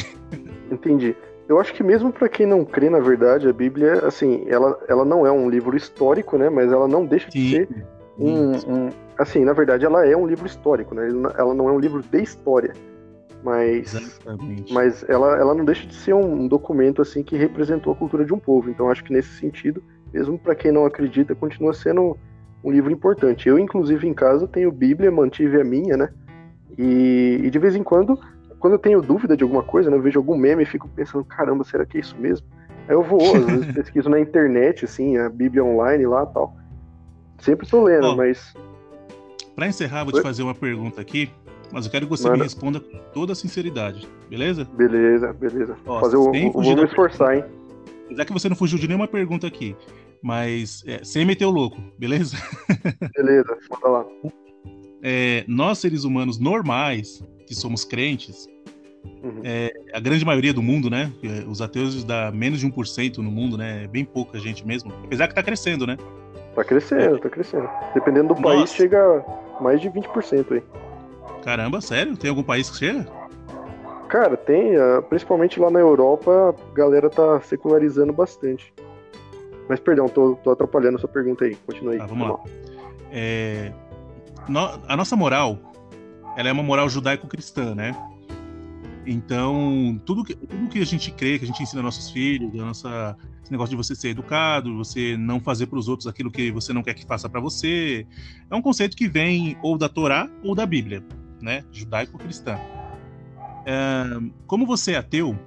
Entendi. 0.72 1.14
Eu 1.48 1.58
acho 1.58 1.74
que 1.74 1.82
mesmo 1.82 2.12
para 2.12 2.28
quem 2.28 2.46
não 2.46 2.64
crê, 2.64 2.88
na 2.88 3.00
verdade, 3.00 3.48
a 3.48 3.52
Bíblia, 3.52 4.06
assim, 4.06 4.44
ela, 4.46 4.78
ela 4.88 5.04
não 5.04 5.26
é 5.26 5.32
um 5.32 5.50
livro 5.50 5.76
histórico, 5.76 6.38
né? 6.38 6.48
Mas 6.48 6.72
ela 6.72 6.86
não 6.86 7.04
deixa 7.04 7.28
de 7.28 7.40
Sim. 7.40 7.50
ser 7.50 7.68
um, 8.18 8.52
um, 8.52 8.90
assim, 9.20 9.44
na 9.44 9.52
verdade, 9.52 9.84
ela 9.84 10.06
é 10.06 10.16
um 10.16 10.26
livro 10.26 10.46
histórico, 10.46 10.94
né? 10.94 11.08
Ela 11.36 11.54
não 11.54 11.68
é 11.68 11.72
um 11.72 11.78
livro 11.78 12.02
de 12.02 12.22
história, 12.22 12.72
mas, 13.42 13.94
Exatamente. 13.94 14.72
mas 14.72 15.04
ela, 15.08 15.36
ela 15.36 15.54
não 15.54 15.64
deixa 15.64 15.86
de 15.86 15.94
ser 15.94 16.14
um 16.14 16.48
documento 16.48 17.02
assim 17.02 17.22
que 17.22 17.36
representou 17.36 17.92
a 17.92 17.96
cultura 17.96 18.24
de 18.24 18.32
um 18.32 18.38
povo. 18.38 18.70
Então, 18.70 18.90
acho 18.90 19.04
que 19.04 19.12
nesse 19.12 19.28
sentido, 19.38 19.82
mesmo 20.12 20.38
para 20.38 20.54
quem 20.54 20.72
não 20.72 20.86
acredita, 20.86 21.34
continua 21.34 21.74
sendo 21.74 22.16
um 22.64 22.70
livro 22.70 22.90
importante. 22.90 23.48
Eu, 23.48 23.58
inclusive, 23.58 24.08
em 24.08 24.14
casa 24.14 24.48
tenho 24.48 24.72
Bíblia, 24.72 25.10
mantive 25.10 25.60
a 25.60 25.64
minha, 25.64 25.96
né? 25.96 26.08
E, 26.78 27.40
e 27.44 27.50
de 27.50 27.58
vez 27.58 27.76
em 27.76 27.82
quando, 27.82 28.18
quando 28.58 28.74
eu 28.74 28.78
tenho 28.78 29.02
dúvida 29.02 29.36
de 29.36 29.42
alguma 29.42 29.62
coisa, 29.62 29.90
né, 29.90 29.96
eu 29.96 30.02
vejo 30.02 30.18
algum 30.18 30.36
meme 30.36 30.62
e 30.62 30.66
fico 30.66 30.88
pensando, 30.88 31.24
caramba, 31.24 31.64
será 31.64 31.84
que 31.84 31.98
é 31.98 32.00
isso 32.00 32.16
mesmo? 32.18 32.46
Aí 32.88 32.94
eu 32.94 33.02
vou, 33.02 33.20
às 33.36 33.44
vezes 33.44 33.66
pesquiso 33.74 34.08
na 34.08 34.18
internet, 34.18 34.84
assim, 34.84 35.18
a 35.18 35.28
Bíblia 35.28 35.64
online 35.64 36.06
lá 36.06 36.24
tal. 36.26 36.56
Sempre 37.38 37.66
tô 37.66 37.82
lendo, 37.82 38.08
oh, 38.08 38.16
mas 38.16 38.54
para 39.60 39.68
encerrar, 39.68 40.04
vou 40.04 40.14
Oi? 40.14 40.20
te 40.20 40.22
fazer 40.22 40.42
uma 40.42 40.54
pergunta 40.54 41.02
aqui, 41.02 41.28
mas 41.70 41.84
eu 41.84 41.90
quero 41.90 42.06
que 42.06 42.10
você 42.10 42.24
Manda. 42.24 42.38
me 42.38 42.44
responda 42.44 42.80
com 42.80 42.96
toda 43.12 43.34
a 43.34 43.36
sinceridade, 43.36 44.08
beleza? 44.26 44.64
Beleza, 44.72 45.34
beleza. 45.34 45.76
Ó, 45.84 46.00
fazer 46.00 46.16
o, 46.16 46.32
vou 46.50 46.62
me 46.62 46.84
esforçar, 46.84 47.36
hein? 47.36 47.44
Já 48.10 48.24
que 48.24 48.32
você 48.32 48.48
não 48.48 48.56
fugiu 48.56 48.78
de 48.78 48.88
nenhuma 48.88 49.06
pergunta 49.06 49.46
aqui, 49.46 49.76
mas 50.22 50.82
é, 50.86 51.04
sem 51.04 51.26
meter 51.26 51.44
o 51.44 51.50
louco, 51.50 51.76
beleza? 51.98 52.38
Beleza, 53.14 53.58
manda 53.68 53.88
lá. 53.88 54.06
É, 55.02 55.44
nós, 55.46 55.76
seres 55.76 56.04
humanos 56.04 56.38
normais, 56.38 57.22
que 57.46 57.54
somos 57.54 57.84
crentes, 57.84 58.48
uhum. 59.22 59.42
é, 59.44 59.74
a 59.92 60.00
grande 60.00 60.24
maioria 60.24 60.54
do 60.54 60.62
mundo, 60.62 60.88
né? 60.88 61.12
Os 61.46 61.60
ateus 61.60 62.02
dá 62.02 62.32
menos 62.32 62.60
de 62.60 62.66
1% 62.66 63.18
no 63.18 63.30
mundo, 63.30 63.58
né? 63.58 63.84
É 63.84 63.86
bem 63.86 64.06
pouca 64.06 64.38
gente 64.38 64.66
mesmo. 64.66 64.90
Apesar 65.04 65.28
que 65.28 65.34
tá 65.34 65.42
crescendo, 65.42 65.86
né? 65.86 65.98
Tá 66.54 66.64
crescendo, 66.64 67.18
tá 67.18 67.28
crescendo. 67.28 67.68
Dependendo 67.92 68.34
do 68.34 68.40
Nossa. 68.40 68.56
país, 68.56 68.72
chega 68.72 69.22
mais 69.60 69.80
de 69.80 69.90
20% 69.90 70.52
aí. 70.52 70.62
Caramba, 71.42 71.80
sério? 71.80 72.16
Tem 72.16 72.30
algum 72.30 72.42
país 72.42 72.70
que 72.70 72.78
chega? 72.78 73.06
Cara, 74.08 74.36
tem. 74.36 74.76
Ah, 74.76 75.02
principalmente 75.02 75.60
lá 75.60 75.70
na 75.70 75.78
Europa, 75.78 76.54
a 76.54 76.74
galera 76.74 77.08
tá 77.08 77.40
secularizando 77.40 78.12
bastante. 78.12 78.72
Mas 79.68 79.78
perdão, 79.78 80.08
tô, 80.08 80.34
tô 80.42 80.50
atrapalhando 80.50 80.96
a 80.96 81.00
sua 81.00 81.08
pergunta 81.08 81.44
aí. 81.44 81.54
Continue 81.54 81.92
aí. 81.92 81.98
Tá, 81.98 82.06
vamos 82.06 82.28
lá. 82.28 82.38
É, 83.12 83.72
no, 84.48 84.60
a 84.88 84.96
nossa 84.96 85.14
moral, 85.14 85.58
ela 86.36 86.48
é 86.48 86.52
uma 86.52 86.62
moral 86.62 86.88
judaico-cristã, 86.88 87.74
né? 87.74 87.96
Então, 89.06 90.00
tudo 90.04 90.22
que, 90.22 90.34
tudo 90.34 90.68
que 90.68 90.78
a 90.78 90.84
gente 90.84 91.10
crê, 91.10 91.38
que 91.38 91.44
a 91.44 91.46
gente 91.46 91.62
ensina 91.62 91.82
nossos 91.82 92.10
filhos, 92.10 92.52
a 92.54 92.64
nossa, 92.64 93.16
esse 93.42 93.50
negócio 93.50 93.70
de 93.70 93.76
você 93.76 93.94
ser 93.94 94.10
educado, 94.10 94.76
você 94.76 95.16
não 95.16 95.40
fazer 95.40 95.66
para 95.66 95.78
os 95.78 95.88
outros 95.88 96.06
aquilo 96.06 96.30
que 96.30 96.50
você 96.50 96.72
não 96.72 96.82
quer 96.82 96.94
que 96.94 97.06
faça 97.06 97.28
para 97.28 97.40
você, 97.40 98.06
é 98.50 98.54
um 98.54 98.62
conceito 98.62 98.96
que 98.96 99.08
vem 99.08 99.56
ou 99.62 99.78
da 99.78 99.88
Torá 99.88 100.28
ou 100.42 100.54
da 100.54 100.66
Bíblia, 100.66 101.02
né? 101.40 101.64
Judaico-cristã. 101.72 102.58
É, 103.64 104.04
como 104.46 104.66
você 104.66 104.92
é 104.92 104.96
ateu, 104.96 105.38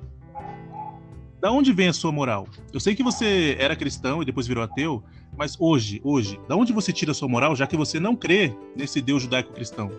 da 1.40 1.52
onde 1.52 1.72
vem 1.72 1.90
a 1.90 1.94
sua 1.94 2.12
moral? 2.12 2.48
Eu 2.72 2.80
sei 2.80 2.96
que 2.96 3.04
você 3.04 3.56
era 3.60 3.76
cristão 3.76 4.22
e 4.22 4.26
depois 4.26 4.48
virou 4.48 4.64
ateu, 4.64 5.04
mas 5.38 5.56
hoje, 5.60 6.02
hoje, 6.04 6.40
da 6.48 6.56
onde 6.56 6.74
você 6.74 6.92
tira 6.92 7.12
a 7.12 7.16
sua 7.16 7.28
moral, 7.28 7.56
já 7.56 7.68
que 7.68 7.78
você 7.78 8.00
não 8.00 8.16
crê 8.16 8.56
nesse 8.76 9.02
Deus 9.02 9.24
judaico-cristão? 9.24 9.92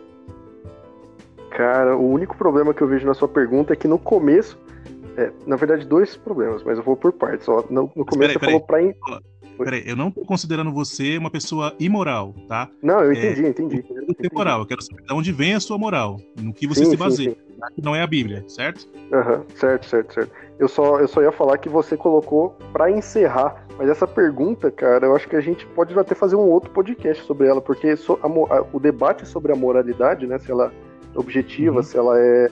Cara, 1.54 1.96
o 1.96 2.10
único 2.10 2.36
problema 2.36 2.74
que 2.74 2.82
eu 2.82 2.88
vejo 2.88 3.06
na 3.06 3.14
sua 3.14 3.28
pergunta 3.28 3.72
é 3.72 3.76
que 3.76 3.86
no 3.86 3.98
começo. 3.98 4.58
É, 5.16 5.30
na 5.46 5.54
verdade, 5.54 5.86
dois 5.86 6.16
problemas, 6.16 6.64
mas 6.64 6.76
eu 6.76 6.82
vou 6.82 6.96
por 6.96 7.12
partes. 7.12 7.48
Ó. 7.48 7.64
No, 7.70 7.90
no 7.94 8.04
começo 8.04 8.32
você 8.32 8.38
falou 8.40 8.60
pra. 8.60 8.82
In... 8.82 8.92
Peraí, 9.56 9.84
eu 9.86 9.94
não 9.94 10.10
tô 10.10 10.22
considerando 10.22 10.72
você 10.72 11.16
uma 11.16 11.30
pessoa 11.30 11.72
imoral, 11.78 12.34
tá? 12.48 12.68
Não, 12.82 13.00
eu 13.00 13.12
entendi, 13.12 13.44
é, 13.44 13.48
entendi. 13.50 13.76
entendi. 13.76 14.34
moral, 14.34 14.60
eu 14.60 14.66
quero 14.66 14.82
saber 14.82 15.02
de 15.02 15.14
onde 15.14 15.30
vem 15.30 15.54
a 15.54 15.60
sua 15.60 15.78
moral, 15.78 16.18
no 16.36 16.52
que 16.52 16.66
você 16.66 16.84
sim, 16.84 16.90
se 16.90 16.96
baseia. 16.96 17.30
Sim, 17.30 17.36
sim. 17.36 17.82
Não 17.82 17.94
é 17.94 18.02
a 18.02 18.06
Bíblia, 18.08 18.44
certo? 18.48 18.88
Uhum, 19.12 19.44
certo, 19.54 19.86
certo, 19.86 20.14
certo. 20.14 20.32
Eu 20.58 20.66
só, 20.66 20.98
eu 20.98 21.06
só 21.06 21.22
ia 21.22 21.30
falar 21.30 21.58
que 21.58 21.68
você 21.68 21.96
colocou 21.96 22.56
para 22.72 22.90
encerrar, 22.90 23.64
mas 23.78 23.88
essa 23.88 24.08
pergunta, 24.08 24.72
cara, 24.72 25.06
eu 25.06 25.14
acho 25.14 25.28
que 25.28 25.36
a 25.36 25.40
gente 25.40 25.64
pode 25.66 25.96
até 25.96 26.16
fazer 26.16 26.34
um 26.34 26.50
outro 26.50 26.70
podcast 26.70 27.24
sobre 27.24 27.46
ela, 27.46 27.60
porque 27.60 27.96
so, 27.96 28.18
a, 28.20 28.26
a, 28.56 28.64
o 28.72 28.80
debate 28.80 29.24
sobre 29.28 29.52
a 29.52 29.56
moralidade, 29.56 30.26
né, 30.26 30.36
se 30.40 30.50
ela 30.50 30.72
objetiva, 31.14 31.76
uhum. 31.76 31.82
se 31.82 31.96
ela 31.96 32.18
é, 32.18 32.48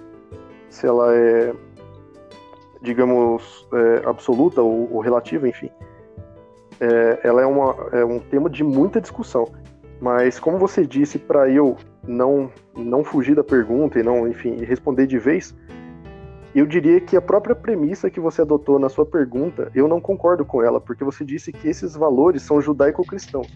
se 0.68 0.86
ela 0.86 1.14
é, 1.14 1.54
digamos, 2.80 3.66
é, 3.72 4.08
absoluta 4.08 4.62
ou, 4.62 4.92
ou, 4.92 5.00
relativa, 5.00 5.48
enfim. 5.48 5.70
É, 6.80 7.20
ela 7.22 7.42
é, 7.42 7.46
uma, 7.46 7.76
é 7.92 8.04
um 8.04 8.18
tema 8.18 8.50
de 8.50 8.64
muita 8.64 9.00
discussão. 9.00 9.48
Mas 10.00 10.40
como 10.40 10.58
você 10.58 10.84
disse 10.84 11.18
para 11.18 11.48
eu 11.48 11.76
não 12.06 12.50
não 12.76 13.04
fugir 13.04 13.36
da 13.36 13.44
pergunta 13.44 14.00
e 14.00 14.02
não, 14.02 14.26
enfim, 14.26 14.56
responder 14.64 15.06
de 15.06 15.18
vez, 15.18 15.54
eu 16.54 16.66
diria 16.66 17.00
que 17.00 17.16
a 17.16 17.20
própria 17.20 17.54
premissa 17.54 18.10
que 18.10 18.20
você 18.20 18.42
adotou 18.42 18.78
na 18.78 18.88
sua 18.88 19.06
pergunta, 19.06 19.70
eu 19.74 19.88
não 19.88 20.00
concordo 20.00 20.44
com 20.44 20.62
ela, 20.62 20.80
porque 20.80 21.04
você 21.04 21.24
disse 21.24 21.52
que 21.52 21.68
esses 21.68 21.94
valores 21.94 22.42
são 22.42 22.60
judaico-cristãos. 22.60 23.46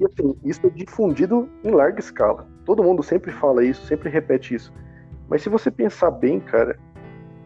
E 0.00 0.04
assim, 0.04 0.36
isso 0.44 0.66
é 0.66 0.70
difundido 0.70 1.48
em 1.62 1.70
larga 1.70 2.00
escala. 2.00 2.46
Todo 2.64 2.82
mundo 2.82 3.02
sempre 3.02 3.30
fala 3.32 3.64
isso, 3.64 3.86
sempre 3.86 4.08
repete 4.08 4.54
isso. 4.54 4.72
Mas 5.28 5.42
se 5.42 5.48
você 5.48 5.70
pensar 5.70 6.10
bem, 6.10 6.40
cara, 6.40 6.78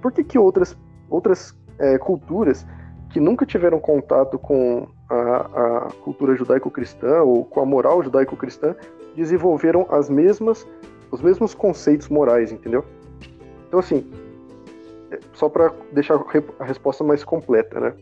por 0.01 0.13
que, 0.13 0.25
que 0.25 0.39
outras, 0.39 0.77
outras 1.09 1.57
é, 1.79 1.99
culturas 1.99 2.67
que 3.11 3.21
nunca 3.21 3.47
tiveram 3.47 3.79
contato 3.79 4.39
com 4.39 4.89
a, 5.09 5.87
a 5.87 5.89
cultura 6.03 6.35
judaico-cristã 6.35 7.23
ou 7.23 7.45
com 7.45 7.61
a 7.61 7.67
moral 7.67 8.03
judaico-cristã 8.03 8.75
desenvolveram 9.15 9.87
as 9.91 10.11
mesmas, 10.11 10.67
os 11.11 11.23
mesmos 11.23 11.55
conceitos 11.55 12.09
morais, 12.09 12.53
entendeu? 12.53 12.85
Então, 13.69 13.81
assim, 13.81 14.09
é, 15.11 15.19
só 15.33 15.49
para 15.49 15.73
deixar 15.93 16.21
a 16.59 16.65
resposta 16.65 17.03
mais 17.05 17.25
completa, 17.25 17.81
né? 17.81 17.95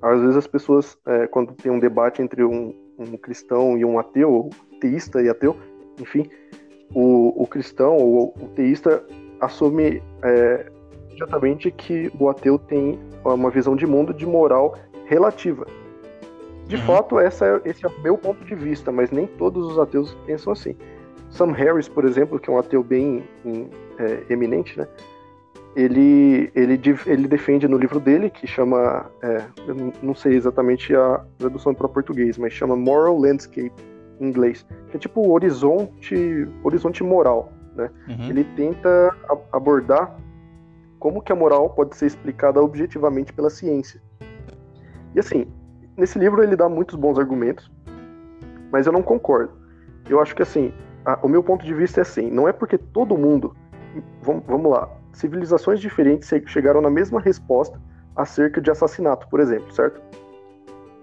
Às 0.00 0.20
vezes 0.20 0.36
as 0.36 0.46
pessoas, 0.46 0.98
é, 1.06 1.26
quando 1.26 1.52
tem 1.54 1.70
um 1.70 1.78
debate 1.78 2.22
entre 2.22 2.44
um, 2.44 2.74
um 3.02 3.16
cristão 3.16 3.76
e 3.76 3.84
um 3.84 3.98
ateu, 3.98 4.32
ou 4.32 4.50
teísta 4.80 5.22
e 5.22 5.28
ateu, 5.28 5.56
enfim, 6.00 6.28
o, 6.94 7.42
o 7.42 7.46
cristão 7.46 7.96
ou 7.96 8.34
o 8.40 8.48
teísta 8.48 9.04
assume 9.40 10.02
é, 10.22 10.70
imediatamente 11.08 11.70
que 11.70 12.10
o 12.18 12.28
ateu 12.28 12.58
tem 12.58 12.98
uma 13.24 13.50
visão 13.50 13.76
de 13.76 13.86
mundo 13.86 14.12
de 14.12 14.26
moral 14.26 14.76
relativa. 15.06 15.66
De 16.66 16.76
uhum. 16.76 16.82
fato, 16.82 17.18
essa 17.18 17.46
é, 17.46 17.60
esse 17.64 17.84
é 17.84 17.88
o 17.88 18.02
meu 18.02 18.16
ponto 18.16 18.44
de 18.44 18.54
vista, 18.54 18.90
mas 18.90 19.10
nem 19.10 19.26
todos 19.26 19.66
os 19.66 19.78
ateus 19.78 20.16
pensam 20.26 20.52
assim. 20.52 20.76
Sam 21.30 21.52
Harris, 21.52 21.88
por 21.88 22.04
exemplo, 22.04 22.38
que 22.38 22.50
é 22.50 22.52
um 22.52 22.58
ateu 22.58 22.82
bem 22.82 23.24
é, 23.98 24.32
eminente, 24.32 24.78
né? 24.78 24.86
Ele, 25.74 26.50
ele, 26.54 26.80
ele 27.06 27.28
defende 27.28 27.66
no 27.66 27.78
livro 27.78 27.98
dele, 27.98 28.28
que 28.28 28.46
chama, 28.46 29.10
é, 29.22 29.42
eu 29.66 29.92
não 30.02 30.14
sei 30.14 30.34
exatamente 30.34 30.94
a 30.94 31.24
tradução 31.38 31.74
para 31.74 31.88
português, 31.88 32.36
mas 32.36 32.52
chama 32.52 32.76
Moral 32.76 33.18
Landscape 33.18 33.72
em 34.20 34.28
inglês, 34.28 34.66
que 34.90 34.96
é 34.96 35.00
tipo 35.00 35.30
horizonte, 35.30 36.46
horizonte 36.62 37.02
moral, 37.02 37.52
né? 37.74 37.90
Uhum. 38.08 38.28
Ele 38.28 38.44
tenta 38.56 39.16
abordar 39.50 40.14
como 40.98 41.22
que 41.22 41.32
a 41.32 41.34
moral 41.34 41.70
pode 41.70 41.96
ser 41.96 42.06
explicada 42.06 42.60
objetivamente 42.62 43.32
pela 43.32 43.50
ciência. 43.50 44.00
E 45.14 45.18
assim, 45.18 45.46
nesse 45.96 46.18
livro 46.18 46.42
ele 46.42 46.54
dá 46.54 46.68
muitos 46.68 46.94
bons 46.96 47.18
argumentos, 47.18 47.70
mas 48.70 48.86
eu 48.86 48.92
não 48.92 49.02
concordo. 49.02 49.52
Eu 50.08 50.20
acho 50.20 50.34
que 50.36 50.42
assim, 50.42 50.72
a, 51.04 51.18
o 51.22 51.28
meu 51.28 51.42
ponto 51.42 51.64
de 51.64 51.74
vista 51.74 52.00
é 52.00 52.02
assim, 52.02 52.30
não 52.30 52.46
é 52.46 52.52
porque 52.52 52.76
todo 52.76 53.16
mundo, 53.16 53.56
vamos, 54.22 54.44
vamos 54.46 54.70
lá, 54.70 54.88
civilizações 55.12 55.80
diferentes 55.80 56.30
chegaram 56.46 56.80
na 56.80 56.90
mesma 56.90 57.20
resposta 57.20 57.80
acerca 58.16 58.60
de 58.60 58.70
assassinato, 58.70 59.28
por 59.28 59.40
exemplo, 59.40 59.72
certo? 59.72 60.00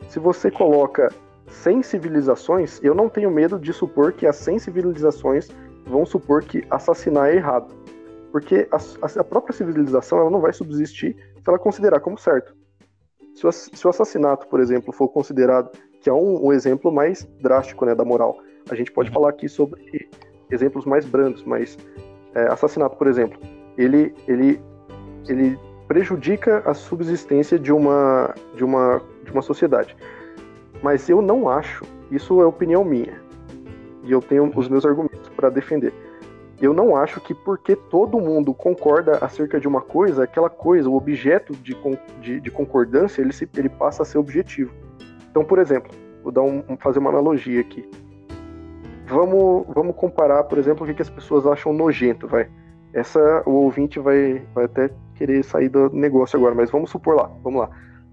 Se 0.08 0.20
você 0.20 0.50
coloca 0.50 1.10
100 1.48 1.84
civilizações, 1.84 2.80
eu 2.84 2.94
não 2.94 3.10
tenho 3.10 3.32
medo 3.32 3.60
de 3.60 3.74
supor 3.74 4.14
que 4.14 4.26
as 4.26 4.36
100 4.38 4.60
civilizações 4.60 5.50
vão 5.86 6.06
supor 6.06 6.44
que 6.44 6.66
assassinar 6.70 7.30
é 7.30 7.36
errado. 7.36 7.74
Porque 8.32 8.68
a, 8.72 9.20
a 9.20 9.24
própria 9.24 9.54
civilização 9.54 10.20
ela 10.20 10.30
não 10.30 10.42
vai 10.42 10.54
subsistir 10.54 11.16
se 11.36 11.44
ela 11.48 11.58
considerar 11.58 12.00
como 12.00 12.18
certo. 12.18 12.56
Se 13.36 13.48
o, 13.48 13.52
se 13.52 13.88
o 13.88 13.90
assassinato, 13.90 14.48
por 14.48 14.60
exemplo, 14.60 14.94
for 14.94 15.10
considerado, 15.10 15.72
que 16.02 16.10
é 16.10 16.14
um, 16.14 16.48
um 16.48 16.54
exemplo 16.54 16.92
mais 16.92 17.24
drástico 17.42 17.86
né, 17.86 17.96
da 17.96 18.06
moral, 18.06 18.38
a 18.70 18.76
gente 18.76 18.92
pode 18.92 19.10
uhum. 19.10 19.14
falar 19.16 19.30
aqui 19.30 19.48
sobre 19.50 20.10
exemplos 20.52 20.86
mais 20.86 21.06
brandos, 21.06 21.44
mas 21.44 21.78
é, 22.36 22.44
assassinato, 22.52 22.98
por 22.98 23.08
exemplo, 23.08 23.40
ele, 23.78 24.14
ele, 24.28 24.62
ele 25.28 25.60
prejudica 25.88 26.62
a 26.66 26.74
subsistência 26.74 27.58
de 27.58 27.72
uma, 27.72 28.34
de, 28.56 28.64
uma, 28.64 29.02
de 29.24 29.32
uma 29.32 29.42
sociedade. 29.42 29.96
Mas 30.82 31.10
eu 31.10 31.22
não 31.22 31.50
acho, 31.50 31.84
isso 32.12 32.42
é 32.42 32.46
opinião 32.46 32.84
minha, 32.86 33.20
e 34.04 34.12
eu 34.12 34.22
tenho 34.22 34.52
os 34.56 34.70
meus 34.70 34.86
argumentos 34.86 35.30
para 35.30 35.50
defender. 35.50 35.94
Eu 36.62 36.74
não 36.74 36.96
acho 36.96 37.22
que 37.22 37.34
porque 37.34 37.76
todo 37.76 38.20
mundo 38.20 38.54
concorda 38.54 39.18
acerca 39.22 39.60
de 39.60 39.68
uma 39.68 39.80
coisa, 39.80 40.24
aquela 40.24 40.50
coisa, 40.50 40.90
o 40.90 40.96
objeto 40.96 41.54
de, 41.54 41.76
de, 42.22 42.42
de 42.42 42.52
concordância, 42.52 43.22
ele, 43.22 43.32
se, 43.32 43.48
ele 43.56 43.70
passa 43.70 44.04
a 44.04 44.06
ser 44.06 44.18
objetivo. 44.18 44.74
Então, 45.32 45.46
por 45.46 45.58
exemplo, 45.58 45.92
vou 46.22 46.32
dar 46.32 46.42
um, 46.42 46.64
fazer 46.78 47.00
uma 47.00 47.10
analogia 47.10 47.62
aqui. 47.62 47.90
Vamos, 49.08 49.66
vamos 49.74 49.96
comparar, 49.96 50.44
por 50.44 50.58
exemplo, 50.58 50.84
o 50.84 50.88
que, 50.88 50.94
que 50.94 51.02
as 51.02 51.10
pessoas 51.10 51.48
acham 51.48 51.72
nojento, 51.72 52.28
vai. 52.28 52.50
Essa 52.94 53.44
o 53.46 53.52
ouvinte 53.52 54.00
vai, 54.00 54.42
vai 54.54 54.66
até 54.66 54.90
querer 55.16 55.44
sair 55.44 55.70
do 55.70 55.90
negócio 55.92 56.38
agora, 56.38 56.56
mas 56.56 56.72
vamos 56.72 56.90
supor 56.90 57.16
lá, 57.16 57.30
vamos 57.44 57.62
lá. 57.62 57.70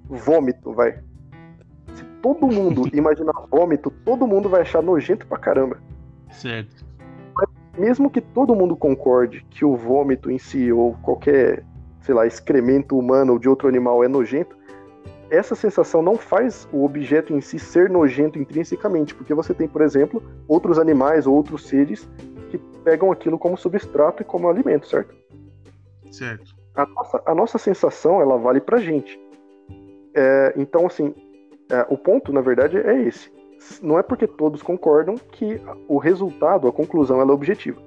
Vômito, 0.09 0.73
vai. 0.73 0.98
Se 1.94 2.05
todo 2.20 2.47
mundo 2.47 2.89
imaginar 2.93 3.32
vômito, 3.51 3.90
todo 4.05 4.27
mundo 4.27 4.48
vai 4.48 4.62
achar 4.62 4.82
nojento 4.82 5.27
pra 5.27 5.39
caramba. 5.39 5.78
Certo. 6.31 6.85
Mas 7.35 7.48
mesmo 7.78 8.11
que 8.11 8.20
todo 8.20 8.55
mundo 8.55 8.77
concorde 8.77 9.47
que 9.51 9.65
o 9.65 9.77
vômito 9.77 10.31
em 10.31 10.39
si, 10.39 10.70
ou 10.73 10.94
qualquer, 11.03 11.65
sei 12.01 12.15
lá, 12.15 12.27
excremento 12.27 12.98
humano 12.98 13.35
ou 13.35 13.39
de 13.39 13.48
outro 13.48 13.69
animal 13.69 14.05
é 14.05 14.09
nojento, 14.09 14.57
essa 15.31 15.55
sensação 15.55 16.03
não 16.03 16.16
faz 16.16 16.69
o 16.73 16.85
objeto 16.85 17.35
em 17.35 17.40
si 17.40 17.59
ser 17.59 17.90
nojento 17.90 18.39
intrinsecamente, 18.39 19.15
porque 19.15 19.35
você 19.35 19.53
tem, 19.53 19.66
por 19.66 19.82
exemplo, 19.82 20.23
outros 20.47 20.78
animais 20.78 21.27
ou 21.27 21.35
outros 21.35 21.66
seres 21.66 22.09
pegam 22.86 23.10
aquilo 23.10 23.36
como 23.36 23.56
substrato 23.56 24.22
e 24.22 24.24
como 24.24 24.48
alimento, 24.48 24.86
certo? 24.86 25.12
Certo. 26.12 26.54
A 26.76 26.86
nossa, 26.86 27.22
a 27.26 27.34
nossa 27.34 27.58
sensação, 27.58 28.20
ela 28.20 28.38
vale 28.38 28.60
pra 28.60 28.78
gente. 28.78 29.18
É, 30.14 30.54
então, 30.56 30.86
assim, 30.86 31.12
é, 31.68 31.84
o 31.90 31.98
ponto, 31.98 32.32
na 32.32 32.40
verdade, 32.40 32.78
é 32.78 33.02
esse. 33.02 33.28
Não 33.82 33.98
é 33.98 34.04
porque 34.04 34.28
todos 34.28 34.62
concordam 34.62 35.16
que 35.16 35.60
o 35.88 35.98
resultado, 35.98 36.68
a 36.68 36.72
conclusão, 36.72 37.20
ela 37.20 37.32
é 37.32 37.34
objetiva. 37.34 37.82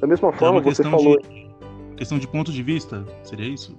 Da 0.00 0.06
mesma 0.06 0.28
então, 0.28 0.38
forma, 0.38 0.60
você 0.60 0.84
falou. 0.84 1.18
De, 1.18 1.50
questão 1.96 2.16
de 2.16 2.28
ponto 2.28 2.52
de 2.52 2.62
vista, 2.62 3.04
seria 3.24 3.52
isso? 3.52 3.76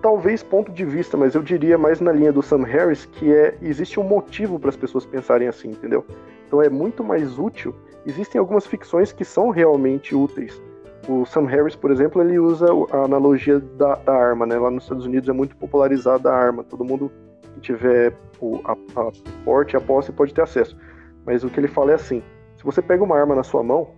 Talvez 0.00 0.40
ponto 0.44 0.70
de 0.70 0.84
vista, 0.84 1.16
mas 1.16 1.34
eu 1.34 1.42
diria 1.42 1.76
mais 1.76 2.00
na 2.00 2.12
linha 2.12 2.32
do 2.32 2.42
Sam 2.42 2.62
Harris 2.62 3.06
que 3.06 3.34
é 3.34 3.58
existe 3.60 3.98
um 3.98 4.04
motivo 4.04 4.60
para 4.60 4.70
as 4.70 4.76
pessoas 4.76 5.04
pensarem 5.04 5.48
assim, 5.48 5.70
entendeu? 5.70 6.06
Então 6.46 6.62
é 6.62 6.68
muito 6.68 7.02
mais 7.02 7.36
útil 7.40 7.74
existem 8.06 8.38
algumas 8.38 8.66
ficções 8.66 9.12
que 9.12 9.24
são 9.24 9.50
realmente 9.50 10.14
úteis. 10.14 10.60
O 11.08 11.24
Sam 11.24 11.46
Harris, 11.46 11.74
por 11.74 11.90
exemplo, 11.90 12.20
ele 12.20 12.38
usa 12.38 12.66
a 12.90 13.04
analogia 13.04 13.58
da, 13.60 13.94
da, 13.94 14.12
arma, 14.12 14.44
né? 14.46 14.58
Lá 14.58 14.70
nos 14.70 14.84
Estados 14.84 15.06
Unidos 15.06 15.28
é 15.28 15.32
muito 15.32 15.56
popularizada 15.56 16.30
a 16.30 16.36
arma. 16.36 16.62
Todo 16.64 16.84
mundo 16.84 17.10
que 17.54 17.60
tiver 17.60 18.14
o 18.40 18.60
a, 18.64 18.72
a 18.72 19.12
porte 19.44 19.76
a 19.76 19.80
posse 19.80 20.12
pode 20.12 20.34
ter 20.34 20.42
acesso. 20.42 20.76
Mas 21.24 21.44
o 21.44 21.48
que 21.48 21.58
ele 21.58 21.68
fala 21.68 21.92
é 21.92 21.94
assim: 21.94 22.22
se 22.56 22.64
você 22.64 22.82
pega 22.82 23.02
uma 23.02 23.16
arma 23.16 23.34
na 23.34 23.42
sua 23.42 23.62
mão, 23.62 23.90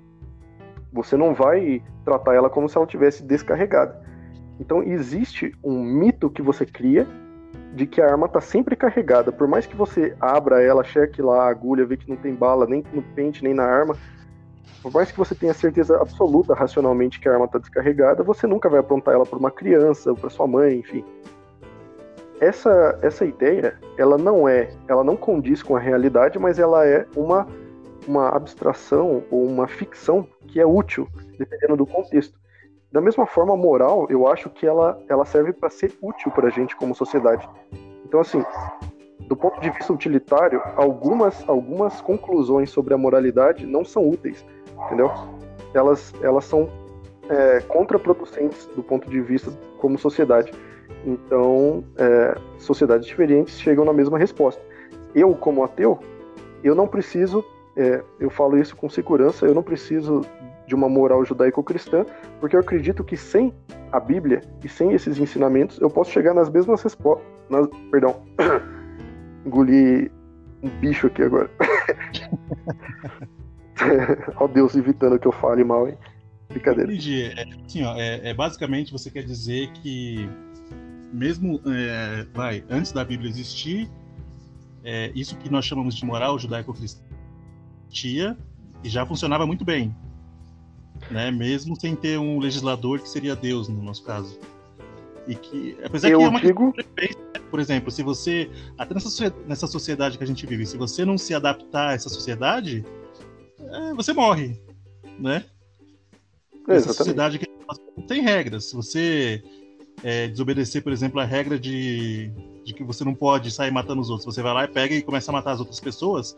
você 0.92 1.16
não 1.16 1.34
vai 1.34 1.82
tratar 2.04 2.34
ela 2.34 2.50
como 2.50 2.68
se 2.68 2.76
ela 2.76 2.86
tivesse 2.86 3.24
descarregada. 3.24 4.00
Então 4.60 4.82
existe 4.82 5.52
um 5.64 5.82
mito 5.82 6.30
que 6.30 6.42
você 6.42 6.66
cria 6.66 7.08
de 7.74 7.86
que 7.86 8.00
a 8.00 8.10
arma 8.10 8.26
está 8.26 8.40
sempre 8.40 8.74
carregada. 8.76 9.30
Por 9.30 9.46
mais 9.46 9.66
que 9.66 9.76
você 9.76 10.14
abra 10.20 10.62
ela, 10.62 10.82
cheque 10.82 11.22
lá 11.22 11.44
a 11.44 11.48
agulha, 11.48 11.86
vê 11.86 11.96
que 11.96 12.08
não 12.08 12.16
tem 12.16 12.34
bala 12.34 12.66
nem 12.66 12.84
no 12.92 13.02
pente 13.02 13.44
nem 13.44 13.54
na 13.54 13.64
arma, 13.64 13.96
por 14.82 14.92
mais 14.92 15.10
que 15.10 15.18
você 15.18 15.34
tenha 15.34 15.52
certeza 15.52 16.00
absoluta 16.00 16.54
racionalmente 16.54 17.20
que 17.20 17.28
a 17.28 17.32
arma 17.32 17.44
está 17.44 17.58
descarregada, 17.58 18.22
você 18.22 18.46
nunca 18.46 18.68
vai 18.68 18.80
apontar 18.80 19.14
ela 19.14 19.26
para 19.26 19.38
uma 19.38 19.50
criança 19.50 20.10
ou 20.10 20.16
para 20.16 20.30
sua 20.30 20.46
mãe, 20.46 20.78
enfim. 20.78 21.04
Essa, 22.40 22.98
essa 23.02 23.26
ideia, 23.26 23.78
ela 23.98 24.16
não 24.16 24.48
é, 24.48 24.70
ela 24.88 25.04
não 25.04 25.16
condiz 25.16 25.62
com 25.62 25.76
a 25.76 25.80
realidade, 25.80 26.38
mas 26.38 26.58
ela 26.58 26.86
é 26.86 27.06
uma, 27.14 27.46
uma 28.08 28.30
abstração 28.30 29.22
ou 29.30 29.46
uma 29.46 29.68
ficção 29.68 30.26
que 30.46 30.58
é 30.58 30.64
útil, 30.64 31.06
dependendo 31.38 31.76
do 31.76 31.86
contexto. 31.86 32.40
Da 32.92 33.00
mesma 33.00 33.26
forma, 33.26 33.54
a 33.54 33.56
moral, 33.56 34.06
eu 34.10 34.26
acho 34.26 34.50
que 34.50 34.66
ela, 34.66 35.00
ela 35.08 35.24
serve 35.24 35.52
para 35.52 35.70
ser 35.70 35.92
útil 36.02 36.30
para 36.32 36.48
a 36.48 36.50
gente 36.50 36.74
como 36.76 36.94
sociedade. 36.94 37.48
Então, 38.04 38.20
assim, 38.20 38.44
do 39.20 39.36
ponto 39.36 39.60
de 39.60 39.70
vista 39.70 39.92
utilitário, 39.92 40.60
algumas, 40.76 41.48
algumas 41.48 42.00
conclusões 42.00 42.70
sobre 42.70 42.92
a 42.92 42.98
moralidade 42.98 43.64
não 43.64 43.84
são 43.84 44.08
úteis 44.08 44.44
entendeu? 44.86 45.10
Elas, 45.74 46.12
elas 46.22 46.44
são 46.44 46.68
é, 47.28 47.60
contraproducentes 47.60 48.66
do 48.74 48.82
ponto 48.82 49.08
de 49.08 49.20
vista 49.20 49.52
como 49.78 49.98
sociedade. 49.98 50.52
Então, 51.04 51.84
é, 51.96 52.36
sociedades 52.58 53.06
diferentes 53.06 53.58
chegam 53.58 53.84
na 53.84 53.92
mesma 53.92 54.18
resposta. 54.18 54.60
Eu, 55.14 55.34
como 55.34 55.64
ateu, 55.64 55.98
eu 56.62 56.74
não 56.74 56.86
preciso, 56.86 57.44
é, 57.76 58.02
eu 58.18 58.30
falo 58.30 58.58
isso 58.58 58.76
com 58.76 58.88
segurança, 58.88 59.46
eu 59.46 59.54
não 59.54 59.62
preciso 59.62 60.22
de 60.70 60.74
uma 60.76 60.88
moral 60.88 61.24
judaico-cristã, 61.24 62.06
porque 62.38 62.54
eu 62.54 62.60
acredito 62.60 63.02
que 63.02 63.16
sem 63.16 63.52
a 63.90 63.98
Bíblia 63.98 64.40
e 64.64 64.68
sem 64.68 64.92
esses 64.92 65.18
ensinamentos, 65.18 65.80
eu 65.80 65.90
posso 65.90 66.12
chegar 66.12 66.32
nas 66.32 66.48
mesmas 66.48 66.80
respostas. 66.80 67.26
Perdão, 67.90 68.22
engoli 69.44 70.08
um 70.62 70.68
bicho 70.78 71.08
aqui 71.08 71.22
agora. 71.22 71.50
Ó 74.36 74.46
Deus 74.46 74.76
evitando 74.76 75.18
que 75.18 75.26
eu 75.26 75.32
fale 75.32 75.64
mal, 75.64 75.88
hein? 75.88 75.98
Brincadeira. 76.48 76.92
Entendi. 76.92 77.24
É, 77.24 77.44
assim, 77.66 77.82
ó, 77.82 77.96
é, 77.96 78.30
é, 78.30 78.34
basicamente 78.34 78.92
você 78.92 79.10
quer 79.10 79.24
dizer 79.24 79.72
que 79.72 80.28
mesmo 81.12 81.60
é, 81.66 82.24
vai, 82.32 82.62
antes 82.70 82.92
da 82.92 83.04
Bíblia 83.04 83.28
existir, 83.28 83.90
é, 84.84 85.10
isso 85.16 85.36
que 85.36 85.50
nós 85.50 85.64
chamamos 85.64 85.96
de 85.96 86.04
moral 86.04 86.38
judaico-cristã 86.38 87.02
e 88.84 88.88
já 88.88 89.04
funcionava 89.04 89.44
muito 89.46 89.64
bem. 89.64 89.92
Né? 91.10 91.30
Mesmo 91.30 91.78
sem 91.78 91.96
ter 91.96 92.18
um 92.18 92.38
legislador 92.38 93.00
que 93.00 93.08
seria 93.08 93.34
Deus, 93.34 93.68
no 93.68 93.82
nosso 93.82 94.04
caso. 94.04 94.38
E 95.26 95.34
que, 95.34 95.76
apesar 95.84 96.08
eu 96.08 96.18
que 96.18 96.24
é 96.24 96.28
uma 96.28 96.40
digo... 96.40 96.72
por 97.50 97.60
exemplo, 97.60 97.90
se 97.90 98.02
você, 98.02 98.50
até 98.78 98.94
nessa, 98.94 99.34
nessa 99.46 99.66
sociedade 99.66 100.16
que 100.16 100.24
a 100.24 100.26
gente 100.26 100.46
vive, 100.46 100.66
se 100.66 100.76
você 100.76 101.04
não 101.04 101.18
se 101.18 101.34
adaptar 101.34 101.90
a 101.90 101.92
essa 101.92 102.08
sociedade, 102.08 102.84
é, 103.58 103.94
você 103.94 104.12
morre, 104.12 104.60
né? 105.18 105.44
É, 106.68 106.76
Essa 106.76 106.92
sociedade 106.92 107.38
que 107.38 107.46
tem 108.06 108.22
regras. 108.22 108.70
Se 108.70 108.76
você 108.76 109.42
é, 110.02 110.28
desobedecer, 110.28 110.82
por 110.82 110.92
exemplo, 110.92 111.20
a 111.20 111.24
regra 111.24 111.58
de, 111.58 112.30
de 112.64 112.74
que 112.74 112.84
você 112.84 113.04
não 113.04 113.14
pode 113.14 113.50
sair 113.50 113.70
matando 113.70 114.00
os 114.00 114.10
outros, 114.10 114.34
você 114.34 114.42
vai 114.42 114.52
lá 114.52 114.64
e 114.64 114.68
pega 114.68 114.94
e 114.94 115.02
começa 115.02 115.30
a 115.30 115.34
matar 115.34 115.52
as 115.52 115.60
outras 115.60 115.80
pessoas, 115.80 116.36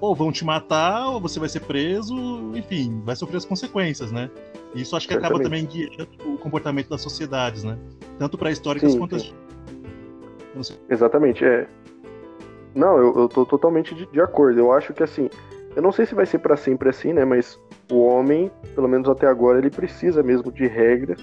ou 0.00 0.14
vão 0.14 0.30
te 0.30 0.44
matar, 0.44 1.08
ou 1.08 1.20
você 1.20 1.40
vai 1.40 1.48
ser 1.48 1.60
preso, 1.60 2.14
enfim, 2.54 3.00
vai 3.04 3.16
sofrer 3.16 3.38
as 3.38 3.44
consequências, 3.44 4.12
né? 4.12 4.30
E 4.74 4.82
isso 4.82 4.94
acho 4.94 5.08
que 5.08 5.14
acaba 5.14 5.40
também 5.40 5.64
guiando 5.64 6.08
o 6.26 6.36
comportamento 6.36 6.88
das 6.90 7.00
sociedades, 7.00 7.64
né? 7.64 7.78
Tanto 8.18 8.36
para 8.36 8.50
históricas 8.50 8.92
sim, 8.92 8.98
quanto 8.98 9.18
sim. 9.18 9.32
as. 10.58 10.78
Exatamente, 10.88 11.44
é. 11.44 11.66
Não, 12.74 12.98
eu, 12.98 13.14
eu 13.20 13.28
tô 13.28 13.46
totalmente 13.46 13.94
de, 13.94 14.06
de 14.06 14.20
acordo. 14.20 14.58
Eu 14.58 14.72
acho 14.72 14.92
que 14.92 15.02
assim, 15.02 15.30
eu 15.74 15.82
não 15.82 15.92
sei 15.92 16.04
se 16.04 16.14
vai 16.14 16.26
ser 16.26 16.38
para 16.38 16.56
sempre 16.56 16.90
assim, 16.90 17.12
né? 17.12 17.24
Mas 17.24 17.58
o 17.90 18.04
homem, 18.04 18.50
pelo 18.74 18.88
menos 18.88 19.08
até 19.08 19.26
agora, 19.26 19.58
ele 19.58 19.70
precisa 19.70 20.22
mesmo 20.22 20.52
de 20.52 20.66
regras, 20.66 21.22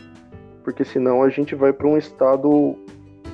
porque 0.64 0.84
senão 0.84 1.22
a 1.22 1.30
gente 1.30 1.54
vai 1.54 1.72
para 1.72 1.88
um 1.88 1.98
estado 1.98 2.76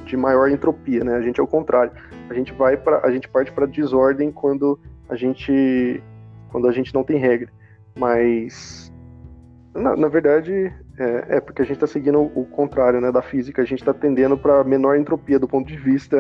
de 0.06 0.18
maior 0.18 0.50
entropia, 0.50 1.04
né? 1.04 1.16
A 1.16 1.22
gente 1.22 1.40
é 1.40 1.44
o 1.44 1.48
contrário. 1.48 1.92
A 2.30 2.34
gente 2.34 2.52
vai 2.54 2.76
para 2.76 3.06
a 3.06 3.12
gente 3.12 3.30
parte 3.30 3.52
para 3.52 3.66
desordem 3.66 4.32
quando 4.32 4.78
a 5.10 5.16
gente 5.16 6.02
quando 6.50 6.68
a 6.68 6.72
gente 6.72 6.94
não 6.94 7.04
tem 7.04 7.18
regra. 7.18 7.50
Mas 7.98 8.92
na, 9.74 9.96
na 9.96 10.08
verdade 10.08 10.74
é, 11.00 11.38
é, 11.38 11.40
porque 11.40 11.62
a 11.62 11.66
gente 11.66 11.76
está 11.76 11.88
seguindo 11.88 12.20
o, 12.20 12.46
contrário, 12.46 13.00
né? 13.00 13.12
Da 13.12 13.22
física, 13.22 13.62
a 13.62 13.66
gente 13.66 13.80
está 13.80 13.94
tendendo 13.94 14.38
para 14.38 14.64
menor 14.64 14.98
entropia 14.98 15.40
do 15.40 15.48
ponto 15.48 15.68
de 15.68 15.78
vista 15.78 16.18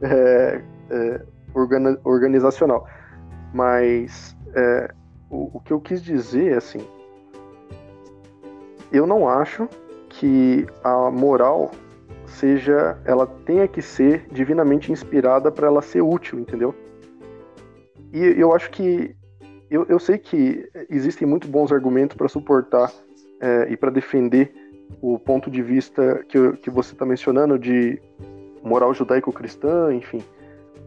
é, 0.00 0.62
é, 0.90 1.22
organizacional. 2.04 2.86
Mas 3.52 4.36
é, 4.54 4.94
o, 5.28 5.58
o 5.58 5.60
que 5.60 5.72
eu 5.72 5.80
quis 5.80 6.02
dizer, 6.02 6.56
assim, 6.56 6.86
eu 8.92 9.06
não 9.06 9.28
acho 9.28 9.68
que 10.08 10.66
a 10.84 11.10
moral 11.10 11.72
seja, 12.26 12.96
ela 13.04 13.26
tenha 13.26 13.66
que 13.66 13.82
ser 13.82 14.26
divinamente 14.30 14.92
inspirada 14.92 15.50
para 15.50 15.66
ela 15.66 15.82
ser 15.82 16.00
útil, 16.00 16.38
entendeu? 16.38 16.74
E 18.12 18.40
eu 18.40 18.52
acho 18.54 18.70
que 18.70 19.14
eu, 19.70 19.86
eu 19.88 19.98
sei 19.98 20.18
que 20.18 20.68
existem 20.88 21.26
muito 21.26 21.46
bons 21.46 21.70
argumentos 21.72 22.16
para 22.16 22.28
suportar 22.28 22.92
é, 23.40 23.68
e 23.70 23.76
para 23.76 23.90
defender 23.90 24.52
o 25.00 25.18
ponto 25.18 25.50
de 25.50 25.62
vista 25.62 26.24
que, 26.28 26.52
que 26.58 26.70
você 26.70 26.92
está 26.92 27.06
mencionando 27.06 27.58
de 27.58 28.00
moral 28.62 28.92
judaico-cristã, 28.92 29.94
enfim 29.94 30.20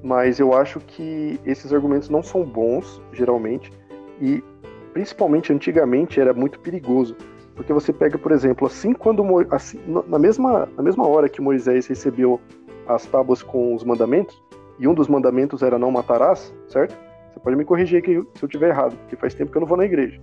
mas 0.03 0.37
eu 0.37 0.53
acho 0.53 0.81
que 0.81 1.39
esses 1.45 1.71
argumentos 1.71 2.09
não 2.09 2.21
são 2.21 2.43
bons, 2.43 3.01
geralmente, 3.13 3.71
e 4.19 4.43
principalmente 4.91 5.53
antigamente 5.53 6.19
era 6.19 6.33
muito 6.33 6.59
perigoso, 6.59 7.15
porque 7.55 7.71
você 7.71 7.93
pega, 7.93 8.17
por 8.17 8.33
exemplo, 8.33 8.67
assim 8.67 8.93
quando 8.93 9.23
assim, 9.49 9.79
na 10.07 10.19
mesma 10.19 10.67
na 10.75 10.83
mesma 10.83 11.07
hora 11.07 11.29
que 11.29 11.41
Moisés 11.41 11.87
recebeu 11.87 12.39
as 12.85 13.05
tábuas 13.05 13.41
com 13.41 13.73
os 13.73 13.83
mandamentos, 13.83 14.39
e 14.77 14.87
um 14.87 14.93
dos 14.93 15.07
mandamentos 15.07 15.63
era 15.63 15.79
não 15.79 15.89
matarás, 15.89 16.53
certo? 16.67 16.95
Pode 17.43 17.55
me 17.55 17.65
corrigir 17.65 17.99
aqui 17.99 18.13
se 18.35 18.43
eu 18.43 18.47
estiver 18.47 18.69
errado, 18.69 18.95
porque 18.97 19.15
faz 19.15 19.33
tempo 19.33 19.51
que 19.51 19.57
eu 19.57 19.61
não 19.61 19.67
vou 19.67 19.77
na 19.77 19.85
igreja. 19.85 20.19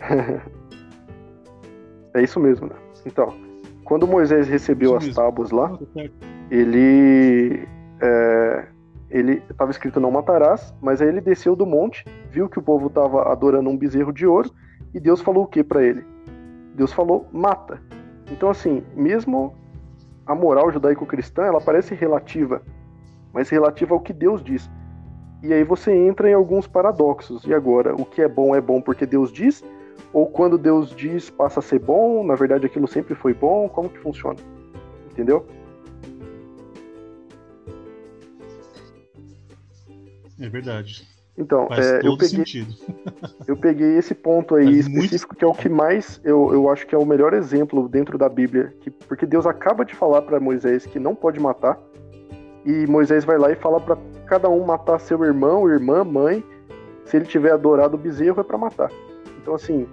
é 2.14 2.22
isso 2.22 2.40
mesmo, 2.40 2.66
né? 2.66 2.74
Então, 3.04 3.34
quando 3.84 4.06
Moisés 4.06 4.48
recebeu 4.48 4.96
as 4.96 5.06
tábuas 5.08 5.50
lá, 5.50 5.78
ele 6.50 7.68
é, 8.00 8.66
ele 9.10 9.42
estava 9.50 9.70
escrito 9.70 10.00
não 10.00 10.10
matarás, 10.10 10.74
mas 10.80 11.02
aí 11.02 11.08
ele 11.08 11.20
desceu 11.20 11.54
do 11.54 11.66
monte, 11.66 12.04
viu 12.30 12.48
que 12.48 12.58
o 12.58 12.62
povo 12.62 12.86
estava 12.86 13.30
adorando 13.30 13.68
um 13.68 13.76
bezerro 13.76 14.12
de 14.12 14.26
ouro 14.26 14.50
e 14.94 14.98
Deus 14.98 15.20
falou 15.20 15.44
o 15.44 15.46
que 15.46 15.62
para 15.62 15.84
ele? 15.84 16.02
Deus 16.74 16.92
falou 16.92 17.26
mata. 17.30 17.80
Então 18.30 18.48
assim, 18.48 18.82
mesmo 18.96 19.54
a 20.26 20.34
moral 20.34 20.72
judaico-cristã, 20.72 21.42
ela 21.42 21.60
parece 21.60 21.94
relativa, 21.94 22.62
mas 23.32 23.50
relativa 23.50 23.94
ao 23.94 24.00
que 24.00 24.14
Deus 24.14 24.42
diz. 24.42 24.70
E 25.42 25.52
aí 25.52 25.64
você 25.64 25.92
entra 25.92 26.30
em 26.30 26.34
alguns 26.34 26.66
paradoxos. 26.66 27.44
E 27.44 27.52
agora, 27.52 27.94
o 27.94 28.04
que 28.04 28.22
é 28.22 28.28
bom 28.28 28.54
é 28.54 28.60
bom 28.60 28.80
porque 28.80 29.04
Deus 29.04 29.32
diz? 29.32 29.64
Ou 30.12 30.26
quando 30.26 30.56
Deus 30.56 30.94
diz 30.94 31.30
passa 31.30 31.60
a 31.60 31.62
ser 31.62 31.80
bom, 31.80 32.24
na 32.24 32.34
verdade 32.34 32.66
aquilo 32.66 32.86
sempre 32.86 33.14
foi 33.14 33.34
bom? 33.34 33.68
Como 33.68 33.88
que 33.88 33.98
funciona? 33.98 34.38
Entendeu? 35.10 35.46
É 40.38 40.48
verdade. 40.48 41.08
Então, 41.36 41.66
é, 41.70 42.06
eu, 42.06 42.16
peguei, 42.16 42.44
eu 43.48 43.56
peguei 43.56 43.96
esse 43.96 44.14
ponto 44.14 44.54
aí 44.54 44.64
Faz 44.64 44.76
específico, 44.86 45.28
muito... 45.28 45.38
que 45.38 45.44
é 45.44 45.48
o 45.48 45.54
que 45.54 45.68
mais 45.68 46.20
eu, 46.22 46.52
eu 46.52 46.68
acho 46.68 46.86
que 46.86 46.94
é 46.94 46.98
o 46.98 47.06
melhor 47.06 47.32
exemplo 47.32 47.88
dentro 47.88 48.18
da 48.18 48.28
Bíblia. 48.28 48.74
Que, 48.80 48.90
porque 48.90 49.24
Deus 49.24 49.46
acaba 49.46 49.84
de 49.84 49.94
falar 49.94 50.22
para 50.22 50.38
Moisés 50.38 50.84
que 50.84 50.98
não 50.98 51.14
pode 51.14 51.40
matar, 51.40 51.78
e 52.64 52.86
Moisés 52.86 53.24
vai 53.24 53.38
lá 53.38 53.50
e 53.50 53.56
fala 53.56 53.80
para 53.80 53.96
cada 54.26 54.48
um 54.48 54.64
matar 54.64 54.98
seu 54.98 55.22
irmão, 55.24 55.68
irmã, 55.68 56.04
mãe. 56.04 56.44
Se 57.04 57.16
ele 57.16 57.26
tiver 57.26 57.52
adorado 57.52 57.96
o 57.96 57.98
bezerro, 57.98 58.40
é 58.40 58.44
para 58.44 58.56
matar. 58.56 58.90
Então, 59.40 59.54
assim, 59.54 59.86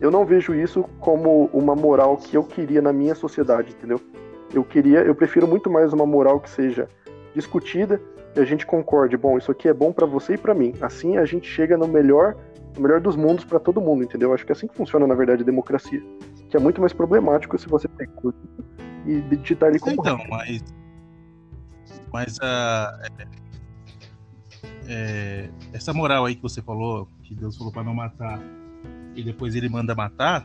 eu 0.00 0.10
não 0.10 0.24
vejo 0.24 0.54
isso 0.54 0.84
como 0.98 1.48
uma 1.52 1.76
moral 1.76 2.16
que 2.16 2.36
eu 2.36 2.42
queria 2.42 2.82
na 2.82 2.92
minha 2.92 3.14
sociedade, 3.14 3.70
entendeu? 3.70 4.00
Eu 4.52 4.64
queria, 4.64 5.00
eu 5.00 5.14
prefiro 5.14 5.46
muito 5.46 5.70
mais 5.70 5.92
uma 5.92 6.04
moral 6.04 6.40
que 6.40 6.50
seja 6.50 6.88
discutida, 7.34 8.00
e 8.34 8.40
a 8.40 8.44
gente 8.44 8.66
concorde, 8.66 9.16
bom, 9.16 9.38
isso 9.38 9.50
aqui 9.52 9.68
é 9.68 9.72
bom 9.72 9.92
para 9.92 10.06
você 10.06 10.34
e 10.34 10.38
para 10.38 10.54
mim. 10.54 10.74
Assim 10.80 11.18
a 11.18 11.24
gente 11.24 11.48
chega 11.48 11.76
no 11.76 11.86
melhor, 11.86 12.34
no 12.74 12.82
melhor 12.82 13.00
dos 13.00 13.14
mundos 13.14 13.44
para 13.44 13.60
todo 13.60 13.80
mundo, 13.80 14.02
entendeu? 14.02 14.32
Acho 14.34 14.44
que 14.44 14.52
é 14.52 14.54
assim 14.54 14.66
que 14.66 14.74
funciona, 14.74 15.06
na 15.06 15.14
verdade, 15.14 15.42
a 15.42 15.46
democracia. 15.46 16.02
Que 16.48 16.56
é 16.56 16.60
muito 16.60 16.80
mais 16.80 16.92
problemático 16.92 17.56
se 17.58 17.68
você 17.68 17.86
pegar 17.88 18.12
e 19.06 19.20
digitar 19.36 19.68
ali 19.68 19.78
como 19.78 19.96
Então, 20.00 20.18
mas 20.28 20.62
Mas 22.12 22.38
a. 22.40 23.00
Uh, 23.10 23.42
é, 24.88 25.48
essa 25.72 25.92
moral 25.92 26.24
aí 26.24 26.34
que 26.34 26.42
você 26.42 26.60
falou, 26.60 27.08
que 27.22 27.34
Deus 27.34 27.56
falou 27.56 27.72
para 27.72 27.84
não 27.84 27.94
matar, 27.94 28.40
e 29.14 29.22
depois 29.22 29.54
ele 29.54 29.68
manda 29.68 29.94
matar. 29.94 30.44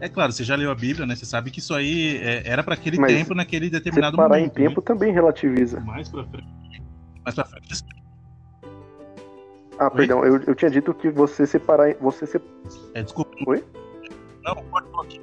É 0.00 0.08
claro, 0.08 0.32
você 0.32 0.44
já 0.44 0.56
leu 0.56 0.70
a 0.70 0.74
Bíblia, 0.74 1.06
né? 1.06 1.14
Você 1.14 1.24
sabe 1.24 1.50
que 1.50 1.60
isso 1.60 1.74
aí 1.74 2.16
é, 2.18 2.42
era 2.48 2.62
para 2.62 2.74
aquele 2.74 2.98
Mas 2.98 3.12
tempo, 3.12 3.34
naquele 3.34 3.70
determinado 3.70 4.16
separar 4.16 4.36
momento. 4.36 4.50
em 4.50 4.54
tempo 4.54 4.80
né? 4.80 4.84
também 4.84 5.12
relativiza. 5.12 5.80
Mais 5.80 6.08
pra 6.08 6.24
frente. 6.24 6.82
Mais 7.24 7.34
pra 7.34 7.44
frente. 7.44 7.84
Ah, 9.78 9.86
Oi? 9.86 9.90
perdão, 9.96 10.24
eu, 10.24 10.40
eu 10.42 10.54
tinha 10.54 10.70
dito 10.70 10.92
que 10.94 11.10
você 11.10 11.46
separar. 11.46 11.94
Você 12.00 12.26
se... 12.26 12.40
É, 12.94 13.02
desculpa. 13.02 13.36
Oi? 13.46 13.64
Não, 14.42 14.54
cortou 14.70 15.02
aqui. 15.02 15.20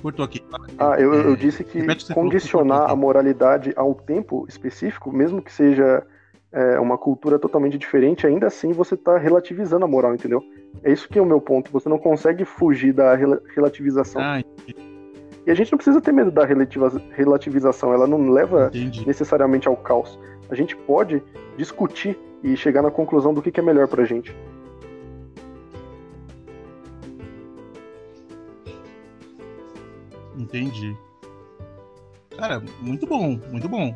Cortou 0.00 0.24
aqui. 0.24 0.42
Ah, 0.78 0.96
eu, 0.98 1.12
eu 1.12 1.34
é, 1.34 1.36
disse 1.36 1.62
que 1.62 1.80
condicionar 2.14 2.90
a 2.90 2.96
moralidade 2.96 3.72
a 3.76 3.84
um 3.84 3.94
tempo 3.94 4.46
específico, 4.48 5.12
mesmo 5.12 5.42
que 5.42 5.52
seja 5.52 6.02
é, 6.52 6.80
uma 6.80 6.96
cultura 6.96 7.38
totalmente 7.38 7.76
diferente, 7.78 8.26
ainda 8.26 8.46
assim 8.46 8.72
você 8.72 8.94
está 8.94 9.18
relativizando 9.18 9.84
a 9.84 9.88
moral, 9.88 10.14
entendeu? 10.14 10.42
É 10.82 10.92
isso 10.92 11.08
que 11.08 11.18
é 11.18 11.22
o 11.22 11.26
meu 11.26 11.40
ponto. 11.40 11.70
Você 11.72 11.88
não 11.88 11.98
consegue 11.98 12.44
fugir 12.44 12.92
da 12.92 13.14
rel 13.14 13.40
relativização. 13.54 14.20
Ah, 14.20 14.42
e 15.46 15.50
a 15.50 15.54
gente 15.54 15.72
não 15.72 15.78
precisa 15.78 16.00
ter 16.00 16.12
medo 16.12 16.30
da 16.30 16.44
relativização, 16.44 17.92
ela 17.92 18.06
não 18.06 18.30
leva 18.30 18.70
entendi. 18.72 19.06
necessariamente 19.06 19.68
ao 19.68 19.76
caos. 19.76 20.18
A 20.50 20.54
gente 20.54 20.76
pode 20.76 21.22
discutir 21.56 22.18
e 22.42 22.56
chegar 22.56 22.82
na 22.82 22.90
conclusão 22.90 23.32
do 23.32 23.42
que, 23.42 23.50
que 23.50 23.60
é 23.60 23.62
melhor 23.62 23.88
pra 23.88 24.04
gente. 24.04 24.34
Entendi. 30.40 30.96
Cara, 32.36 32.62
muito 32.80 33.06
bom, 33.06 33.38
muito 33.50 33.68
bom. 33.68 33.94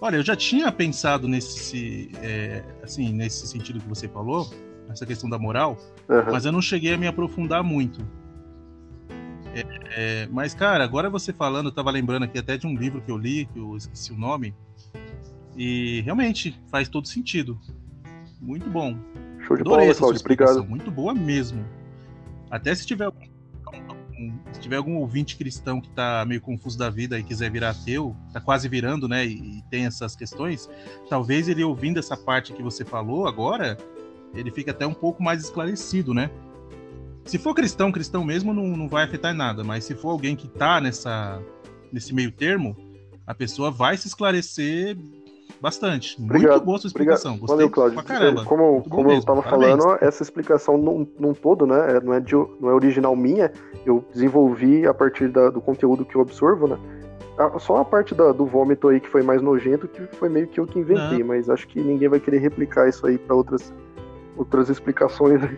Olha, 0.00 0.16
eu 0.16 0.22
já 0.22 0.34
tinha 0.34 0.70
pensado 0.72 1.28
nesse, 1.28 2.10
é, 2.20 2.64
assim, 2.82 3.12
nesse 3.12 3.46
sentido 3.46 3.80
que 3.80 3.88
você 3.88 4.08
falou, 4.08 4.50
essa 4.90 5.06
questão 5.06 5.30
da 5.30 5.38
moral, 5.38 5.78
uhum. 6.08 6.32
mas 6.32 6.44
eu 6.44 6.52
não 6.52 6.60
cheguei 6.60 6.94
a 6.94 6.98
me 6.98 7.06
aprofundar 7.06 7.62
muito. 7.62 8.04
É, 9.54 9.64
é, 10.24 10.28
mas, 10.30 10.54
cara, 10.54 10.84
agora 10.84 11.08
você 11.08 11.32
falando, 11.32 11.66
eu 11.66 11.72
tava 11.72 11.90
lembrando 11.90 12.24
aqui 12.24 12.38
até 12.38 12.58
de 12.58 12.66
um 12.66 12.76
livro 12.76 13.00
que 13.00 13.10
eu 13.10 13.16
li, 13.16 13.46
que 13.46 13.58
eu 13.58 13.76
esqueci 13.76 14.12
o 14.12 14.16
nome, 14.16 14.54
e 15.56 16.02
realmente 16.02 16.60
faz 16.70 16.88
todo 16.88 17.08
sentido. 17.08 17.58
Muito 18.40 18.68
bom. 18.68 18.98
Show 19.46 19.56
de 19.56 19.62
Adorei 19.62 19.86
bola, 19.86 19.98
Claudio, 19.98 20.20
obrigado. 20.20 20.64
Muito 20.64 20.90
boa 20.90 21.14
mesmo. 21.14 21.64
Até 22.50 22.74
se 22.74 22.86
tiver 22.86 23.10
se 24.52 24.60
tiver 24.60 24.76
algum 24.76 24.96
ouvinte 24.96 25.36
cristão 25.36 25.80
que 25.80 25.88
está 25.88 26.24
meio 26.24 26.40
confuso 26.40 26.78
da 26.78 26.88
vida 26.88 27.18
e 27.18 27.22
quiser 27.22 27.50
virar 27.50 27.70
ateu, 27.70 28.16
está 28.28 28.40
quase 28.40 28.68
virando, 28.68 29.06
né, 29.06 29.26
e, 29.26 29.58
e, 29.58 29.62
tem 29.70 29.86
essas 29.86 30.16
questões, 30.16 30.68
talvez 31.08 31.48
ele 31.48 31.62
ouvindo 31.62 31.98
essa 31.98 32.16
parte 32.16 32.52
que 32.52 32.62
você 32.62 32.84
falou 32.84 33.26
agora, 33.26 33.76
ele 34.34 34.50
fique 34.50 34.70
até 34.70 34.86
um 34.86 34.94
pouco 34.94 35.22
mais 35.22 35.42
esclarecido, 35.42 36.12
né? 36.12 36.30
Se 37.24 37.38
for 37.38 37.54
cristão, 37.54 37.90
cristão 37.90 38.24
mesmo, 38.24 38.54
não, 38.54 38.76
não 38.76 38.88
vai 38.88 39.04
afetar 39.04 39.34
nada, 39.34 39.64
mas 39.64 39.84
se 39.84 39.94
for 39.94 40.10
alguém 40.10 40.36
que 40.36 40.46
está 40.46 40.80
nessa, 40.80 41.42
nesse 41.92 42.14
meio 42.14 42.30
termo, 42.30 42.76
a 43.26 43.34
pessoa 43.34 43.70
vai 43.70 43.96
se 43.96 44.06
esclarecer 44.06 44.96
bastante. 45.60 46.20
Obrigado, 46.22 46.52
Muito 46.52 46.64
boa 46.64 46.78
sua 46.78 46.88
explicação. 46.88 47.34
Obrigado. 47.34 47.48
Gostei 47.48 47.68
Valeu, 47.68 47.70
Cláudio. 47.70 48.02
caramba. 48.04 48.44
Como, 48.44 48.82
como 48.88 49.10
eu 49.10 49.18
estava 49.18 49.42
falando, 49.42 49.98
essa 50.00 50.22
explicação 50.22 50.76
num, 50.78 51.06
num 51.18 51.34
todo, 51.34 51.66
né? 51.66 51.96
É, 51.96 52.00
não 52.00 52.14
é, 52.14 52.20
de, 52.20 52.34
não 52.34 52.70
é 52.70 52.74
original 52.74 53.14
minha. 53.16 53.52
Eu 53.84 54.04
desenvolvi 54.12 54.86
a 54.86 54.94
partir 54.94 55.28
da, 55.28 55.50
do 55.50 55.60
conteúdo 55.60 56.04
que 56.04 56.16
eu 56.16 56.20
absorvo, 56.20 56.66
né? 56.66 56.78
Só 57.58 57.76
a 57.76 57.84
parte 57.84 58.14
da, 58.14 58.32
do 58.32 58.46
vômito 58.46 58.88
aí 58.88 58.98
que 58.98 59.08
foi 59.08 59.22
mais 59.22 59.42
nojento, 59.42 59.86
que 59.86 60.06
foi 60.16 60.28
meio 60.28 60.46
que 60.46 60.58
eu 60.58 60.66
que 60.66 60.78
inventei, 60.78 61.18
não. 61.18 61.26
mas 61.26 61.50
acho 61.50 61.68
que 61.68 61.80
ninguém 61.80 62.08
vai 62.08 62.18
querer 62.18 62.38
replicar 62.38 62.88
isso 62.88 63.06
aí 63.06 63.18
para 63.18 63.36
outras, 63.36 63.74
outras 64.36 64.70
explicações. 64.70 65.42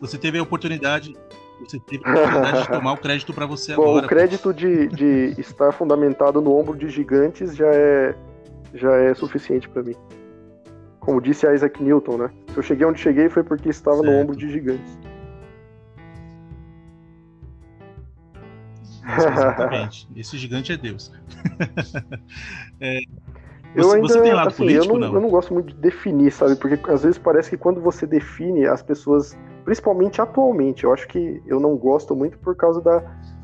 Você 0.00 0.18
teve 0.18 0.38
a 0.38 0.42
oportunidade 0.42 1.16
você 1.60 1.78
teve 1.80 2.02
a 2.04 2.12
oportunidade 2.12 2.62
de 2.62 2.68
tomar 2.68 2.92
o 2.92 2.96
crédito 2.96 3.34
para 3.34 3.46
você 3.46 3.74
Bom, 3.74 3.82
agora. 3.82 4.06
O 4.06 4.08
crédito 4.08 4.52
de, 4.52 4.88
de 4.88 5.34
estar 5.40 5.72
fundamentado 5.72 6.40
no 6.40 6.56
ombro 6.56 6.76
de 6.76 6.88
gigantes 6.88 7.56
já 7.56 7.68
é, 7.72 8.14
já 8.74 8.94
é 8.96 9.14
suficiente 9.14 9.68
para 9.68 9.82
mim. 9.82 9.94
Como 11.00 11.20
disse 11.20 11.50
Isaac 11.52 11.82
Newton, 11.82 12.18
né? 12.18 12.30
Se 12.52 12.56
eu 12.58 12.62
cheguei 12.62 12.86
onde 12.86 13.00
cheguei 13.00 13.28
foi 13.28 13.42
porque 13.42 13.68
estava 13.68 13.98
certo. 13.98 14.10
no 14.10 14.18
ombro 14.18 14.36
de 14.36 14.50
gigantes. 14.50 14.98
exatamente. 19.16 20.08
Esse 20.16 20.36
gigante 20.36 20.72
é 20.72 20.76
Deus. 20.76 21.12
é, 22.80 23.00
eu 23.74 23.84
você, 23.84 23.96
ainda, 23.96 24.08
você 24.08 24.22
tem 24.22 24.32
lado 24.32 24.48
assim, 24.48 24.56
político, 24.58 24.94
eu 24.94 24.98
não, 24.98 25.08
não? 25.08 25.14
Eu 25.14 25.20
não 25.20 25.28
gosto 25.28 25.52
muito 25.52 25.68
de 25.68 25.80
definir, 25.80 26.30
sabe? 26.30 26.56
Porque 26.56 26.78
às 26.90 27.02
vezes 27.02 27.18
parece 27.18 27.50
que 27.50 27.56
quando 27.56 27.80
você 27.80 28.06
define, 28.06 28.66
as 28.66 28.82
pessoas 28.82 29.36
principalmente 29.68 30.18
atualmente. 30.18 30.84
Eu 30.84 30.94
acho 30.94 31.06
que 31.06 31.42
eu 31.46 31.60
não 31.60 31.76
gosto 31.76 32.16
muito 32.16 32.38
por 32.38 32.56
causa 32.56 32.80
da, 32.80 33.00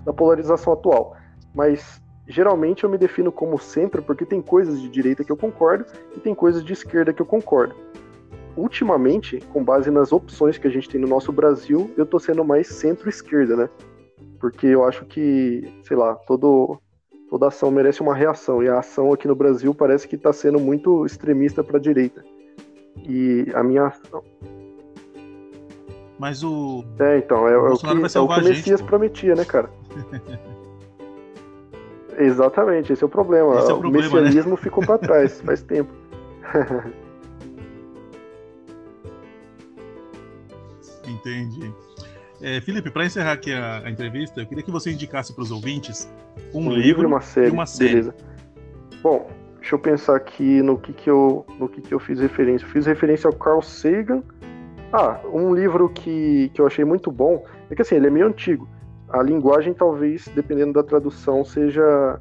da 0.06 0.10
polarização 0.10 0.72
atual. 0.72 1.14
Mas 1.55 2.01
geralmente 2.26 2.82
eu 2.82 2.88
me 2.88 2.96
defino 2.96 3.30
como 3.30 3.59
centro 3.59 4.02
porque 4.02 4.24
tem 4.24 4.40
coisas 4.40 4.80
de 4.80 4.88
direita 4.88 5.22
que 5.22 5.30
eu 5.30 5.36
concordo 5.36 5.84
e 6.16 6.20
tem 6.20 6.34
coisas 6.34 6.64
de 6.64 6.72
esquerda 6.72 7.12
que 7.12 7.20
eu 7.20 7.26
concordo. 7.26 7.74
Ultimamente, 8.56 9.38
com 9.52 9.62
base 9.62 9.90
nas 9.90 10.12
opções 10.14 10.56
que 10.56 10.66
a 10.66 10.70
gente 10.70 10.88
tem 10.88 10.98
no 10.98 11.06
nosso 11.06 11.30
Brasil, 11.30 11.90
eu 11.94 12.06
tô 12.06 12.18
sendo 12.18 12.42
mais 12.42 12.68
centro-esquerda, 12.68 13.55
né? 13.55 13.68
Porque 14.40 14.68
eu 14.68 14.82
acho 14.82 15.05
que, 15.05 15.78
sei 15.82 15.96
lá, 15.98 16.14
todo, 16.14 16.80
toda 17.28 17.48
ação 17.48 17.70
merece 17.70 18.01
uma 18.01 18.14
reação 18.14 18.62
e 18.62 18.68
a 18.70 18.78
ação 18.78 19.12
aqui 19.12 19.28
no 19.28 19.34
Brasil 19.34 19.74
parece 19.74 20.09
que 20.09 20.16
está 20.16 20.32
sendo 20.32 20.59
muito 20.59 21.05
extremista 21.05 21.62
para 21.62 21.76
a 21.76 21.80
direita. 21.80 22.24
E 23.06 23.46
a 23.55 23.62
minha 23.62 23.92
mas 26.24 26.42
o. 26.42 26.82
É, 26.98 27.18
então, 27.18 27.46
é, 27.46 27.59
o, 27.59 27.66
é 27.66 27.70
o 27.72 27.76
que, 27.76 27.86
é 27.86 27.90
o 28.18 28.26
que 28.26 28.40
o 28.40 28.44
Messias 28.44 28.80
prometia, 28.80 29.34
né, 29.34 29.44
cara? 29.44 29.68
Exatamente, 32.16 32.94
esse 32.94 33.02
é 33.02 33.06
o 33.06 33.10
problema. 33.10 33.59
Esse 33.59 33.70
é 33.70 33.74
o, 33.74 33.78
problema, 33.78 34.09
o 34.09 34.10
né? 34.10 34.22
messianismo 34.22 34.52
né? 34.52 34.56
ficou 34.56 34.86
para 34.86 34.96
trás, 35.06 35.42
faz 35.42 35.60
tempo. 35.60 35.92
Entendi. 41.06 41.70
É, 42.40 42.59
Felipe, 42.62 42.90
para 42.90 43.05
encerrar 43.05 43.32
aqui 43.32 43.52
a, 43.52 43.80
a, 43.80 43.90
entrevista, 43.90 44.40
eu 44.40 44.46
queria 44.46 44.64
que 44.64 44.70
você 44.70 44.92
indicasse 44.92 45.34
para 45.34 45.42
os 45.42 45.51
ouvintes 45.51 46.10
um, 46.55 46.60
um 46.60 46.70
livro, 46.70 46.80
livro, 46.80 47.02
e 47.02 47.06
uma 47.06 47.20
série. 47.20 47.51
Uma 47.51 47.66
série. 47.66 47.90
Beleza. 47.90 48.14
Bom, 49.02 49.30
deixa 49.60 49.74
eu 49.74 49.78
pensar 49.78 50.16
aqui 50.16 50.62
no 50.62 50.78
que, 50.78 50.94
que, 50.94 51.10
eu, 51.10 51.44
no 51.59 51.68
que, 51.68 51.82
que 51.82 51.92
eu 51.92 52.01
fiz 52.01 52.18
referência. 52.18 52.64
Eu 52.64 52.70
fiz 52.70 52.86
referência 52.86 53.28
ao 53.28 53.34
Carl 53.34 53.60
Sagan 53.60 54.22
ah, 54.95 55.21
um 55.33 55.53
livro 55.53 55.89
que, 55.89 56.53
que 56.55 56.61
eu 56.61 56.66
achei 56.69 56.85
muito 56.85 57.11
bom 57.11 57.45
é 57.69 57.75
que 57.75 57.83
assim, 57.83 57.97
ele 57.97 58.07
é 58.07 58.11
meio 58.11 58.29
antigo. 58.29 58.69
A 59.09 59.21
linguagem, 59.21 59.75
talvez, 59.75 60.29
dependendo 60.37 60.73
da 60.73 60.85
tradução, 60.85 61.45
seja, 61.45 62.21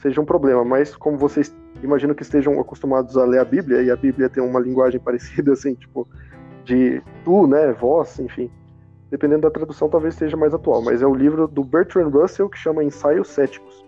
seja 0.00 0.20
um 0.20 0.24
problema, 0.24 0.64
mas 0.64 0.94
como 0.94 1.18
vocês 1.18 1.52
imagino 1.82 2.14
que 2.14 2.22
estejam 2.22 2.60
acostumados 2.60 3.16
a 3.16 3.24
ler 3.24 3.40
a 3.40 3.44
Bíblia, 3.44 3.82
e 3.82 3.90
a 3.90 3.96
Bíblia 3.96 4.28
tem 4.28 4.40
uma 4.40 4.60
linguagem 4.60 5.00
parecida, 5.02 5.52
assim, 5.52 5.74
tipo, 5.74 6.06
de 6.64 7.02
tu, 7.24 7.48
né, 7.48 7.72
voz, 7.72 8.20
enfim. 8.20 8.48
Dependendo 9.10 9.42
da 9.42 9.50
tradução, 9.50 9.88
talvez 9.88 10.14
seja 10.14 10.36
mais 10.36 10.54
atual, 10.54 10.80
mas 10.80 11.02
é 11.02 11.06
o 11.06 11.14
livro 11.14 11.48
do 11.48 11.64
Bertrand 11.64 12.08
Russell 12.08 12.48
que 12.48 12.56
chama 12.56 12.84
Ensaios 12.84 13.26
Céticos. 13.30 13.84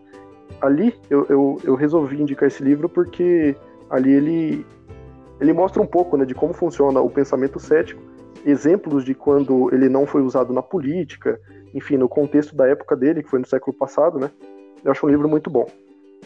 Ali 0.61 0.93
eu, 1.09 1.25
eu, 1.29 1.61
eu 1.63 1.75
resolvi 1.77 2.21
indicar 2.21 2.49
esse 2.49 2.65
livro 2.65 2.89
porque 2.89 3.57
ali 3.89 4.13
ele, 4.13 4.67
ele 5.41 5.53
mostra 5.53 5.81
um 5.81 5.87
pouco 5.87 6.17
né, 6.17 6.25
de 6.25 6.35
como 6.35 6.53
funciona 6.53 7.01
o 7.01 7.09
pensamento 7.09 7.61
cético 7.61 8.03
exemplos 8.45 9.05
de 9.05 9.15
quando 9.15 9.73
ele 9.73 9.89
não 9.89 10.07
foi 10.07 10.23
usado 10.23 10.53
na 10.53 10.63
política, 10.63 11.41
enfim, 11.73 11.97
no 11.97 12.09
contexto 12.09 12.55
da 12.55 12.69
época 12.69 12.95
dele, 12.97 13.23
que 13.23 13.31
foi 13.31 13.39
no 13.39 13.47
século 13.47 13.77
passado, 13.77 14.19
né? 14.19 14.31
Eu 14.85 14.93
acho 14.93 15.07
um 15.07 15.09
livro 15.09 15.29
muito 15.29 15.49
bom. 15.49 15.67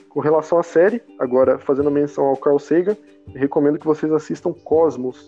Com 0.08 0.20
relação 0.20 0.58
à 0.58 0.62
série, 0.62 1.02
agora 1.18 1.58
fazendo 1.58 1.90
menção 1.90 2.26
ao 2.26 2.36
Carl 2.36 2.58
Sagan, 2.58 2.96
recomendo 3.34 3.78
que 3.78 3.86
vocês 3.86 4.12
assistam 4.12 4.52
Cosmos, 4.52 5.26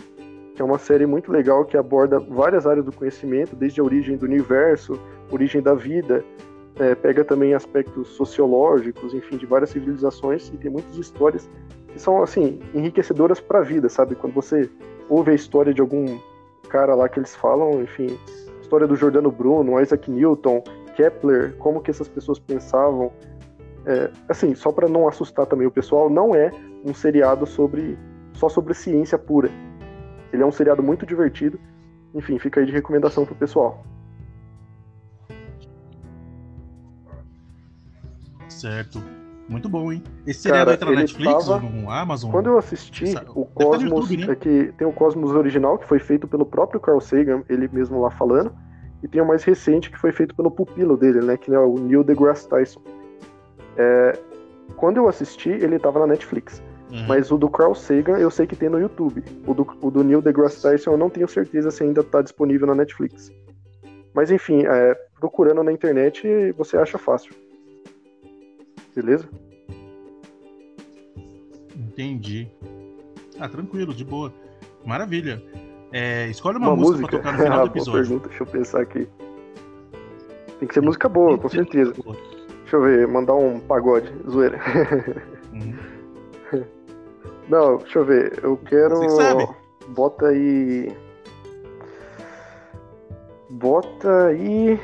que 0.54 0.62
é 0.62 0.64
uma 0.64 0.78
série 0.78 1.06
muito 1.06 1.30
legal 1.30 1.64
que 1.64 1.76
aborda 1.76 2.18
várias 2.18 2.66
áreas 2.66 2.84
do 2.84 2.92
conhecimento, 2.92 3.54
desde 3.54 3.80
a 3.80 3.84
origem 3.84 4.16
do 4.16 4.26
universo, 4.26 4.98
origem 5.30 5.62
da 5.62 5.74
vida, 5.74 6.24
é, 6.78 6.94
pega 6.94 7.24
também 7.24 7.54
aspectos 7.54 8.08
sociológicos, 8.08 9.14
enfim, 9.14 9.36
de 9.36 9.46
várias 9.46 9.70
civilizações 9.70 10.48
e 10.48 10.56
tem 10.56 10.70
muitas 10.70 10.96
histórias 10.96 11.48
que 11.92 11.98
são 11.98 12.22
assim 12.22 12.60
enriquecedoras 12.74 13.40
para 13.40 13.60
a 13.60 13.62
vida, 13.62 13.88
sabe? 13.88 14.14
Quando 14.14 14.32
você 14.32 14.68
ouve 15.08 15.30
a 15.30 15.34
história 15.34 15.74
de 15.74 15.80
algum 15.80 16.18
cara 16.70 16.94
lá 16.94 17.08
que 17.08 17.18
eles 17.18 17.34
falam, 17.34 17.82
enfim, 17.82 18.18
história 18.60 18.86
do 18.86 18.96
Jordano 18.96 19.30
Bruno, 19.30 19.80
Isaac 19.80 20.10
Newton, 20.10 20.62
Kepler, 20.94 21.56
como 21.56 21.80
que 21.80 21.90
essas 21.90 22.08
pessoas 22.08 22.38
pensavam. 22.38 23.12
É, 23.84 24.10
assim, 24.28 24.54
só 24.54 24.70
para 24.70 24.88
não 24.88 25.08
assustar 25.08 25.46
também 25.46 25.66
o 25.66 25.70
pessoal, 25.70 26.08
não 26.08 26.34
é 26.34 26.50
um 26.84 26.94
seriado 26.94 27.46
sobre 27.46 27.98
só 28.34 28.48
sobre 28.48 28.74
ciência 28.74 29.18
pura. 29.18 29.50
Ele 30.32 30.42
é 30.42 30.46
um 30.46 30.52
seriado 30.52 30.82
muito 30.82 31.04
divertido. 31.04 31.58
Enfim, 32.14 32.38
fica 32.38 32.60
aí 32.60 32.66
de 32.66 32.72
recomendação 32.72 33.24
pro 33.24 33.34
pessoal. 33.34 33.84
Certo. 38.48 39.02
Muito 39.50 39.68
bom, 39.68 39.90
hein? 39.90 40.00
Esse 40.24 40.42
seriado 40.42 40.70
aí 40.70 40.76
tá 40.76 40.86
na 40.86 40.92
Netflix 40.92 41.44
tava... 41.44 41.54
ou 41.54 41.72
no 41.72 41.90
Amazon? 41.90 42.30
Quando 42.30 42.46
eu 42.46 42.56
assisti, 42.56 43.04
Essa... 43.04 43.24
o 43.34 43.44
Cosmos. 43.44 44.08
YouTube, 44.08 44.16
né? 44.18 44.32
é 44.32 44.36
que 44.36 44.72
tem 44.78 44.86
o 44.86 44.92
Cosmos 44.92 45.32
original, 45.32 45.76
que 45.76 45.88
foi 45.88 45.98
feito 45.98 46.28
pelo 46.28 46.46
próprio 46.46 46.78
Carl 46.78 47.00
Sagan, 47.00 47.42
ele 47.48 47.68
mesmo 47.72 48.00
lá 48.00 48.12
falando. 48.12 48.52
E 49.02 49.08
tem 49.08 49.20
o 49.20 49.26
mais 49.26 49.42
recente, 49.42 49.90
que 49.90 49.98
foi 49.98 50.12
feito 50.12 50.36
pelo 50.36 50.52
pupilo 50.52 50.96
dele, 50.96 51.20
né? 51.20 51.36
Que 51.36 51.52
é 51.52 51.58
o 51.58 51.74
Neil 51.74 52.04
deGrasse 52.04 52.48
Tyson. 52.48 52.80
É... 53.76 54.16
Quando 54.76 54.98
eu 54.98 55.08
assisti, 55.08 55.48
ele 55.48 55.80
tava 55.80 55.98
na 55.98 56.06
Netflix. 56.06 56.62
Uhum. 56.92 57.06
Mas 57.08 57.32
o 57.32 57.36
do 57.36 57.48
Carl 57.48 57.74
Sagan 57.74 58.18
eu 58.18 58.30
sei 58.30 58.46
que 58.46 58.54
tem 58.54 58.68
no 58.68 58.78
YouTube. 58.78 59.24
O 59.48 59.52
do, 59.52 59.66
o 59.82 59.90
do 59.90 60.04
Neil 60.04 60.22
deGrasse 60.22 60.62
Tyson 60.62 60.92
eu 60.92 60.96
não 60.96 61.10
tenho 61.10 61.26
certeza 61.26 61.72
se 61.72 61.82
ainda 61.82 62.04
tá 62.04 62.22
disponível 62.22 62.68
na 62.68 62.74
Netflix. 62.76 63.32
Mas 64.14 64.30
enfim, 64.30 64.64
é, 64.64 64.94
procurando 65.18 65.64
na 65.64 65.72
internet 65.72 66.52
você 66.56 66.76
acha 66.76 66.98
fácil. 66.98 67.34
Beleza? 68.94 69.28
Entendi. 71.76 72.48
Ah, 73.38 73.48
tranquilo, 73.48 73.94
de 73.94 74.04
boa. 74.04 74.32
Maravilha. 74.84 75.42
É, 75.92 76.28
escolhe 76.28 76.58
uma, 76.58 76.68
uma 76.68 76.76
música, 76.76 77.00
música 77.00 77.18
pra 77.18 77.18
tocar 77.18 77.32
no 77.32 77.44
final 77.44 77.60
ah, 77.60 77.64
do 77.64 77.70
episódio. 77.76 78.02
Pergunta, 78.02 78.28
deixa 78.28 78.42
eu 78.42 78.46
pensar 78.46 78.80
aqui. 78.80 79.08
Tem 80.58 80.68
que 80.68 80.74
ser 80.74 80.82
música 80.82 81.08
boa, 81.08 81.38
com 81.38 81.48
certeza. 81.48 81.92
Deixa 81.92 82.76
eu 82.76 82.82
ver, 82.82 83.08
mandar 83.08 83.34
um 83.34 83.58
pagode, 83.58 84.12
zoeira. 84.28 84.60
Uhum. 85.52 85.90
Não, 87.48 87.78
deixa 87.78 87.98
eu 87.98 88.04
ver. 88.04 88.38
Eu 88.42 88.56
quero. 88.58 88.96
Você 88.96 89.08
sabe. 89.10 89.48
Bota 89.88 90.26
aí. 90.26 90.96
Bota 93.50 94.26
aí. 94.26 94.78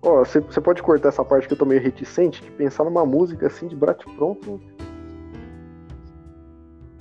Ó, 0.00 0.24
você 0.24 0.60
pode 0.60 0.82
cortar 0.82 1.08
essa 1.08 1.24
parte 1.24 1.48
que 1.48 1.54
eu 1.54 1.58
tô 1.58 1.64
meio 1.64 1.80
reticente, 1.80 2.40
que 2.40 2.50
pensar 2.50 2.84
numa 2.84 3.04
música 3.04 3.46
assim 3.46 3.66
de 3.66 3.74
brate 3.74 4.04
pronto. 4.16 4.60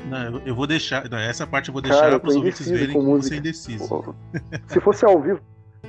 Não, 0.10 0.42
eu 0.46 0.56
vou 0.56 0.66
deixar. 0.66 1.08
Não, 1.10 1.18
essa 1.18 1.46
parte 1.46 1.70
eu 1.70 1.74
vou 1.74 1.82
deixar 1.82 2.20
para 2.20 2.30
os 2.30 2.36
ouvintes 2.36 2.68
verem 2.70 2.94
com 2.94 3.02
música. 3.02 3.30
você 3.30 3.36
é 3.36 3.38
indeciso. 3.38 4.16
Se 4.68 4.80
fosse 4.80 5.06
ao 5.06 5.22
vivo, 5.22 5.40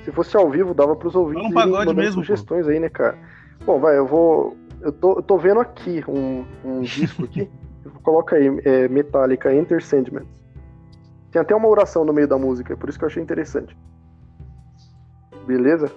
se 0.05 0.13
fosse 0.13 0.37
ao 0.37 0.51
vivo, 0.51 0.75
dava 0.75 0.97
para 0.97 1.09
os 1.09 1.15
ouvintes 1.15 1.51
um 1.51 1.53
pagode 1.53 1.95
mesmo, 1.95 2.23
sugestões 2.23 2.67
pô. 2.67 2.73
aí, 2.73 2.81
né, 2.81 2.89
cara? 2.89 3.17
Bom, 3.65 3.79
vai, 3.79 3.97
eu 3.97 4.07
vou. 4.07 4.57
Eu 4.81 4.93
tô, 4.93 5.17
eu 5.17 5.23
tô 5.23 5.39
vendo 5.39 5.61
aqui 5.61 6.05
um, 6.07 6.45
um 6.65 6.81
disco 6.83 7.25
aqui. 7.25 7.49
Coloca 8.03 8.37
aí, 8.37 8.61
é, 8.65 8.89
Metallica, 8.89 9.55
Enter 9.55 9.83
Sandman. 9.83 10.27
Tem 11.31 11.41
até 11.41 11.55
uma 11.55 11.69
oração 11.69 12.05
no 12.05 12.13
meio 12.13 12.29
da 12.29 12.39
música, 12.39 12.77
por 12.77 12.89
isso 12.89 12.99
que 12.99 13.05
eu 13.05 13.09
achei 13.09 13.23
interessante. 13.23 13.77
Beleza? 15.47 15.91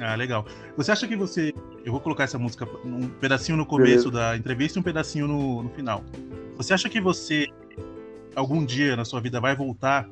Ah, 0.00 0.14
legal. 0.14 0.46
Você 0.76 0.90
acha 0.90 1.06
que 1.06 1.14
você. 1.14 1.52
Eu 1.84 1.92
vou 1.92 2.00
colocar 2.00 2.24
essa 2.24 2.38
música 2.38 2.66
um 2.84 3.06
pedacinho 3.08 3.58
no 3.58 3.66
começo 3.66 4.10
Beleza. 4.10 4.30
da 4.30 4.36
entrevista 4.36 4.78
e 4.78 4.80
um 4.80 4.82
pedacinho 4.82 5.28
no, 5.28 5.62
no 5.62 5.68
final. 5.68 6.02
Você 6.56 6.72
acha 6.72 6.88
que 6.88 7.00
você, 7.00 7.46
algum 8.34 8.64
dia 8.64 8.96
na 8.96 9.04
sua 9.04 9.20
vida, 9.20 9.40
vai 9.40 9.54
voltar 9.54 10.08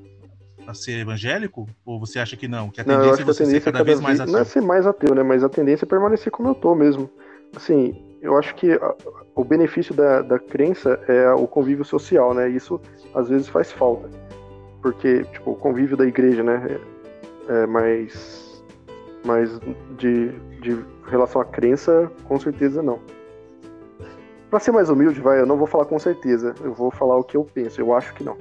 a 0.67 0.75
ser 0.75 1.01
evangélico? 1.01 1.67
Ou 1.87 1.99
você 1.99 2.19
acha 2.19 2.37
que 2.37 2.47
não? 2.47 2.69
Que 2.69 2.83
a 2.83 2.85
tendência 2.85 3.13
não, 3.13 3.23
é 3.23 3.25
você 3.25 3.47
ser 3.47 3.61
cada, 3.61 3.79
cada 3.79 3.85
vez 3.85 4.01
mais 4.01 4.21
ateu? 4.21 4.33
Não 4.33 4.41
é 4.41 4.45
ser 4.45 4.61
mais 4.61 4.87
ateu, 4.87 5.15
né? 5.15 5.23
Mas 5.23 5.43
a 5.43 5.49
tendência 5.49 5.87
é 5.87 5.89
permanecer 5.89 6.31
como 6.31 6.51
eu 6.51 6.55
tô 6.55 6.75
mesmo. 6.75 7.11
Assim, 7.57 7.99
eu 8.21 8.37
acho 8.37 8.55
que 8.57 8.73
a, 8.73 8.95
o 9.35 9.43
benefício 9.43 9.95
da, 9.95 10.21
da 10.21 10.39
crença 10.39 11.01
é 11.09 11.33
o 11.33 11.47
convívio 11.47 11.85
social, 11.85 12.35
né? 12.35 12.51
Isso 12.51 12.79
às 13.15 13.31
vezes 13.31 13.49
faz 13.49 13.73
falta. 13.73 14.11
Porque, 14.83 15.25
tipo, 15.33 15.53
o 15.53 15.57
convívio 15.57 15.97
da 15.97 16.07
igreja, 16.07 16.43
né? 16.43 16.79
É, 17.49 17.63
é 17.63 17.67
mais 17.67 18.48
mas 19.29 19.61
de, 19.99 20.33
de 20.63 20.83
relação 21.07 21.43
à 21.43 21.45
crença, 21.45 22.11
com 22.25 22.41
certeza 22.41 22.83
não. 22.83 22.99
Para 24.49 24.59
ser 24.59 24.73
mais 24.73 24.89
humilde, 24.89 25.21
vai, 25.21 25.39
eu 25.39 25.45
não 25.45 25.59
vou 25.59 25.67
falar 25.67 25.85
com 25.85 25.99
certeza. 25.99 26.55
Eu 26.63 26.73
vou 26.73 26.91
falar 26.91 27.19
o 27.19 27.23
que 27.23 27.37
eu 27.37 27.45
penso. 27.45 27.79
Eu 27.79 27.95
acho 27.95 28.15
que 28.15 28.25
não. 28.25 28.39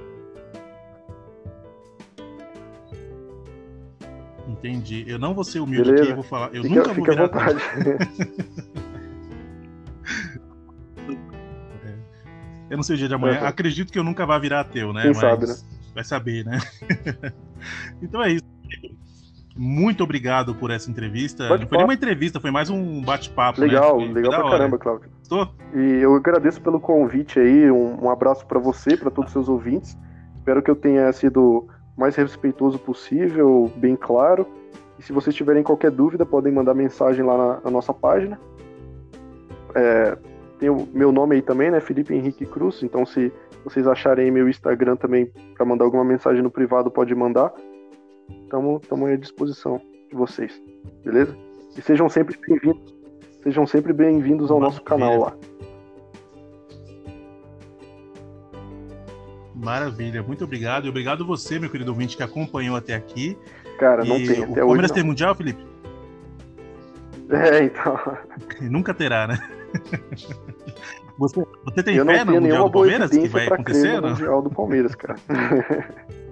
Entendi. 4.48 5.04
Eu 5.06 5.18
não 5.18 5.34
vou 5.34 5.44
ser 5.44 5.60
humilde 5.60 5.90
Beleza. 5.90 6.04
aqui, 6.04 6.12
eu 6.12 6.16
vou 6.16 6.24
falar. 6.24 6.48
Eu 6.54 6.62
fica, 6.62 6.76
nunca 6.76 6.94
vou 6.94 7.04
virar. 7.04 7.24
À 7.24 7.26
vontade. 7.26 7.62
É. 7.86 7.98
eu 12.70 12.76
não 12.78 12.82
sei 12.82 12.94
o 12.94 12.98
dia 12.98 13.08
de 13.08 13.14
amanhã. 13.14 13.40
Acredito 13.40 13.92
que 13.92 13.98
eu 13.98 14.04
nunca 14.04 14.24
vá 14.24 14.38
virar 14.38 14.60
ateu, 14.60 14.94
né? 14.94 15.02
Quem 15.02 15.10
Mas 15.10 15.18
sabe, 15.18 15.46
né? 15.46 15.54
Vai 15.94 16.04
saber, 16.04 16.46
né? 16.46 16.58
então 18.00 18.22
é 18.22 18.32
isso. 18.32 18.57
Muito 19.58 20.04
obrigado 20.04 20.54
por 20.54 20.70
essa 20.70 20.88
entrevista. 20.88 21.48
Não 21.48 21.66
foi 21.66 21.78
nem 21.78 21.84
uma 21.84 21.94
entrevista, 21.94 22.38
foi 22.38 22.52
mais 22.52 22.70
um 22.70 23.02
bate-papo. 23.02 23.60
Legal, 23.60 23.98
né? 23.98 24.12
legal 24.12 24.30
pra 24.30 24.44
hora. 24.44 24.50
caramba, 24.50 24.78
Cláudio. 24.78 25.10
Estou? 25.20 25.48
E 25.74 26.00
eu 26.00 26.14
agradeço 26.14 26.60
pelo 26.62 26.78
convite 26.78 27.40
aí. 27.40 27.68
Um, 27.68 28.04
um 28.04 28.08
abraço 28.08 28.46
para 28.46 28.60
você, 28.60 28.96
para 28.96 29.10
todos 29.10 29.30
os 29.30 29.32
seus 29.32 29.48
ouvintes. 29.48 29.98
Espero 30.36 30.62
que 30.62 30.70
eu 30.70 30.76
tenha 30.76 31.12
sido 31.12 31.66
mais 31.96 32.14
respeitoso 32.14 32.78
possível, 32.78 33.68
bem 33.76 33.96
claro. 33.96 34.46
E 34.96 35.02
se 35.02 35.12
vocês 35.12 35.34
tiverem 35.34 35.64
qualquer 35.64 35.90
dúvida, 35.90 36.24
podem 36.24 36.52
mandar 36.52 36.72
mensagem 36.72 37.24
lá 37.24 37.36
na, 37.36 37.60
na 37.64 37.70
nossa 37.72 37.92
página. 37.92 38.38
É, 39.74 40.16
tem 40.60 40.70
o 40.70 40.88
meu 40.94 41.10
nome 41.10 41.34
aí 41.34 41.42
também, 41.42 41.68
né? 41.68 41.80
Felipe 41.80 42.14
Henrique 42.14 42.46
Cruz. 42.46 42.84
Então, 42.84 43.04
se 43.04 43.32
vocês 43.64 43.88
acharem 43.88 44.30
meu 44.30 44.48
Instagram 44.48 44.94
também 44.94 45.30
para 45.56 45.66
mandar 45.66 45.84
alguma 45.84 46.04
mensagem 46.04 46.42
no 46.42 46.50
privado, 46.50 46.92
pode 46.92 47.12
mandar. 47.12 47.52
Estamos 48.48 49.10
à 49.10 49.16
disposição 49.16 49.78
de 50.08 50.16
vocês, 50.16 50.58
beleza? 51.04 51.36
E 51.76 51.82
sejam 51.82 52.08
sempre 52.08 52.34
bem-vindos. 52.48 52.94
Sejam 53.42 53.66
sempre 53.66 53.92
bem-vindos 53.92 54.50
ao 54.50 54.58
Maravilha. 54.58 54.80
nosso 54.80 54.82
canal 54.82 55.20
lá. 55.20 55.36
Maravilha, 59.54 60.22
muito 60.22 60.44
obrigado. 60.44 60.86
E 60.86 60.88
obrigado 60.88 61.26
você, 61.26 61.58
meu 61.58 61.68
querido 61.68 61.90
ouvinte, 61.90 62.16
que 62.16 62.22
acompanhou 62.22 62.74
até 62.74 62.94
aqui. 62.94 63.36
Cara, 63.78 64.02
não 64.02 64.16
e 64.16 64.26
tem. 64.26 64.42
Até 64.44 64.64
o 64.64 64.66
Palmeiras 64.66 64.92
tem 64.92 65.02
Mundial, 65.02 65.34
Felipe? 65.34 65.66
É, 67.28 67.64
então. 67.64 68.00
Nunca 68.62 68.94
terá, 68.94 69.26
né? 69.26 69.38
Você, 71.18 71.46
você 71.66 71.82
tem 71.82 71.96
eu 71.96 72.06
fé 72.06 72.24
no 72.24 72.40
Mundial 72.40 72.64
do 72.64 72.72
Palmeiras 72.72 73.10
que 73.10 73.28
vai 73.28 73.46
acontecer? 73.46 74.00
No 74.00 74.08
Mundial 74.08 74.40
do 74.40 74.50
Palmeiras, 74.50 74.94
cara. 74.94 75.16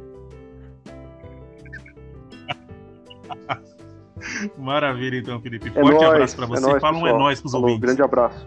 Maravilha, 4.58 5.18
então, 5.18 5.40
Felipe. 5.40 5.68
É 5.68 5.72
Forte 5.72 5.94
nóis, 5.94 6.08
abraço 6.08 6.36
para 6.36 6.44
é 6.44 6.48
você. 6.48 6.64
É 6.64 6.68
nóis, 6.68 6.80
Fala 6.80 6.98
um 6.98 7.06
é 7.06 7.12
nóis 7.12 7.40
pros 7.40 7.52
Falou, 7.52 7.68
ouvintes. 7.68 7.86
Grande 7.86 8.02
abraço. 8.02 8.46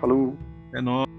Falou. 0.00 0.36
É 0.74 0.80
nóis. 0.80 1.11